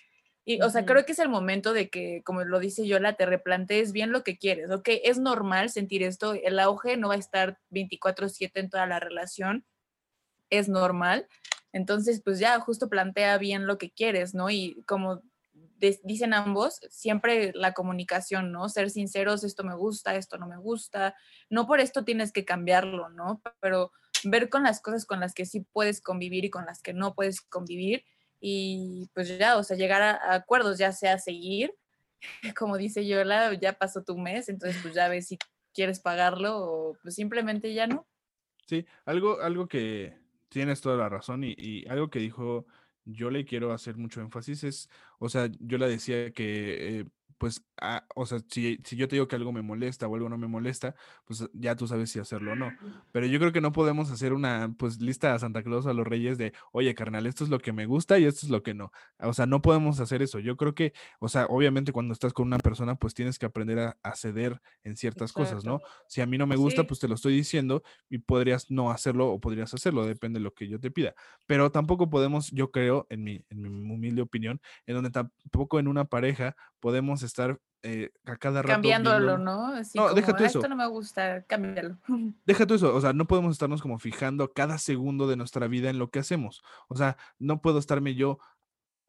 y, 0.47 0.61
o 0.61 0.69
sea, 0.69 0.85
creo 0.85 1.05
que 1.05 1.11
es 1.11 1.19
el 1.19 1.27
momento 1.27 1.73
de 1.73 1.89
que, 1.89 2.21
como 2.23 2.41
lo 2.45 2.59
dice 2.59 2.87
Yola, 2.87 3.17
te 3.17 3.25
replantees 3.25 3.91
bien 3.91 4.13
lo 4.13 4.23
que 4.23 4.37
quieres. 4.37 4.71
Ok, 4.71 4.87
es 5.03 5.19
normal 5.19 5.69
sentir 5.69 6.03
esto. 6.03 6.35
El 6.35 6.57
auge 6.59 6.95
no 6.95 7.09
va 7.09 7.15
a 7.15 7.17
estar 7.17 7.59
24/7 7.69 8.61
en 8.61 8.69
toda 8.69 8.87
la 8.87 9.01
relación. 9.01 9.65
Es 10.49 10.69
normal. 10.69 11.27
Entonces, 11.73 12.21
pues 12.23 12.39
ya, 12.39 12.57
justo 12.61 12.87
plantea 12.87 13.37
bien 13.37 13.67
lo 13.67 13.77
que 13.77 13.91
quieres, 13.91 14.33
¿no? 14.33 14.49
Y 14.49 14.81
como 14.87 15.21
dicen 15.79 16.33
ambos, 16.33 16.79
siempre 16.89 17.51
la 17.53 17.73
comunicación, 17.73 18.53
¿no? 18.53 18.69
Ser 18.69 18.89
sinceros, 18.89 19.43
esto 19.43 19.65
me 19.65 19.75
gusta, 19.75 20.15
esto 20.15 20.37
no 20.37 20.47
me 20.47 20.57
gusta. 20.57 21.13
No 21.49 21.67
por 21.67 21.81
esto 21.81 22.05
tienes 22.05 22.31
que 22.31 22.45
cambiarlo, 22.45 23.09
¿no? 23.09 23.41
Pero 23.59 23.91
ver 24.23 24.47
con 24.47 24.63
las 24.63 24.81
cosas 24.81 25.05
con 25.05 25.19
las 25.19 25.33
que 25.33 25.45
sí 25.45 25.67
puedes 25.73 25.99
convivir 25.99 26.45
y 26.45 26.49
con 26.49 26.65
las 26.65 26.81
que 26.81 26.93
no 26.93 27.15
puedes 27.15 27.41
convivir 27.41 28.05
y 28.39 29.09
pues 29.13 29.37
ya, 29.37 29.57
o 29.57 29.63
sea, 29.63 29.77
llegar 29.77 30.01
a, 30.01 30.33
acuerdos, 30.33 30.77
ya 30.77 30.91
sea 30.91 31.17
seguir, 31.19 31.73
como 32.57 32.77
dice 32.77 33.05
Yola, 33.07 33.53
ya 33.53 33.73
pasó 33.73 34.03
tu 34.03 34.17
mes, 34.17 34.49
entonces 34.49 34.81
pues 34.81 34.93
ya 34.93 35.07
ves 35.07 35.27
si 35.27 35.37
quieres 35.73 35.99
pagarlo 35.99 36.57
o 36.57 36.97
pues 37.01 37.15
simplemente 37.15 37.73
ya 37.73 37.87
no. 37.87 38.07
Sí, 38.65 38.85
algo, 39.05 39.41
algo 39.41 39.67
que 39.67 40.17
tienes 40.49 40.81
toda 40.81 40.97
la 40.97 41.09
razón 41.09 41.43
y, 41.43 41.55
y 41.57 41.87
algo 41.87 42.09
que 42.09 42.19
dijo 42.19 42.65
yo 43.07 43.29
le 43.29 43.45
quiero 43.45 43.71
hacer 43.71 43.97
mucho 43.97 44.21
énfasis 44.21 44.63
es, 44.63 44.89
o 45.19 45.29
sea, 45.29 45.49
yo 45.59 45.77
le 45.77 45.87
decía 45.87 46.31
que 46.31 46.99
eh, 46.99 47.05
pues, 47.37 47.63
ah, 47.79 48.05
o 48.15 48.25
sea, 48.25 48.39
si, 48.49 48.79
si, 48.83 48.95
yo 48.95 49.07
te 49.07 49.15
digo 49.15 49.27
que 49.27 49.35
algo 49.35 49.51
me 49.51 49.61
molesta 49.61 50.07
o 50.07 50.15
algo 50.15 50.29
no 50.29 50.37
me 50.37 50.47
molesta, 50.47 50.95
pues 51.25 51.47
ya 51.53 51.75
tú 51.75 51.87
sabes 51.87 52.09
si 52.09 52.19
hacerlo 52.19 52.53
o 52.53 52.55
no. 52.55 52.71
Pero 53.11 53.27
yo 53.27 53.39
creo 53.39 53.51
que 53.51 53.61
no 53.61 53.71
podemos 53.71 54.11
hacer 54.11 54.33
una, 54.33 54.73
pues, 54.77 54.99
lista 54.99 55.33
a 55.33 55.39
Santa 55.39 55.63
Claus 55.63 55.85
a 55.85 55.93
los 55.93 56.07
Reyes 56.07 56.37
de, 56.37 56.53
oye, 56.71 56.95
carnal, 56.95 57.27
esto 57.27 57.43
es 57.43 57.49
lo 57.49 57.59
que 57.59 57.73
me 57.73 57.85
gusta 57.85 58.17
y 58.17 58.25
esto 58.25 58.45
es 58.45 58.49
lo 58.49 58.63
que 58.63 58.73
no. 58.73 58.91
O 59.19 59.33
sea, 59.33 59.45
no 59.45 59.61
podemos 59.61 59.99
hacer 59.99 60.21
eso. 60.21 60.39
Yo 60.39 60.57
creo 60.57 60.73
que, 60.73 60.93
o 61.19 61.29
sea, 61.29 61.45
obviamente 61.45 61.91
cuando 61.91 62.13
estás 62.13 62.33
con 62.33 62.47
una 62.47 62.57
persona, 62.57 62.95
pues 62.95 63.13
tienes 63.13 63.37
que 63.37 63.45
aprender 63.45 63.79
a, 63.79 64.15
ceder 64.15 64.61
en 64.83 64.97
ciertas 64.97 65.31
cosas, 65.31 65.63
¿no? 65.63 65.79
Si 66.07 66.21
a 66.21 66.25
mí 66.25 66.39
no 66.39 66.47
me 66.47 66.55
gusta, 66.55 66.85
pues 66.85 66.99
te 66.99 67.07
lo 67.07 67.13
estoy 67.13 67.35
diciendo 67.35 67.83
y 68.09 68.17
podrías 68.17 68.71
no 68.71 68.89
hacerlo 68.89 69.29
o 69.29 69.39
podrías 69.39 69.73
hacerlo, 69.75 70.05
depende 70.05 70.39
de 70.39 70.43
lo 70.43 70.53
que 70.55 70.67
yo 70.67 70.79
te 70.79 70.89
pida. 70.89 71.13
Pero 71.45 71.71
tampoco 71.71 72.09
podemos, 72.09 72.49
yo 72.51 72.71
creo, 72.71 73.05
en 73.09 73.23
mi, 73.23 73.43
en 73.49 73.61
mi 73.61 73.67
humilde 73.69 74.23
opinión, 74.23 74.59
en 74.87 74.95
donde 74.95 75.11
tampoco 75.11 75.79
en 75.79 75.87
una 75.87 76.05
pareja 76.05 76.55
podemos 76.79 77.23
estar 77.27 77.59
eh, 77.83 78.09
a 78.25 78.35
cada 78.37 78.61
rato. 78.61 78.73
Cambiándolo, 78.73 79.37
¿no? 79.37 79.67
Así 79.67 79.97
no, 79.97 80.13
deja 80.13 80.31
eso. 80.31 80.59
Esto 80.59 80.67
no 80.67 80.75
me 80.75 80.87
gusta, 80.87 81.43
cámbialo. 81.43 81.97
Deja 82.45 82.65
tú 82.65 82.73
eso, 82.73 82.93
o 82.95 82.99
sea, 82.99 83.13
no 83.13 83.27
podemos 83.27 83.51
estarnos 83.51 83.81
como 83.81 83.99
fijando 83.99 84.51
cada 84.51 84.77
segundo 84.77 85.27
de 85.27 85.37
nuestra 85.37 85.67
vida 85.67 85.89
en 85.89 85.99
lo 85.99 86.09
que 86.09 86.19
hacemos. 86.19 86.63
O 86.87 86.95
sea, 86.95 87.17
no 87.39 87.61
puedo 87.61 87.79
estarme 87.79 88.15
yo 88.15 88.39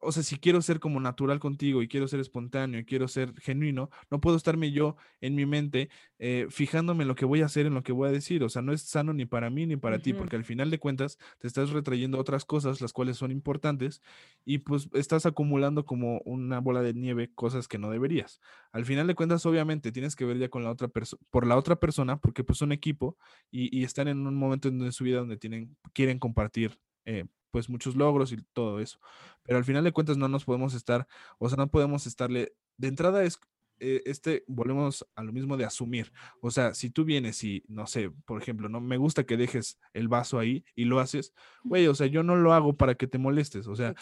o 0.01 0.11
sea, 0.11 0.23
si 0.23 0.37
quiero 0.37 0.61
ser 0.61 0.79
como 0.79 0.99
natural 0.99 1.39
contigo 1.39 1.81
y 1.81 1.87
quiero 1.87 2.07
ser 2.07 2.19
espontáneo 2.19 2.79
y 2.79 2.85
quiero 2.85 3.07
ser 3.07 3.33
genuino, 3.39 3.89
no 4.09 4.21
puedo 4.21 4.37
estarme 4.37 4.71
yo 4.71 4.95
en 5.21 5.35
mi 5.35 5.45
mente 5.45 5.89
eh, 6.19 6.47
fijándome 6.49 7.03
en 7.03 7.07
lo 7.07 7.15
que 7.15 7.25
voy 7.25 7.41
a 7.41 7.45
hacer, 7.45 7.65
en 7.65 7.73
lo 7.73 7.83
que 7.83 7.91
voy 7.91 8.09
a 8.09 8.11
decir. 8.11 8.43
O 8.43 8.49
sea, 8.49 8.61
no 8.61 8.73
es 8.73 8.81
sano 8.81 9.13
ni 9.13 9.25
para 9.25 9.49
mí 9.49 9.65
ni 9.65 9.75
para 9.77 9.99
ti, 9.99 10.13
porque 10.13 10.35
al 10.35 10.45
final 10.45 10.69
de 10.69 10.79
cuentas 10.79 11.17
te 11.39 11.47
estás 11.47 11.71
retrayendo 11.71 12.17
otras 12.17 12.45
cosas, 12.45 12.81
las 12.81 12.93
cuales 12.93 13.17
son 13.17 13.31
importantes, 13.31 14.01
y 14.45 14.59
pues 14.59 14.89
estás 14.93 15.25
acumulando 15.25 15.85
como 15.85 16.19
una 16.25 16.59
bola 16.59 16.81
de 16.81 16.93
nieve 16.93 17.31
cosas 17.33 17.67
que 17.67 17.77
no 17.77 17.89
deberías. 17.89 18.39
Al 18.71 18.85
final 18.85 19.07
de 19.07 19.15
cuentas, 19.15 19.45
obviamente, 19.45 19.91
tienes 19.91 20.15
que 20.15 20.25
ver 20.25 20.37
ya 20.37 20.49
con 20.49 20.63
la 20.63 20.71
otra 20.71 20.87
persona, 20.87 21.21
por 21.29 21.45
la 21.45 21.57
otra 21.57 21.77
persona, 21.77 22.19
porque 22.19 22.43
pues 22.43 22.57
son 22.57 22.71
equipo 22.71 23.17
y, 23.51 23.77
y 23.77 23.83
están 23.83 24.07
en 24.07 24.25
un 24.25 24.35
momento 24.35 24.69
en 24.69 24.91
su 24.91 25.03
vida 25.03 25.19
donde 25.19 25.37
tienen, 25.37 25.77
quieren 25.93 26.19
compartir 26.19 26.79
eh, 27.05 27.25
pues 27.51 27.69
muchos 27.69 27.95
logros 27.95 28.31
y 28.31 28.37
todo 28.53 28.79
eso. 28.79 28.99
Pero 29.43 29.57
al 29.57 29.65
final 29.65 29.83
de 29.83 29.91
cuentas 29.91 30.17
no 30.17 30.27
nos 30.27 30.45
podemos 30.45 30.73
estar, 30.73 31.07
o 31.37 31.49
sea, 31.49 31.57
no 31.57 31.69
podemos 31.69 32.07
estarle, 32.07 32.53
de 32.77 32.87
entrada 32.87 33.23
es, 33.23 33.39
eh, 33.81 34.03
este, 34.05 34.43
volvemos 34.47 35.07
a 35.15 35.23
lo 35.23 35.31
mismo 35.31 35.55
de 35.55 35.65
asumir. 35.65 36.11
O 36.41 36.51
sea, 36.51 36.73
si 36.73 36.89
tú 36.89 37.05
vienes 37.05 37.43
y, 37.43 37.63
no 37.67 37.87
sé, 37.87 38.11
por 38.25 38.41
ejemplo, 38.41 38.67
no 38.67 38.81
me 38.81 38.97
gusta 38.97 39.23
que 39.23 39.37
dejes 39.37 39.79
el 39.93 40.07
vaso 40.07 40.37
ahí 40.37 40.65
y 40.75 40.85
lo 40.85 40.99
haces, 40.99 41.33
güey, 41.63 41.87
o 41.87 41.95
sea, 41.95 42.07
yo 42.07 42.23
no 42.23 42.35
lo 42.35 42.53
hago 42.53 42.75
para 42.75 42.95
que 42.95 43.07
te 43.07 43.17
molestes. 43.17 43.67
O 43.67 43.75
sea, 43.75 43.95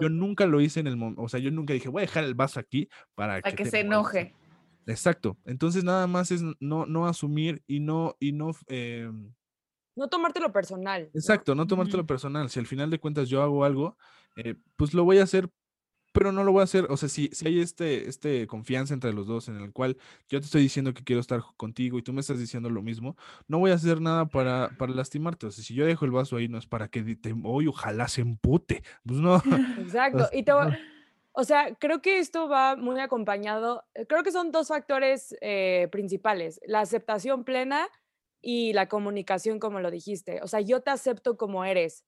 yo 0.00 0.08
nunca 0.08 0.46
lo 0.46 0.60
hice 0.60 0.80
en 0.80 0.86
el 0.86 0.96
momento, 0.96 1.22
o 1.22 1.28
sea, 1.28 1.40
yo 1.40 1.50
nunca 1.50 1.74
dije, 1.74 1.88
voy 1.88 2.00
a 2.00 2.06
dejar 2.06 2.24
el 2.24 2.34
vaso 2.34 2.60
aquí 2.60 2.88
para, 3.14 3.40
para 3.40 3.56
que, 3.56 3.64
se 3.64 3.80
enoje. 3.80 4.34
Exacto. 4.86 5.36
Entonces 5.44 5.82
nada 5.82 6.06
más 6.06 6.30
es 6.30 6.42
no, 6.60 6.86
no 6.86 7.06
asumir 7.06 7.62
y 7.66 7.80
no, 7.80 8.16
y 8.20 8.32
no, 8.32 8.52
eh, 8.68 9.10
no 9.96 10.08
tomártelo 10.08 10.52
personal. 10.52 11.10
Exacto, 11.14 11.54
no, 11.54 11.66
tomártelo 11.66 12.06
personal. 12.06 12.50
Si 12.50 12.58
al 12.58 12.66
final 12.66 12.90
de 12.90 12.98
cuentas 12.98 13.28
yo 13.28 13.42
hago 13.42 13.64
algo, 13.64 13.96
eh, 14.36 14.56
pues 14.76 14.94
lo 14.94 15.04
voy 15.04 15.18
a 15.18 15.22
hacer, 15.22 15.48
pero 16.12 16.32
no 16.32 16.44
lo 16.44 16.52
voy 16.52 16.60
a 16.60 16.64
hacer. 16.64 16.86
O 16.90 16.96
sea, 16.96 17.08
si, 17.08 17.28
si 17.32 17.46
hay 17.46 17.60
este, 17.60 18.08
este 18.08 18.46
confianza 18.46 18.94
entre 18.94 19.12
los 19.12 19.26
dos 19.26 19.48
en 19.48 19.60
el 19.60 19.72
cual 19.72 19.96
yo 20.28 20.40
te 20.40 20.46
estoy 20.46 20.62
diciendo 20.62 20.94
que 20.94 21.04
quiero 21.04 21.20
estar 21.20 21.42
contigo 21.56 21.98
y 21.98 22.02
tú 22.02 22.12
me 22.12 22.20
estás 22.20 22.38
diciendo 22.38 22.70
lo 22.70 22.82
mismo, 22.82 23.16
no 23.46 23.58
voy 23.58 23.70
a 23.70 23.74
hacer 23.74 24.00
nada 24.00 24.26
para, 24.26 24.70
para 24.78 24.92
lastimarte. 24.92 25.46
O 25.46 25.50
sea, 25.50 25.64
si 25.64 25.74
yo 25.74 25.86
dejo 25.86 26.04
el 26.04 26.10
vaso 26.10 26.36
ahí, 26.36 26.48
no 26.48 26.58
es 26.58 26.66
para 26.66 26.88
que 26.88 27.02
te, 27.16 27.34
hoy 27.44 27.66
ojalá 27.68 28.08
se 28.08 28.22
empute. 28.22 28.82
Pues 29.04 29.20
no. 29.20 29.36
Exacto. 29.78 30.28
y 30.32 30.42
te 30.42 30.52
O 31.32 31.44
sea, 31.44 31.74
creo 31.76 32.02
que 32.02 32.18
esto 32.18 32.48
va 32.48 32.76
muy 32.76 33.00
acompañado, 33.00 33.84
creo 34.08 34.22
que 34.22 34.32
son 34.32 34.52
dos 34.52 34.68
factores 34.68 35.36
eh, 35.40 35.88
principales, 35.90 36.60
la 36.66 36.80
aceptación 36.80 37.44
plena 37.44 37.88
y 38.44 38.74
la 38.74 38.88
comunicación, 38.88 39.58
como 39.58 39.80
lo 39.80 39.90
dijiste. 39.90 40.40
O 40.42 40.46
sea, 40.46 40.60
yo 40.60 40.82
te 40.82 40.90
acepto 40.90 41.36
como 41.36 41.64
eres, 41.64 42.04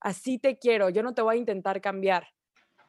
así 0.00 0.38
te 0.38 0.58
quiero, 0.58 0.88
yo 0.88 1.02
no 1.02 1.14
te 1.14 1.22
voy 1.22 1.34
a 1.34 1.38
intentar 1.38 1.80
cambiar. 1.80 2.28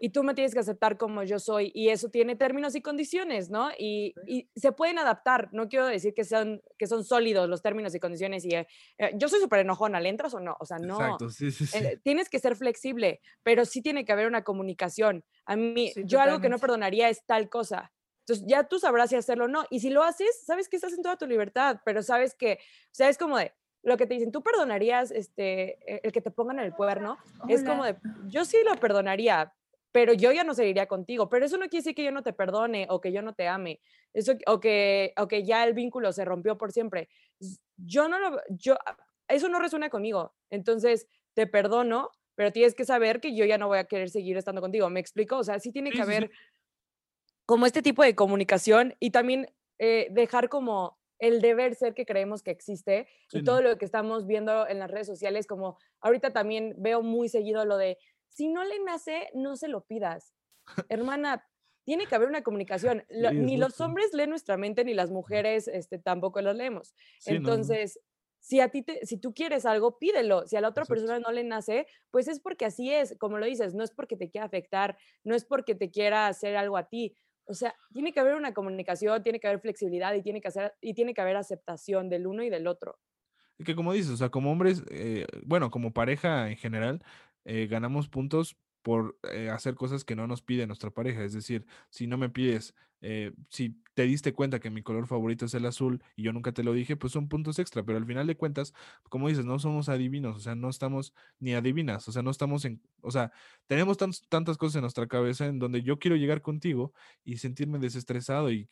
Y 0.04 0.10
tú 0.10 0.24
me 0.24 0.34
tienes 0.34 0.54
que 0.54 0.60
aceptar 0.60 0.97
como 0.97 1.22
yo 1.22 1.38
soy. 1.38 1.72
Y 1.76 1.89
eso 1.89 2.10
tiene 2.10 2.36
términos 2.36 2.76
y 2.76 2.82
condiciones, 2.82 3.52
¿no? 3.52 3.70
Y, 3.78 4.16
se 4.56 4.72
pueden 4.72 4.97
adaptar. 4.97 5.49
No 5.52 5.70
quiero 5.70 5.86
decir 5.86 6.16
que, 6.16 6.24
sean, 6.24 6.60
que 6.80 6.88
son 6.88 7.04
sólidos 7.04 7.47
los 7.47 7.62
términos 7.62 7.93
y 7.93 7.99
condiciones. 7.99 8.43
Y 8.43 8.56
eh, 8.56 8.68
eh, 8.97 9.12
yo 9.16 9.30
soy 9.30 9.39
súper 9.39 9.60
enojona, 9.60 9.99
¿le 9.99 10.10
entras 10.10 10.34
o 10.34 10.39
no? 10.39 10.58
O 10.60 10.66
sea, 10.66 10.80
no. 10.80 10.95
Exacto, 10.95 11.30
sí, 11.30 11.52
sí, 11.52 11.68
sí. 11.68 11.78
tienes 12.04 12.30
que 12.30 12.39
ser 12.39 12.56
flexible, 12.56 13.22
pero 13.43 13.64
sí 13.64 13.84
tiene 13.84 14.04
que 14.04 14.12
haber 14.12 14.26
una 14.26 14.43
comunicación. 14.43 15.24
A 15.45 15.56
mí, 15.56 15.93
yo 16.06 16.20
algo 16.20 16.41
que 16.41 16.49
no 16.49 16.58
perdonaría 16.58 17.10
es 17.10 17.24
tal 17.28 17.47
cosa. 17.49 17.91
Entonces 18.32 18.47
ya 18.47 18.63
tú 18.63 18.79
sabrás 18.79 19.09
si 19.09 19.15
hacerlo 19.17 19.45
o 19.45 19.47
no. 19.47 19.65
Y 19.69 19.82
si 19.82 19.89
lo 19.89 20.03
haces, 20.03 20.43
sabes 20.45 20.69
que 20.69 20.77
estás 20.77 20.93
en 20.93 21.01
toda 21.01 21.17
tu 21.17 21.27
libertad, 21.27 21.82
pero 21.84 22.01
sabes 22.01 22.34
que, 22.34 22.53
o 22.53 22.93
sea, 22.93 23.09
es 23.09 23.17
como 23.17 23.38
de, 23.38 23.53
lo 23.84 23.97
que 23.97 24.05
te 24.05 24.13
dicen, 24.13 24.32
tú 24.32 24.41
perdonarías 24.41 25.11
este, 25.11 25.79
e, 25.91 26.01
el 26.03 26.11
que 26.11 26.21
te 26.21 26.32
pongan 26.32 26.59
el 26.59 26.73
cuerno, 26.73 27.17
es 27.49 27.63
como 27.63 27.84
de, 27.84 27.97
yo 28.27 28.45
sí 28.45 28.57
lo 28.63 28.75
perdonaría, 28.75 29.53
pero 29.91 30.13
yo 30.13 30.32
ya 30.32 30.43
no 30.43 30.53
seguiría 30.53 30.88
contigo, 30.88 31.29
pero 31.29 31.45
eso 31.45 31.57
no 31.57 31.67
quiere 31.67 31.82
decir 31.82 31.95
que 31.95 32.03
yo 32.03 32.11
no 32.11 32.23
te 32.23 32.32
perdone 32.32 32.88
o 32.89 33.01
que 33.01 33.11
yo 33.11 33.21
no 33.21 33.34
te 33.34 33.47
ame, 33.47 33.82
eso, 34.13 34.34
o, 34.47 34.59
que, 34.59 35.13
o 35.17 35.27
que 35.27 35.43
ya 35.43 35.63
el 35.63 35.73
vínculo 35.73 36.13
se 36.13 36.23
rompió 36.23 36.57
por 36.57 36.71
siempre. 36.71 37.09
Yo 37.75 38.07
no 38.07 38.19
lo, 38.19 38.39
yo, 38.49 38.77
eso 39.27 39.49
no 39.49 39.59
resuena 39.59 39.89
conmigo, 39.89 40.34
entonces 40.49 41.07
te 41.34 41.47
perdono, 41.47 42.11
pero 42.36 42.51
tienes 42.51 42.75
que 42.75 42.86
saber 42.86 43.19
que 43.19 43.36
yo 43.36 43.45
ya 43.45 43.57
no 43.57 43.67
voy 43.67 43.79
a 43.79 43.84
querer 43.86 44.09
seguir 44.09 44.38
estando 44.38 44.61
contigo, 44.61 44.89
¿me 44.89 44.99
explico? 44.99 45.38
O 45.38 45.43
sea, 45.43 45.59
sí 45.59 45.71
tiene 45.71 45.91
que 45.91 46.01
haber 46.01 46.32
como 47.52 47.66
este 47.66 47.82
tipo 47.82 48.02
de 48.02 48.16
comunicación 48.16 48.95
y 49.02 49.10
también 49.10 49.54
eh, 49.78 50.08
dejar 50.12 50.47
como 50.47 50.97
el 51.20 51.41
deber 51.41 51.76
ser 51.76 51.93
que 51.93 52.06
creemos 52.06 52.43
que 52.43 52.52
existe 52.52 53.10
y 53.30 53.43
todo 53.43 53.62
lo 53.62 53.78
que 53.78 53.84
estamos 53.84 54.26
viendo 54.26 54.66
en 54.70 54.80
las 54.80 54.89
redes 54.89 55.08
sociales, 55.08 55.47
como 55.47 55.78
ahorita 55.99 56.32
también 56.32 56.76
veo 56.78 57.02
muy 57.02 57.28
seguido 57.28 57.66
lo 57.66 57.76
de, 57.76 57.97
si 58.30 58.47
no 58.47 58.64
le 58.64 58.80
nace, 58.80 59.28
no 59.34 59.58
se 59.58 59.68
lo 59.68 59.84
pidas. 59.84 60.34
Hermana, 60.88 61.45
tiene 61.84 62.08
que 62.08 62.16
haber 62.16 62.30
una 62.30 62.41
comunicación. 62.41 63.04
ni 63.10 63.58
los 63.58 63.82
hombres 63.82 64.14
leen 64.14 64.30
nuestra 64.30 64.56
mente, 64.56 64.86
ni 64.86 64.93
las 64.93 65.12
mujeres 65.12 65.68
este, 65.68 65.99
tampoco 65.99 66.39
las 66.39 66.56
leemos. 66.56 66.95
Entonces, 67.26 67.99
si 68.39 68.62
a 68.62 68.70
ti 68.70 68.82
te, 68.82 69.06
si 69.06 69.18
tú 69.18 69.34
quieres 69.34 69.66
algo, 69.66 69.99
pídelo. 69.99 70.47
Si 70.47 70.56
a 70.56 70.62
la 70.62 70.70
otra 70.70 70.86
persona 70.86 71.20
no 71.20 71.34
le 71.34 71.43
nace, 71.43 71.86
pues 72.12 72.30
es 72.30 72.39
porque 72.39 72.64
así 72.64 72.93
es, 72.93 73.18
como 73.20 73.38
lo 73.38 73.45
dices, 73.45 73.76
no 73.76 73.84
es 73.84 73.91
porque 73.91 74.16
te 74.16 74.30
quiera 74.30 74.45
afectar, 74.45 74.97
no 75.26 75.36
es 75.36 75.43
porque 75.43 75.76
te 75.76 75.91
quiera 75.91 76.28
hacer 76.28 76.56
algo 76.56 76.78
a 76.78 76.88
ti, 76.88 77.16
o 77.52 77.54
sea, 77.54 77.76
tiene 77.91 78.14
que 78.14 78.20
haber 78.22 78.36
una 78.36 78.54
comunicación, 78.54 79.22
tiene 79.22 79.39
que 79.39 79.47
haber 79.47 79.60
flexibilidad 79.60 80.14
y 80.14 80.22
tiene 80.22 80.39
que, 80.39 80.47
hacer, 80.47 80.74
y 80.82 80.93
tiene 80.93 81.14
que 81.14 81.22
haber 81.22 81.36
aceptación 81.36 82.10
del 82.10 82.26
uno 82.26 82.43
y 82.43 82.49
del 82.49 82.66
otro. 82.66 82.97
Y 83.58 83.66
que 83.66 83.76
como 83.76 83.91
dices, 83.91 84.12
o 84.12 84.18
sea, 84.18 84.30
como 84.30 84.52
hombres, 84.52 84.84
eh, 84.89 85.28
bueno, 85.43 85.70
como 85.70 85.93
pareja 85.93 86.49
en 86.49 86.56
general, 86.56 87.04
eh, 87.43 87.68
ganamos 87.70 88.08
puntos 88.08 88.56
por 88.82 89.20
eh, 89.32 89.49
hacer 89.49 89.76
cosas 89.76 90.06
que 90.06 90.16
no 90.16 90.28
nos 90.28 90.41
pide 90.41 90.66
nuestra 90.66 90.91
pareja. 90.91 91.24
Es 91.24 91.34
decir, 91.34 91.66
si 91.89 92.08
no 92.08 92.18
me 92.18 92.30
pides, 92.30 92.74
si 93.49 93.82
te 93.93 94.04
diste 94.04 94.34
cuenta 94.34 94.60
que 94.60 94.70
mi 94.70 94.82
color 94.82 95.08
favorito 95.08 95.45
es 95.45 95.54
el 95.54 95.66
azul 95.66 96.02
y 96.16 96.24
yo 96.24 96.34
nunca 96.34 96.52
te 96.54 96.64
lo 96.64 96.74
dije, 96.74 96.95
pues 96.95 97.14
son 97.14 97.28
puntos 97.28 97.60
extra, 97.60 97.84
pero 97.84 97.97
al 97.97 98.06
final 98.06 98.28
de 98.28 98.38
cuentas, 98.38 98.74
como 99.10 99.28
dices, 99.28 99.45
no 99.45 99.60
somos 99.60 99.89
adivinos, 99.89 100.38
o 100.38 100.39
sea, 100.39 100.56
no 100.56 100.70
estamos 100.70 101.14
ni 101.39 101.54
adivinas, 101.54 102.08
o 102.08 102.12
sea, 102.12 102.22
no 102.22 102.32
estamos 102.32 102.64
en, 102.66 102.82
o 103.02 103.12
sea, 103.12 103.32
tenemos 103.68 103.97
tantas 103.97 104.58
cosas 104.58 104.78
en 104.78 104.82
nuestra 104.82 105.08
cabeza 105.08 105.45
en 105.47 105.60
donde 105.60 105.82
yo 105.82 105.99
quiero 105.99 106.16
llegar 106.16 106.41
contigo 106.41 106.93
y 107.24 107.38
sentirme 107.38 107.80
desestresado 107.80 108.52
y, 108.52 108.68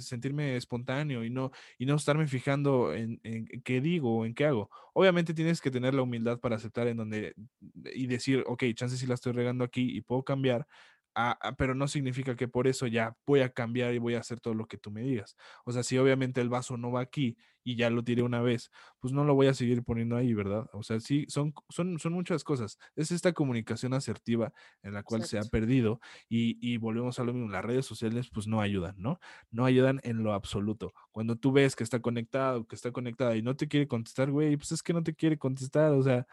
sentirme 0.00 0.56
espontáneo 0.56 1.24
y 1.24 1.30
no, 1.30 1.50
y 1.78 1.86
no 1.86 1.96
estarme 1.96 2.26
fijando 2.26 2.94
en, 2.94 3.20
en, 3.22 3.46
qué 3.62 3.80
digo 3.80 4.18
o 4.18 4.26
en 4.26 4.34
qué 4.34 4.46
hago. 4.46 4.70
Obviamente 4.92 5.34
tienes 5.34 5.60
que 5.60 5.70
tener 5.70 5.94
la 5.94 6.02
humildad 6.02 6.38
para 6.40 6.56
aceptar 6.56 6.86
en 6.88 6.96
donde 6.96 7.34
y 7.94 8.06
decir, 8.06 8.44
ok, 8.46 8.64
chances 8.74 9.00
si 9.00 9.06
la 9.06 9.14
estoy 9.14 9.32
regando 9.32 9.64
aquí 9.64 9.96
y 9.96 10.00
puedo 10.02 10.22
cambiar, 10.22 10.66
pero 11.58 11.74
no 11.74 11.88
significa 11.88 12.36
que 12.36 12.48
por 12.48 12.66
eso 12.66 12.86
ya 12.86 13.16
voy 13.26 13.40
a 13.40 13.50
cambiar 13.50 13.94
y 13.94 13.98
voy 13.98 14.14
a 14.14 14.20
hacer 14.20 14.40
todo 14.40 14.54
lo 14.54 14.66
que 14.66 14.78
tú 14.78 14.90
me 14.90 15.02
digas. 15.02 15.36
O 15.64 15.72
sea, 15.72 15.82
si 15.82 15.98
obviamente 15.98 16.40
el 16.40 16.48
vaso 16.48 16.76
no 16.76 16.90
va 16.90 17.00
aquí 17.00 17.36
y 17.62 17.76
ya 17.76 17.88
lo 17.88 18.04
tiré 18.04 18.22
una 18.22 18.42
vez, 18.42 18.70
pues 19.00 19.14
no 19.14 19.24
lo 19.24 19.34
voy 19.34 19.46
a 19.46 19.54
seguir 19.54 19.82
poniendo 19.84 20.16
ahí, 20.16 20.34
¿verdad? 20.34 20.66
O 20.72 20.82
sea, 20.82 21.00
sí, 21.00 21.24
son, 21.28 21.54
son, 21.70 21.98
son 21.98 22.12
muchas 22.12 22.44
cosas. 22.44 22.78
Es 22.94 23.10
esta 23.10 23.32
comunicación 23.32 23.94
asertiva 23.94 24.52
en 24.82 24.92
la 24.92 25.02
cual 25.02 25.24
se 25.24 25.38
ha 25.38 25.44
perdido 25.44 26.00
y, 26.28 26.58
y 26.60 26.76
volvemos 26.76 27.18
a 27.18 27.24
lo 27.24 27.32
mismo. 27.32 27.48
Las 27.48 27.64
redes 27.64 27.86
sociales 27.86 28.28
pues 28.32 28.46
no 28.46 28.60
ayudan, 28.60 28.94
¿no? 28.98 29.18
No 29.50 29.64
ayudan 29.64 30.00
en 30.04 30.22
lo 30.22 30.34
absoluto. 30.34 30.92
Cuando 31.10 31.36
tú 31.36 31.52
ves 31.52 31.74
que 31.76 31.84
está 31.84 32.00
conectado, 32.00 32.66
que 32.66 32.76
está 32.76 32.92
conectada 32.92 33.36
y 33.36 33.42
no 33.42 33.56
te 33.56 33.68
quiere 33.68 33.88
contestar, 33.88 34.30
güey, 34.30 34.56
pues 34.56 34.72
es 34.72 34.82
que 34.82 34.92
no 34.92 35.02
te 35.02 35.14
quiere 35.14 35.38
contestar, 35.38 35.92
o 35.92 36.02
sea, 36.02 36.26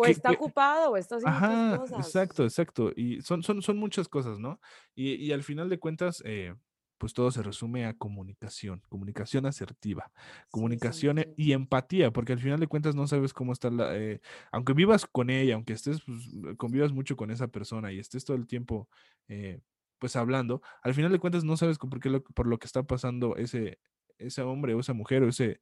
o 0.00 0.06
está 0.06 0.32
ocupado, 0.32 0.92
o 0.92 0.96
está 0.96 1.16
haciendo 1.16 1.36
Ajá, 1.36 1.78
cosas. 1.78 2.06
Exacto, 2.06 2.44
exacto. 2.44 2.92
Y 2.96 3.20
son, 3.22 3.42
son, 3.42 3.62
son 3.62 3.76
muchas 3.76 4.08
cosas, 4.08 4.38
¿no? 4.38 4.60
Y, 4.94 5.14
y 5.14 5.32
al 5.32 5.42
final 5.42 5.68
de 5.68 5.78
cuentas, 5.78 6.22
eh, 6.24 6.54
pues 6.98 7.14
todo 7.14 7.30
se 7.30 7.42
resume 7.42 7.86
a 7.86 7.96
comunicación, 7.96 8.82
comunicación 8.88 9.46
asertiva, 9.46 10.12
comunicación 10.50 11.18
e, 11.18 11.34
y 11.36 11.52
empatía, 11.52 12.12
porque 12.12 12.32
al 12.32 12.40
final 12.40 12.60
de 12.60 12.66
cuentas 12.66 12.94
no 12.94 13.06
sabes 13.06 13.32
cómo 13.32 13.52
está 13.52 13.70
la, 13.70 13.96
eh, 13.96 14.20
aunque 14.52 14.74
vivas 14.74 15.06
con 15.06 15.30
ella, 15.30 15.54
aunque 15.54 15.72
estés, 15.72 16.02
pues, 16.02 16.56
convivas 16.56 16.92
mucho 16.92 17.16
con 17.16 17.30
esa 17.30 17.48
persona 17.48 17.92
y 17.92 17.98
estés 17.98 18.24
todo 18.24 18.36
el 18.36 18.46
tiempo, 18.46 18.88
eh, 19.28 19.60
pues 19.98 20.16
hablando, 20.16 20.62
al 20.82 20.94
final 20.94 21.12
de 21.12 21.18
cuentas 21.18 21.44
no 21.44 21.56
sabes 21.56 21.78
por, 21.78 22.00
qué 22.00 22.10
lo, 22.10 22.22
por 22.22 22.46
lo 22.46 22.58
que 22.58 22.66
está 22.66 22.82
pasando 22.82 23.36
ese, 23.36 23.78
ese 24.18 24.42
hombre 24.42 24.74
o 24.74 24.80
esa 24.80 24.92
mujer 24.92 25.22
o 25.22 25.28
ese, 25.28 25.60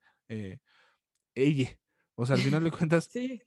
ella. 1.34 1.78
O 2.16 2.26
sea, 2.26 2.36
al 2.36 2.42
final 2.42 2.64
de 2.64 2.70
cuentas, 2.88 3.04
sí 3.04 3.42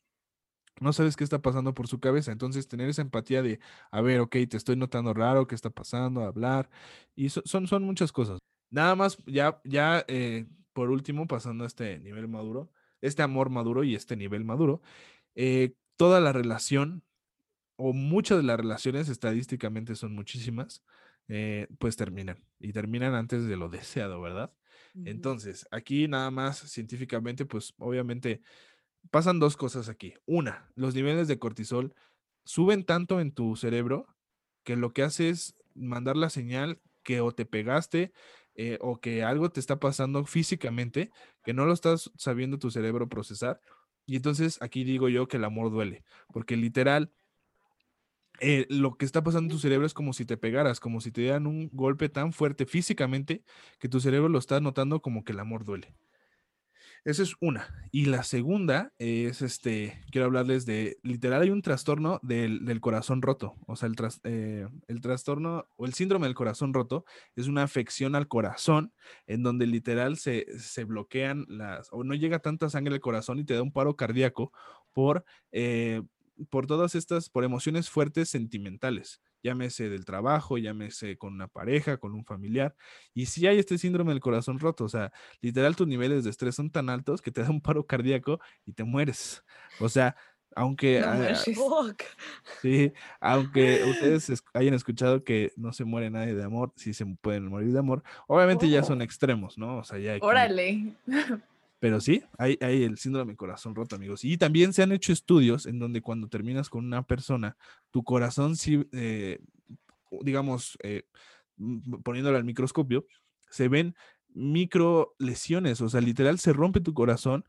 no 0.79 0.93
sabes 0.93 1.15
qué 1.15 1.23
está 1.23 1.41
pasando 1.41 1.73
por 1.73 1.87
su 1.87 1.99
cabeza. 1.99 2.31
Entonces, 2.31 2.67
tener 2.67 2.89
esa 2.89 3.01
empatía 3.01 3.41
de, 3.41 3.59
a 3.91 4.01
ver, 4.01 4.19
ok, 4.21 4.35
te 4.49 4.57
estoy 4.57 4.75
notando 4.75 5.13
raro, 5.13 5.47
qué 5.47 5.55
está 5.55 5.69
pasando, 5.69 6.21
hablar. 6.23 6.69
Y 7.15 7.29
son, 7.29 7.67
son 7.67 7.83
muchas 7.83 8.11
cosas. 8.11 8.39
Nada 8.69 8.95
más, 8.95 9.17
ya, 9.25 9.61
ya 9.65 10.05
eh, 10.07 10.47
por 10.73 10.89
último, 10.89 11.27
pasando 11.27 11.63
a 11.65 11.67
este 11.67 11.99
nivel 11.99 12.27
maduro, 12.27 12.71
este 13.01 13.21
amor 13.21 13.49
maduro 13.49 13.83
y 13.83 13.95
este 13.95 14.15
nivel 14.15 14.45
maduro, 14.45 14.81
eh, 15.35 15.75
toda 15.97 16.21
la 16.21 16.31
relación, 16.31 17.03
o 17.75 17.93
muchas 17.93 18.37
de 18.37 18.43
las 18.43 18.57
relaciones 18.57 19.09
estadísticamente 19.09 19.95
son 19.95 20.13
muchísimas, 20.15 20.83
eh, 21.27 21.67
pues 21.79 21.95
terminan. 21.97 22.43
Y 22.59 22.73
terminan 22.73 23.15
antes 23.15 23.45
de 23.45 23.57
lo 23.57 23.69
deseado, 23.69 24.21
¿verdad? 24.21 24.53
Entonces, 24.93 25.67
aquí 25.71 26.07
nada 26.07 26.31
más 26.31 26.59
científicamente, 26.59 27.45
pues 27.45 27.73
obviamente 27.77 28.41
pasan 29.09 29.39
dos 29.39 29.57
cosas 29.57 29.89
aquí. 29.89 30.13
Una, 30.25 30.69
los 30.75 30.95
niveles 30.95 31.27
de 31.27 31.39
cortisol 31.39 31.93
suben 32.43 32.83
tanto 32.85 33.19
en 33.19 33.31
tu 33.31 33.55
cerebro 33.55 34.07
que 34.63 34.75
lo 34.75 34.93
que 34.93 35.03
hace 35.03 35.29
es 35.29 35.55
mandar 35.73 36.17
la 36.17 36.29
señal 36.29 36.79
que 37.03 37.21
o 37.21 37.31
te 37.31 37.45
pegaste 37.45 38.11
eh, 38.55 38.77
o 38.81 38.99
que 38.99 39.23
algo 39.23 39.49
te 39.49 39.59
está 39.59 39.79
pasando 39.79 40.25
físicamente, 40.25 41.11
que 41.43 41.53
no 41.53 41.65
lo 41.65 41.73
estás 41.73 42.11
sabiendo 42.17 42.59
tu 42.59 42.69
cerebro 42.69 43.09
procesar. 43.09 43.59
Y 44.05 44.15
entonces 44.17 44.61
aquí 44.61 44.83
digo 44.83 45.09
yo 45.09 45.27
que 45.27 45.37
el 45.37 45.45
amor 45.45 45.71
duele, 45.71 46.03
porque 46.33 46.57
literal, 46.57 47.11
eh, 48.39 48.65
lo 48.69 48.97
que 48.97 49.05
está 49.05 49.23
pasando 49.23 49.45
en 49.47 49.51
tu 49.51 49.59
cerebro 49.59 49.85
es 49.85 49.93
como 49.93 50.13
si 50.13 50.25
te 50.25 50.35
pegaras, 50.35 50.79
como 50.79 50.99
si 50.99 51.11
te 51.11 51.21
dieran 51.21 51.47
un 51.47 51.69
golpe 51.71 52.09
tan 52.09 52.33
fuerte 52.33 52.65
físicamente 52.65 53.43
que 53.79 53.87
tu 53.87 53.99
cerebro 53.99 54.29
lo 54.29 54.39
está 54.39 54.59
notando 54.59 55.01
como 55.01 55.23
que 55.23 55.31
el 55.31 55.39
amor 55.39 55.63
duele. 55.63 55.95
Esa 57.03 57.23
es 57.23 57.33
una. 57.39 57.67
Y 57.91 58.05
la 58.05 58.21
segunda 58.21 58.93
es, 58.99 59.41
este, 59.41 60.03
quiero 60.11 60.27
hablarles 60.27 60.67
de, 60.67 60.99
literal 61.01 61.41
hay 61.41 61.49
un 61.49 61.63
trastorno 61.63 62.19
del, 62.21 62.79
corazón 62.79 63.23
roto. 63.23 63.55
O 63.65 63.75
sea, 63.75 63.89
el, 63.89 63.95
eh, 64.23 64.67
el 64.87 65.01
trastorno 65.01 65.65
o 65.77 65.85
el 65.85 65.95
síndrome 65.95 66.27
del 66.27 66.35
corazón 66.35 66.75
roto 66.75 67.03
es 67.35 67.47
una 67.47 67.63
afección 67.63 68.15
al 68.15 68.27
corazón 68.27 68.93
en 69.25 69.41
donde 69.41 69.65
literal 69.65 70.17
se, 70.17 70.45
se 70.59 70.83
bloquean 70.83 71.45
las, 71.49 71.87
o 71.91 72.03
no 72.03 72.13
llega 72.13 72.37
tanta 72.37 72.69
sangre 72.69 72.93
al 72.93 73.01
corazón 73.01 73.39
y 73.39 73.45
te 73.45 73.55
da 73.55 73.63
un 73.63 73.71
paro 73.71 73.95
cardíaco 73.95 74.53
por, 74.93 75.25
eh, 75.51 76.03
por 76.51 76.67
todas 76.67 76.93
estas, 76.93 77.29
por 77.31 77.43
emociones 77.43 77.89
fuertes 77.89 78.29
sentimentales 78.29 79.21
llámese 79.43 79.89
del 79.89 80.05
trabajo, 80.05 80.57
llámese 80.57 81.17
con 81.17 81.33
una 81.33 81.47
pareja, 81.47 81.97
con 81.97 82.13
un 82.13 82.25
familiar. 82.25 82.75
Y 83.13 83.27
si 83.27 83.47
hay 83.47 83.59
este 83.59 83.77
síndrome 83.77 84.11
del 84.11 84.21
corazón 84.21 84.59
roto, 84.59 84.85
o 84.85 84.89
sea, 84.89 85.11
literal 85.41 85.75
tus 85.75 85.87
niveles 85.87 86.23
de 86.23 86.29
estrés 86.29 86.55
son 86.55 86.71
tan 86.71 86.89
altos 86.89 87.21
que 87.21 87.31
te 87.31 87.41
da 87.41 87.49
un 87.49 87.61
paro 87.61 87.85
cardíaco 87.85 88.39
y 88.65 88.73
te 88.73 88.83
mueres. 88.83 89.43
O 89.79 89.89
sea, 89.89 90.15
aunque 90.55 91.01
sí, 92.61 92.93
aunque 93.19 93.83
ustedes 93.85 94.43
hayan 94.53 94.73
escuchado 94.73 95.23
que 95.23 95.51
no 95.55 95.71
se 95.73 95.85
muere 95.85 96.09
nadie 96.09 96.35
de 96.35 96.43
amor, 96.43 96.73
sí 96.75 96.93
se 96.93 97.05
pueden 97.05 97.47
morir 97.47 97.71
de 97.71 97.79
amor, 97.79 98.03
obviamente 98.27 98.69
ya 98.69 98.83
son 98.83 99.01
oh. 99.01 99.03
extremos, 99.03 99.57
¿no? 99.57 99.77
O 99.77 99.83
sea, 99.83 99.97
ya 99.97 100.13
hay 100.13 100.19
Órale. 100.21 100.95
Pero 101.81 101.99
sí, 101.99 102.23
hay, 102.37 102.59
hay 102.61 102.83
el 102.83 102.99
síndrome 102.99 103.35
corazón 103.35 103.73
roto, 103.73 103.95
amigos. 103.95 104.23
Y 104.23 104.37
también 104.37 104.71
se 104.71 104.83
han 104.83 104.91
hecho 104.91 105.11
estudios 105.11 105.65
en 105.65 105.79
donde 105.79 106.03
cuando 106.03 106.27
terminas 106.27 106.69
con 106.69 106.85
una 106.85 107.01
persona, 107.01 107.57
tu 107.89 108.03
corazón 108.03 108.55
sí, 108.55 108.87
eh, 108.91 109.39
digamos, 110.21 110.77
eh, 110.83 111.05
poniéndolo 112.03 112.37
al 112.37 112.43
microscopio, 112.43 113.07
se 113.49 113.67
ven 113.67 113.95
micro 114.29 115.15
lesiones, 115.17 115.81
o 115.81 115.89
sea, 115.89 116.01
literal 116.01 116.37
se 116.37 116.53
rompe 116.53 116.81
tu 116.81 116.93
corazón. 116.93 117.45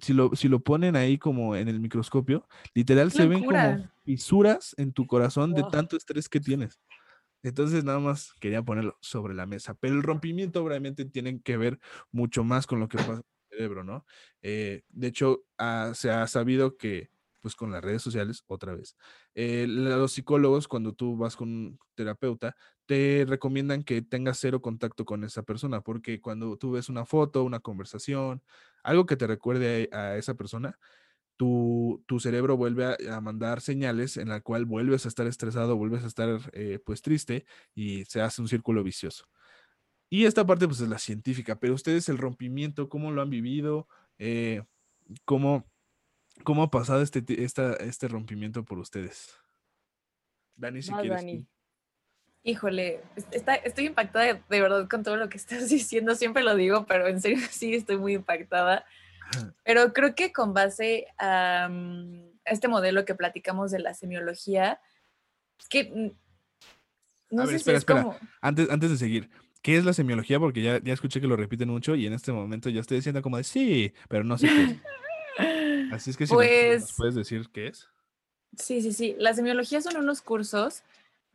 Si 0.00 0.14
lo, 0.14 0.34
si 0.34 0.48
lo 0.48 0.60
ponen 0.60 0.96
ahí 0.96 1.18
como 1.18 1.54
en 1.54 1.68
el 1.68 1.78
microscopio, 1.78 2.48
literal 2.72 3.12
se 3.12 3.26
ven 3.26 3.44
como 3.44 3.90
fisuras 4.06 4.74
en 4.78 4.94
tu 4.94 5.06
corazón 5.06 5.52
de 5.52 5.64
tanto 5.70 5.98
estrés 5.98 6.30
que 6.30 6.40
tienes. 6.40 6.80
Entonces, 7.42 7.84
nada 7.84 7.98
más 8.00 8.32
quería 8.40 8.62
ponerlo 8.62 8.96
sobre 9.02 9.34
la 9.34 9.44
mesa. 9.44 9.74
Pero 9.74 9.96
el 9.96 10.02
rompimiento 10.02 10.64
obviamente 10.64 11.04
tiene 11.04 11.42
que 11.42 11.58
ver 11.58 11.78
mucho 12.10 12.42
más 12.42 12.66
con 12.66 12.80
lo 12.80 12.88
que 12.88 12.96
pasa 12.96 13.22
cerebro, 13.56 13.84
¿no? 13.84 14.04
Eh, 14.42 14.82
de 14.90 15.06
hecho, 15.08 15.44
ah, 15.58 15.92
se 15.94 16.10
ha 16.10 16.26
sabido 16.26 16.76
que, 16.76 17.10
pues 17.40 17.54
con 17.54 17.70
las 17.70 17.82
redes 17.84 18.02
sociales, 18.02 18.44
otra 18.46 18.74
vez, 18.74 18.96
eh, 19.34 19.66
los 19.68 20.12
psicólogos, 20.12 20.68
cuando 20.68 20.92
tú 20.94 21.16
vas 21.16 21.36
con 21.36 21.48
un 21.48 21.78
terapeuta, 21.94 22.56
te 22.86 23.24
recomiendan 23.28 23.84
que 23.84 24.02
tengas 24.02 24.38
cero 24.38 24.60
contacto 24.62 25.04
con 25.04 25.24
esa 25.24 25.42
persona, 25.42 25.80
porque 25.80 26.20
cuando 26.20 26.56
tú 26.56 26.72
ves 26.72 26.88
una 26.88 27.04
foto, 27.06 27.44
una 27.44 27.60
conversación, 27.60 28.42
algo 28.82 29.06
que 29.06 29.16
te 29.16 29.26
recuerde 29.26 29.88
a, 29.92 30.16
esa 30.16 30.34
persona, 30.34 30.78
tu, 31.36 32.02
tu, 32.06 32.20
cerebro 32.20 32.56
vuelve 32.56 32.96
a, 33.10 33.20
mandar 33.20 33.60
señales 33.60 34.16
en 34.16 34.28
la 34.30 34.40
cual 34.40 34.64
vuelves 34.66 35.06
a 35.06 35.08
estar 35.08 35.26
estresado, 35.26 35.76
vuelves 35.76 36.04
a 36.04 36.08
estar 36.08 36.40
eh, 36.54 36.80
pues 36.84 37.02
triste 37.02 37.46
y 37.74 38.04
se 38.06 38.22
hace 38.22 38.42
un 38.42 38.48
círculo 38.48 38.82
vicioso. 38.84 39.26
Y 40.08 40.24
esta 40.24 40.46
parte 40.46 40.66
pues 40.66 40.80
es 40.80 40.88
la 40.88 40.98
científica, 40.98 41.58
pero 41.58 41.74
ustedes 41.74 42.08
el 42.08 42.18
rompimiento, 42.18 42.88
¿cómo 42.88 43.10
lo 43.10 43.22
han 43.22 43.30
vivido? 43.30 43.88
Eh, 44.18 44.62
¿cómo, 45.24 45.64
¿Cómo 46.44 46.62
ha 46.62 46.70
pasado 46.70 47.02
este, 47.02 47.24
este 47.42 48.08
rompimiento 48.08 48.64
por 48.64 48.78
ustedes? 48.78 49.36
Dani, 50.54 50.82
si 50.82 50.92
quieres. 50.92 51.24
Híjole, 52.42 53.00
estoy 53.64 53.86
impactada 53.86 54.24
de, 54.24 54.42
verdad 54.48 54.88
con 54.88 55.02
todo 55.02 55.16
lo 55.16 55.28
que 55.28 55.36
estás 55.36 55.68
diciendo, 55.68 56.14
siempre 56.14 56.44
lo 56.44 56.54
digo, 56.54 56.86
pero 56.86 57.08
en 57.08 57.20
serio 57.20 57.38
sí 57.50 57.74
estoy 57.74 57.98
muy 57.98 58.14
impactada. 58.14 58.84
Pero 59.64 59.92
creo 59.92 60.14
que 60.14 60.32
con 60.32 60.54
base 60.54 61.08
a, 61.18 61.68
mm, 61.68 62.30
este 62.44 62.68
modelo 62.68 63.04
que 63.04 63.16
platicamos 63.16 63.72
de 63.72 63.80
la 63.80 63.92
semiología, 63.92 64.80
es 65.58 65.68
que 65.68 65.84
mm, 65.84 67.34
no 67.34 67.46
sé 67.48 67.58
si 67.58 67.70
es 67.72 67.84
Como... 67.84 68.16
Antes, 68.40 68.70
antes 68.70 68.90
de 68.90 68.96
seguir, 68.96 69.28
¿Qué 69.62 69.76
es 69.76 69.84
la 69.84 69.92
semiología? 69.92 70.38
Porque 70.38 70.62
ya, 70.62 70.80
ya 70.82 70.92
escuché 70.92 71.20
que 71.20 71.26
lo 71.26 71.36
repiten 71.36 71.68
mucho 71.68 71.94
y 71.94 72.06
en 72.06 72.12
este 72.12 72.32
momento 72.32 72.70
ya 72.70 72.80
estoy 72.80 72.98
diciendo 72.98 73.22
como 73.22 73.36
de 73.36 73.44
sí, 73.44 73.92
pero 74.08 74.24
no 74.24 74.38
sé 74.38 74.48
qué. 74.48 74.80
Así 75.92 76.10
es 76.10 76.16
que 76.16 76.26
si 76.26 76.34
pues, 76.34 76.92
puedes 76.96 77.14
decir 77.14 77.48
qué 77.52 77.68
es. 77.68 77.88
Sí, 78.56 78.80
sí, 78.80 78.92
sí. 78.92 79.14
La 79.18 79.34
semiología 79.34 79.80
son 79.80 79.96
unos 79.96 80.22
cursos, 80.22 80.82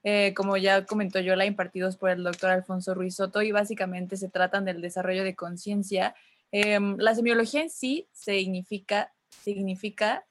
eh, 0.04 0.34
como 0.36 0.58
ya 0.58 0.86
comentó 0.86 1.20
yo, 1.20 1.36
la 1.36 1.46
impartidos 1.46 1.98
por 1.98 2.10
el 2.10 2.24
doctor 2.24 2.50
Alfonso 2.50 2.94
Ruiz 2.94 3.16
Soto 3.16 3.42
y 3.42 3.52
básicamente 3.52 4.18
se 4.18 4.30
tratan 4.30 4.66
del 4.66 4.82
desarrollo 4.82 5.24
de 5.24 5.36
conciencia. 5.36 6.16
Em, 6.52 6.98
la 6.98 7.16
semiología 7.16 7.62
en 7.62 7.70
sí 7.70 8.08
significa, 8.12 9.14
significa 9.44 10.26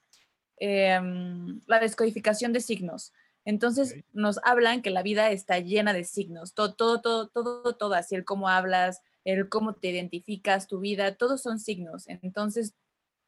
em, 0.57 1.61
la 1.67 1.79
descodificación 1.79 2.53
de 2.53 2.61
signos. 2.61 3.13
Entonces 3.51 3.97
nos 4.13 4.39
hablan 4.45 4.81
que 4.81 4.91
la 4.91 5.03
vida 5.03 5.33
está 5.33 5.59
llena 5.59 5.93
de 5.93 6.05
signos, 6.05 6.55
todo, 6.55 6.75
todo, 6.75 7.01
todo, 7.01 7.29
todo, 7.29 7.75
todo, 7.75 7.95
así 7.95 8.15
el 8.15 8.25
cómo 8.25 8.49
hablas, 8.49 9.03
el 9.25 9.49
cómo 9.49 9.75
te 9.75 9.89
identificas, 9.89 10.69
tu 10.69 10.79
vida, 10.79 11.17
todos 11.17 11.43
son 11.43 11.59
signos. 11.59 12.05
Entonces, 12.07 12.77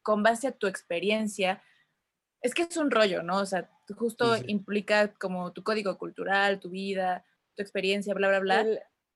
con 0.01 0.23
base 0.23 0.47
a 0.47 0.53
tu 0.53 0.69
experiencia, 0.69 1.61
es 2.41 2.55
que 2.55 2.63
es 2.63 2.77
un 2.77 2.93
rollo, 2.93 3.25
¿no? 3.25 3.39
O 3.39 3.47
sea, 3.47 3.69
justo 3.97 4.37
implica 4.47 5.13
como 5.15 5.53
tu 5.53 5.65
código 5.65 5.99
cultural, 5.99 6.61
tu 6.61 6.71
vida, 6.71 7.25
tu 7.57 7.63
experiencia, 7.63 8.15
bla, 8.15 8.29
bla, 8.29 8.39
bla. 8.39 8.67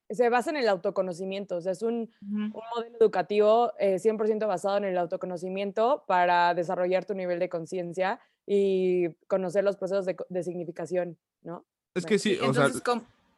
Se 0.08 0.28
basa 0.28 0.50
en 0.50 0.56
el 0.56 0.68
autoconocimiento, 0.68 1.56
o 1.56 1.60
sea, 1.60 1.72
es 1.72 1.82
un, 1.82 2.10
un 2.20 2.52
modelo 2.74 2.96
educativo 3.00 3.72
100% 3.78 4.42
eh, 4.42 4.46
basado 4.46 4.76
en 4.76 4.84
el 4.84 4.98
autoconocimiento 4.98 6.04
para 6.06 6.54
desarrollar 6.54 7.04
tu 7.04 7.14
nivel 7.14 7.38
de 7.38 7.48
conciencia 7.48 8.20
y 8.46 9.08
conocer 9.26 9.64
los 9.64 9.76
procesos 9.76 10.06
de, 10.06 10.44
significación, 10.44 11.18
¿no? 11.42 11.64
Es 11.94 12.06
que 12.06 12.18
sí, 12.18 12.38
o 12.40 12.54
sea, 12.54 12.68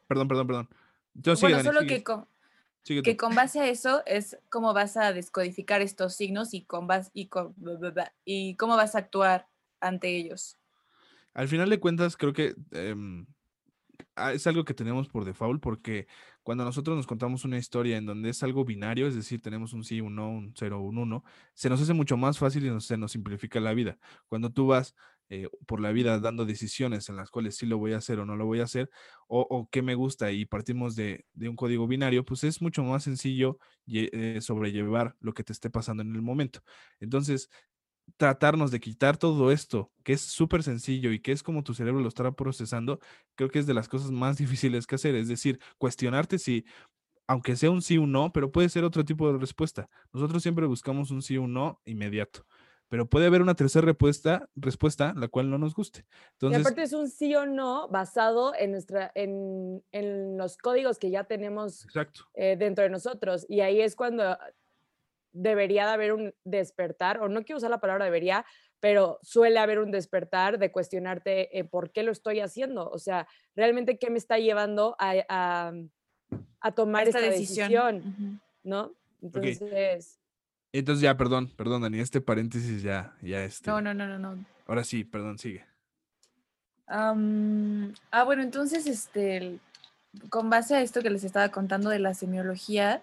perdón, 0.06 0.28
perdón, 0.28 0.46
perdón. 0.46 0.68
Yo 1.14 1.34
bueno, 1.40 1.62
solo 1.62 1.80
que 1.86 2.04
con, 2.04 2.26
que 2.84 3.16
con 3.16 3.34
base 3.34 3.60
a 3.60 3.68
eso 3.68 4.02
es 4.06 4.38
cómo 4.50 4.74
vas 4.74 4.96
a 4.96 5.12
descodificar 5.12 5.80
estos 5.80 6.14
signos 6.14 6.54
y, 6.54 6.64
con 6.64 6.86
base, 6.86 7.10
y, 7.14 7.30
y 8.24 8.56
cómo 8.56 8.76
vas 8.76 8.94
a 8.94 8.98
actuar 8.98 9.48
ante 9.80 10.08
ellos. 10.08 10.58
Al 11.34 11.48
final 11.48 11.70
de 11.70 11.80
cuentas, 11.80 12.16
creo 12.16 12.32
que 12.32 12.54
em, 12.72 13.26
ah, 14.16 14.32
es 14.32 14.46
algo 14.46 14.64
que 14.64 14.74
tenemos 14.74 15.08
por 15.08 15.24
default 15.24 15.62
porque 15.62 16.06
cuando 16.48 16.64
nosotros 16.64 16.96
nos 16.96 17.06
contamos 17.06 17.44
una 17.44 17.58
historia 17.58 17.98
en 17.98 18.06
donde 18.06 18.30
es 18.30 18.42
algo 18.42 18.64
binario, 18.64 19.06
es 19.06 19.14
decir, 19.14 19.42
tenemos 19.42 19.74
un 19.74 19.84
sí, 19.84 20.00
un 20.00 20.14
no, 20.14 20.30
un 20.30 20.54
cero, 20.56 20.80
un 20.80 20.96
uno, 20.96 21.22
se 21.52 21.68
nos 21.68 21.78
hace 21.78 21.92
mucho 21.92 22.16
más 22.16 22.38
fácil 22.38 22.64
y 22.64 22.80
se 22.80 22.96
nos 22.96 23.12
simplifica 23.12 23.60
la 23.60 23.74
vida. 23.74 23.98
Cuando 24.28 24.50
tú 24.50 24.66
vas 24.66 24.94
eh, 25.28 25.46
por 25.66 25.78
la 25.78 25.92
vida 25.92 26.18
dando 26.20 26.46
decisiones 26.46 27.10
en 27.10 27.16
las 27.16 27.30
cuales 27.30 27.58
sí 27.58 27.66
lo 27.66 27.76
voy 27.76 27.92
a 27.92 27.98
hacer 27.98 28.18
o 28.18 28.24
no 28.24 28.34
lo 28.34 28.46
voy 28.46 28.60
a 28.60 28.62
hacer, 28.62 28.88
o, 29.26 29.68
qué 29.70 29.82
me 29.82 29.94
gusta 29.94 30.32
y 30.32 30.46
partimos 30.46 30.96
de, 30.96 31.26
un 31.34 31.54
código 31.54 31.86
binario, 31.86 32.24
pues 32.24 32.42
es 32.44 32.62
mucho 32.62 32.82
más 32.82 33.04
sencillo 33.04 33.58
eh, 33.86 34.38
sobrellevar 34.40 35.16
lo 35.20 35.34
que 35.34 35.44
te 35.44 35.52
esté 35.52 35.68
pasando 35.68 36.02
en 36.02 36.14
el 36.14 36.22
momento. 36.22 36.62
Entonces, 36.98 37.50
tratarnos 38.16 38.70
de 38.70 38.80
quitar 38.80 39.16
todo 39.16 39.50
esto, 39.52 39.90
que 40.02 40.12
es 40.12 40.20
súper 40.20 40.62
sencillo 40.62 41.12
y 41.12 41.20
que 41.20 41.32
es 41.32 41.42
como 41.42 41.62
tu 41.62 41.74
cerebro 41.74 42.00
lo 42.00 42.08
estará 42.08 42.32
procesando, 42.32 43.00
creo 43.34 43.50
que 43.50 43.58
es 43.58 43.66
de 43.66 43.74
las 43.74 43.88
cosas 43.88 44.10
más 44.10 44.36
difíciles 44.38 44.86
que 44.86 44.94
hacer. 44.94 45.14
Es 45.14 45.28
decir, 45.28 45.60
cuestionarte 45.78 46.38
si, 46.38 46.64
aunque 47.26 47.56
sea 47.56 47.70
un 47.70 47.82
sí 47.82 47.98
o 47.98 48.02
un 48.02 48.12
no, 48.12 48.32
pero 48.32 48.50
puede 48.50 48.68
ser 48.68 48.84
otro 48.84 49.04
tipo 49.04 49.30
de 49.32 49.38
respuesta. 49.38 49.88
Nosotros 50.12 50.42
siempre 50.42 50.66
buscamos 50.66 51.10
un 51.10 51.22
sí 51.22 51.36
o 51.36 51.42
un 51.42 51.52
no 51.52 51.80
inmediato. 51.84 52.46
Pero 52.90 53.06
puede 53.06 53.26
haber 53.26 53.42
una 53.42 53.54
tercera 53.54 53.84
respuesta, 53.84 54.48
respuesta 54.56 55.12
la 55.14 55.28
cual 55.28 55.50
no 55.50 55.58
nos 55.58 55.74
guste. 55.74 56.06
Entonces, 56.32 56.60
y 56.60 56.62
aparte 56.62 56.82
es 56.82 56.94
un 56.94 57.10
sí 57.10 57.34
o 57.34 57.44
no 57.44 57.86
basado 57.88 58.54
en, 58.54 58.70
nuestra, 58.70 59.12
en, 59.14 59.84
en 59.92 60.38
los 60.38 60.56
códigos 60.56 60.98
que 60.98 61.10
ya 61.10 61.24
tenemos 61.24 61.86
eh, 62.32 62.56
dentro 62.58 62.84
de 62.84 62.90
nosotros. 62.90 63.44
Y 63.46 63.60
ahí 63.60 63.82
es 63.82 63.94
cuando 63.94 64.38
debería 65.38 65.86
de 65.86 65.92
haber 65.92 66.12
un 66.12 66.34
despertar, 66.44 67.20
o 67.20 67.28
no 67.28 67.44
quiero 67.44 67.58
usar 67.58 67.70
la 67.70 67.80
palabra 67.80 68.04
debería, 68.04 68.44
pero 68.80 69.18
suele 69.22 69.58
haber 69.58 69.78
un 69.78 69.90
despertar 69.90 70.58
de 70.58 70.70
cuestionarte 70.70 71.58
eh, 71.58 71.64
por 71.64 71.90
qué 71.90 72.02
lo 72.02 72.12
estoy 72.12 72.40
haciendo, 72.40 72.88
o 72.88 72.98
sea, 72.98 73.26
realmente 73.54 73.98
qué 73.98 74.10
me 74.10 74.18
está 74.18 74.38
llevando 74.38 74.96
a, 74.98 75.72
a, 76.60 76.72
tomar 76.72 77.08
esta, 77.08 77.20
decisión, 77.20 78.40
¿no? 78.62 78.92
Entonces... 79.22 80.18
Entonces 80.70 81.02
ya, 81.02 81.16
perdón, 81.16 81.50
perdón, 81.56 81.80
Dani, 81.80 81.98
este 81.98 82.20
paréntesis 82.20 82.82
ya, 82.82 83.16
ya 83.22 83.42
este. 83.42 83.70
No, 83.70 83.80
no, 83.80 83.94
no, 83.94 84.06
no, 84.06 84.18
no. 84.18 84.44
Ahora 84.66 84.84
sí, 84.84 85.02
perdón, 85.02 85.38
sigue. 85.38 85.64
Ah, 86.86 87.14
bueno, 88.24 88.42
entonces, 88.42 88.86
este, 88.86 89.58
con 90.28 90.50
base 90.50 90.74
a 90.74 90.82
esto 90.82 91.02
que 91.02 91.10
les 91.10 91.24
estaba 91.24 91.48
contando 91.50 91.88
de 91.88 91.98
la 91.98 92.14
semiología, 92.14 93.02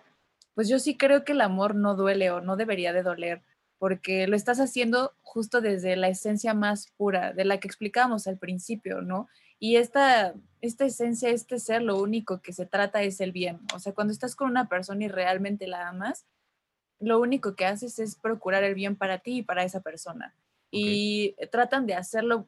pues 0.56 0.68
yo 0.68 0.80
sí 0.80 0.98
creo 0.98 1.24
que 1.24 1.34
el 1.34 1.42
amor 1.42 1.76
no 1.76 1.96
duele 1.96 2.32
o 2.32 2.42
no 2.42 2.56
debería 2.56 2.94
de 2.94 3.04
doler, 3.04 3.44
porque 3.78 4.26
lo 4.26 4.36
estás 4.36 4.60
haciendo 4.60 5.14
justo 5.22 5.62
desde 5.62 5.96
la 5.98 6.08
esencia 6.08 6.54
más 6.54 6.88
pura, 6.98 7.34
de 7.34 7.46
la 7.46 7.60
que 7.60 7.68
explicábamos 7.68 8.26
al 8.26 8.40
principio, 8.40 9.02
¿no? 9.02 9.28
Y 9.60 9.76
esta, 9.76 10.34
esta 10.62 10.86
esencia, 10.86 11.30
este 11.30 11.60
ser, 11.60 11.82
lo 11.82 12.02
único 12.02 12.42
que 12.42 12.54
se 12.54 12.66
trata 12.66 13.04
es 13.04 13.20
el 13.20 13.32
bien. 13.32 13.60
O 13.74 13.80
sea, 13.80 13.94
cuando 13.94 14.14
estás 14.14 14.36
con 14.36 14.50
una 14.50 14.70
persona 14.70 15.06
y 15.06 15.08
realmente 15.08 15.68
la 15.68 15.90
amas, 15.90 16.26
lo 17.00 17.20
único 17.20 17.56
que 17.56 17.66
haces 17.66 18.00
es 18.00 18.16
procurar 18.16 18.64
el 18.64 18.76
bien 18.76 18.96
para 18.96 19.20
ti 19.20 19.38
y 19.38 19.44
para 19.44 19.64
esa 19.64 19.82
persona. 19.82 20.36
Y 20.72 21.36
tratan 21.52 21.86
de 21.86 21.94
hacerlo 21.94 22.48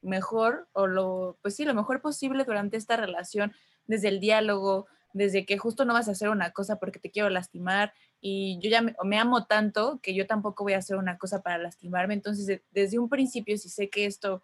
mejor 0.00 0.68
o 0.72 0.86
lo, 0.86 1.38
pues 1.42 1.54
sí, 1.54 1.64
lo 1.64 1.74
mejor 1.74 2.00
posible 2.00 2.44
durante 2.44 2.76
esta 2.76 2.96
relación, 2.96 3.52
desde 3.86 4.08
el 4.08 4.20
diálogo, 4.20 4.86
desde 5.18 5.44
que 5.44 5.58
justo 5.58 5.84
no 5.84 5.92
vas 5.94 6.08
a 6.08 6.12
hacer 6.12 6.28
una 6.30 6.52
cosa 6.52 6.78
porque 6.78 6.98
te 6.98 7.10
quiero 7.10 7.28
lastimar 7.28 7.92
y 8.20 8.58
yo 8.62 8.70
ya 8.70 8.82
me, 8.82 9.18
amo 9.18 9.46
tanto 9.46 10.00
que 10.02 10.14
yo 10.14 10.26
tampoco 10.26 10.64
voy 10.64 10.72
a 10.72 10.78
hacer 10.78 10.96
una 10.96 11.18
cosa 11.18 11.42
para 11.42 11.58
lastimarme. 11.58 12.14
Entonces, 12.14 12.46
de- 12.46 12.64
desde 12.70 12.98
un 12.98 13.08
principio, 13.08 13.56
si 13.58 13.68
sé 13.68 13.90
que 13.90 14.06
esto 14.06 14.42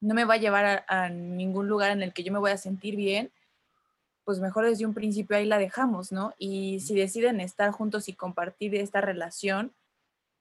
no 0.00 0.14
me 0.14 0.24
va 0.24 0.34
a 0.34 0.38
llevar 0.38 0.64
a, 0.64 0.84
a 1.04 1.08
ningún 1.08 1.68
lugar 1.68 1.90
en 1.92 2.02
el 2.02 2.12
que 2.12 2.22
yo 2.22 2.32
me 2.32 2.38
voy 2.38 2.50
a 2.52 2.56
sentir 2.56 2.96
bien, 2.96 3.32
pues 4.24 4.40
mejor 4.40 4.64
desde 4.66 4.86
un 4.86 4.94
principio 4.94 5.36
ahí 5.36 5.46
la 5.46 5.58
dejamos, 5.58 6.12
¿no? 6.12 6.34
Y 6.38 6.80
si 6.80 6.94
deciden 6.94 7.40
estar 7.40 7.70
juntos 7.72 8.08
y 8.08 8.12
compartir 8.12 8.74
esta 8.76 9.00
relación, 9.00 9.74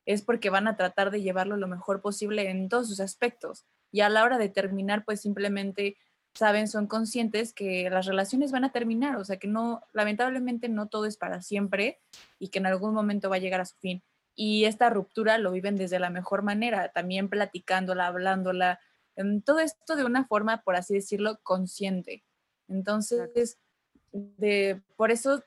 es 0.05 0.21
porque 0.21 0.49
van 0.49 0.67
a 0.67 0.75
tratar 0.75 1.11
de 1.11 1.21
llevarlo 1.21 1.57
lo 1.57 1.67
mejor 1.67 2.01
posible 2.01 2.49
en 2.49 2.69
todos 2.69 2.87
sus 2.87 2.99
aspectos. 2.99 3.65
Y 3.91 4.01
a 4.01 4.09
la 4.09 4.23
hora 4.23 4.37
de 4.37 4.49
terminar, 4.49 5.05
pues 5.05 5.21
simplemente 5.21 5.97
saben, 6.33 6.67
son 6.67 6.87
conscientes 6.87 7.53
que 7.53 7.89
las 7.89 8.05
relaciones 8.05 8.51
van 8.51 8.63
a 8.63 8.71
terminar, 8.71 9.17
o 9.17 9.25
sea 9.25 9.37
que 9.37 9.47
no, 9.47 9.81
lamentablemente 9.93 10.69
no 10.69 10.87
todo 10.87 11.05
es 11.05 11.17
para 11.17 11.41
siempre 11.41 11.99
y 12.37 12.49
que 12.49 12.59
en 12.59 12.65
algún 12.65 12.93
momento 12.93 13.29
va 13.29 13.37
a 13.37 13.39
llegar 13.39 13.61
a 13.61 13.65
su 13.65 13.75
fin. 13.77 14.03
Y 14.35 14.65
esta 14.65 14.89
ruptura 14.89 15.37
lo 15.37 15.51
viven 15.51 15.75
desde 15.75 15.99
la 15.99 16.09
mejor 16.09 16.43
manera, 16.43 16.89
también 16.89 17.29
platicándola, 17.29 18.07
hablándola, 18.07 18.79
em, 19.15 19.41
todo 19.41 19.59
esto 19.59 19.95
de 19.95 20.05
una 20.05 20.25
forma, 20.25 20.61
por 20.61 20.75
así 20.75 20.93
decirlo, 20.93 21.39
consciente. 21.43 22.23
Entonces, 22.67 23.59
de, 24.11 24.81
por 24.95 25.11
eso 25.11 25.43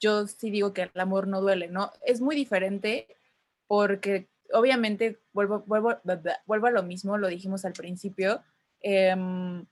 yo 0.00 0.26
sí 0.26 0.50
digo 0.50 0.72
que 0.72 0.82
el 0.82 1.00
amor 1.00 1.28
no 1.28 1.40
duele, 1.40 1.68
¿no? 1.68 1.92
Es 2.04 2.20
muy 2.20 2.34
diferente 2.34 3.06
porque 3.68 4.28
obviamente 4.52 5.20
vuelvo, 5.32 5.60
vuelvo, 5.66 5.96
vuelvo 6.46 6.66
a 6.66 6.70
lo 6.70 6.82
mismo, 6.82 7.16
lo 7.18 7.28
dijimos 7.28 7.64
al 7.64 7.72
principio, 7.72 8.42
em, 8.80 9.64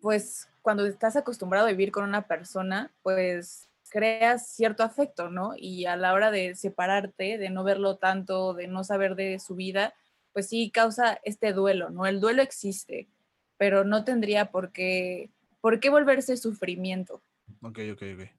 pues 0.00 0.48
cuando 0.62 0.86
estás 0.86 1.16
acostumbrado 1.16 1.66
a 1.66 1.70
vivir 1.70 1.92
con 1.92 2.04
una 2.04 2.26
persona, 2.26 2.92
pues 3.02 3.68
creas 3.90 4.48
cierto 4.48 4.82
afecto, 4.82 5.30
¿no? 5.30 5.52
Y 5.56 5.86
a 5.86 5.96
la 5.96 6.12
hora 6.14 6.30
de 6.30 6.54
separarte, 6.54 7.38
de 7.38 7.50
no 7.50 7.64
verlo 7.64 7.96
tanto, 7.96 8.54
de 8.54 8.68
no 8.68 8.84
saber 8.84 9.16
de 9.16 9.38
su 9.38 9.54
vida, 9.54 9.94
pues 10.32 10.48
sí 10.48 10.70
causa 10.70 11.20
este 11.24 11.52
duelo, 11.52 11.90
¿no? 11.90 12.06
El 12.06 12.20
duelo 12.20 12.42
existe, 12.42 13.08
pero 13.56 13.84
no 13.84 14.04
tendría 14.04 14.50
por 14.50 14.72
qué, 14.72 15.30
por 15.60 15.80
qué 15.80 15.90
volverse 15.90 16.36
sufrimiento. 16.36 17.22
Ok, 17.62 17.80
ok, 17.92 18.02
ok. 18.14 18.30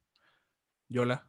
Yola. 0.87 1.27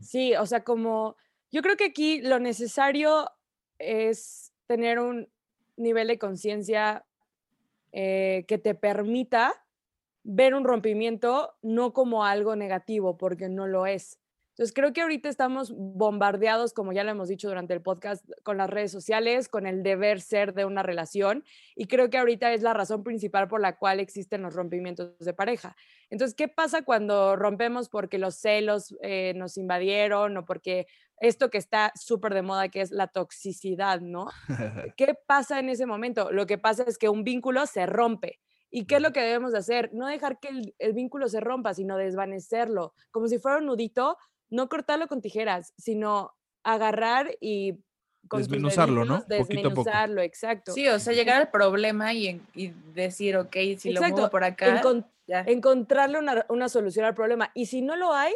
Sí, 0.00 0.34
o 0.36 0.46
sea, 0.46 0.64
como 0.64 1.16
yo 1.50 1.62
creo 1.62 1.76
que 1.76 1.86
aquí 1.86 2.22
lo 2.22 2.38
necesario 2.38 3.30
es 3.78 4.52
tener 4.66 4.98
un 4.98 5.28
nivel 5.76 6.08
de 6.08 6.18
conciencia 6.18 7.04
eh, 7.92 8.44
que 8.48 8.58
te 8.58 8.74
permita 8.74 9.66
ver 10.22 10.54
un 10.54 10.64
rompimiento 10.64 11.54
no 11.62 11.92
como 11.92 12.24
algo 12.24 12.56
negativo, 12.56 13.16
porque 13.16 13.48
no 13.48 13.66
lo 13.66 13.86
es. 13.86 14.20
Entonces, 14.60 14.74
creo 14.74 14.92
que 14.92 15.00
ahorita 15.00 15.30
estamos 15.30 15.72
bombardeados, 15.74 16.74
como 16.74 16.92
ya 16.92 17.02
lo 17.02 17.10
hemos 17.10 17.28
dicho 17.28 17.48
durante 17.48 17.72
el 17.72 17.80
podcast, 17.80 18.28
con 18.42 18.58
las 18.58 18.68
redes 18.68 18.92
sociales, 18.92 19.48
con 19.48 19.66
el 19.66 19.82
deber 19.82 20.20
ser 20.20 20.52
de 20.52 20.66
una 20.66 20.82
relación, 20.82 21.44
y 21.74 21.86
creo 21.86 22.10
que 22.10 22.18
ahorita 22.18 22.52
es 22.52 22.60
la 22.60 22.74
razón 22.74 23.02
principal 23.02 23.48
por 23.48 23.62
la 23.62 23.78
cual 23.78 24.00
existen 24.00 24.42
los 24.42 24.54
rompimientos 24.54 25.18
de 25.18 25.32
pareja. 25.32 25.76
Entonces, 26.10 26.34
¿qué 26.34 26.46
pasa 26.46 26.82
cuando 26.82 27.36
rompemos 27.36 27.88
porque 27.88 28.18
los 28.18 28.34
celos 28.34 28.94
eh, 29.00 29.32
nos 29.34 29.56
invadieron 29.56 30.36
o 30.36 30.44
porque 30.44 30.86
esto 31.20 31.50
que 31.50 31.58
está 31.58 31.92
súper 31.94 32.34
de 32.34 32.42
moda, 32.42 32.68
que 32.68 32.80
es 32.80 32.90
la 32.90 33.06
toxicidad, 33.06 34.00
¿no? 34.00 34.26
¿Qué 34.96 35.14
pasa 35.26 35.58
en 35.58 35.68
ese 35.68 35.86
momento? 35.86 36.32
Lo 36.32 36.46
que 36.46 36.58
pasa 36.58 36.84
es 36.86 36.98
que 36.98 37.08
un 37.08 37.22
vínculo 37.24 37.66
se 37.66 37.86
rompe. 37.86 38.40
¿Y 38.70 38.86
qué 38.86 38.96
es 38.96 39.02
lo 39.02 39.12
que 39.12 39.20
debemos 39.20 39.52
de 39.52 39.58
hacer? 39.58 39.90
No 39.92 40.06
dejar 40.06 40.38
que 40.40 40.48
el, 40.48 40.74
el 40.78 40.92
vínculo 40.92 41.28
se 41.28 41.40
rompa, 41.40 41.74
sino 41.74 41.96
desvanecerlo, 41.96 42.94
como 43.10 43.28
si 43.28 43.38
fuera 43.38 43.58
un 43.58 43.66
nudito, 43.66 44.16
no 44.48 44.68
cortarlo 44.68 45.08
con 45.08 45.20
tijeras, 45.20 45.74
sino 45.76 46.32
agarrar 46.62 47.30
y 47.40 47.78
Desmenuzarlo, 48.22 49.04
¿no? 49.04 49.24
Poquito 49.26 49.32
a 49.32 49.38
poco. 49.38 49.84
Desmenuzarlo, 49.84 50.22
exacto. 50.22 50.72
Sí, 50.72 50.86
o 50.88 50.98
sea, 50.98 51.14
llegar 51.14 51.40
al 51.40 51.50
problema 51.50 52.12
y, 52.12 52.40
decir, 52.94 53.36
ok, 53.36 53.56
si 53.78 53.92
lo 53.92 54.02
muevo 54.02 54.30
por 54.30 54.44
acá, 54.44 54.80
Encon- 54.82 55.06
ya. 55.26 55.40
encontrarle 55.46 56.18
una, 56.18 56.44
una 56.48 56.68
solución 56.68 57.06
al 57.06 57.14
problema. 57.14 57.50
Y 57.54 57.66
si 57.66 57.82
no 57.82 57.96
lo 57.96 58.12
hay, 58.12 58.34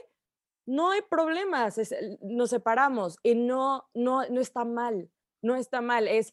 no 0.67 0.91
hay 0.91 1.01
problemas, 1.03 1.79
es- 1.79 1.95
nos 2.23 2.51
separamos 2.51 3.17
y 3.23 3.35
no, 3.35 3.85
no, 3.95 4.27
no 4.29 4.41
está 4.41 4.65
mal, 4.65 5.11
no 5.43 5.57
está 5.57 5.81
mal, 5.81 6.09
es 6.09 6.33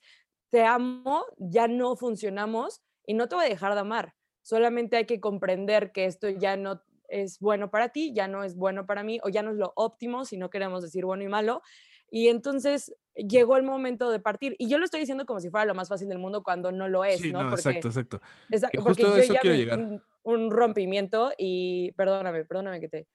te 0.50 0.64
amo, 0.64 1.26
ya 1.38 1.68
no 1.68 1.96
funcionamos 1.96 2.82
y 3.06 3.14
no 3.14 3.28
te 3.28 3.36
voy 3.36 3.46
a 3.46 3.50
dejar 3.50 3.74
de 3.74 3.80
amar, 3.82 4.14
solamente 4.42 4.98
hay 4.98 5.06
que 5.06 5.20
comprender 5.20 5.92
que 5.92 6.06
esto 6.06 6.30
ya 6.30 6.58
no 6.58 6.82
es 7.08 7.40
bueno 7.40 7.70
para 7.72 7.90
ti, 7.90 8.14
ya 8.14 8.28
no 8.28 8.44
es 8.44 8.56
bueno 8.56 8.86
para 8.86 9.04
mí 9.04 9.20
o 9.24 9.30
ya 9.30 9.44
no 9.44 9.52
es 9.52 9.58
lo 9.58 9.74
óptimo 9.76 10.24
si 10.26 10.38
no 10.38 10.50
queremos 10.50 10.82
decir 10.82 11.04
bueno 11.06 11.24
y 11.24 11.28
malo. 11.28 11.62
Y 12.10 12.28
entonces 12.30 12.94
llegó 13.16 13.56
el 13.58 13.64
momento 13.64 14.12
de 14.12 14.20
partir. 14.20 14.56
Y 14.60 14.68
yo 14.70 14.78
lo 14.78 14.84
estoy 14.86 15.00
diciendo 15.02 15.26
como 15.26 15.40
si 15.40 15.50
fuera 15.50 15.66
lo 15.66 15.74
más 15.76 15.88
fácil 15.90 16.08
del 16.10 16.20
mundo 16.20 16.44
cuando 16.44 16.72
no 16.74 16.88
lo 16.90 17.04
es, 17.06 17.20
sí, 17.22 17.32
¿no? 17.32 17.44
no, 17.44 17.50
Porque- 17.50 17.70
exacto, 17.70 17.88
exacto. 17.90 18.22
Esa- 18.50 18.70
Que 18.70 18.80
porque 18.82 19.04
yo 19.04 19.16
eso 19.16 19.34
ya 19.34 19.40
quiero 19.42 19.56
vi 19.56 19.62
llegar. 19.64 19.80
Un, 19.80 20.04
un 20.24 20.52
rompimiento 20.52 21.32
y 21.38 21.92
perdóname, 21.94 22.44
perdóname 22.46 22.80
que 22.82 22.90
te 22.90 23.08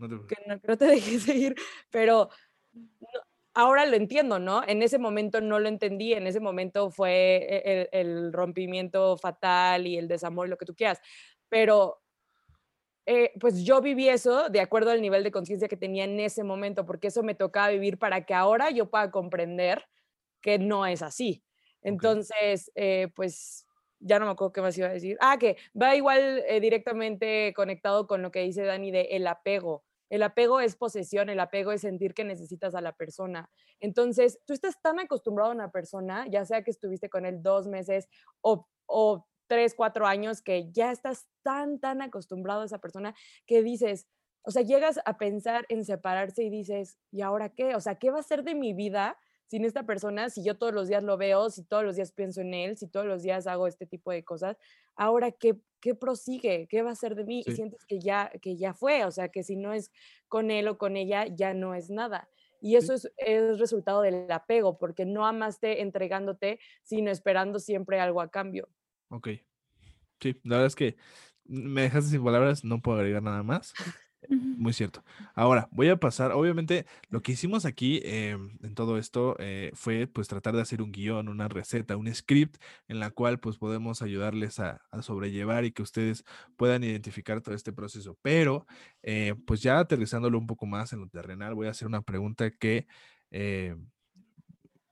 No 0.00 0.08
te 0.26 0.34
que 0.34 0.36
no, 0.46 0.76
te 0.76 0.84
dejé 0.86 1.18
seguir, 1.20 1.54
pero 1.90 2.30
no- 2.72 3.08
ahora 3.54 3.86
lo 3.86 3.96
entiendo, 3.96 4.38
¿no? 4.38 4.62
En 4.66 4.82
ese 4.82 4.98
momento 4.98 5.40
no 5.40 5.58
lo 5.58 5.68
entendí, 5.68 6.12
en 6.14 6.26
ese 6.26 6.40
momento 6.40 6.90
fue 6.90 7.36
e- 7.48 7.88
el, 7.92 8.06
el 8.08 8.32
rompimiento 8.32 9.16
fatal 9.18 9.86
y 9.86 9.96
el 9.98 10.08
desamor, 10.08 10.48
lo 10.48 10.56
que 10.56 10.66
tú 10.66 10.74
quieras, 10.74 11.00
pero 11.48 12.02
eh, 13.06 13.32
pues 13.40 13.64
yo 13.64 13.80
viví 13.80 14.08
eso 14.08 14.48
de 14.50 14.60
acuerdo 14.60 14.90
al 14.90 15.00
nivel 15.02 15.24
de 15.24 15.30
conciencia 15.32 15.68
que 15.68 15.76
tenía 15.76 16.04
en 16.04 16.20
ese 16.20 16.44
momento, 16.44 16.86
porque 16.86 17.08
eso 17.08 17.22
me 17.22 17.34
tocaba 17.34 17.70
vivir 17.70 17.98
para 17.98 18.24
que 18.24 18.34
ahora 18.34 18.70
yo 18.70 18.90
pueda 18.90 19.10
comprender 19.10 19.84
que 20.40 20.58
no 20.58 20.86
es 20.86 21.02
así. 21.02 21.44
Entonces, 21.82 22.70
eh, 22.74 23.08
pues 23.16 23.66
ya 23.98 24.18
no 24.18 24.26
me 24.26 24.32
acuerdo 24.32 24.52
qué 24.52 24.60
más 24.62 24.76
iba 24.78 24.88
a 24.88 24.92
decir. 24.92 25.16
Ah, 25.20 25.38
que 25.38 25.56
va 25.80 25.96
igual 25.96 26.42
eh, 26.46 26.60
directamente 26.60 27.52
conectado 27.54 28.06
con 28.06 28.22
lo 28.22 28.30
que 28.30 28.40
dice 28.42 28.62
Dani 28.64 28.90
de 28.90 29.02
el 29.12 29.26
apego. 29.26 29.84
El 30.10 30.22
apego 30.22 30.60
es 30.60 30.76
posesión, 30.76 31.30
el 31.30 31.40
apego 31.40 31.72
es 31.72 31.80
sentir 31.80 32.12
que 32.14 32.24
necesitas 32.24 32.74
a 32.74 32.80
la 32.80 32.92
persona. 32.92 33.48
Entonces, 33.78 34.40
tú 34.44 34.52
estás 34.52 34.80
tan 34.82 34.98
acostumbrado 34.98 35.52
a 35.52 35.54
una 35.54 35.70
persona, 35.70 36.26
ya 36.28 36.44
sea 36.44 36.62
que 36.62 36.72
estuviste 36.72 37.08
con 37.08 37.24
él 37.24 37.42
dos 37.42 37.68
meses 37.68 38.08
o, 38.42 38.66
tres, 39.46 39.74
cuatro 39.74 40.06
años, 40.06 40.42
que 40.42 40.70
ya 40.70 40.92
estás 40.92 41.26
tan, 41.42 41.80
tan 41.80 42.02
acostumbrado 42.02 42.62
a 42.62 42.66
esa 42.66 42.78
persona 42.78 43.14
que 43.46 43.62
dices, 43.62 44.06
o 44.42 44.50
sea, 44.50 44.62
llegas 44.62 45.00
a 45.04 45.16
pensar 45.16 45.66
en 45.68 45.84
separarse 45.84 46.44
y 46.44 46.50
dices, 46.50 46.98
¿y 47.10 47.22
ahora 47.22 47.48
qué? 47.48 47.74
O 47.74 47.80
sea, 47.80 47.96
¿qué 47.96 48.10
va 48.10 48.20
a 48.20 48.24
ser 48.24 48.44
de 48.44 48.54
mi 48.54 48.74
vida 48.74 49.18
sin 49.50 49.64
esta 49.64 49.82
persona, 49.84 50.30
si 50.30 50.44
yo 50.44 50.56
todos 50.56 50.72
los 50.72 50.86
días 50.86 51.02
lo 51.02 51.16
veo, 51.16 51.50
si 51.50 51.64
todos 51.64 51.82
los 51.82 51.96
días 51.96 52.12
pienso 52.12 52.40
en 52.40 52.54
él, 52.54 52.76
si 52.76 52.86
todos 52.86 53.04
los 53.06 53.22
días 53.22 53.48
hago 53.48 53.66
este 53.66 53.84
tipo 53.84 54.12
de 54.12 54.22
cosas, 54.22 54.56
ahora 54.94 55.32
qué, 55.32 55.58
qué 55.80 55.96
prosigue, 55.96 56.68
qué 56.68 56.82
va 56.82 56.92
a 56.92 56.94
ser 56.94 57.16
de 57.16 57.24
mí 57.24 57.42
Sí. 57.42 57.50
y 57.50 57.54
sientes 57.56 57.84
que 57.84 57.98
ya, 57.98 58.30
que 58.40 58.56
ya 58.56 58.74
fue, 58.74 59.04
o 59.04 59.10
sea, 59.10 59.28
que 59.28 59.42
si 59.42 59.56
no 59.56 59.72
es 59.72 59.90
con 60.28 60.52
él 60.52 60.68
o 60.68 60.78
con 60.78 60.96
ella, 60.96 61.26
ya 61.26 61.52
no 61.52 61.74
es 61.74 61.90
nada. 61.90 62.28
Y 62.60 62.76
eso 62.76 62.94
es, 62.94 63.10
es 63.16 63.58
resultado 63.58 64.02
del 64.02 64.30
apego, 64.30 64.78
porque 64.78 65.04
no 65.04 65.26
amaste 65.26 65.80
entregándote, 65.80 66.60
sino 66.84 67.10
esperando 67.10 67.58
siempre 67.58 67.98
algo 67.98 68.20
a 68.20 68.30
cambio. 68.30 68.68
Ok. 69.08 69.28
Sí, 70.20 70.38
la 70.44 70.56
verdad 70.58 70.66
es 70.66 70.76
que 70.76 70.96
me 71.44 71.82
dejaste 71.82 72.10
sin 72.10 72.22
palabras, 72.22 72.62
no 72.62 72.80
puedo 72.82 72.98
agregar 72.98 73.22
nada 73.22 73.42
más. 73.42 73.72
Muy 74.28 74.72
cierto. 74.74 75.02
Ahora, 75.34 75.68
voy 75.72 75.88
a 75.88 75.96
pasar, 75.96 76.32
obviamente, 76.32 76.86
lo 77.08 77.22
que 77.22 77.32
hicimos 77.32 77.64
aquí 77.64 78.00
eh, 78.04 78.36
en 78.62 78.74
todo 78.74 78.98
esto 78.98 79.34
eh, 79.38 79.70
fue 79.74 80.06
pues 80.06 80.28
tratar 80.28 80.54
de 80.54 80.62
hacer 80.62 80.82
un 80.82 80.92
guion, 80.92 81.28
una 81.28 81.48
receta, 81.48 81.96
un 81.96 82.14
script 82.14 82.56
en 82.86 83.00
la 83.00 83.10
cual 83.10 83.40
pues 83.40 83.56
podemos 83.56 84.02
ayudarles 84.02 84.60
a, 84.60 84.82
sobrellevar 85.00 85.64
y 85.64 85.72
que 85.72 85.82
ustedes 85.82 86.24
puedan 86.56 86.84
identificar 86.84 87.40
todo 87.40 87.54
este 87.54 87.72
proceso. 87.72 88.18
Pero 88.22 88.66
eh, 89.02 89.34
pues 89.46 89.62
ya 89.62 89.78
aterrizándolo 89.78 90.38
un 90.38 90.46
poco 90.46 90.66
más 90.66 90.92
en 90.92 91.00
lo 91.00 91.08
terrenal, 91.08 91.54
voy 91.54 91.66
a 91.68 91.70
hacer 91.70 91.88
una 91.88 92.02
pregunta 92.02 92.50
que... 92.50 92.86
eh, 93.30 93.74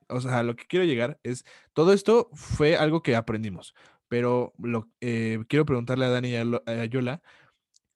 o 0.08 0.20
sea, 0.20 0.42
lo 0.42 0.56
que 0.56 0.64
quiero 0.66 0.84
llegar 0.84 1.18
es, 1.22 1.44
todo 1.74 1.92
esto 1.92 2.30
fue 2.32 2.76
algo 2.76 3.02
que 3.02 3.16
aprendimos, 3.16 3.74
pero 4.08 4.54
lo, 4.58 4.88
eh, 5.00 5.44
quiero 5.48 5.66
preguntarle 5.66 6.06
a 6.06 6.10
Dani 6.10 6.30
y 6.30 6.36
a 6.36 6.84
Yola, 6.86 7.22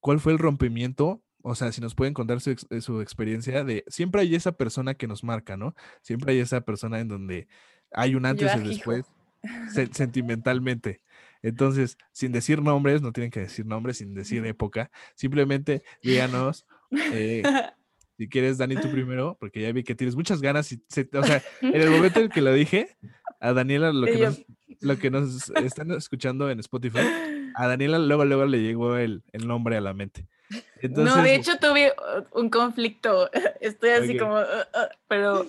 ¿cuál 0.02 0.20
fue 0.20 0.32
el 0.32 0.38
rompimiento 0.38 1.22
o 1.44 1.56
sea, 1.56 1.72
si 1.72 1.80
nos 1.80 1.96
pueden 1.96 2.14
contar 2.14 2.40
su, 2.40 2.50
ex- 2.50 2.68
su 2.82 3.00
experiencia 3.00 3.64
de, 3.64 3.82
siempre 3.88 4.20
hay 4.20 4.32
esa 4.36 4.52
persona 4.52 4.94
que 4.94 5.08
nos 5.08 5.24
marca, 5.24 5.56
¿no? 5.56 5.74
Siempre 6.00 6.34
hay 6.34 6.38
esa 6.38 6.60
persona 6.60 7.00
en 7.00 7.08
donde 7.08 7.48
hay 7.90 8.14
un 8.14 8.26
antes 8.26 8.52
y 8.54 8.58
después 8.68 9.06
se- 9.72 9.86
sentimentalmente. 9.92 11.00
Entonces, 11.42 11.98
sin 12.12 12.30
decir 12.30 12.62
nombres, 12.62 13.02
no 13.02 13.10
tienen 13.12 13.32
que 13.32 13.40
decir 13.40 13.66
nombres, 13.66 13.96
sin 13.98 14.14
decir 14.14 14.46
época, 14.46 14.92
simplemente 15.16 15.82
díganos, 16.04 16.64
eh, 17.12 17.42
si 18.18 18.28
quieres, 18.28 18.56
Dani, 18.58 18.76
tú 18.76 18.88
primero, 18.92 19.36
porque 19.40 19.62
ya 19.62 19.72
vi 19.72 19.82
que 19.82 19.96
tienes 19.96 20.14
muchas 20.14 20.40
ganas. 20.40 20.70
Y 20.70 20.80
se- 20.88 21.08
o 21.12 21.24
sea, 21.24 21.42
en 21.60 21.80
el 21.80 21.90
momento 21.90 22.20
en 22.20 22.28
que 22.28 22.40
lo 22.40 22.52
dije, 22.54 22.96
a 23.40 23.52
Daniela, 23.52 23.92
lo 23.92 24.06
que, 24.06 24.12
nos, 24.26 24.44
lo 24.82 24.98
que 24.98 25.10
nos 25.10 25.50
están 25.50 25.90
escuchando 25.92 26.50
en 26.50 26.60
Spotify, 26.60 27.00
a 27.54 27.66
Daniela 27.66 27.98
luego, 27.98 28.24
luego 28.24 28.46
le 28.46 28.62
llegó 28.62 28.96
el, 28.96 29.22
el 29.32 29.46
nombre 29.46 29.76
a 29.76 29.80
la 29.80 29.94
mente. 29.94 30.26
Entonces, 30.82 31.16
no, 31.16 31.22
de 31.22 31.34
hecho 31.36 31.56
tuve 31.58 31.92
uh, 31.92 32.38
un 32.40 32.50
conflicto. 32.50 33.30
Estoy 33.60 33.90
así 33.90 34.16
como, 34.16 34.34
uh, 34.34 34.40
uh, 34.40 34.88
pero 35.08 35.46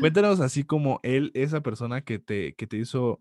Cuéntanos 0.00 0.40
así 0.40 0.64
como 0.64 1.00
él, 1.02 1.30
esa 1.34 1.62
persona 1.62 2.02
que 2.02 2.18
te, 2.18 2.54
que 2.54 2.66
te 2.66 2.76
hizo, 2.76 3.20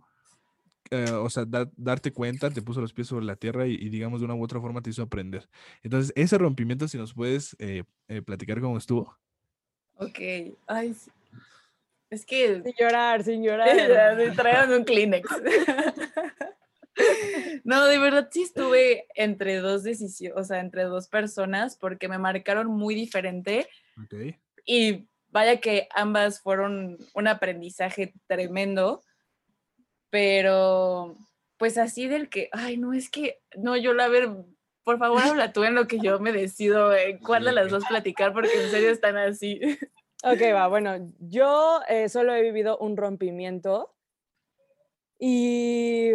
eh, 0.92 1.10
o 1.12 1.30
sea, 1.30 1.46
da- 1.46 1.72
darte 1.78 2.12
cuenta, 2.12 2.50
te 2.52 2.62
puso 2.62 2.82
los 2.82 2.94
pies 2.94 3.08
sobre 3.08 3.26
la 3.26 3.36
tierra 3.36 3.68
y, 3.68 3.74
y, 3.76 3.90
digamos 3.90 4.20
de 4.20 4.26
una 4.26 4.36
u 4.36 4.44
otra 4.44 4.60
forma 4.60 4.82
te 4.82 4.90
hizo 4.90 5.02
aprender. 5.02 5.48
Entonces, 5.82 6.12
ese 6.16 6.38
rompimiento, 6.38 6.88
si 6.88 6.98
nos 6.98 7.14
puedes 7.14 7.56
eh, 7.60 7.84
eh, 8.10 8.22
platicar 8.22 8.60
cómo 8.60 8.78
estuvo. 8.78 9.18
ok. 9.96 10.20
Ay, 10.68 10.94
sí. 10.94 11.12
Es 12.14 12.26
que 12.26 12.62
Sin 12.64 12.74
llorar, 12.80 13.24
sin 13.24 13.44
llorar. 13.46 14.16
me 14.16 14.30
trajeron 14.32 14.74
un 14.80 14.84
Kleenex. 14.86 15.28
No, 17.64 17.86
de 17.88 17.98
verdad 17.98 18.30
sí 18.32 18.44
estuve 18.44 19.08
entre 19.16 19.58
dos 19.58 19.82
decisiones, 19.82 20.38
o 20.38 20.44
sea, 20.44 20.60
entre 20.60 20.84
dos 20.84 21.08
personas 21.08 21.76
porque 21.76 22.08
me 22.08 22.20
marcaron 22.20 22.68
muy 22.68 22.94
diferente 22.94 23.68
Ok. 24.00 24.36
y 24.64 25.08
vaya 25.30 25.60
que 25.60 25.88
ambas 25.96 26.40
fueron 26.40 27.00
un 27.16 27.28
aprendizaje 27.28 28.14
tremendo, 28.28 29.02
pero 30.12 31.18
pues 31.58 31.80
así 31.80 32.08
del 32.08 32.30
que, 32.30 32.50
ay, 32.52 32.78
no, 32.78 32.94
es 32.94 33.10
que, 33.10 33.42
no, 33.58 33.76
yo 33.76 33.94
la 33.94 34.08
ver, 34.08 34.30
por 34.84 35.00
favor 35.00 35.24
habla 35.24 35.52
tú 35.52 35.64
en 35.64 35.74
lo 35.74 35.88
que 35.88 35.98
yo 36.00 36.20
me 36.20 36.32
decido 36.32 36.94
eh, 36.94 37.18
cuál 37.26 37.46
de 37.46 37.54
las 37.54 37.70
dos 37.72 37.86
platicar 37.86 38.34
porque 38.34 38.54
en 38.66 38.70
serio 38.70 38.92
están 38.92 39.18
así. 39.18 39.60
Ok, 40.24 40.42
va, 40.56 40.68
bueno, 40.70 41.12
yo 41.20 41.82
eh, 41.88 42.08
solo 42.10 42.34
he 42.34 42.42
vivido 42.42 42.78
un 42.78 42.96
rompimiento 42.96 43.94
y, 45.20 46.12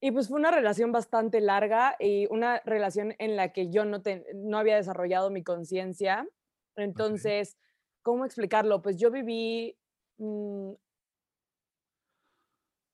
y 0.00 0.10
pues 0.12 0.28
fue 0.28 0.38
una 0.38 0.50
relación 0.50 0.92
bastante 0.92 1.40
larga 1.40 1.96
y 1.98 2.26
una 2.30 2.60
relación 2.64 3.14
en 3.18 3.36
la 3.36 3.52
que 3.52 3.70
yo 3.70 3.84
no, 3.84 4.02
te- 4.02 4.26
no 4.34 4.58
había 4.58 4.76
desarrollado 4.76 5.30
mi 5.30 5.42
conciencia. 5.42 6.28
Entonces, 6.76 7.56
¿cómo 8.02 8.24
explicarlo? 8.24 8.80
Pues 8.82 8.96
yo 8.96 9.10
viví, 9.10 9.76
mm, 10.18 10.72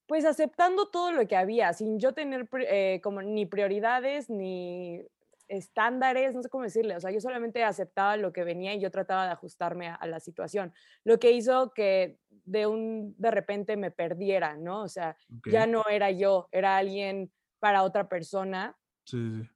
pues 0.06 0.24
aceptando 0.24 0.88
todo 0.90 1.12
lo 1.12 1.26
que 1.26 1.36
había, 1.36 1.72
sin 1.72 1.98
yo 1.98 2.12
tener 2.12 2.48
eh, 2.68 3.00
como 3.02 3.22
ni 3.22 3.46
prioridades 3.46 4.28
ni 4.28 5.02
estándares, 5.48 6.34
no 6.34 6.42
sé 6.42 6.48
cómo 6.48 6.64
decirle, 6.64 6.96
o 6.96 7.00
sea, 7.00 7.10
yo 7.10 7.20
solamente 7.20 7.62
aceptaba 7.64 8.16
lo 8.16 8.32
que 8.32 8.44
venía 8.44 8.74
y 8.74 8.80
yo 8.80 8.90
trataba 8.90 9.26
de 9.26 9.32
ajustarme 9.32 9.88
a, 9.88 9.94
a 9.94 10.06
la 10.06 10.20
situación, 10.20 10.72
lo 11.04 11.18
que 11.18 11.32
hizo 11.32 11.72
que 11.74 12.18
de 12.44 12.66
un 12.66 13.14
de 13.18 13.30
repente 13.30 13.76
me 13.76 13.90
perdiera, 13.90 14.56
¿no? 14.56 14.82
O 14.82 14.88
sea, 14.88 15.16
ya 15.50 15.66
no 15.66 15.84
era 15.90 16.10
yo, 16.10 16.48
era 16.52 16.76
alguien 16.76 17.32
para 17.58 17.82
otra 17.82 18.08
persona. 18.08 18.76
Sí, 19.04 19.18
sí, 19.18 19.42
sí. 19.42 19.50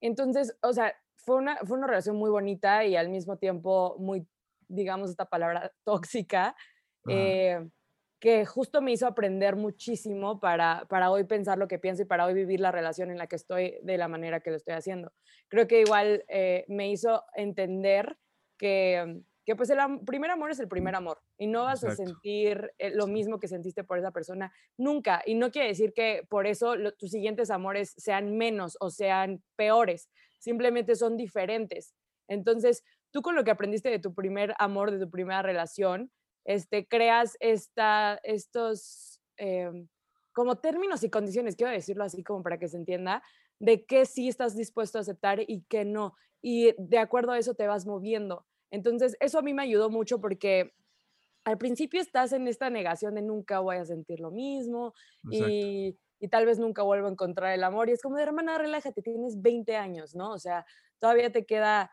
Entonces, 0.00 0.56
o 0.62 0.72
sea, 0.72 0.94
fue 1.16 1.36
una, 1.36 1.56
fue 1.58 1.78
una 1.78 1.86
relación 1.86 2.16
muy 2.16 2.30
bonita 2.30 2.84
y 2.84 2.96
al 2.96 3.08
mismo 3.08 3.38
tiempo 3.38 3.96
muy, 3.98 4.26
digamos, 4.68 5.10
esta 5.10 5.26
palabra 5.26 5.72
tóxica, 5.84 6.56
eh, 7.08 7.68
que 8.22 8.46
justo 8.46 8.80
me 8.80 8.92
hizo 8.92 9.08
aprender 9.08 9.56
muchísimo 9.56 10.38
para, 10.38 10.86
para 10.88 11.10
hoy 11.10 11.24
pensar 11.24 11.58
lo 11.58 11.66
que 11.66 11.80
pienso 11.80 12.02
y 12.02 12.06
para 12.06 12.24
hoy 12.24 12.34
vivir 12.34 12.60
la 12.60 12.70
relación 12.70 13.10
en 13.10 13.18
la 13.18 13.26
que 13.26 13.34
estoy 13.34 13.80
de 13.82 13.98
la 13.98 14.06
manera 14.06 14.38
que 14.38 14.50
lo 14.50 14.56
estoy 14.56 14.74
haciendo. 14.74 15.12
Creo 15.48 15.66
que 15.66 15.80
igual 15.80 16.24
eh, 16.28 16.64
me 16.68 16.88
hizo 16.88 17.24
entender 17.34 18.16
que, 18.56 19.22
que 19.44 19.56
pues 19.56 19.70
el 19.70 19.80
am- 19.80 20.04
primer 20.04 20.30
amor 20.30 20.52
es 20.52 20.60
el 20.60 20.68
primer 20.68 20.94
amor 20.94 21.18
y 21.36 21.48
no 21.48 21.64
vas 21.64 21.82
a 21.82 21.90
sentir 21.90 22.70
eh, 22.78 22.90
lo 22.94 23.08
mismo 23.08 23.40
que 23.40 23.48
sentiste 23.48 23.82
por 23.82 23.98
esa 23.98 24.12
persona 24.12 24.52
nunca. 24.78 25.20
Y 25.26 25.34
no 25.34 25.50
quiere 25.50 25.66
decir 25.68 25.92
que 25.92 26.22
por 26.30 26.46
eso 26.46 26.76
lo- 26.76 26.92
tus 26.92 27.10
siguientes 27.10 27.50
amores 27.50 27.92
sean 27.96 28.36
menos 28.36 28.76
o 28.78 28.90
sean 28.90 29.42
peores, 29.56 30.08
simplemente 30.38 30.94
son 30.94 31.16
diferentes. 31.16 31.96
Entonces, 32.28 32.84
tú 33.10 33.20
con 33.20 33.34
lo 33.34 33.42
que 33.42 33.50
aprendiste 33.50 33.90
de 33.90 33.98
tu 33.98 34.14
primer 34.14 34.54
amor, 34.60 34.92
de 34.92 35.00
tu 35.00 35.10
primera 35.10 35.42
relación, 35.42 36.12
este, 36.44 36.86
creas 36.86 37.36
esta, 37.40 38.20
estos 38.22 39.20
em, 39.36 39.88
como 40.32 40.56
términos 40.56 41.02
y 41.04 41.10
condiciones, 41.10 41.56
quiero 41.56 41.72
decirlo 41.72 42.04
así 42.04 42.22
como 42.22 42.42
para 42.42 42.58
que 42.58 42.68
se 42.68 42.76
entienda, 42.76 43.22
de 43.58 43.84
qué 43.84 44.06
sí 44.06 44.28
estás 44.28 44.56
dispuesto 44.56 44.98
a 44.98 45.02
aceptar 45.02 45.40
y 45.40 45.64
qué 45.68 45.84
no. 45.84 46.14
Y 46.40 46.74
de 46.78 46.98
acuerdo 46.98 47.32
a 47.32 47.38
eso 47.38 47.54
te 47.54 47.66
vas 47.66 47.86
moviendo. 47.86 48.44
Entonces, 48.70 49.16
eso 49.20 49.38
a 49.38 49.42
mí 49.42 49.54
me 49.54 49.62
ayudó 49.62 49.90
mucho 49.90 50.20
porque 50.20 50.72
al 51.44 51.58
principio 51.58 52.00
estás 52.00 52.32
en 52.32 52.48
esta 52.48 52.70
negación 52.70 53.14
de 53.14 53.22
nunca 53.22 53.60
voy 53.60 53.76
a 53.76 53.84
sentir 53.84 54.20
lo 54.20 54.30
mismo 54.30 54.94
y, 55.30 55.96
y 56.18 56.28
tal 56.28 56.46
vez 56.46 56.58
nunca 56.58 56.82
vuelvo 56.82 57.08
a 57.08 57.10
encontrar 57.10 57.52
el 57.52 57.64
amor. 57.64 57.88
Y 57.88 57.92
es 57.92 58.02
como 58.02 58.16
de 58.16 58.22
hermana, 58.22 58.58
relájate, 58.58 59.02
tienes 59.02 59.40
20 59.42 59.76
años, 59.76 60.14
¿no? 60.14 60.32
O 60.32 60.38
sea, 60.38 60.64
todavía 60.98 61.30
te 61.30 61.44
queda. 61.44 61.90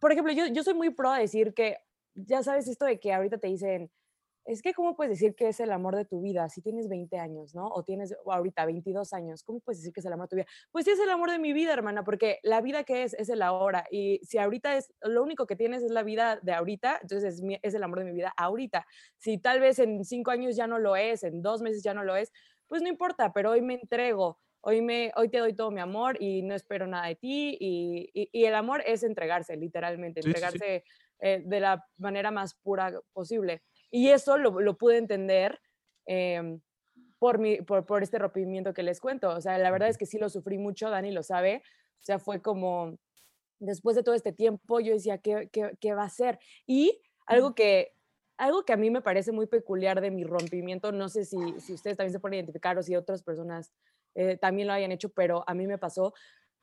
Por 0.00 0.12
ejemplo, 0.12 0.32
yo, 0.32 0.46
yo 0.46 0.62
soy 0.62 0.74
muy 0.74 0.90
pro 0.90 1.10
a 1.10 1.18
decir 1.18 1.54
que, 1.54 1.78
ya 2.14 2.42
sabes 2.42 2.68
esto 2.68 2.84
de 2.86 2.98
que 3.00 3.12
ahorita 3.12 3.38
te 3.38 3.48
dicen, 3.48 3.90
es 4.44 4.60
que 4.60 4.74
cómo 4.74 4.96
puedes 4.96 5.12
decir 5.12 5.36
que 5.36 5.48
es 5.48 5.60
el 5.60 5.70
amor 5.70 5.94
de 5.94 6.04
tu 6.04 6.20
vida 6.20 6.48
si 6.48 6.62
tienes 6.62 6.88
20 6.88 7.16
años, 7.18 7.54
¿no? 7.54 7.68
O 7.68 7.84
tienes 7.84 8.12
o 8.24 8.32
ahorita 8.32 8.66
22 8.66 9.12
años, 9.12 9.44
¿cómo 9.44 9.60
puedes 9.60 9.78
decir 9.80 9.92
que 9.92 10.00
es 10.00 10.06
el 10.06 10.12
amor 10.12 10.26
de 10.26 10.30
tu 10.30 10.36
vida? 10.36 10.46
Pues 10.72 10.84
sí 10.84 10.90
es 10.90 10.98
el 11.00 11.10
amor 11.10 11.30
de 11.30 11.38
mi 11.38 11.52
vida, 11.52 11.72
hermana, 11.72 12.02
porque 12.04 12.40
la 12.42 12.60
vida 12.60 12.82
que 12.84 13.04
es 13.04 13.14
es 13.14 13.28
el 13.28 13.40
ahora 13.42 13.84
y 13.90 14.18
si 14.24 14.38
ahorita 14.38 14.76
es 14.76 14.92
lo 15.02 15.22
único 15.22 15.46
que 15.46 15.54
tienes 15.56 15.82
es 15.84 15.92
la 15.92 16.02
vida 16.02 16.40
de 16.42 16.52
ahorita, 16.54 16.98
entonces 17.02 17.34
es, 17.34 17.42
mi- 17.42 17.58
es 17.62 17.74
el 17.74 17.84
amor 17.84 18.00
de 18.00 18.06
mi 18.06 18.12
vida 18.12 18.32
ahorita. 18.36 18.84
Si 19.16 19.38
tal 19.38 19.60
vez 19.60 19.78
en 19.78 20.04
cinco 20.04 20.32
años 20.32 20.56
ya 20.56 20.66
no 20.66 20.78
lo 20.80 20.96
es, 20.96 21.22
en 21.22 21.40
dos 21.42 21.62
meses 21.62 21.82
ya 21.84 21.94
no 21.94 22.02
lo 22.04 22.16
es, 22.16 22.32
pues 22.66 22.82
no 22.82 22.88
importa, 22.88 23.32
pero 23.32 23.50
hoy 23.52 23.62
me 23.62 23.74
entrego. 23.74 24.40
Hoy, 24.64 24.80
me, 24.80 25.10
hoy 25.16 25.28
te 25.28 25.38
doy 25.38 25.54
todo 25.56 25.72
mi 25.72 25.80
amor 25.80 26.16
y 26.22 26.42
no 26.42 26.54
espero 26.54 26.86
nada 26.86 27.08
de 27.08 27.16
ti. 27.16 27.56
Y, 27.60 28.10
y- 28.14 28.28
y 28.32 28.44
el 28.44 28.54
amor 28.54 28.82
es 28.86 29.02
entregarse, 29.02 29.56
literalmente, 29.56 30.22
sí, 30.22 30.46
sí. 30.46 30.64
Eh, 31.24 31.40
de 31.44 31.60
la 31.60 31.86
manera 31.98 32.32
más 32.32 32.54
pura 32.54 33.00
posible. 33.12 33.62
Y 33.92 34.08
eso 34.08 34.36
lo, 34.38 34.60
lo 34.60 34.76
pude 34.76 34.96
entender 34.96 35.60
em, 36.04 36.60
por, 37.20 37.38
mi, 37.38 37.58
por, 37.58 37.86
por 37.86 38.02
este 38.02 38.18
rompimiento 38.18 38.74
que 38.74 38.82
les 38.82 39.00
cuento. 39.00 39.28
O 39.30 39.40
sea, 39.40 39.56
la 39.56 39.70
verdad 39.70 39.88
es 39.88 39.96
que 39.96 40.04
sí 40.04 40.18
lo 40.18 40.28
sufrí 40.28 40.58
mucho, 40.58 40.90
Dani 40.90 41.12
lo 41.12 41.22
sabe. 41.22 41.62
O 42.00 42.04
sea, 42.04 42.18
fue 42.18 42.42
como, 42.42 42.98
después 43.60 43.94
de 43.94 44.02
todo 44.02 44.16
este 44.16 44.32
tiempo, 44.32 44.80
yo 44.80 44.94
decía, 44.94 45.18
¿qué, 45.18 45.48
qué, 45.52 45.70
qué 45.80 45.94
va 45.94 46.02
a 46.02 46.10
ser? 46.10 46.40
Y 46.66 47.00
algo 47.26 47.54
que, 47.54 47.92
algo 48.36 48.64
que 48.64 48.72
a 48.72 48.76
mí 48.76 48.90
me 48.90 49.00
parece 49.00 49.30
muy 49.30 49.46
peculiar 49.46 50.00
de 50.00 50.10
mi 50.10 50.24
rompimiento, 50.24 50.90
no 50.90 51.08
sé 51.08 51.24
si, 51.24 51.38
si 51.60 51.72
ustedes 51.72 51.96
también 51.96 52.12
se 52.12 52.18
pueden 52.18 52.38
identificar 52.38 52.76
o 52.76 52.82
si 52.82 52.96
otras 52.96 53.22
personas 53.22 53.72
eh, 54.16 54.36
también 54.38 54.66
lo 54.66 54.74
hayan 54.74 54.90
hecho, 54.90 55.10
pero 55.10 55.44
a 55.46 55.54
mí 55.54 55.68
me 55.68 55.78
pasó, 55.78 56.14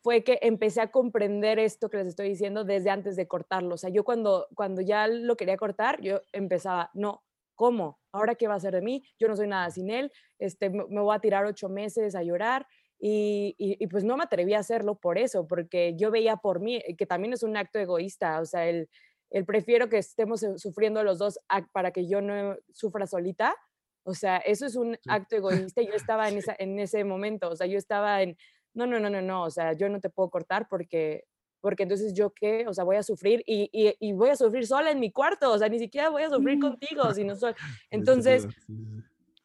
fue 0.02 0.24
que 0.24 0.40
empecé 0.42 0.82
a 0.82 0.92
comprender 0.92 1.60
esto 1.60 1.90
que 1.90 1.98
les 1.98 2.08
estoy 2.08 2.30
diciendo 2.30 2.64
desde 2.64 2.90
antes 2.90 3.16
de 3.16 3.28
cortarlo. 3.28 3.76
O 3.76 3.78
sea, 3.78 3.90
yo 3.90 4.04
cuando, 4.04 4.48
cuando 4.56 4.82
ya 4.82 5.08
lo 5.08 5.36
quería 5.36 5.58
cortar, 5.58 6.00
yo 6.02 6.22
empezaba, 6.32 6.90
no, 6.94 7.24
¿cómo? 7.56 8.00
¿Ahora 8.14 8.36
qué 8.36 8.48
va 8.48 8.54
a 8.54 8.58
hacer 8.58 8.74
de 8.74 8.82
mí? 8.82 9.04
Yo 9.20 9.28
no 9.28 9.36
soy 9.36 9.48
nada 9.48 9.70
sin 9.72 9.90
él, 9.90 10.12
este, 10.40 10.70
me 10.70 11.02
voy 11.02 11.16
a 11.16 11.20
tirar 11.20 11.46
ocho 11.46 11.68
meses 11.70 12.16
a 12.16 12.24
llorar. 12.24 12.66
Y, 13.02 13.56
y- 13.58 13.78
y 13.82 13.88
pues 13.88 14.04
no 14.04 14.18
me 14.18 14.24
atreví 14.26 14.54
a 14.54 14.60
hacerlo 14.60 14.96
por 15.00 15.18
eso, 15.18 15.48
porque 15.48 15.96
yo 15.96 16.12
veía 16.12 16.36
por 16.38 16.60
mí, 16.60 16.82
que 16.98 17.06
también 17.06 17.34
es 17.34 17.44
un 17.44 17.56
acto 17.56 17.80
egoísta, 17.80 18.42
o 18.42 18.46
sea, 18.46 18.68
el, 18.68 18.90
el 19.30 19.46
prefiero 19.46 19.88
que 19.90 19.98
estemos 20.00 20.44
eh, 20.44 20.58
sufriendo 20.58 21.02
los 21.04 21.18
dos 21.18 21.40
para 21.72 21.92
que 21.92 22.08
yo 22.08 22.20
no 22.22 22.58
sufra 22.74 23.08
solita, 23.08 23.56
o 24.04 24.14
sea, 24.14 24.38
eso 24.38 24.66
es 24.66 24.76
un 24.76 24.96
Sí. 24.96 25.00
acto 25.08 25.36
egoísta 25.38 25.82
yo 25.82 25.94
estaba 25.94 26.28
en, 26.28 26.38
esa, 26.40 26.56
en 26.60 26.78
ese 26.80 27.04
momento, 27.06 27.50
o 27.50 27.56
sea, 27.56 27.68
yo 27.68 27.78
estaba 27.78 28.22
en, 28.22 28.38
no, 28.74 28.86
no, 28.88 29.00
no, 29.00 29.10
no, 29.10 29.22
no, 29.22 29.44
o 29.44 29.50
sea, 29.50 29.74
yo 29.74 29.90
no 29.90 30.00
te 30.00 30.10
puedo 30.10 30.30
cortar 30.30 30.68
porque, 30.70 31.26
porque 31.62 31.84
entonces 31.84 32.14
yo 32.14 32.32
qué, 32.34 32.66
o 32.68 32.74
sea, 32.74 32.84
voy 32.84 32.96
a 32.96 33.04
sufrir 33.04 33.44
y, 33.46 33.70
y, 33.74 33.96
y 34.00 34.14
voy 34.14 34.30
a 34.30 34.36
sufrir 34.36 34.66
sola 34.66 34.92
en 34.92 35.00
mi 35.00 35.12
cuarto, 35.12 35.52
o 35.52 35.58
sea, 35.58 35.68
ni 35.70 35.80
siquiera 35.80 36.10
voy 36.10 36.24
a 36.24 36.30
sufrir 36.30 36.60
contigo, 36.60 37.14
sino 37.14 37.36
soy... 37.36 37.54
Entonces, 37.92 38.48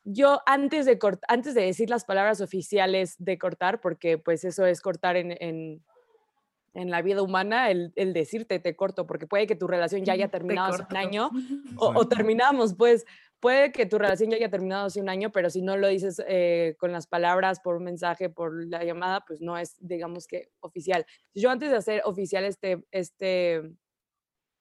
yo 0.05 0.41
antes 0.47 0.85
de, 0.87 0.99
cort- 0.99 1.23
antes 1.29 1.55
de 1.55 1.63
decir 1.63 1.89
las 1.91 2.05
palabras 2.05 2.41
oficiales 2.41 3.17
de 3.19 3.39
cortar, 3.39 3.81
porque 3.81 4.19
pues 4.19 4.45
eso 4.45 4.67
es 4.67 4.81
cortar 4.81 5.17
en, 5.17 5.35
en, 5.41 5.83
en 6.75 6.91
la 6.91 7.01
vida 7.03 7.23
humana, 7.23 7.71
el, 7.71 7.93
el 7.97 8.13
decirte 8.13 8.59
te 8.59 8.77
corto, 8.77 9.07
porque 9.07 9.27
puede 9.27 9.47
que 9.47 9.57
tu 9.57 9.67
relación 9.67 10.05
ya 10.05 10.13
haya 10.13 10.27
Te 10.29 10.33
terminado 10.39 10.75
hace 10.75 10.85
un 10.91 10.97
año 10.97 11.31
o, 11.79 12.07
terminamos, 12.07 12.75
pues, 12.75 13.07
puede 13.45 13.73
que 13.73 13.85
tu 13.85 13.99
relación 13.99 14.31
ya 14.31 14.37
haya 14.37 14.49
terminado 14.49 14.87
hace 14.87 15.03
un 15.03 15.11
año, 15.11 15.31
pero 15.31 15.51
si 15.51 15.61
no 15.61 15.77
lo 15.77 15.89
dices 15.89 16.23
eh, 16.27 16.77
con 16.79 16.93
las 16.93 17.07
palabras, 17.07 17.61
por 17.61 17.77
un 17.77 17.85
mensaje, 17.85 18.31
por 18.31 18.67
la 18.71 18.83
llamada, 18.83 19.23
pues 19.27 19.43
no 19.43 19.59
es, 19.59 19.77
digamos 19.81 20.27
que, 20.27 20.49
oficial. 20.61 21.05
Yo 21.35 21.51
antes 21.51 21.71
de 21.71 21.77
hacer 21.77 22.01
oficial 22.07 22.47
este, 22.47 22.83
este 22.91 23.61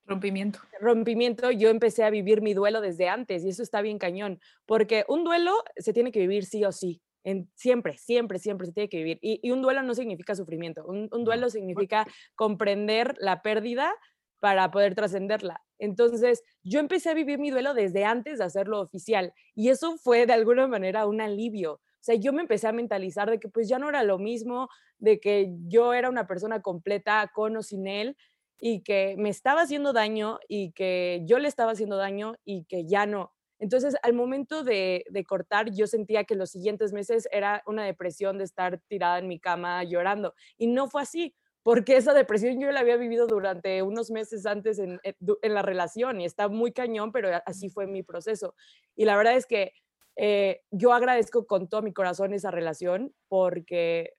rompimiento. 0.06 0.60
rompimiento, 0.82 1.50
yo 1.50 1.70
empecé 1.70 2.04
a 2.04 2.10
vivir 2.10 2.42
mi 2.42 2.54
duelo 2.54 2.82
desde 2.82 3.08
antes 3.08 3.46
y 3.46 3.50
eso 3.52 3.64
está 3.64 3.82
bien 3.82 4.00
cañón, 4.00 4.42
porque 4.66 5.06
un 5.08 5.24
duelo 5.24 5.54
se 5.78 5.94
tiene 5.94 6.12
que 6.12 6.20
vivir 6.20 6.44
sí 6.44 6.66
o 6.66 6.74
sí. 6.74 7.02
En, 7.24 7.50
siempre, 7.56 7.98
siempre, 7.98 8.38
siempre 8.38 8.68
se 8.68 8.74
tiene 8.74 8.90
que 8.90 8.98
vivir. 8.98 9.18
Y, 9.22 9.50
un 9.50 9.62
duelo 9.62 9.82
no 9.84 9.96
significa 9.96 10.36
sufrimiento. 10.36 10.86
Un, 10.86 11.08
un 11.14 11.24
duelo 11.24 11.50
significa 11.50 12.06
comprender 12.36 13.16
la 13.20 13.42
pérdida 13.42 13.96
para 14.44 14.72
poder 14.72 14.94
trascenderla. 14.94 15.62
Entonces, 15.80 16.44
yo 16.64 16.82
empecé 16.82 17.10
a 17.10 17.14
vivir 17.14 17.40
mi 17.40 17.50
duelo 17.50 17.74
desde 17.74 18.04
antes 18.04 18.40
de 18.40 18.44
hacerlo 18.44 18.82
oficial 18.82 19.32
y 19.56 19.70
eso 19.70 19.96
fue 19.96 20.26
de 20.26 20.34
alguna 20.34 20.68
manera 20.68 21.08
un 21.08 21.22
alivio. 21.22 21.76
O 21.76 21.80
sea, 22.02 22.16
yo 22.16 22.34
me 22.34 22.42
empecé 22.42 22.68
a 22.68 22.74
mentalizar 22.74 23.32
de 23.32 23.40
que 23.40 23.48
pues 23.48 23.70
ya 23.70 23.80
no 23.80 23.88
era 23.88 24.04
lo 24.04 24.20
mismo, 24.20 24.68
de 24.98 25.22
que 25.22 25.48
yo 25.70 25.94
era 25.94 26.10
una 26.10 26.28
persona 26.28 26.62
completa 26.62 27.32
con 27.34 27.56
o 27.56 27.64
sin 27.64 27.88
él 27.88 28.18
y 28.60 28.84
que 28.84 29.16
me 29.18 29.30
estaba 29.30 29.62
haciendo 29.62 29.94
daño 29.94 30.40
y 30.50 30.74
que 30.74 31.22
yo 31.24 31.40
le 31.40 31.48
estaba 31.48 31.72
haciendo 31.72 31.96
daño 31.96 32.34
y 32.44 32.66
que 32.66 32.86
ya 32.86 33.06
no. 33.06 33.32
Entonces, 33.60 33.96
al 34.04 34.12
momento 34.12 34.66
de, 34.66 35.06
de, 35.10 35.24
cortar, 35.24 35.72
yo 35.72 35.88
sentía 35.88 36.26
que 36.26 36.36
los 36.36 36.50
siguientes 36.50 36.92
meses 36.92 37.30
era 37.32 37.64
una 37.66 37.86
depresión 37.86 38.38
de 38.38 38.44
estar 38.44 38.82
tirada 38.90 39.20
en 39.20 39.30
mi 39.30 39.40
cama 39.40 39.86
llorando. 39.86 40.34
Y 40.58 40.68
no 40.68 40.90
fue 40.90 41.04
así 41.04 41.34
porque 41.64 41.96
esa 41.96 42.14
depresión 42.14 42.60
yo 42.60 42.72
la 42.72 42.82
había 42.82 42.98
vivido 42.98 43.26
durante 43.26 43.82
unos 43.82 44.12
meses 44.12 44.46
antes 44.46 44.80
en, 44.80 45.00
en, 45.04 45.54
la 45.54 45.62
relación 45.62 46.20
y 46.20 46.26
está 46.26 46.50
muy 46.50 46.74
cañón, 46.74 47.12
pero 47.14 47.30
así 47.46 47.70
fue 47.70 47.88
mi 47.88 48.04
proceso. 48.04 48.54
Y 48.96 49.06
la 49.06 49.16
verdad 49.16 49.36
es 49.36 49.46
que 49.46 49.74
eh, 50.18 50.62
yo 50.72 50.94
agradezco 50.94 51.48
con 51.48 51.70
todo 51.70 51.82
mi 51.82 51.94
corazón 51.94 52.34
esa 52.34 52.52
relación 52.52 53.16
porque 53.30 54.14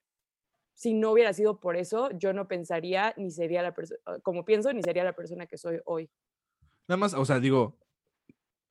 si 0.73 0.93
no 0.93 1.11
hubiera 1.11 1.33
sido 1.33 1.59
por 1.59 1.77
eso, 1.77 2.09
yo 2.17 2.33
no 2.33 2.47
pensaría 2.47 3.13
ni 3.15 3.31
sería 3.31 3.61
la 3.61 3.73
persona, 3.73 3.99
ah, 4.07 4.17
como 4.23 4.43
pienso, 4.43 4.73
ni 4.73 4.81
sería 4.81 5.03
la 5.03 5.13
persona 5.13 5.45
que 5.45 5.57
soy 5.57 5.79
hoy. 5.85 6.09
Nada 6.87 6.97
más, 6.97 7.13
o 7.13 7.23
sea, 7.25 7.39
digo, 7.39 7.77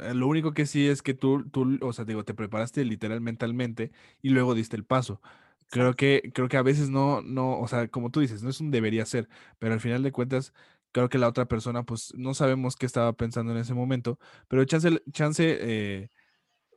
eh, 0.00 0.14
lo 0.14 0.26
único 0.26 0.52
que 0.52 0.66
sí 0.66 0.88
es 0.88 1.00
que 1.00 1.14
tú, 1.14 1.48
tú, 1.48 1.78
o 1.80 1.92
sea, 1.92 2.04
digo, 2.04 2.24
te 2.24 2.34
preparaste 2.34 2.84
literal 2.84 3.20
mentalmente 3.20 3.92
y 4.20 4.30
luego 4.30 4.54
diste 4.54 4.76
el 4.76 4.84
paso. 4.84 5.22
Creo 5.70 5.94
que, 5.94 6.30
creo 6.34 6.48
que 6.48 6.56
a 6.56 6.62
veces 6.62 6.88
no, 6.90 7.20
no, 7.22 7.58
o 7.60 7.66
sea, 7.68 7.88
como 7.88 8.10
tú 8.10 8.20
dices, 8.20 8.42
no 8.42 8.50
es 8.50 8.60
un 8.60 8.70
debería 8.70 9.04
ser, 9.06 9.28
pero 9.58 9.74
al 9.74 9.80
final 9.80 10.02
de 10.02 10.12
cuentas, 10.12 10.52
creo 10.92 11.08
que 11.08 11.18
la 11.18 11.28
otra 11.28 11.46
persona, 11.46 11.82
pues 11.84 12.12
no 12.16 12.34
sabemos 12.34 12.76
qué 12.76 12.86
estaba 12.86 13.12
pensando 13.14 13.52
en 13.52 13.58
ese 13.58 13.74
momento, 13.74 14.18
pero 14.48 14.64
chance, 14.64 15.02
chance 15.12 15.42
eh, 15.60 16.10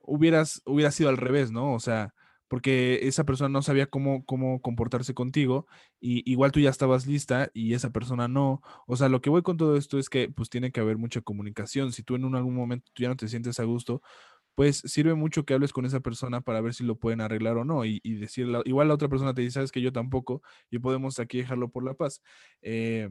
hubieras, 0.02 0.62
hubiera 0.66 0.92
sido 0.92 1.10
al 1.10 1.18
revés, 1.18 1.52
¿no? 1.52 1.74
O 1.74 1.80
sea, 1.80 2.14
porque 2.48 3.08
esa 3.08 3.26
persona 3.26 3.50
no 3.50 3.62
sabía 3.62 3.88
cómo, 3.88 4.26
cómo 4.26 4.62
comportarse 4.62 5.14
contigo 5.14 5.68
y 6.00 6.30
igual 6.32 6.52
tú 6.52 6.60
ya 6.62 6.70
estabas 6.70 7.06
lista 7.08 7.50
y 7.54 7.74
esa 7.74 7.92
persona 7.92 8.28
no. 8.30 8.62
O 8.88 8.96
sea, 8.96 9.10
lo 9.10 9.22
que 9.22 9.30
voy 9.30 9.42
con 9.44 9.58
todo 9.58 9.76
esto 9.78 10.00
es 10.00 10.10
que 10.10 10.30
pues 10.30 10.50
tiene 10.50 10.72
que 10.72 10.80
haber 10.80 10.98
mucha 10.98 11.22
comunicación. 11.22 11.92
Si 11.92 12.04
tú 12.04 12.16
en 12.16 12.36
algún 12.36 12.56
momento 12.56 12.90
tú 12.94 13.04
ya 13.04 13.10
no 13.10 13.18
te 13.18 13.28
sientes 13.28 13.60
a 13.60 13.64
gusto, 13.66 14.02
pues 14.58 14.82
sirve 14.86 15.14
mucho 15.14 15.46
que 15.46 15.54
hables 15.54 15.72
con 15.72 15.86
esa 15.86 16.00
persona 16.00 16.42
para 16.42 16.62
ver 16.62 16.74
si 16.74 16.84
lo 16.84 16.96
pueden 16.96 17.22
arreglar 17.22 17.58
o 17.58 17.64
no 17.64 17.86
y, 17.86 18.00
y 18.02 18.16
decirle, 18.16 18.60
igual 18.66 18.88
la 18.88 18.96
otra 18.96 19.08
persona 19.08 19.36
te 19.36 19.42
dice, 19.42 19.54
sabes 19.54 19.72
que 19.72 19.82
yo 19.82 19.94
tampoco 19.94 20.42
y 20.72 20.80
podemos 20.80 21.20
aquí 21.20 21.38
dejarlo 21.38 21.70
por 21.70 21.86
la 21.86 21.94
paz. 21.94 22.24
Eh, 22.64 23.08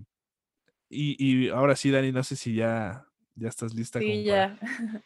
y, 0.88 1.14
y, 1.24 1.48
ahora 1.50 1.76
sí, 1.76 1.92
Dani, 1.92 2.10
no 2.10 2.24
sé 2.24 2.34
si 2.34 2.56
ya, 2.56 3.06
ya 3.36 3.48
estás 3.48 3.74
lista. 3.74 4.00
Sí, 4.00 4.24
ya. 4.24 4.58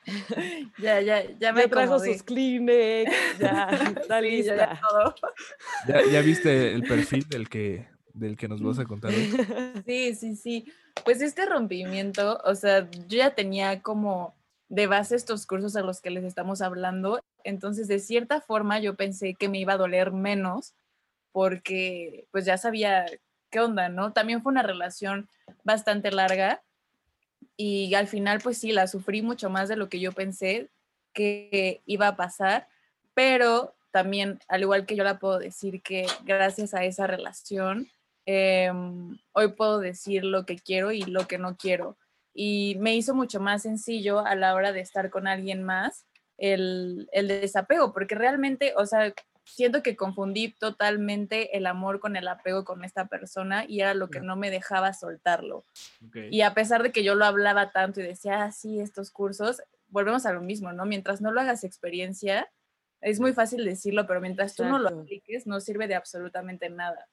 ya, 0.79 1.03
ya, 1.03 1.31
ya 1.39 1.53
me 1.53 1.61
ya 1.61 1.69
trajo 1.69 1.99
sus 1.99 2.23
Kleenex, 2.23 3.39
ya 3.39 3.69
está 4.01 4.23
lista. 4.23 4.57
Ya, 4.57 4.81
todo. 4.81 5.15
¿Ya, 5.89 6.11
¿Ya, 6.11 6.23
viste 6.23 6.73
el 6.73 6.83
perfil 6.89 7.29
del 7.29 7.51
que, 7.51 7.87
del 8.15 8.39
que 8.39 8.49
nos 8.49 8.62
vas 8.62 8.79
a 8.79 8.87
contar 8.87 9.12
hoy? 9.12 9.31
Sí, 9.85 10.15
sí, 10.15 10.37
sí. 10.37 10.73
Pues 11.05 11.21
este 11.21 11.45
rompimiento, 11.45 12.41
o 12.47 12.55
sea, 12.55 12.91
yo 12.91 13.19
ya 13.19 13.35
tenía 13.35 13.83
como 13.83 14.40
de 14.70 14.86
base 14.86 15.16
estos 15.16 15.47
cursos 15.47 15.76
a 15.76 15.82
los 15.82 16.01
que 16.01 16.10
les 16.10 16.24
estamos 16.24 16.62
hablando. 16.62 17.20
Entonces, 17.42 17.88
de 17.88 17.98
cierta 17.98 18.40
forma, 18.40 18.78
yo 18.78 18.94
pensé 18.94 19.34
que 19.34 19.48
me 19.48 19.59
iba 19.59 19.74
a 19.74 19.78
doler 19.78 20.12
menos 20.12 20.74
porque 21.32 22.26
pues 22.30 22.44
ya 22.44 22.56
sabía 22.56 23.06
qué 23.51 23.60
onda, 23.60 23.88
¿no? 23.88 24.12
También 24.12 24.42
fue 24.42 24.52
una 24.52 24.62
relación 24.62 25.28
bastante 25.64 26.12
larga 26.12 26.62
y 27.56 27.94
al 27.94 28.06
final 28.06 28.40
pues 28.40 28.59
sí, 28.59 28.70
la 28.70 28.86
sufrí 28.86 29.22
mucho 29.22 29.51
más 29.51 29.68
de 29.68 29.76
lo 29.76 29.88
que 29.88 30.01
yo 30.01 30.12
pensé 30.12 30.70
que 31.12 31.82
iba 31.84 32.06
a 32.06 32.16
pasar, 32.16 32.68
pero 33.12 33.74
también, 33.90 34.38
al 34.47 34.62
igual 34.62 34.86
que 34.86 34.94
yo 34.94 35.02
la 35.02 35.18
puedo 35.18 35.40
decir 35.40 35.82
que 35.82 36.06
gracias 36.24 36.74
a 36.74 36.84
esa 36.84 37.09
relación, 37.09 37.88
em, 38.24 39.18
hoy 39.32 39.48
puedo 39.48 39.80
decir 39.80 40.24
lo 40.24 40.47
que 40.47 40.56
quiero 40.56 40.92
y 40.92 41.02
lo 41.02 41.26
que 41.26 41.38
no 41.38 41.56
quiero 41.56 41.97
y 42.35 42.77
me 42.81 42.94
hizo 42.94 43.15
mucho 43.15 43.40
más 43.40 43.62
sencillo 43.62 44.20
a 44.20 44.35
la 44.35 44.55
hora 44.55 44.73
de 44.73 44.81
estar 44.81 45.11
con 45.11 45.27
alguien 45.27 45.62
más 45.62 46.07
el, 46.39 47.09
el 47.12 47.28
desapego, 47.28 47.93
porque 47.93 48.15
realmente, 48.15 48.73
o 48.77 48.86
sea, 48.86 49.12
siento 49.44 49.82
que 49.82 49.97
confundí 49.97 50.52
totalmente 50.52 51.57
el 51.57 51.66
amor 51.66 52.01
con 52.01 52.16
el 52.16 52.28
apego 52.28 52.65
con 52.65 52.85
esta 52.85 53.07
persona 53.09 53.65
y 53.66 53.81
era 53.81 53.94
lo 53.94 54.09
que 54.09 54.20
no 54.20 54.36
me 54.36 54.51
dejaba 54.51 54.93
soltarlo. 54.93 55.65
Y 56.31 56.43
a 56.43 56.55
pesar 56.55 56.82
de 56.82 56.93
que 56.93 57.05
yo 57.05 57.15
lo 57.15 57.24
hablaba 57.24 57.73
tanto 57.73 58.01
y 58.01 58.05
decía, 58.05 58.44
ah, 58.44 58.52
sí, 58.52 58.81
estos 58.81 59.11
cursos, 59.11 59.62
volvemos 59.89 60.27
a 60.27 60.32
lo 60.32 60.40
mismo, 60.40 60.73
¿no? 60.73 60.86
Mientras 60.86 61.20
no 61.20 61.32
lo 61.32 61.40
hagas 61.40 61.65
experiencia, 61.65 62.51
es 63.01 63.19
muy 63.19 63.32
fácil 63.32 63.65
decirlo, 63.65 64.07
pero 64.07 64.20
mientras 64.20 64.55
tú 64.55 64.65
no 64.65 64.78
lo 64.78 64.89
apliques, 64.89 65.47
no 65.47 65.61
sirve 65.61 65.89
de 65.89 65.94
absolutamente 65.94 66.70
nada. 66.70 67.09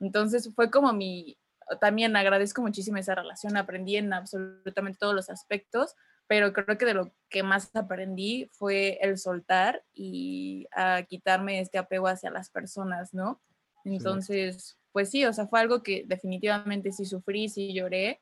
Entonces 0.00 0.50
fue 0.54 0.70
como 0.70 0.92
mi, 0.92 1.38
también 1.80 2.16
agradezco 2.16 2.62
muchísimo 2.62 2.98
esa 2.98 3.14
relación, 3.14 3.56
aprendí 3.56 3.96
en 3.96 4.12
absolutamente 4.12 4.98
todos 4.98 5.14
los 5.14 5.30
aspectos, 5.30 5.94
pero 6.26 6.52
creo 6.52 6.78
que 6.78 6.84
de 6.84 6.94
lo 6.94 7.14
que 7.30 7.42
más 7.42 7.74
aprendí 7.74 8.48
fue 8.52 8.98
el 9.00 9.18
soltar 9.18 9.82
y 9.94 10.66
a 10.72 11.02
quitarme 11.02 11.60
este 11.60 11.78
apego 11.78 12.06
hacia 12.06 12.30
las 12.30 12.50
personas, 12.50 13.14
¿no? 13.14 13.40
Entonces, 13.84 14.78
pues 14.92 15.10
sí, 15.10 15.24
o 15.24 15.32
sea, 15.32 15.46
fue 15.46 15.60
algo 15.60 15.82
que 15.82 16.04
definitivamente 16.06 16.92
sí 16.92 17.06
sufrí, 17.06 17.48
sí 17.48 17.72
lloré, 17.72 18.20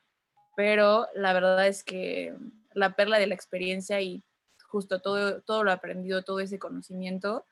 pero 0.56 1.08
la 1.14 1.32
verdad 1.32 1.66
es 1.66 1.82
que 1.82 2.34
la 2.72 2.94
perla 2.94 3.18
de 3.18 3.26
la 3.26 3.34
experiencia 3.34 4.00
y 4.00 4.22
justo 4.68 5.00
todo, 5.00 5.42
todo 5.42 5.64
lo 5.64 5.72
aprendido, 5.72 6.22
todo 6.22 6.40
ese 6.40 6.58
conocimiento, 6.58 7.44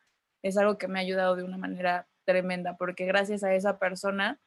es 0.42 0.56
algo 0.56 0.78
que 0.78 0.88
me 0.88 0.98
ha 0.98 1.02
ayudado 1.02 1.36
de 1.36 1.42
una 1.42 1.58
manera 1.58 2.06
tremenda, 2.24 2.76
porque 2.76 3.06
gracias 3.06 3.42
a 3.42 3.54
esa 3.54 3.78
persona 3.78 4.40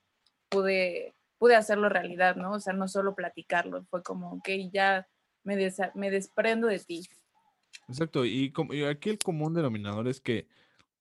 pude 0.50 1.17
pude 1.38 1.56
hacerlo 1.56 1.90
realidad, 1.90 2.36
¿no? 2.36 2.54
O 2.54 2.60
sea, 2.60 2.74
no 2.74 2.88
solo 2.88 3.16
platicarlo, 3.16 3.84
fue 3.86 4.04
como, 4.04 4.42
que 4.42 4.70
ya 4.70 5.08
me, 5.44 5.56
me 5.96 6.12
desprendo 6.12 6.68
de 6.68 6.80
ti. 6.80 7.08
Exacto, 7.88 8.26
y, 8.26 8.54
y, 8.72 8.84
aquí 8.84 9.10
el 9.10 9.20
común 9.20 9.54
denominador 9.54 10.08
es 10.08 10.20
que, 10.20 10.48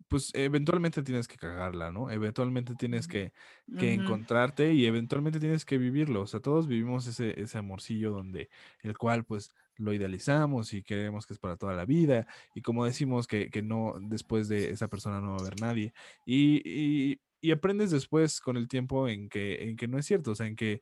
pues, 0.09 0.31
eventualmente 0.35 1.03
tienes 1.03 1.27
que 1.27 1.37
cagarla, 1.37 1.91
¿no? 1.91 2.11
Eventualmente 2.11 2.75
tienes 2.77 3.09
que, 3.09 3.33
que 3.79 3.95
encontrarte 3.95 4.73
y 4.73 4.87
eventualmente 4.87 5.41
tienes 5.41 5.65
que 5.65 5.79
vivirlo. 5.79 6.23
O 6.23 6.27
sea, 6.27 6.41
todos 6.41 6.69
vivimos 6.69 7.07
ese, 7.09 7.41
ese 7.41 7.59
amorcillo 7.59 8.13
donde, 8.13 8.49
el 8.83 8.97
cual, 8.97 9.25
pues, 9.25 9.53
lo 9.79 9.93
idealizamos 9.93 10.73
y 10.73 10.83
creemos 10.83 11.27
que 11.27 11.35
es 11.35 11.39
para 11.39 11.57
toda 11.57 11.75
la 11.75 11.85
vida 11.85 12.27
y 12.55 12.63
como 12.63 12.85
decimos 12.85 13.27
que, 13.27 13.51
que 13.51 13.63
no, 13.63 13.95
después 14.01 14.49
de 14.49 14.71
esa 14.71 14.89
persona 14.89 15.21
no 15.21 15.33
va 15.33 15.37
a 15.37 15.41
haber 15.41 15.61
nadie. 15.61 15.93
Y, 16.25 16.63
y, 16.65 17.21
y 17.41 17.51
aprendes 17.53 17.91
después 17.91 18.41
con 18.41 18.57
el 18.57 18.69
tiempo 18.69 19.09
en 19.09 19.29
que, 19.29 19.69
en 19.69 19.77
que 19.77 19.89
no 19.89 19.99
es 19.99 20.07
cierto, 20.07 20.33
o 20.33 20.35
sea, 20.35 20.47
en 20.47 20.57
que 20.57 20.81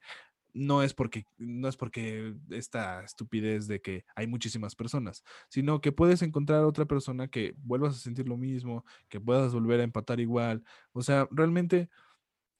no 0.54 0.82
es 0.82 0.94
porque 0.94 1.26
no 1.36 1.68
es 1.68 1.76
porque 1.76 2.34
esta 2.50 3.02
estupidez 3.02 3.66
de 3.66 3.80
que 3.80 4.04
hay 4.14 4.26
muchísimas 4.26 4.76
personas, 4.76 5.24
sino 5.48 5.80
que 5.80 5.92
puedes 5.92 6.22
encontrar 6.22 6.64
otra 6.64 6.86
persona 6.86 7.28
que 7.28 7.54
vuelvas 7.58 7.96
a 7.96 7.98
sentir 7.98 8.28
lo 8.28 8.36
mismo, 8.36 8.84
que 9.08 9.20
puedas 9.20 9.52
volver 9.52 9.80
a 9.80 9.84
empatar 9.84 10.20
igual. 10.20 10.64
O 10.92 11.02
sea, 11.02 11.28
realmente 11.32 11.90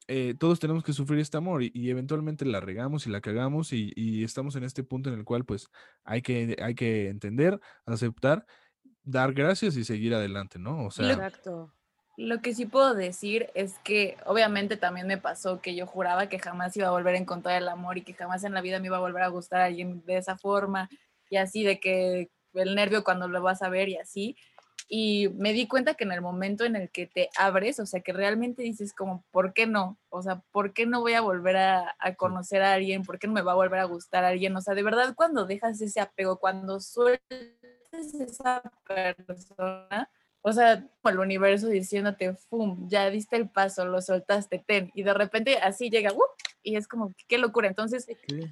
eh, 0.08 0.34
todos 0.38 0.60
tenemos 0.60 0.82
que 0.84 0.92
sufrir 0.92 1.20
este 1.20 1.36
amor 1.38 1.62
y, 1.62 1.88
eventualmente 1.88 2.44
la 2.44 2.60
regamos 2.60 3.06
y 3.06 3.10
la 3.10 3.20
cagamos 3.20 3.72
y, 3.72 3.92
y, 3.96 4.24
estamos 4.24 4.56
en 4.56 4.64
este 4.64 4.82
punto 4.82 5.08
en 5.08 5.18
el 5.18 5.24
cual 5.24 5.44
pues 5.44 5.70
hay 6.04 6.20
que, 6.20 6.56
hay 6.60 6.74
que 6.74 7.08
entender, 7.08 7.60
aceptar, 7.86 8.44
dar 9.02 9.32
gracias 9.32 9.76
y 9.76 9.84
seguir 9.84 10.14
adelante, 10.14 10.58
¿no? 10.58 10.84
O 10.84 10.90
sea, 10.90 11.12
Exacto. 11.12 11.72
Lo 12.16 12.40
que 12.40 12.54
sí 12.54 12.66
puedo 12.66 12.94
decir 12.94 13.50
es 13.54 13.78
que 13.80 14.16
obviamente 14.24 14.76
también 14.76 15.08
me 15.08 15.18
pasó 15.18 15.60
que 15.60 15.74
yo 15.74 15.86
juraba 15.86 16.28
que 16.28 16.38
jamás 16.38 16.76
iba 16.76 16.86
a 16.86 16.92
volver 16.92 17.16
a 17.16 17.18
encontrar 17.18 17.60
el 17.60 17.68
amor 17.68 17.98
y 17.98 18.02
que 18.02 18.14
jamás 18.14 18.44
en 18.44 18.54
la 18.54 18.60
vida 18.60 18.78
me 18.78 18.86
iba 18.86 18.98
a 18.98 19.00
volver 19.00 19.24
a 19.24 19.28
gustar 19.28 19.60
a 19.60 19.64
alguien 19.64 20.04
de 20.06 20.18
esa 20.18 20.38
forma 20.38 20.88
y 21.28 21.36
así 21.36 21.64
de 21.64 21.80
que 21.80 22.30
el 22.54 22.76
nervio 22.76 23.02
cuando 23.02 23.26
lo 23.26 23.42
vas 23.42 23.62
a 23.62 23.68
ver 23.68 23.88
y 23.88 23.96
así. 23.96 24.36
Y 24.86 25.30
me 25.30 25.52
di 25.52 25.66
cuenta 25.66 25.94
que 25.94 26.04
en 26.04 26.12
el 26.12 26.20
momento 26.20 26.64
en 26.64 26.76
el 26.76 26.90
que 26.90 27.06
te 27.06 27.30
abres, 27.36 27.80
o 27.80 27.86
sea, 27.86 28.00
que 28.00 28.12
realmente 28.12 28.62
dices 28.62 28.92
como, 28.92 29.24
¿por 29.32 29.52
qué 29.52 29.66
no? 29.66 29.98
O 30.10 30.22
sea, 30.22 30.42
¿por 30.52 30.72
qué 30.72 30.86
no 30.86 31.00
voy 31.00 31.14
a 31.14 31.20
volver 31.20 31.56
a, 31.56 31.96
a 31.98 32.14
conocer 32.14 32.62
a 32.62 32.74
alguien? 32.74 33.02
¿Por 33.02 33.18
qué 33.18 33.26
no 33.26 33.32
me 33.32 33.42
va 33.42 33.52
a 33.52 33.56
volver 33.56 33.80
a 33.80 33.84
gustar 33.84 34.24
a 34.24 34.28
alguien? 34.28 34.54
O 34.56 34.60
sea, 34.60 34.74
de 34.74 34.82
verdad 34.82 35.14
cuando 35.16 35.46
dejas 35.46 35.80
ese 35.80 36.00
apego, 36.00 36.38
cuando 36.38 36.78
sueltas 36.80 37.40
es 37.92 38.14
esa 38.14 38.62
persona, 38.86 40.10
o 40.46 40.52
sea, 40.52 40.86
el 41.04 41.18
universo 41.18 41.68
diciéndote, 41.68 42.34
¡fum! 42.34 42.86
Ya 42.86 43.08
diste 43.08 43.36
el 43.36 43.48
paso, 43.48 43.86
lo 43.86 44.02
soltaste, 44.02 44.62
ten. 44.66 44.90
Y 44.94 45.02
de 45.02 45.14
repente 45.14 45.56
así 45.56 45.88
llega, 45.88 46.12
¡uh! 46.12 46.22
Y 46.62 46.76
es 46.76 46.86
como, 46.86 47.14
qué 47.28 47.38
locura. 47.38 47.66
Entonces, 47.66 48.06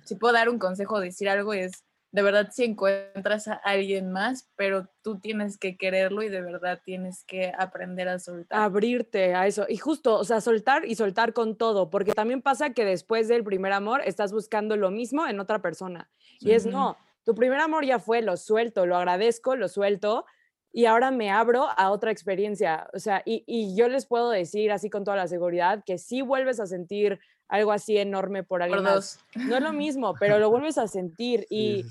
si 0.05 0.15
puedo 0.15 0.33
dar 0.33 0.49
un 0.49 0.59
consejo, 0.59 1.01
decir 1.01 1.29
algo, 1.29 1.53
es 1.53 1.85
de 2.11 2.23
verdad 2.23 2.49
si 2.51 2.65
encuentras 2.65 3.47
a 3.47 3.55
alguien 3.55 4.11
más, 4.11 4.49
pero 4.57 4.89
tú 5.03 5.21
tienes 5.21 5.59
que 5.59 5.77
quererlo 5.77 6.23
y 6.23 6.31
de 6.31 6.41
verdad 6.41 6.81
tienes 6.83 7.25
que 7.25 7.53
aprender 7.59 8.09
a 8.09 8.19
soltar. 8.19 8.59
Abrirte 8.59 9.35
a 9.35 9.47
eso. 9.47 9.67
Y 9.69 9.77
justo, 9.77 10.19
o 10.19 10.25
sea, 10.25 10.41
soltar 10.41 10.87
y 10.87 10.95
soltar 10.95 11.35
con 11.35 11.57
todo, 11.57 11.91
porque 11.91 12.13
también 12.13 12.41
pasa 12.41 12.71
que 12.71 12.87
después 12.87 13.29
del 13.29 13.45
primer 13.45 13.73
amor 13.73 14.01
estás 14.07 14.33
buscando 14.33 14.79
lo 14.79 14.91
mismo 14.91 15.27
en 15.27 15.41
otra 15.41 15.61
persona. 15.61 16.11
Y 16.41 16.53
es 16.53 16.65
no, 16.65 16.97
tu 17.23 17.35
primer 17.35 17.61
amor 17.61 17.85
ya 17.85 17.99
fue, 17.99 18.23
lo 18.23 18.39
suelto, 18.39 18.87
lo 18.87 18.97
agradezco, 18.97 19.57
lo 19.57 19.69
suelto. 19.69 20.25
Y 20.73 20.87
ahora 20.87 21.11
me 21.11 21.31
abro 21.31 21.69
a 21.77 21.91
otra 21.91 22.11
experiencia. 22.11 22.89
O 22.95 22.99
sea, 22.99 23.23
y, 23.27 23.45
y 23.47 23.77
yo 23.77 23.89
les 23.89 24.07
puedo 24.07 24.31
decir 24.31 24.73
así 24.73 24.89
con 24.89 25.05
toda 25.05 25.17
la 25.17 25.29
seguridad 25.29 25.83
que 25.85 25.99
si 25.99 26.23
vuelves 26.23 26.61
a 26.61 26.67
sentir 26.67 27.21
algo 27.53 27.73
así 27.73 27.99
enorme 27.99 28.43
por 28.43 28.63
alguien 28.63 28.83
más. 28.83 29.23
No 29.37 29.57
es 29.57 29.63
lo 29.63 29.73
mismo, 29.75 30.15
pero 30.19 30.39
lo 30.39 30.51
vuelves 30.51 30.79
a 30.79 30.89
sentir 30.89 31.47
y, 31.51 31.85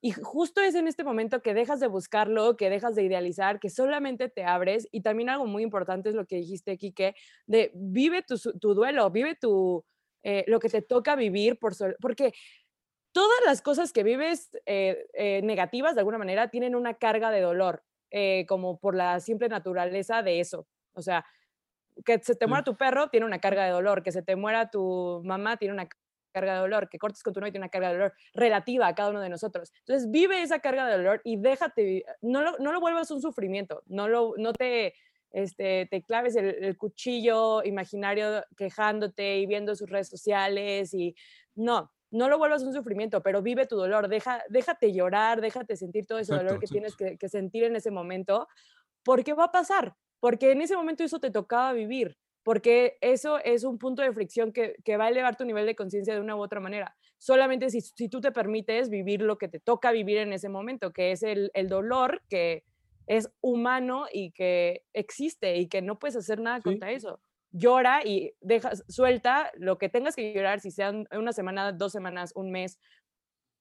y 0.00 0.10
justo 0.10 0.60
es 0.60 0.74
en 0.74 0.88
este 0.88 1.04
momento 1.04 1.42
que 1.42 1.54
dejas 1.54 1.78
de 1.78 1.86
buscarlo, 1.86 2.56
que 2.56 2.70
dejas 2.70 2.96
de 2.96 3.04
idealizar, 3.04 3.60
que 3.60 3.70
solamente 3.70 4.28
te 4.28 4.44
abres 4.44 4.88
y 4.90 5.02
también 5.02 5.28
algo 5.28 5.46
muy 5.46 5.62
importante 5.62 6.08
es 6.08 6.16
lo 6.16 6.26
que 6.26 6.36
dijiste, 6.36 6.76
Kike, 6.76 7.14
de 7.46 7.70
vive 7.74 8.22
tu, 8.22 8.36
tu 8.36 8.74
duelo, 8.74 9.08
vive 9.10 9.36
tu, 9.36 9.84
eh, 10.24 10.44
lo 10.48 10.58
que 10.58 10.68
te 10.68 10.82
toca 10.82 11.14
vivir, 11.14 11.56
por 11.56 11.72
porque 12.00 12.34
todas 13.12 13.38
las 13.46 13.62
cosas 13.62 13.92
que 13.92 14.02
vives 14.02 14.50
eh, 14.66 15.06
eh, 15.14 15.40
negativas 15.42 15.94
de 15.94 16.00
alguna 16.00 16.18
manera 16.18 16.50
tienen 16.50 16.74
una 16.74 16.94
carga 16.94 17.30
de 17.30 17.42
dolor, 17.42 17.84
como 18.48 18.78
por 18.78 18.94
la 18.94 19.20
simple 19.20 19.48
naturaleza 19.48 20.22
de 20.22 20.40
eso. 20.40 20.66
O 20.94 21.02
sea, 21.02 21.24
que 22.04 22.18
se 22.18 22.34
te 22.34 22.46
muera 22.46 22.64
tu 22.64 22.76
perro 22.76 23.08
tiene 23.08 23.26
una 23.26 23.40
carga 23.40 23.64
de 23.64 23.70
dolor, 23.70 24.02
que 24.02 24.12
se 24.12 24.22
te 24.22 24.36
muera 24.36 24.70
tu 24.70 25.22
mamá 25.24 25.56
tiene 25.56 25.74
una 25.74 25.88
carga 26.32 26.54
de 26.54 26.60
dolor, 26.60 26.88
que 26.90 26.98
cortes 26.98 27.22
con 27.22 27.32
tu 27.32 27.40
novio 27.40 27.52
tiene 27.52 27.64
una 27.64 27.70
carga 27.70 27.88
de 27.88 27.94
dolor 27.94 28.12
relativa 28.34 28.86
a 28.86 28.94
cada 28.94 29.10
uno 29.10 29.20
de 29.20 29.30
nosotros. 29.30 29.72
Entonces 29.80 30.10
vive 30.10 30.42
esa 30.42 30.58
carga 30.58 30.86
de 30.86 30.96
dolor 30.98 31.22
y 31.24 31.38
déjate, 31.38 32.04
no 32.20 32.42
lo, 32.42 32.58
no 32.58 32.72
lo 32.72 32.80
vuelvas 32.80 33.10
un 33.10 33.22
sufrimiento, 33.22 33.82
no, 33.86 34.06
lo, 34.08 34.34
no 34.36 34.52
te, 34.52 34.92
este, 35.30 35.86
te 35.90 36.02
claves 36.02 36.36
el, 36.36 36.76
cuchillo 36.76 37.64
imaginario 37.64 38.44
quejándote 38.56 39.38
y 39.38 39.46
viendo 39.46 39.74
sus 39.74 39.88
redes 39.88 40.08
sociales 40.08 40.92
y 40.92 41.14
no, 41.54 41.90
no 42.10 42.28
lo 42.28 42.38
vuelvas 42.38 42.62
un 42.62 42.72
sufrimiento, 42.72 43.22
pero 43.22 43.42
vive 43.42 43.66
tu 43.66 43.76
dolor, 43.76 44.08
deja, 44.08 44.42
déjate 44.48 44.92
llorar, 44.92 45.40
déjate 45.40 45.76
sentir 45.76 46.06
todo 46.06 46.18
ese 46.18 46.34
dolor 46.34 46.58
que 46.60 46.66
tienes 46.66 46.96
que, 46.96 47.16
que 47.18 47.28
sentir 47.28 47.64
en 47.64 47.76
ese 47.76 47.90
momento, 47.90 48.48
porque 49.02 49.34
va 49.34 49.44
a 49.44 49.52
pasar, 49.52 49.94
porque 50.20 50.52
en 50.52 50.62
ese 50.62 50.76
momento 50.76 51.04
eso 51.04 51.18
te 51.18 51.30
tocaba 51.30 51.72
vivir, 51.72 52.16
porque 52.46 52.96
eso 53.00 53.40
es 53.42 53.64
un 53.64 53.76
punto 53.76 54.02
de 54.02 54.12
fricción 54.12 54.52
que, 54.52 54.76
va 54.96 55.06
a 55.06 55.08
elevar 55.08 55.34
tu 55.34 55.44
nivel 55.44 55.66
de 55.66 55.74
conciencia 55.74 56.14
de 56.14 56.20
una 56.20 56.36
u 56.36 56.40
otra 56.40 56.60
manera. 56.60 56.96
Solamente 57.18 57.70
si, 57.70 58.08
tú 58.08 58.20
te 58.20 58.30
permites 58.30 58.88
vivir 58.88 59.20
lo 59.20 59.36
que 59.36 59.48
te 59.48 59.58
toca 59.58 59.90
vivir 59.90 60.18
en 60.18 60.32
ese 60.32 60.48
momento, 60.48 60.92
que 60.92 61.10
es 61.10 61.24
el, 61.24 61.50
dolor 61.68 62.22
que 62.30 62.62
es 63.08 63.28
humano 63.40 64.06
y 64.12 64.30
que 64.30 64.84
existe 64.92 65.56
y 65.56 65.66
que 65.66 65.82
no 65.82 65.98
puedes 65.98 66.14
hacer 66.14 66.40
nada 66.40 66.60
contra 66.60 66.92
eso. 66.92 67.18
Llora 67.56 68.00
y 68.04 68.34
deja, 68.40 68.72
suelta 68.88 69.50
lo 69.56 69.78
que 69.78 69.88
tengas 69.88 70.14
que 70.14 70.34
llorar, 70.34 70.60
si 70.60 70.70
sean 70.70 71.06
una 71.10 71.32
semana, 71.32 71.72
dos 71.72 71.92
semanas, 71.92 72.32
un 72.34 72.50
mes, 72.50 72.78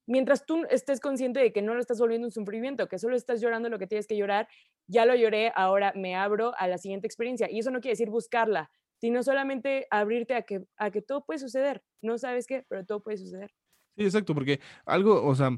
mientras 0.07 0.45
tú 0.45 0.63
estés 0.69 0.99
consciente 0.99 1.39
de 1.39 1.51
que 1.51 1.61
no 1.61 1.73
lo 1.73 1.80
estás 1.80 1.99
volviendo 1.99 2.27
un 2.27 2.31
sufrimiento, 2.31 2.88
que 2.88 2.99
solo 2.99 3.15
estás 3.15 3.41
llorando 3.41 3.69
lo 3.69 3.80
que 3.80 3.88
tienes 3.88 4.07
que 4.07 4.17
llorar, 4.17 4.47
ya 4.88 5.05
lo 5.05 5.15
lloré, 5.15 5.51
ahora 5.55 5.93
me 5.95 6.15
abro 6.15 6.53
a 6.57 6.67
la 6.67 6.77
siguiente 6.77 7.07
experiencia. 7.07 7.49
Y 7.49 7.59
eso 7.59 7.72
no 7.72 7.80
quiere 7.80 7.93
decir 7.93 8.09
buscarla, 8.09 8.69
sino 8.99 9.23
solamente 9.23 9.88
abrirte 9.91 10.35
a 10.35 10.43
que, 10.43 10.65
a 10.77 10.91
que 10.91 11.01
todo 11.01 11.26
puede 11.26 11.39
suceder. 11.39 11.84
No 12.01 12.17
sabes 12.17 12.47
qué, 12.47 12.65
pero 12.69 12.85
todo 12.85 13.01
puede 13.01 13.17
suceder. 13.17 13.51
Sí, 13.97 14.03
exacto, 14.03 14.35
porque 14.35 14.59
algo, 14.85 15.26
o 15.26 15.35
sea, 15.35 15.51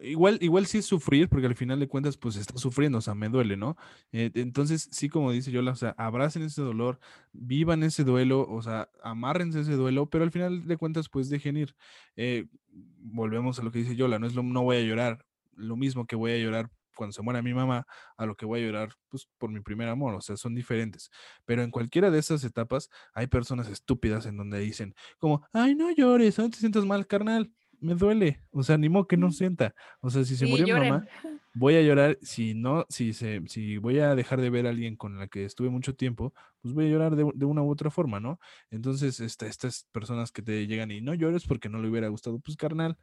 igual, 0.00 0.38
igual 0.40 0.66
sí 0.66 0.78
es 0.78 0.86
sufrir, 0.86 1.28
porque 1.28 1.46
al 1.46 1.54
final 1.54 1.80
de 1.80 1.88
cuentas, 1.88 2.16
pues 2.16 2.36
está 2.36 2.56
sufriendo, 2.58 2.98
o 2.98 3.00
sea, 3.00 3.14
me 3.14 3.28
duele, 3.28 3.56
¿no? 3.56 3.76
Eh, 4.12 4.30
entonces, 4.34 4.88
sí, 4.92 5.08
como 5.08 5.32
dice 5.32 5.50
Yola, 5.50 5.72
o 5.72 5.76
sea, 5.76 5.94
abracen 5.98 6.42
ese 6.42 6.62
dolor, 6.62 7.00
vivan 7.32 7.82
ese 7.82 8.04
duelo, 8.04 8.46
o 8.48 8.62
sea, 8.62 8.88
amárrense 9.02 9.60
ese 9.60 9.72
duelo, 9.72 10.08
pero 10.08 10.24
al 10.24 10.30
final 10.30 10.66
de 10.66 10.76
cuentas, 10.76 11.08
pues 11.08 11.28
dejen 11.28 11.56
ir. 11.56 11.74
Eh, 12.16 12.46
volvemos 12.70 13.58
a 13.58 13.62
lo 13.62 13.70
que 13.70 13.80
dice 13.80 13.96
Yola, 13.96 14.18
no 14.18 14.26
es 14.26 14.34
lo, 14.34 14.42
no 14.42 14.62
voy 14.62 14.76
a 14.76 14.82
llorar, 14.82 15.24
lo 15.54 15.76
mismo 15.76 16.06
que 16.06 16.16
voy 16.16 16.32
a 16.32 16.38
llorar 16.38 16.70
cuando 16.96 17.12
se 17.12 17.22
muera 17.22 17.42
mi 17.42 17.52
mamá, 17.52 17.86
a 18.16 18.24
lo 18.24 18.36
que 18.36 18.46
voy 18.46 18.60
a 18.60 18.66
llorar, 18.66 18.92
pues 19.08 19.28
por 19.38 19.50
mi 19.50 19.60
primer 19.60 19.88
amor, 19.88 20.14
o 20.14 20.20
sea, 20.20 20.36
son 20.36 20.54
diferentes. 20.54 21.10
Pero 21.44 21.62
en 21.62 21.72
cualquiera 21.72 22.08
de 22.10 22.20
esas 22.20 22.44
etapas 22.44 22.88
hay 23.14 23.26
personas 23.26 23.68
estúpidas 23.68 24.26
en 24.26 24.36
donde 24.36 24.60
dicen, 24.60 24.94
como, 25.18 25.44
ay, 25.52 25.74
no 25.74 25.90
llores, 25.90 26.38
no 26.38 26.48
te 26.50 26.58
sientas 26.58 26.84
mal, 26.84 27.08
carnal 27.08 27.52
me 27.84 27.94
duele, 27.94 28.40
o 28.50 28.62
sea, 28.62 28.78
ni 28.78 28.88
modo 28.88 29.06
que 29.06 29.16
no 29.16 29.30
sienta. 29.30 29.74
O 30.00 30.10
sea, 30.10 30.24
si 30.24 30.36
se 30.36 30.46
murió 30.46 30.66
mi 30.66 30.88
mamá, 30.88 31.06
voy 31.54 31.76
a 31.76 31.82
llorar, 31.82 32.18
si 32.22 32.54
no, 32.54 32.86
si 32.88 33.12
se, 33.12 33.42
si 33.46 33.78
voy 33.78 33.98
a 33.98 34.14
dejar 34.14 34.40
de 34.40 34.50
ver 34.50 34.66
a 34.66 34.70
alguien 34.70 34.96
con 34.96 35.18
la 35.18 35.28
que 35.28 35.44
estuve 35.44 35.68
mucho 35.68 35.94
tiempo, 35.94 36.34
pues 36.62 36.74
voy 36.74 36.86
a 36.86 36.90
llorar 36.90 37.16
de, 37.16 37.44
una 37.44 37.62
u 37.62 37.70
otra 37.70 37.90
forma, 37.90 38.20
¿no? 38.20 38.40
Entonces, 38.70 39.20
esta, 39.20 39.46
estas 39.46 39.86
personas 39.92 40.32
que 40.32 40.42
te 40.42 40.66
llegan 40.66 40.90
y 40.90 41.00
no 41.00 41.14
llores 41.14 41.46
porque 41.46 41.68
no 41.68 41.80
le 41.80 41.88
hubiera 41.88 42.08
gustado, 42.08 42.38
pues 42.38 42.56
carnal, 42.56 42.96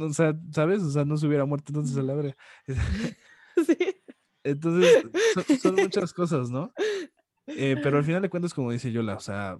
o 0.00 0.12
sea, 0.12 0.38
¿sabes? 0.52 0.82
O 0.82 0.90
sea, 0.90 1.04
no 1.04 1.16
se 1.16 1.26
hubiera 1.26 1.44
muerto 1.44 1.66
entonces 1.70 1.96
a 1.96 2.02
la 2.02 2.14
verdad. 2.14 2.36
Sí. 3.66 3.78
Entonces, 4.46 5.02
son, 5.60 5.74
muchas 5.76 6.12
cosas, 6.12 6.50
¿no? 6.50 6.72
Eh, 7.48 7.76
pero 7.82 7.98
al 7.98 8.04
final 8.04 8.22
de 8.22 8.30
cuentas, 8.30 8.54
como 8.54 8.70
dice 8.70 8.92
Yola, 8.92 9.16
o 9.16 9.20
sea, 9.20 9.58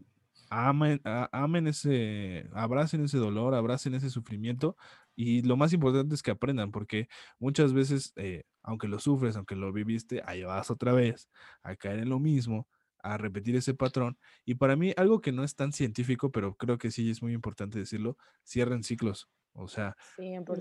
amen, 0.57 1.01
amen 1.05 1.67
ese, 1.67 2.49
abracen 2.53 3.05
ese 3.05 3.19
dolor, 3.19 3.55
abracen 3.55 3.95
ese 3.95 4.09
sufrimiento 4.09 4.77
y 5.15 5.43
lo 5.43 5.57
más 5.57 5.73
importante 5.73 6.15
es 6.15 6.23
que 6.23 6.31
aprendan, 6.31 6.71
porque 6.71 7.09
muchas 7.39 7.75
veces, 7.75 8.13
eh, 8.17 8.45
aunque 8.63 8.89
lo 8.89 8.99
sufres, 8.99 9.37
aunque 9.37 9.55
lo 9.55 9.73
viviste, 9.73 10.23
ahí 10.25 10.45
vas 10.45 10.71
otra 10.71 10.93
vez 10.93 11.29
a 11.63 11.77
caer 11.77 11.99
en 12.01 12.09
lo 12.09 12.19
mismo, 12.21 12.69
a 13.03 13.19
repetir 13.19 13.55
ese 13.57 13.75
patrón. 13.75 14.19
Y 14.47 14.55
para 14.55 14.77
mí, 14.77 14.95
algo 14.97 15.21
que 15.21 15.33
no 15.33 15.45
es 15.45 15.55
tan 15.57 15.73
científico, 15.73 16.33
pero 16.33 16.57
creo 16.57 16.79
que 16.79 16.91
sí 16.91 17.11
es 17.11 17.23
muy 17.23 17.35
importante 17.35 17.79
decirlo, 17.79 18.17
cierren 18.45 18.83
ciclos. 18.83 19.29
O 19.53 19.69
sea, 19.69 19.97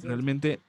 realmente 0.03 0.61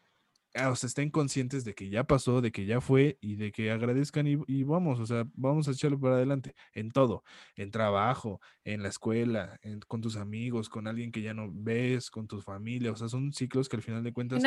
o 0.64 0.76
sea, 0.76 0.86
estén 0.86 1.10
conscientes 1.10 1.64
de 1.64 1.74
que 1.74 1.88
ya 1.90 2.04
pasó, 2.04 2.40
de 2.40 2.52
que 2.52 2.66
ya 2.66 2.80
fue 2.80 3.18
y 3.20 3.36
de 3.36 3.52
que 3.52 3.70
agradezcan 3.70 4.26
y, 4.26 4.62
vamos, 4.64 5.00
o 5.00 5.06
sea, 5.06 5.26
vamos 5.34 5.68
a 5.68 5.72
echarlo 5.72 6.00
para 6.00 6.16
adelante 6.16 6.54
en 6.72 6.90
todo, 6.90 7.24
en 7.56 7.70
trabajo, 7.70 8.40
en 8.64 8.82
la 8.82 8.88
escuela, 8.88 9.58
con 9.86 10.00
tus 10.00 10.16
amigos, 10.16 10.68
con 10.68 10.86
alguien 10.86 11.12
que 11.12 11.22
ya 11.22 11.34
no 11.34 11.48
ves, 11.52 12.10
con 12.10 12.26
tu 12.26 12.40
familia, 12.40 12.92
o 12.92 12.96
sea, 12.96 13.08
son 13.08 13.32
ciclos 13.32 13.68
que 13.68 13.76
al 13.76 13.82
final 13.82 14.02
de 14.02 14.12
cuentas... 14.12 14.42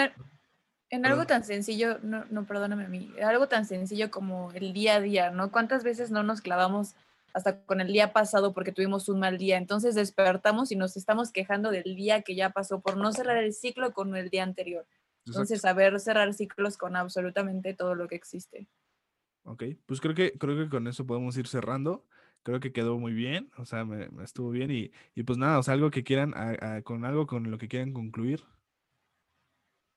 En, 0.92 1.06
algo 1.06 1.28
tan 1.28 1.44
sencillo, 1.44 2.00
no, 2.02 2.26
no, 2.32 2.48
perdóname 2.48 2.86
a 2.86 2.88
mí, 2.88 3.12
algo 3.24 3.48
tan 3.48 3.66
sencillo 3.66 4.10
como 4.10 4.52
el 4.54 4.74
día 4.74 4.96
a 4.96 5.00
día, 5.02 5.30
¿no? 5.30 5.52
¿Cuántas 5.52 5.84
veces 5.84 6.10
no 6.10 6.24
nos 6.24 6.42
clavamos 6.42 6.96
hasta 7.32 7.62
con 7.62 7.80
el 7.80 7.94
día 7.94 8.12
pasado 8.12 8.56
porque 8.56 8.72
tuvimos 8.72 9.08
un 9.08 9.20
mal 9.20 9.38
día? 9.38 9.58
Entonces 9.58 9.94
despertamos 9.94 10.72
y 10.72 10.76
nos 10.76 10.98
estamos 10.98 11.32
quejando 11.32 11.70
del 11.70 11.96
día 11.96 12.24
que 12.24 12.34
ya 12.34 12.50
pasó 12.50 12.82
por 12.82 12.98
no 12.98 13.12
cerrar 13.12 13.38
el 13.38 13.54
ciclo 13.54 13.94
con 13.94 14.16
el 14.16 14.32
día 14.32 14.42
anterior. 14.42 14.88
Entonces, 15.26 15.62
saber 15.62 16.00
cerrar 16.00 16.34
ciclos 16.34 16.78
con 16.78 16.96
absolutamente 16.96 17.74
todo 17.74 17.96
lo 17.96 18.08
que 18.08 18.16
existe. 18.16 18.68
Ok, 19.44 19.64
pues 19.86 20.02
creo 20.02 20.16
que, 20.16 20.34
creo 20.34 20.58
que 20.58 20.70
con 20.70 20.88
eso 20.88 21.06
podemos 21.06 21.38
ir 21.38 21.48
cerrando. 21.48 22.06
Creo 22.44 22.60
que 22.60 22.72
quedó 22.72 22.98
muy 22.98 23.14
bien, 23.14 23.52
o 23.58 23.66
sea, 23.66 23.84
me, 23.84 24.10
estuvo 24.24 24.50
bien 24.50 24.72
y, 24.72 24.92
y, 25.14 25.24
pues 25.24 25.38
nada, 25.38 25.60
o 25.60 25.64
sea, 25.64 25.74
algo 25.74 25.92
que 25.92 26.04
quieran, 26.04 26.34
con 26.84 27.04
algo 27.04 27.28
con 27.28 27.52
lo 27.52 27.58
que 27.58 27.68
quieran 27.68 27.92
concluir. 27.92 28.44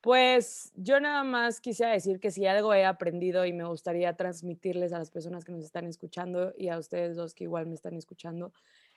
Pues 0.02 0.72
yo 0.74 0.98
nada 0.98 1.22
más 1.22 1.60
quisiera 1.60 1.92
decir 1.92 2.18
que 2.18 2.32
si 2.32 2.44
algo 2.44 2.74
he 2.74 2.84
aprendido 2.84 3.46
y 3.46 3.52
me 3.52 3.64
gustaría 3.64 4.16
transmitirles 4.16 4.92
a 4.92 4.98
las 4.98 5.12
personas 5.12 5.44
que 5.44 5.52
nos 5.52 5.64
están 5.64 5.86
escuchando 5.86 6.52
y 6.58 6.68
a 6.68 6.78
ustedes 6.78 7.14
dos 7.14 7.34
que 7.34 7.44
igual 7.44 7.68
me 7.68 7.74
están 7.74 7.94
escuchando, 7.94 8.52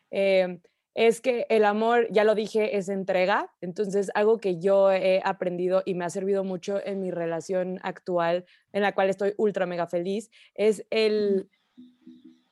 eh, 0.10 0.60
es 0.95 1.19
que 1.19 1.45
el 1.49 1.65
amor, 1.65 2.07
ya 2.09 2.23
lo 2.23 2.35
dije, 2.35 2.77
es 2.77 2.88
entrega. 2.88 3.53
Entonces, 3.59 4.09
algo 4.15 4.39
que 4.39 4.59
yo 4.59 4.91
he 4.91 5.22
aprendido 5.26 5.84
y 5.85 5.93
me 5.93 6.05
ha 6.05 6.09
servido 6.09 6.45
mucho 6.45 6.84
en 6.84 7.01
mi 7.01 7.11
relación 7.11 7.80
actual, 7.84 8.45
en 8.72 8.81
la 8.81 8.95
cual 8.95 9.09
estoy 9.09 9.34
ultra 9.38 9.65
mega 9.65 9.88
feliz, 9.88 10.31
es 10.53 10.88
el, 10.89 11.49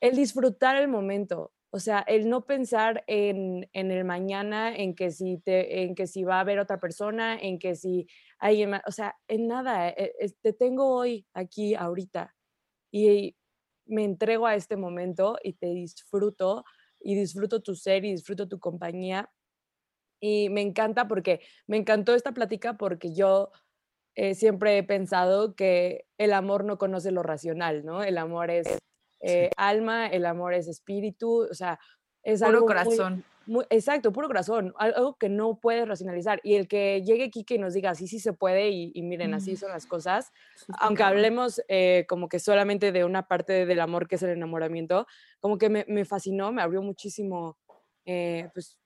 el 0.01 0.15
disfrutar 0.17 0.75
el 0.75 0.89
momento. 0.89 1.53
O 1.71 1.79
sea, 1.79 1.99
el 2.01 2.29
no 2.29 2.45
pensar 2.45 3.05
en, 3.07 3.69
el 3.71 4.03
mañana, 4.03 4.75
en 4.75 4.93
que, 4.93 5.09
si 5.09 5.37
te, 5.37 5.83
en 5.83 5.95
que 5.95 6.05
si 6.05 6.25
va 6.25 6.35
a 6.35 6.41
haber 6.41 6.59
otra 6.59 6.81
persona, 6.81 7.39
en 7.39 7.57
que 7.57 7.75
si 7.75 8.07
alguien 8.39 8.71
más, 8.71 8.81
o 8.85 8.91
sea, 8.91 9.15
en 9.29 9.47
nada, 9.47 9.87
eh, 9.87 10.13
te 10.41 10.51
tengo 10.51 10.93
hoy, 10.93 11.25
aquí, 11.33 11.75
ahorita, 11.75 12.35
y 12.91 13.37
me 13.85 14.03
entrego 14.03 14.45
a 14.45 14.55
este 14.55 14.75
momento 14.75 15.37
y 15.41 15.53
te 15.53 15.67
disfruto 15.67 16.65
y 17.03 17.15
disfruto 17.15 17.61
tu 17.61 17.75
ser 17.75 18.05
y 18.05 18.11
disfruto 18.11 18.47
tu 18.47 18.59
compañía. 18.59 19.29
Y 20.19 20.49
me 20.49 20.61
encanta 20.61 21.07
porque 21.07 21.41
me 21.67 21.77
encantó 21.77 22.15
esta 22.15 22.31
plática 22.31 22.77
porque 22.77 23.13
yo 23.13 23.51
eh, 24.15 24.35
siempre 24.35 24.77
he 24.77 24.83
pensado 24.83 25.55
que 25.55 26.05
el 26.17 26.33
amor 26.33 26.63
no 26.63 26.77
conoce 26.77 27.11
lo 27.11 27.23
racional, 27.23 27.83
¿no? 27.85 28.03
El 28.03 28.17
amor 28.17 28.49
es 28.49 28.67
eh, 29.21 29.49
alma, 29.57 30.07
el 30.07 30.25
amor 30.25 30.53
es 30.53 30.67
espíritu, 30.67 31.47
o 31.49 31.53
sea, 31.53 31.79
es 32.23 32.39
Puro 32.41 32.49
algo 32.57 32.65
corazón. 32.67 33.13
muy- 33.15 33.23
exacto, 33.69 34.11
puro 34.11 34.27
corazón, 34.27 34.73
al- 34.77 34.93
algo 34.95 35.15
que 35.17 35.29
no 35.29 35.59
puedes 35.59 35.87
racionalizar. 35.87 36.39
Y 36.43 36.55
el 36.55 36.67
que 36.67 37.01
llegue 37.03 37.29
Kike 37.29 37.55
y 37.55 37.57
nos 37.57 37.73
diga, 37.73 37.95
sí, 37.95 38.07
sí 38.07 38.19
se 38.19 38.33
puede, 38.33 38.69
y, 38.69 38.91
y 38.93 39.01
miren, 39.01 39.33
así 39.33 39.55
son 39.55 39.71
las 39.71 39.85
cosas, 39.85 40.31
aunque 40.79 41.03
hablemos 41.03 41.61
eh, 41.67 42.05
como 42.07 42.29
que 42.29 42.39
solamente 42.39 42.91
de 42.91 43.03
una 43.05 43.27
parte 43.27 43.65
del 43.65 43.79
amor 43.79 44.07
que 44.07 44.15
es 44.15 44.23
el 44.23 44.29
enamoramiento, 44.31 45.07
como 45.39 45.57
que 45.57 45.69
me, 45.69 45.85
me 45.87 46.05
fascinó, 46.05 46.51
me 46.51 46.61
abrió 46.61 46.81
muchísimo, 46.81 47.57
eh, 48.05 48.49
pues 48.53 48.77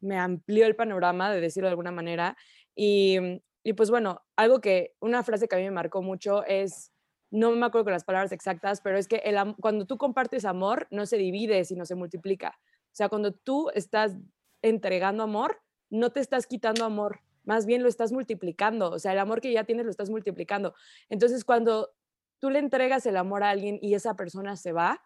me 0.00 0.16
amplió 0.18 0.66
el 0.66 0.76
panorama, 0.76 1.32
de 1.32 1.40
decirlo 1.40 1.66
de 1.68 1.72
alguna 1.72 1.90
manera. 1.92 2.36
Y, 2.74 3.18
mm, 3.20 3.40
y 3.64 3.72
pues 3.72 3.90
bueno, 3.90 4.22
algo 4.36 4.60
que, 4.60 4.94
una 5.00 5.22
frase 5.22 5.48
que 5.48 5.56
a 5.56 5.58
mí 5.58 5.64
me 5.64 5.70
marcó 5.72 6.00
mucho 6.02 6.44
es, 6.44 6.92
no 7.30 7.50
me 7.50 7.66
acuerdo 7.66 7.84
con 7.86 7.92
las 7.92 8.04
palabras 8.04 8.32
exactas, 8.32 8.80
pero 8.80 8.96
es 8.96 9.06
que 9.08 9.16
el, 9.16 9.36
cuando 9.60 9.86
tú 9.86 9.98
compartes 9.98 10.44
amor, 10.44 10.86
no 10.90 11.04
se 11.04 11.18
divide, 11.18 11.64
sino 11.64 11.84
se 11.84 11.94
multiplica. 11.94 12.58
O 12.92 12.96
sea, 12.98 13.08
cuando 13.08 13.32
tú 13.32 13.70
estás 13.74 14.16
entregando 14.62 15.22
amor, 15.22 15.60
no 15.90 16.10
te 16.10 16.20
estás 16.20 16.46
quitando 16.46 16.84
amor, 16.84 17.20
más 17.44 17.64
bien 17.66 17.82
lo 17.82 17.88
estás 17.88 18.12
multiplicando. 18.12 18.90
O 18.90 18.98
sea, 18.98 19.12
el 19.12 19.18
amor 19.18 19.40
que 19.40 19.52
ya 19.52 19.64
tienes 19.64 19.84
lo 19.86 19.90
estás 19.90 20.10
multiplicando. 20.10 20.74
Entonces, 21.08 21.44
cuando 21.44 21.90
tú 22.40 22.50
le 22.50 22.58
entregas 22.58 23.06
el 23.06 23.16
amor 23.16 23.42
a 23.42 23.50
alguien 23.50 23.78
y 23.82 23.94
esa 23.94 24.16
persona 24.16 24.56
se 24.56 24.72
va, 24.72 25.02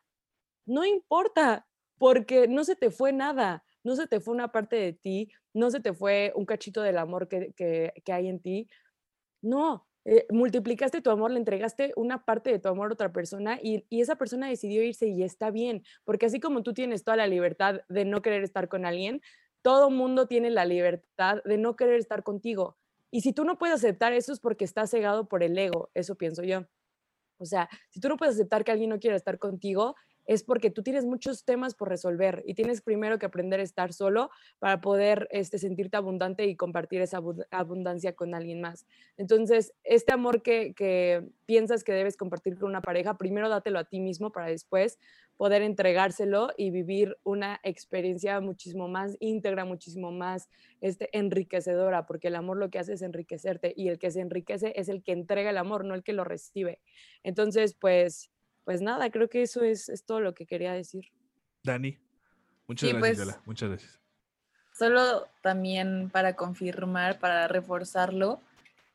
no 0.66 0.84
importa, 0.84 1.66
porque 1.98 2.48
no 2.48 2.64
se 2.64 2.76
te 2.76 2.90
fue 2.90 3.12
nada, 3.12 3.64
no 3.84 3.96
se 3.96 4.06
te 4.06 4.20
fue 4.20 4.34
una 4.34 4.52
parte 4.52 4.76
de 4.76 4.92
ti, 4.92 5.30
no 5.54 5.70
se 5.70 5.80
te 5.80 5.92
fue 5.92 6.32
un 6.36 6.46
cachito 6.46 6.82
del 6.82 6.98
amor 6.98 7.28
que, 7.28 7.52
que- 7.54 7.92
que 8.04 8.12
hay 8.12 8.28
en 8.28 8.40
ti. 8.40 8.68
No, 9.42 9.88
eh, 10.04 10.26
multiplicaste 10.30 11.00
tu 11.00 11.10
amor, 11.10 11.30
le 11.30 11.38
entregaste 11.38 11.92
una 11.96 12.24
parte 12.24 12.50
de 12.50 12.58
tu 12.58 12.68
amor 12.68 12.90
a 12.90 12.94
otra 12.94 13.12
persona 13.12 13.58
y, 13.62 13.84
y 13.88 14.00
esa 14.00 14.16
persona 14.16 14.48
decidió 14.48 14.82
irse 14.82 15.06
y 15.06 15.22
está 15.22 15.50
bien, 15.50 15.84
porque 16.04 16.26
así 16.26 16.40
como 16.40 16.62
tú 16.62 16.74
tienes 16.74 17.04
toda 17.04 17.16
la 17.16 17.26
libertad 17.26 17.82
de 17.88 18.04
no 18.04 18.22
querer 18.22 18.42
estar 18.42 18.68
con 18.68 18.84
alguien, 18.84 19.20
todo 19.62 19.90
mundo 19.90 20.26
tiene 20.26 20.50
la 20.50 20.64
libertad 20.64 21.40
de 21.44 21.56
no 21.56 21.76
querer 21.76 22.00
estar 22.00 22.22
contigo. 22.24 22.76
Y 23.10 23.20
si 23.20 23.32
tú 23.32 23.44
no 23.44 23.58
puedes 23.58 23.76
aceptar 23.76 24.12
eso 24.12 24.32
es 24.32 24.40
porque 24.40 24.64
estás 24.64 24.90
cegado 24.90 25.28
por 25.28 25.42
el 25.42 25.56
ego, 25.56 25.90
eso 25.94 26.16
pienso 26.16 26.42
yo. 26.42 26.66
O 27.38 27.44
sea, 27.44 27.68
si 27.90 28.00
tú 28.00 28.08
no 28.08 28.16
puedes 28.16 28.36
aceptar 28.36 28.64
que 28.64 28.72
alguien 28.72 28.90
no 28.90 28.98
quiera 28.98 29.16
estar 29.16 29.38
contigo, 29.38 29.94
es 30.26 30.42
porque 30.42 30.70
tú 30.70 30.82
tienes 30.82 31.04
muchos 31.04 31.44
temas 31.44 31.74
por 31.74 31.88
resolver 31.88 32.42
y 32.46 32.54
tienes 32.54 32.80
primero 32.80 33.18
que 33.18 33.26
aprender 33.26 33.60
a 33.60 33.62
estar 33.62 33.92
solo 33.92 34.30
para 34.58 34.80
poder 34.80 35.28
este, 35.30 35.58
sentirte 35.58 35.96
abundante 35.96 36.46
y 36.46 36.56
compartir 36.56 37.00
esa 37.00 37.20
abund- 37.20 37.46
abundancia 37.50 38.14
con 38.14 38.34
alguien 38.34 38.60
más. 38.60 38.86
Entonces, 39.16 39.72
este 39.84 40.12
amor 40.12 40.42
que, 40.42 40.74
que 40.74 41.24
piensas 41.46 41.84
que 41.84 41.92
debes 41.92 42.16
compartir 42.16 42.58
con 42.58 42.70
una 42.70 42.82
pareja, 42.82 43.18
primero 43.18 43.48
dátelo 43.48 43.78
a 43.78 43.84
ti 43.84 44.00
mismo 44.00 44.30
para 44.30 44.46
después 44.46 44.98
poder 45.36 45.62
entregárselo 45.62 46.50
y 46.56 46.70
vivir 46.70 47.16
una 47.24 47.58
experiencia 47.64 48.40
muchísimo 48.40 48.86
más 48.86 49.16
íntegra, 49.18 49.64
muchísimo 49.64 50.12
más 50.12 50.48
este, 50.80 51.08
enriquecedora, 51.16 52.06
porque 52.06 52.28
el 52.28 52.36
amor 52.36 52.58
lo 52.58 52.70
que 52.70 52.78
hace 52.78 52.92
es 52.92 53.02
enriquecerte 53.02 53.72
y 53.76 53.88
el 53.88 53.98
que 53.98 54.10
se 54.10 54.20
enriquece 54.20 54.72
es 54.76 54.88
el 54.88 55.02
que 55.02 55.12
entrega 55.12 55.50
el 55.50 55.58
amor, 55.58 55.84
no 55.84 55.94
el 55.94 56.04
que 56.04 56.12
lo 56.12 56.24
recibe. 56.24 56.80
Entonces, 57.24 57.74
pues, 57.74 58.30
pues 58.64 58.80
nada, 58.80 59.10
creo 59.10 59.28
que 59.28 59.42
eso 59.42 59.62
es, 59.62 59.88
es 59.88 60.04
todo 60.04 60.20
lo 60.20 60.34
que 60.34 60.46
quería 60.46 60.72
decir. 60.72 61.06
Dani, 61.62 61.98
muchas 62.66 62.88
Sí, 62.90 62.96
gracias, 62.96 63.16
pues, 63.16 63.18
Yola. 63.18 63.42
Muchas 63.46 63.68
gracias. 63.68 64.00
Solo 64.74 65.28
también 65.42 66.10
para 66.10 66.34
confirmar, 66.34 67.18
para 67.18 67.46
reforzarlo, 67.48 68.40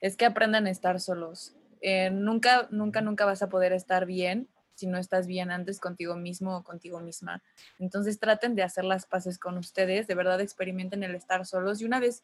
es 0.02 0.18
que 0.18 0.26
aprendan 0.26 0.68
a 0.68 0.72
estar 0.72 1.00
solos. 1.00 1.56
Eh, 1.82 2.10
nunca, 2.10 2.68
nunca, 2.72 3.02
nunca 3.02 3.26
vas 3.26 3.42
a 3.42 3.50
poder 3.50 3.74
estar 3.74 4.06
bien 4.06 4.48
si 4.74 4.86
no 4.86 4.98
estás 5.00 5.26
bien 5.26 5.50
antes 5.50 5.80
contigo 5.80 6.16
mismo 6.16 6.58
o 6.58 6.64
contigo 6.64 7.00
misma. 7.00 7.42
Entonces 7.80 8.20
traten 8.20 8.56
de 8.56 8.64
hacer 8.64 8.84
las 8.84 9.06
paces 9.06 9.40
con 9.40 9.58
ustedes, 9.58 10.08
de 10.08 10.16
verdad 10.16 10.40
experimenten 10.40 11.04
el 11.04 11.16
estar 11.16 11.46
solos 11.46 11.82
y 11.82 11.86
una 11.86 12.00
vez 12.00 12.24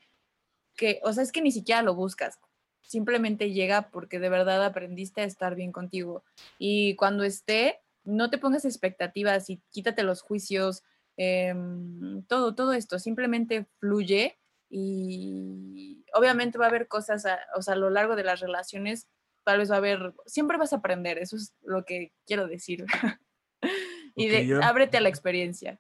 que, 0.76 1.00
o 1.04 1.12
sea, 1.14 1.24
es 1.24 1.32
que 1.32 1.42
ni 1.42 1.52
siquiera 1.52 1.82
lo 1.82 1.96
buscas, 1.96 2.40
simplemente 2.84 3.52
llega 3.52 3.90
porque 3.90 4.20
de 4.20 4.30
verdad 4.30 4.64
aprendiste 4.64 5.22
a 5.22 5.26
estar 5.26 5.56
bien 5.56 5.72
contigo. 5.72 6.24
Y 6.60 6.96
cuando 6.96 7.24
esté, 7.24 7.80
no 8.04 8.30
te 8.30 8.38
pongas 8.38 8.66
expectativas 8.66 9.50
y 9.50 9.62
quítate 9.72 10.04
los 10.04 10.22
juicios, 10.22 10.84
em, 11.18 12.24
todo, 12.28 12.54
todo 12.56 12.74
esto, 12.74 13.00
simplemente 13.00 13.66
fluye 13.80 14.38
y 14.70 16.04
obviamente 16.14 16.58
va 16.58 16.66
a 16.66 16.70
haber 16.70 16.88
cosas, 16.88 17.26
a, 17.26 17.40
o 17.56 17.62
sea, 17.62 17.76
a 17.76 17.78
lo 17.78 17.90
largo 17.90 18.16
de 18.16 18.24
las 18.24 18.40
relaciones, 18.40 19.08
tal 19.44 19.60
vez 19.60 19.70
va 19.70 19.76
a 19.76 19.78
haber, 19.78 20.14
siempre 20.26 20.58
vas 20.58 20.74
a 20.74 20.78
aprender, 20.78 21.18
eso 21.18 21.36
es 21.36 21.54
lo 21.62 21.86
que 21.86 22.14
quiero 22.26 22.48
decir. 22.48 22.86
y 24.16 24.26
Ok, 24.28 24.32
de, 24.32 24.48
yo- 24.48 24.64
ábrete 24.64 24.98
a 24.98 25.02
la 25.02 25.10
experiencia. 25.10 25.80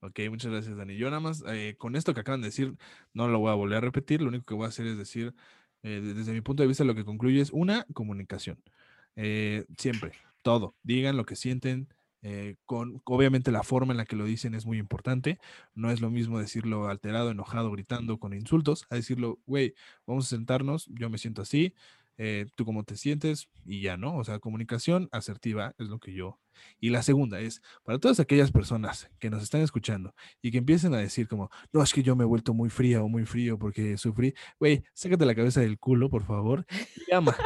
Ok, 0.00 0.20
muchas 0.28 0.52
gracias, 0.52 0.76
Dani. 0.76 0.96
Yo 0.96 1.06
nada 1.08 1.20
más, 1.20 1.42
eh, 1.48 1.74
con 1.78 1.96
esto 1.96 2.12
que 2.14 2.20
acaban 2.20 2.40
de 2.42 2.48
decir, 2.48 2.76
no 3.12 3.28
lo 3.28 3.38
voy 3.38 3.50
a 3.50 3.54
volver 3.54 3.78
a 3.78 3.80
repetir. 3.80 4.20
Lo 4.20 4.28
único 4.28 4.44
que 4.44 4.54
voy 4.54 4.66
a 4.66 4.68
hacer 4.68 4.86
es 4.86 4.98
decir, 4.98 5.34
eh, 5.86 6.00
de- 6.00 6.14
desde 6.14 6.32
mi 6.32 6.40
punto 6.42 6.62
de 6.62 6.66
vista, 6.68 6.84
lo 6.84 6.94
que 6.94 7.04
concluye 7.04 7.40
es 7.40 7.50
una 7.52 7.84
comunicación. 7.94 8.58
Eh, 9.16 9.64
siempre, 9.78 10.12
todo. 10.42 10.74
Digan 10.82 11.16
lo 11.16 11.24
que 11.26 11.36
sienten. 11.36 11.88
eh, 12.28 12.56
con, 12.64 13.00
obviamente 13.04 13.52
la 13.52 13.62
forma 13.62 13.92
en 13.92 13.98
la 13.98 14.04
que 14.04 14.16
lo 14.16 14.24
dicen 14.24 14.54
es 14.54 14.66
muy 14.66 14.78
importante. 14.78 15.38
No 15.74 15.90
es 15.92 16.00
lo 16.00 16.10
mismo 16.10 16.40
decirlo 16.40 16.88
alterado, 16.88 17.30
enojado, 17.30 17.70
gritando, 17.70 18.18
con 18.18 18.32
insultos, 18.34 18.84
a 18.90 18.96
decirlo, 18.96 19.38
güey, 19.46 19.74
vamos 20.08 20.26
a 20.26 20.30
sentarnos, 20.36 20.86
yo 20.88 21.08
me 21.08 21.18
siento 21.18 21.42
así, 21.42 21.72
eh, 22.18 22.46
tú 22.54 22.64
cómo 22.64 22.84
te 22.84 22.96
sientes 22.96 23.48
y 23.64 23.82
ya, 23.82 23.96
¿no? 23.96 24.16
O 24.16 24.24
sea, 24.24 24.38
comunicación 24.38 25.08
asertiva 25.12 25.74
es 25.78 25.88
lo 25.88 25.98
que 25.98 26.12
yo. 26.12 26.38
Y 26.80 26.90
la 26.90 27.02
segunda 27.02 27.40
es, 27.40 27.60
para 27.84 27.98
todas 27.98 28.20
aquellas 28.20 28.50
personas 28.50 29.10
que 29.18 29.30
nos 29.30 29.42
están 29.42 29.60
escuchando 29.60 30.14
y 30.40 30.50
que 30.50 30.58
empiecen 30.58 30.94
a 30.94 30.98
decir 30.98 31.28
como, 31.28 31.50
no, 31.72 31.82
es 31.82 31.92
que 31.92 32.02
yo 32.02 32.16
me 32.16 32.24
he 32.24 32.26
vuelto 32.26 32.54
muy 32.54 32.70
fría 32.70 33.02
o 33.02 33.08
muy 33.08 33.26
frío 33.26 33.58
porque 33.58 33.96
sufrí, 33.98 34.34
güey, 34.58 34.84
sácate 34.94 35.26
la 35.26 35.34
cabeza 35.34 35.60
del 35.60 35.78
culo, 35.78 36.08
por 36.10 36.24
favor, 36.24 36.64
y 37.08 37.14
ama. 37.14 37.36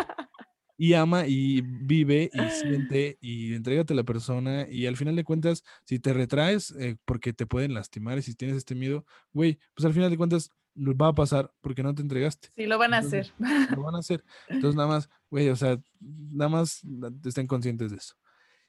Y 0.83 0.95
ama 0.95 1.27
y 1.27 1.61
vive 1.61 2.31
y 2.33 2.51
siente 2.51 3.19
y 3.21 3.53
entrégate 3.53 3.93
a 3.93 3.97
la 3.97 4.03
persona 4.03 4.67
y 4.67 4.87
al 4.87 4.97
final 4.97 5.15
de 5.15 5.25
cuentas, 5.25 5.63
si 5.85 5.99
te 5.99 6.15
retraes 6.15 6.71
eh, 6.71 6.97
porque 7.05 7.35
te 7.35 7.45
pueden 7.45 7.75
lastimar 7.75 8.17
y 8.17 8.23
si 8.23 8.35
tienes 8.35 8.57
este 8.57 8.75
miedo, 8.75 9.05
güey, 9.35 9.59
pues 9.75 9.85
al 9.85 9.93
final 9.93 10.09
de 10.09 10.17
cuentas 10.17 10.53
lo 10.81 10.97
va 10.97 11.09
a 11.09 11.13
pasar 11.15 11.53
porque 11.61 11.83
no 11.83 11.95
te 11.95 12.03
entregaste. 12.03 12.49
Sí, 12.57 12.67
lo 12.67 12.79
van 12.79 12.95
a 12.95 12.99
Entonces, 12.99 13.33
hacer. 13.41 13.77
Lo 13.77 13.83
van 13.85 13.95
a 13.95 13.99
hacer. 14.01 14.25
Entonces 14.49 14.77
nada 14.77 14.89
más, 14.89 15.11
güey, 15.31 15.49
o 15.51 15.57
sea, 15.57 15.79
nada 16.01 16.49
más 16.49 16.83
estén 17.25 17.47
conscientes 17.47 17.91
de 17.91 17.97
eso. 17.99 18.15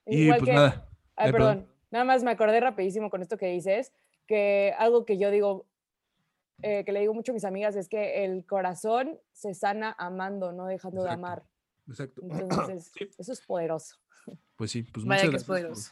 Y 0.06 0.24
Igual 0.24 0.40
pues 0.40 0.50
que- 0.50 0.56
nada. 0.56 0.90
Ay, 1.16 1.26
Ay, 1.28 1.32
perdón. 1.32 1.58
perdón. 1.60 1.72
Nada 1.92 2.06
más 2.06 2.24
me 2.24 2.32
acordé 2.32 2.60
rapidísimo 2.60 3.10
con 3.10 3.22
esto 3.22 3.38
que 3.38 3.48
dices, 3.48 3.92
que 4.28 4.74
algo 4.78 5.06
que 5.06 5.18
yo 5.18 5.30
digo, 5.32 5.68
eh, 6.62 6.84
que 6.86 6.92
le 6.92 7.00
digo 7.02 7.14
mucho 7.14 7.32
a 7.32 7.36
mis 7.36 7.44
amigas, 7.46 7.76
es 7.76 7.88
que 7.90 8.24
el 8.24 8.46
corazón 8.46 9.20
se 9.32 9.54
sana 9.54 9.96
amando, 9.98 10.52
no 10.52 10.66
dejando 10.68 11.04
de 11.04 11.10
amar. 11.10 11.44
Exacto. 11.88 12.22
Entonces, 12.30 12.92
Sí. 12.98 13.10
eso 13.18 13.32
es 13.34 13.42
poderoso. 13.42 13.96
Pues 14.56 14.72
sí, 14.72 14.84
pues 14.84 15.06
Vaya 15.06 15.24
muchas 15.26 15.30
que 15.32 15.38
es 15.38 15.48
gracias. 15.48 15.48
por- 15.48 15.56
poderoso. 15.58 15.92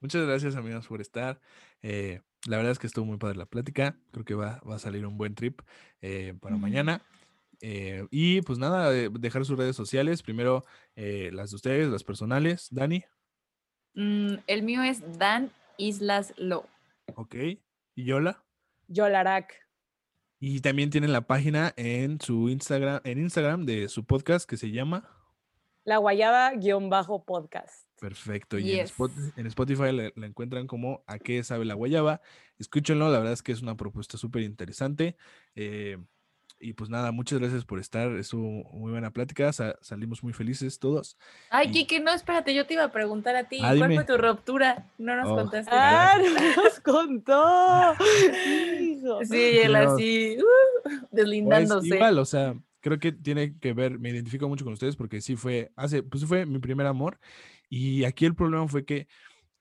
Muchas 0.00 0.26
gracias, 0.26 0.56
amigos, 0.56 0.86
por 0.86 1.00
estar. 1.00 1.40
Eh, 1.82 2.20
la 2.46 2.56
verdad 2.56 2.72
es 2.72 2.78
que 2.78 2.86
estuvo 2.86 3.04
muy 3.04 3.18
padre 3.18 3.36
la 3.36 3.46
plática. 3.46 3.96
Creo 4.12 4.24
que 4.24 4.34
va, 4.34 4.60
va 4.68 4.76
a 4.76 4.78
salir 4.78 5.06
un 5.06 5.16
buen 5.18 5.34
trip 5.34 5.60
eh, 6.00 6.34
para 6.40 6.56
mañana. 6.56 7.02
Eh, 7.62 8.06
y 8.10 8.42
pues 8.42 8.58
nada, 8.58 8.94
eh, 8.94 9.08
dejar 9.10 9.44
sus 9.44 9.58
redes 9.58 9.76
sociales. 9.76 10.22
Primero 10.22 10.64
eh, 10.94 11.30
las 11.32 11.50
de 11.50 11.56
ustedes, 11.56 11.88
las 11.88 12.04
personales. 12.04 12.68
Dani, 12.70 13.04
Mm, 13.98 14.34
el 14.46 14.62
mío 14.62 14.82
es 14.82 15.00
Dan 15.18 15.50
Islas 15.78 16.34
Lo. 16.36 16.66
ok. 17.14 17.34
Y 17.94 18.04
Yola. 18.04 18.44
Yolarak. 18.88 19.54
Y 20.38 20.60
también 20.60 20.90
tienen 20.90 21.12
la 21.14 21.22
página 21.22 21.72
en 21.78 22.20
su 22.20 22.50
Instagram, 22.50 23.00
en 23.04 23.18
Instagram 23.18 23.64
de 23.64 23.88
su 23.88 24.04
podcast 24.04 24.46
que 24.46 24.58
se 24.58 24.70
llama. 24.70 25.08
La 25.84 25.96
guayaba-podcast. 25.96 27.85
Perfecto. 28.00 28.58
Y 28.58 28.70
en, 28.72 28.76
Yes. 28.78 28.90
Spot- 28.92 29.10
en 29.36 29.46
Spotify 29.46 29.92
la, 29.92 30.12
la 30.14 30.26
encuentran 30.26 30.66
como 30.66 31.02
¿A 31.06 31.18
qué 31.18 31.42
sabe 31.44 31.64
la 31.64 31.74
guayaba? 31.74 32.20
Escúchenlo, 32.58 33.10
la 33.10 33.18
verdad 33.18 33.32
es 33.32 33.42
que 33.42 33.52
es 33.52 33.62
una 33.62 33.76
propuesta 33.76 34.18
súper 34.18 34.42
interesante. 34.42 35.16
eh, 35.54 35.98
y 36.58 36.72
pues 36.72 36.88
nada, 36.88 37.12
muchas 37.12 37.38
gracias 37.38 37.66
por 37.66 37.78
estar. 37.78 38.10
Estuvo 38.16 38.64
muy 38.72 38.90
buena 38.90 39.10
plática. 39.10 39.52
sa- 39.52 39.76
salimos 39.82 40.22
muy 40.22 40.32
felices 40.32 40.78
todos. 40.78 41.18
Ay, 41.50 41.68
Y- 41.68 41.72
Kike, 41.72 42.00
no, 42.00 42.10
espérate, 42.14 42.54
yo 42.54 42.66
te 42.66 42.72
iba 42.72 42.84
a 42.84 42.92
preguntar 42.92 43.36
a 43.36 43.44
ti. 43.44 43.58
Ah, 43.62 43.74
¿Cuál 43.76 43.92
fue 43.94 44.04
tu 44.04 44.16
ruptura? 44.16 44.86
No 44.96 45.16
nos 45.16 45.28
Oh. 45.28 45.34
contaste. 45.36 45.70
¡Ah, 45.74 46.14
no 46.18 46.62
nos 46.64 46.80
contó! 46.80 47.94
Sí, 49.24 49.58
él 49.62 49.76
así, 49.76 50.36
uh, 50.38 50.42
Pues, 50.82 51.00
deslindándose. 51.10 51.88
igual, 51.94 52.18
o 52.18 52.24
sea, 52.24 52.54
creo 52.80 52.98
que 52.98 53.12
tiene 53.12 53.58
que 53.58 53.72
ver, 53.72 53.98
me 53.98 54.10
identifico 54.10 54.48
mucho 54.48 54.64
con 54.64 54.72
ustedes 54.72 54.96
porque 54.96 55.20
sí 55.20 55.36
fue, 55.36 55.72
hace, 55.76 56.02
pues 56.02 56.24
fue 56.24 56.46
mi 56.46 56.58
primer 56.58 56.86
amor. 56.86 57.18
Y 57.68 58.04
aquí 58.04 58.24
el 58.24 58.34
problema 58.34 58.68
fue 58.68 58.84
que, 58.84 59.08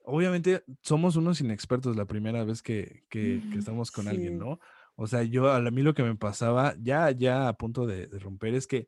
obviamente, 0.04 0.64
somos 0.82 1.16
unos 1.16 1.42
inexpertos 1.42 1.96
la 1.96 2.06
primera 2.06 2.44
vez 2.44 2.62
que, 2.62 3.04
que, 3.10 3.42
estamos 3.58 3.92
con 3.92 4.08
alguien. 4.08 4.38
¿no? 4.38 4.60
O 4.96 5.08
sea, 5.08 5.24
yo, 5.24 5.52
a 5.52 5.60
mí 5.72 5.82
lo 5.82 5.94
que 5.94 6.04
me 6.04 6.16
pasaba, 6.16 6.76
ya, 6.80 7.12
ya 7.12 7.48
a 7.48 7.54
punto 7.54 7.86
de, 7.86 8.08
de 8.08 8.20
romper, 8.20 8.54
es 8.54 8.68
que 8.68 8.88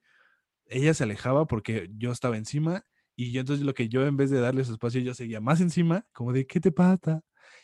ella 0.65 0.93
se 0.93 1.03
alejaba 1.03 1.47
porque 1.47 1.89
yo 1.97 2.11
estaba 2.11 2.37
encima 2.37 2.85
y 3.15 3.31
yo 3.31 3.39
entonces 3.41 3.65
lo 3.65 3.73
que 3.73 3.89
yo 3.89 4.05
en 4.05 4.15
vez 4.15 4.29
de 4.29 4.39
darle 4.39 4.63
su 4.63 4.73
espacio, 4.73 5.01
yo 5.01 5.13
seguía 5.13 5.41
más 5.41 5.59
encima, 5.59 6.05
como 6.13 6.33
de, 6.33 6.45
¿qué 6.45 6.59
te 6.59 6.71
pasa? 6.71 7.23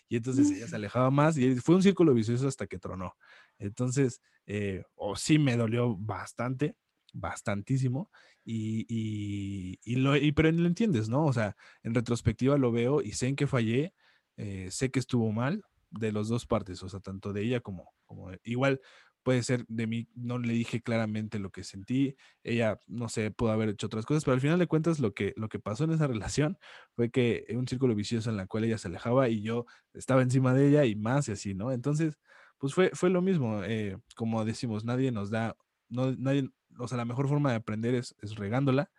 Y 0.10 0.18
entonces 0.18 0.50
ella 0.50 0.68
se 0.68 0.76
alejaba 0.76 1.12
más 1.12 1.38
y 1.38 1.56
fue 1.58 1.76
un 1.76 1.84
círculo 1.84 2.14
vicioso 2.14 2.48
hasta 2.48 2.68
que 2.68 2.80
tronó. 2.80 3.16
Entonces, 3.60 4.22
eh, 4.46 4.84
o 4.96 5.16
sí 5.16 5.40
me 5.40 5.56
dolió 5.56 5.96
bastante, 5.96 6.76
bastantísimo, 7.14 8.10
y, 8.44 8.86
y, 8.90 9.80
y, 9.84 9.96
lo, 9.98 10.16
y, 10.16 10.32
pero 10.32 10.52
lo 10.52 10.68
entiendes, 10.68 11.10
¿no? 11.10 11.26
O 11.26 11.34
sea, 11.34 11.56
en 11.84 11.94
retrospectiva 11.94 12.58
lo 12.58 12.72
veo 12.72 13.02
y 13.02 13.14
sé 13.14 13.28
en 13.28 13.36
qué 13.36 13.48
fallé, 13.48 13.94
eh, 14.38 14.70
sé 14.72 14.92
que 14.92 15.00
estuvo 15.00 15.32
mal 15.32 15.64
de 15.92 16.12
las 16.12 16.28
dos 16.28 16.46
partes, 16.46 16.82
o 16.84 16.90
sea, 16.90 17.00
tanto 17.00 17.34
de 17.34 17.44
ella 17.44 17.60
como, 17.62 17.94
como 18.06 18.32
igual 18.44 18.82
puede 19.24 19.42
ser 19.44 19.66
de 19.68 19.88
mí, 19.88 20.08
no 20.16 20.38
le 20.38 20.54
dije 20.54 20.82
claramente 20.82 21.40
lo 21.40 21.50
que 21.52 21.64
sentí, 21.64 22.16
ella, 22.44 22.78
no 22.88 23.10
sé, 23.10 23.32
pudo 23.32 23.52
haber 23.52 23.70
hecho 23.70 23.88
otras 23.88 24.06
cosas, 24.06 24.26
pero 24.26 24.36
al 24.36 24.42
final 24.42 24.60
de 24.60 24.68
cuentas 24.68 25.00
lo 25.00 25.14
que, 25.14 25.34
lo 25.38 25.48
que 25.50 25.60
pasó 25.60 25.86
en 25.86 25.92
esa 25.92 26.08
relación 26.08 26.58
fue 26.96 27.10
que 27.10 27.46
un 27.56 27.68
círculo 27.68 27.96
vicioso 27.96 28.30
en 28.30 28.38
la 28.38 28.48
cual 28.48 28.66
ella 28.66 28.78
se 28.78 28.90
alejaba 28.90 29.30
y 29.30 29.42
yo 29.42 29.66
estaba 29.94 30.22
encima 30.22 30.54
de 30.54 30.68
ella 30.68 30.86
y 30.86 30.96
más 30.96 31.30
y 31.30 31.32
así, 31.32 31.54
¿no? 31.54 31.72
Entonces, 31.72 32.18
pues 32.58 32.74
fue, 32.74 32.92
fue 32.94 33.10
lo 33.10 33.22
mismo, 33.22 33.64
eh, 33.64 33.98
como 34.16 34.44
decimos, 34.46 34.84
nadie 34.86 35.12
nos 35.12 35.30
da, 35.30 35.56
no, 35.90 36.14
nadie, 36.18 36.50
o 36.80 36.88
sea, 36.88 36.98
la 36.98 37.06
mejor 37.06 37.28
forma 37.28 37.52
de 37.52 37.58
aprender 37.58 37.96
es, 37.96 38.16
es 38.22 38.36
regándola 38.36 38.90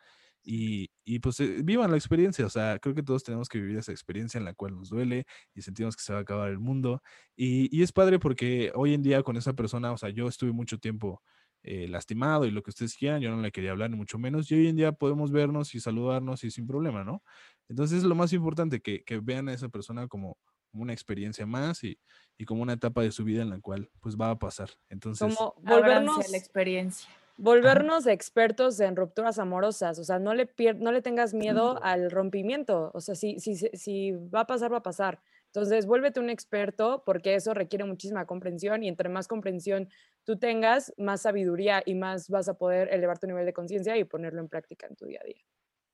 y, 0.45 0.91
y 1.05 1.21
pues 1.21 1.41
eh, 1.41 1.63
vivan 1.65 1.91
la 1.91 1.97
experiencia, 1.97 2.45
o 2.45 2.51
sea, 2.51 2.79
creo 2.79 2.95
que 2.95 3.03
todos 3.03 3.25
tenemos 3.25 3.49
que 3.49 3.59
vivir 3.59 3.79
esa 3.79 3.93
experiencia 3.93 4.37
en 4.39 4.45
la 4.45 4.53
cual 4.53 4.77
nos 4.77 4.91
duele 4.91 5.27
y 5.55 5.63
sentimos 5.63 5.97
que 5.97 6.03
se 6.03 6.13
va 6.13 6.19
a 6.19 6.23
acabar 6.23 6.51
el 6.51 6.59
mundo. 6.59 7.03
Y, 7.35 7.75
y 7.77 7.83
es 7.83 7.93
padre 7.93 8.19
porque 8.19 8.71
hoy 8.75 8.93
en 8.93 9.03
día 9.03 9.23
con 9.23 9.37
esa 9.37 9.55
persona, 9.55 9.93
o 9.93 9.97
sea, 9.97 10.11
yo 10.11 10.29
estuve 10.29 10.53
mucho 10.53 10.79
tiempo 10.79 11.23
eh, 11.63 11.89
lastimado 11.89 12.45
y 12.45 12.51
lo 12.51 12.63
que 12.63 12.71
ustedes 12.71 12.95
quieran, 12.95 13.23
yo 13.23 13.31
no 13.35 13.41
le 13.41 13.51
quería 13.51 13.71
hablar 13.71 13.89
ni 13.89 13.97
mucho 13.97 14.19
menos, 14.19 14.51
y 14.51 14.55
hoy 14.55 14.69
en 14.69 14.77
día 14.77 14.93
podemos 14.93 15.33
vernos 15.33 15.75
y 15.75 15.81
saludarnos 15.81 16.45
y 16.45 16.51
sin 16.51 16.67
problema, 16.67 17.05
¿no? 17.05 17.23
Entonces 17.71 17.99
es 17.99 18.05
lo 18.05 18.15
más 18.15 18.35
importante, 18.35 18.83
que, 18.83 19.03
que 19.03 19.19
vean 19.19 19.49
a 19.49 19.55
esa 19.55 19.71
persona 19.71 20.07
como, 20.07 20.37
como 20.71 20.83
una 20.83 20.93
experiencia 20.93 21.47
más 21.47 21.83
y, 21.83 21.99
y, 22.37 22.45
como 22.45 22.61
una 22.61 22.75
etapa 22.75 23.01
de 23.01 23.13
su 23.13 23.25
vida 23.25 23.41
en 23.41 23.49
la 23.49 23.61
cual 23.61 23.91
pues 24.01 24.15
va 24.15 24.31
a 24.31 24.39
pasar. 24.39 24.69
Entonces... 24.91 25.35
Como 25.35 25.55
volvernos 25.63 26.19
a 26.19 26.31
la 26.31 26.37
experiencia 26.37 27.09
volvernos 27.37 28.07
expertos 28.07 28.79
en 28.81 28.97
rupturas 28.97 29.39
amorosas, 29.39 29.99
o 29.99 30.05
sea, 30.05 30.19
no 30.19 30.35
le, 30.35 30.49
no 30.79 30.93
le 30.93 31.03
tengas 31.03 31.35
miedo 31.35 31.83
al 31.83 32.11
rompimiento, 32.11 32.91
o 32.95 33.01
sea, 33.01 33.15
si, 33.15 33.39
si, 33.41 33.57
si 33.57 34.13
va 34.13 34.41
a 34.41 34.47
pasar, 34.47 34.73
va 34.73 34.79
a 34.79 34.83
pasar. 34.83 35.21
Entonces, 35.47 35.87
vuélvete 35.87 36.19
un 36.19 36.31
experto 36.31 37.05
porque 37.07 37.37
eso 37.37 37.55
requiere 37.55 37.85
muchísima 37.85 38.27
comprensión 38.27 38.83
y 38.83 38.89
entre 38.89 39.09
más 39.09 39.29
comprensión 39.29 39.89
tú 40.25 40.37
tengas, 40.37 40.93
más 40.99 41.23
sabiduría 41.23 41.81
y 41.87 41.95
más 41.95 42.29
vas 42.29 42.49
a 42.49 42.55
poder 42.55 42.93
elevar 42.93 43.21
tu 43.21 43.29
nivel 43.29 43.47
de 43.47 43.53
conciencia 43.53 43.97
y 43.97 44.03
ponerlo 44.03 44.41
en 44.41 44.49
práctica 44.49 44.89
en 44.89 44.97
tu 44.97 45.07
día 45.07 45.21
a 45.23 45.27
día. 45.27 45.41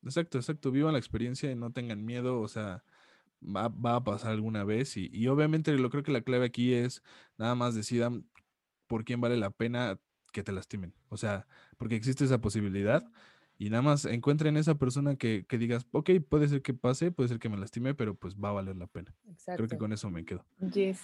Exacto, 0.03 0.39
exacto. 0.39 0.71
Vivan 0.71 0.93
la 0.93 0.99
experiencia 0.99 1.51
y 1.51 1.55
no 1.55 1.71
tengan 1.71 2.03
miedo, 2.03 2.41
o 2.41 2.47
sea, 2.47 2.83
va, 3.43 3.67
va 3.67 3.97
a 3.97 4.03
pasar 4.03 4.31
alguna 4.31 4.63
vez 4.63 4.97
y, 4.97 5.11
y 5.13 5.27
obviamente 5.27 5.71
lo 5.73 5.91
creo 5.91 6.01
que 6.01 6.11
la 6.11 6.21
clave 6.21 6.45
aquí 6.45 6.73
es 6.73 7.03
nada 7.37 7.53
más 7.53 7.75
decidan 7.75 8.27
por 8.87 9.05
quién 9.05 9.21
vale 9.21 9.37
la 9.37 9.51
pena 9.51 9.99
que 10.31 10.43
te 10.43 10.51
lastimen. 10.51 10.93
O 11.09 11.17
sea, 11.17 11.47
porque 11.77 11.95
existe 11.95 12.25
esa 12.25 12.39
posibilidad 12.39 13.03
y 13.57 13.69
nada 13.69 13.83
más 13.83 14.05
encuentren 14.05 14.57
esa 14.57 14.75
persona 14.75 15.15
que, 15.15 15.45
que, 15.47 15.57
digas, 15.57 15.85
ok, 15.91 16.09
puede 16.27 16.47
ser 16.47 16.61
que 16.61 16.73
pase, 16.73 17.11
puede 17.11 17.29
ser 17.29 17.37
que 17.37 17.47
me 17.47 17.57
lastime, 17.57 17.93
pero 17.93 18.15
pues 18.15 18.35
va 18.35 18.49
a 18.49 18.53
valer 18.53 18.75
la 18.75 18.87
pena. 18.87 19.13
Exacto. 19.29 19.57
Creo 19.57 19.69
que 19.69 19.77
con 19.77 19.93
eso 19.93 20.09
me 20.09 20.25
quedo. 20.25 20.43
Yes. 20.73 21.01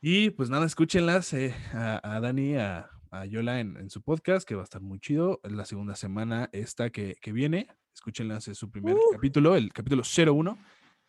Y 0.00 0.30
pues 0.30 0.50
nada, 0.50 0.66
escúchenlas 0.66 1.32
eh, 1.32 1.54
a, 1.72 2.00
a, 2.02 2.20
Dani, 2.20 2.56
a, 2.56 2.90
a 3.10 3.24
Yola 3.24 3.60
en, 3.60 3.76
en, 3.76 3.88
su 3.90 4.02
podcast, 4.02 4.46
que 4.46 4.54
va 4.54 4.62
a 4.62 4.64
estar 4.64 4.82
muy 4.82 4.98
chido. 4.98 5.40
La 5.44 5.64
segunda 5.64 5.94
semana 5.94 6.48
esta 6.52 6.90
que, 6.90 7.16
que 7.20 7.32
viene, 7.32 7.68
escúchenlas, 7.94 8.48
es 8.48 8.58
su 8.58 8.70
primer 8.70 8.94
uh. 8.94 9.12
capítulo, 9.12 9.56
el 9.56 9.72
capítulo 9.72 10.02
01. 10.02 10.58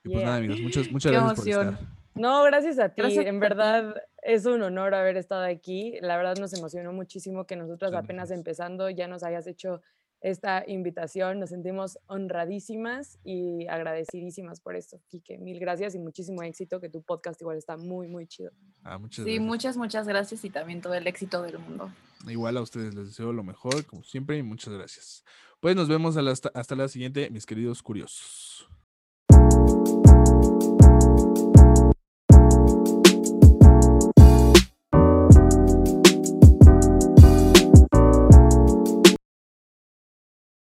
Y 0.03 0.09
pues 0.09 0.19
yeah. 0.19 0.25
nada, 0.25 0.37
amigos, 0.37 0.61
muchas, 0.61 0.91
muchas 0.91 1.11
Qué 1.11 1.17
gracias 1.17 1.47
emoción. 1.47 1.65
por 1.65 1.73
estar. 1.73 1.97
No, 2.17 2.43
gracias 2.43 2.79
a 2.79 2.89
ti. 2.89 3.01
Gracias 3.01 3.25
en 3.25 3.39
verdad 3.39 3.95
es 4.21 4.45
un 4.45 4.61
honor 4.61 4.93
haber 4.93 5.17
estado 5.17 5.43
aquí. 5.45 5.97
La 6.01 6.17
verdad 6.17 6.35
nos 6.37 6.53
emocionó 6.53 6.91
muchísimo 6.91 7.45
que 7.45 7.55
nosotros 7.55 7.93
apenas 7.93 8.29
empezando 8.31 8.89
ya 8.89 9.07
nos 9.07 9.23
hayas 9.23 9.47
hecho 9.47 9.81
esta 10.21 10.63
invitación. 10.67 11.39
Nos 11.39 11.49
sentimos 11.49 11.99
honradísimas 12.07 13.19
y 13.23 13.67
agradecidísimas 13.67 14.59
por 14.59 14.75
esto, 14.75 14.99
Kike. 15.07 15.37
Mil 15.37 15.59
gracias 15.59 15.95
y 15.95 15.99
muchísimo 15.99 16.43
éxito, 16.43 16.79
que 16.79 16.89
tu 16.89 17.01
podcast 17.01 17.39
igual 17.41 17.57
está 17.57 17.77
muy, 17.77 18.07
muy 18.07 18.27
chido. 18.27 18.51
Ah, 18.83 18.97
muchas 18.97 19.23
sí, 19.23 19.31
gracias. 19.31 19.47
muchas, 19.47 19.77
muchas 19.77 20.07
gracias 20.07 20.43
y 20.43 20.49
también 20.49 20.81
todo 20.81 20.93
el 20.93 21.07
éxito 21.07 21.41
del 21.41 21.59
mundo. 21.59 21.91
Igual 22.27 22.57
a 22.57 22.61
ustedes 22.61 22.95
les 22.95 23.07
deseo 23.07 23.31
lo 23.31 23.43
mejor, 23.43 23.85
como 23.85 24.03
siempre, 24.03 24.37
y 24.37 24.43
muchas 24.43 24.73
gracias. 24.73 25.23
Pues 25.59 25.75
nos 25.75 25.87
vemos 25.87 26.17
hasta, 26.17 26.49
hasta 26.53 26.75
la 26.75 26.87
siguiente, 26.87 27.29
mis 27.29 27.45
queridos 27.45 27.81
curiosos. 27.81 28.69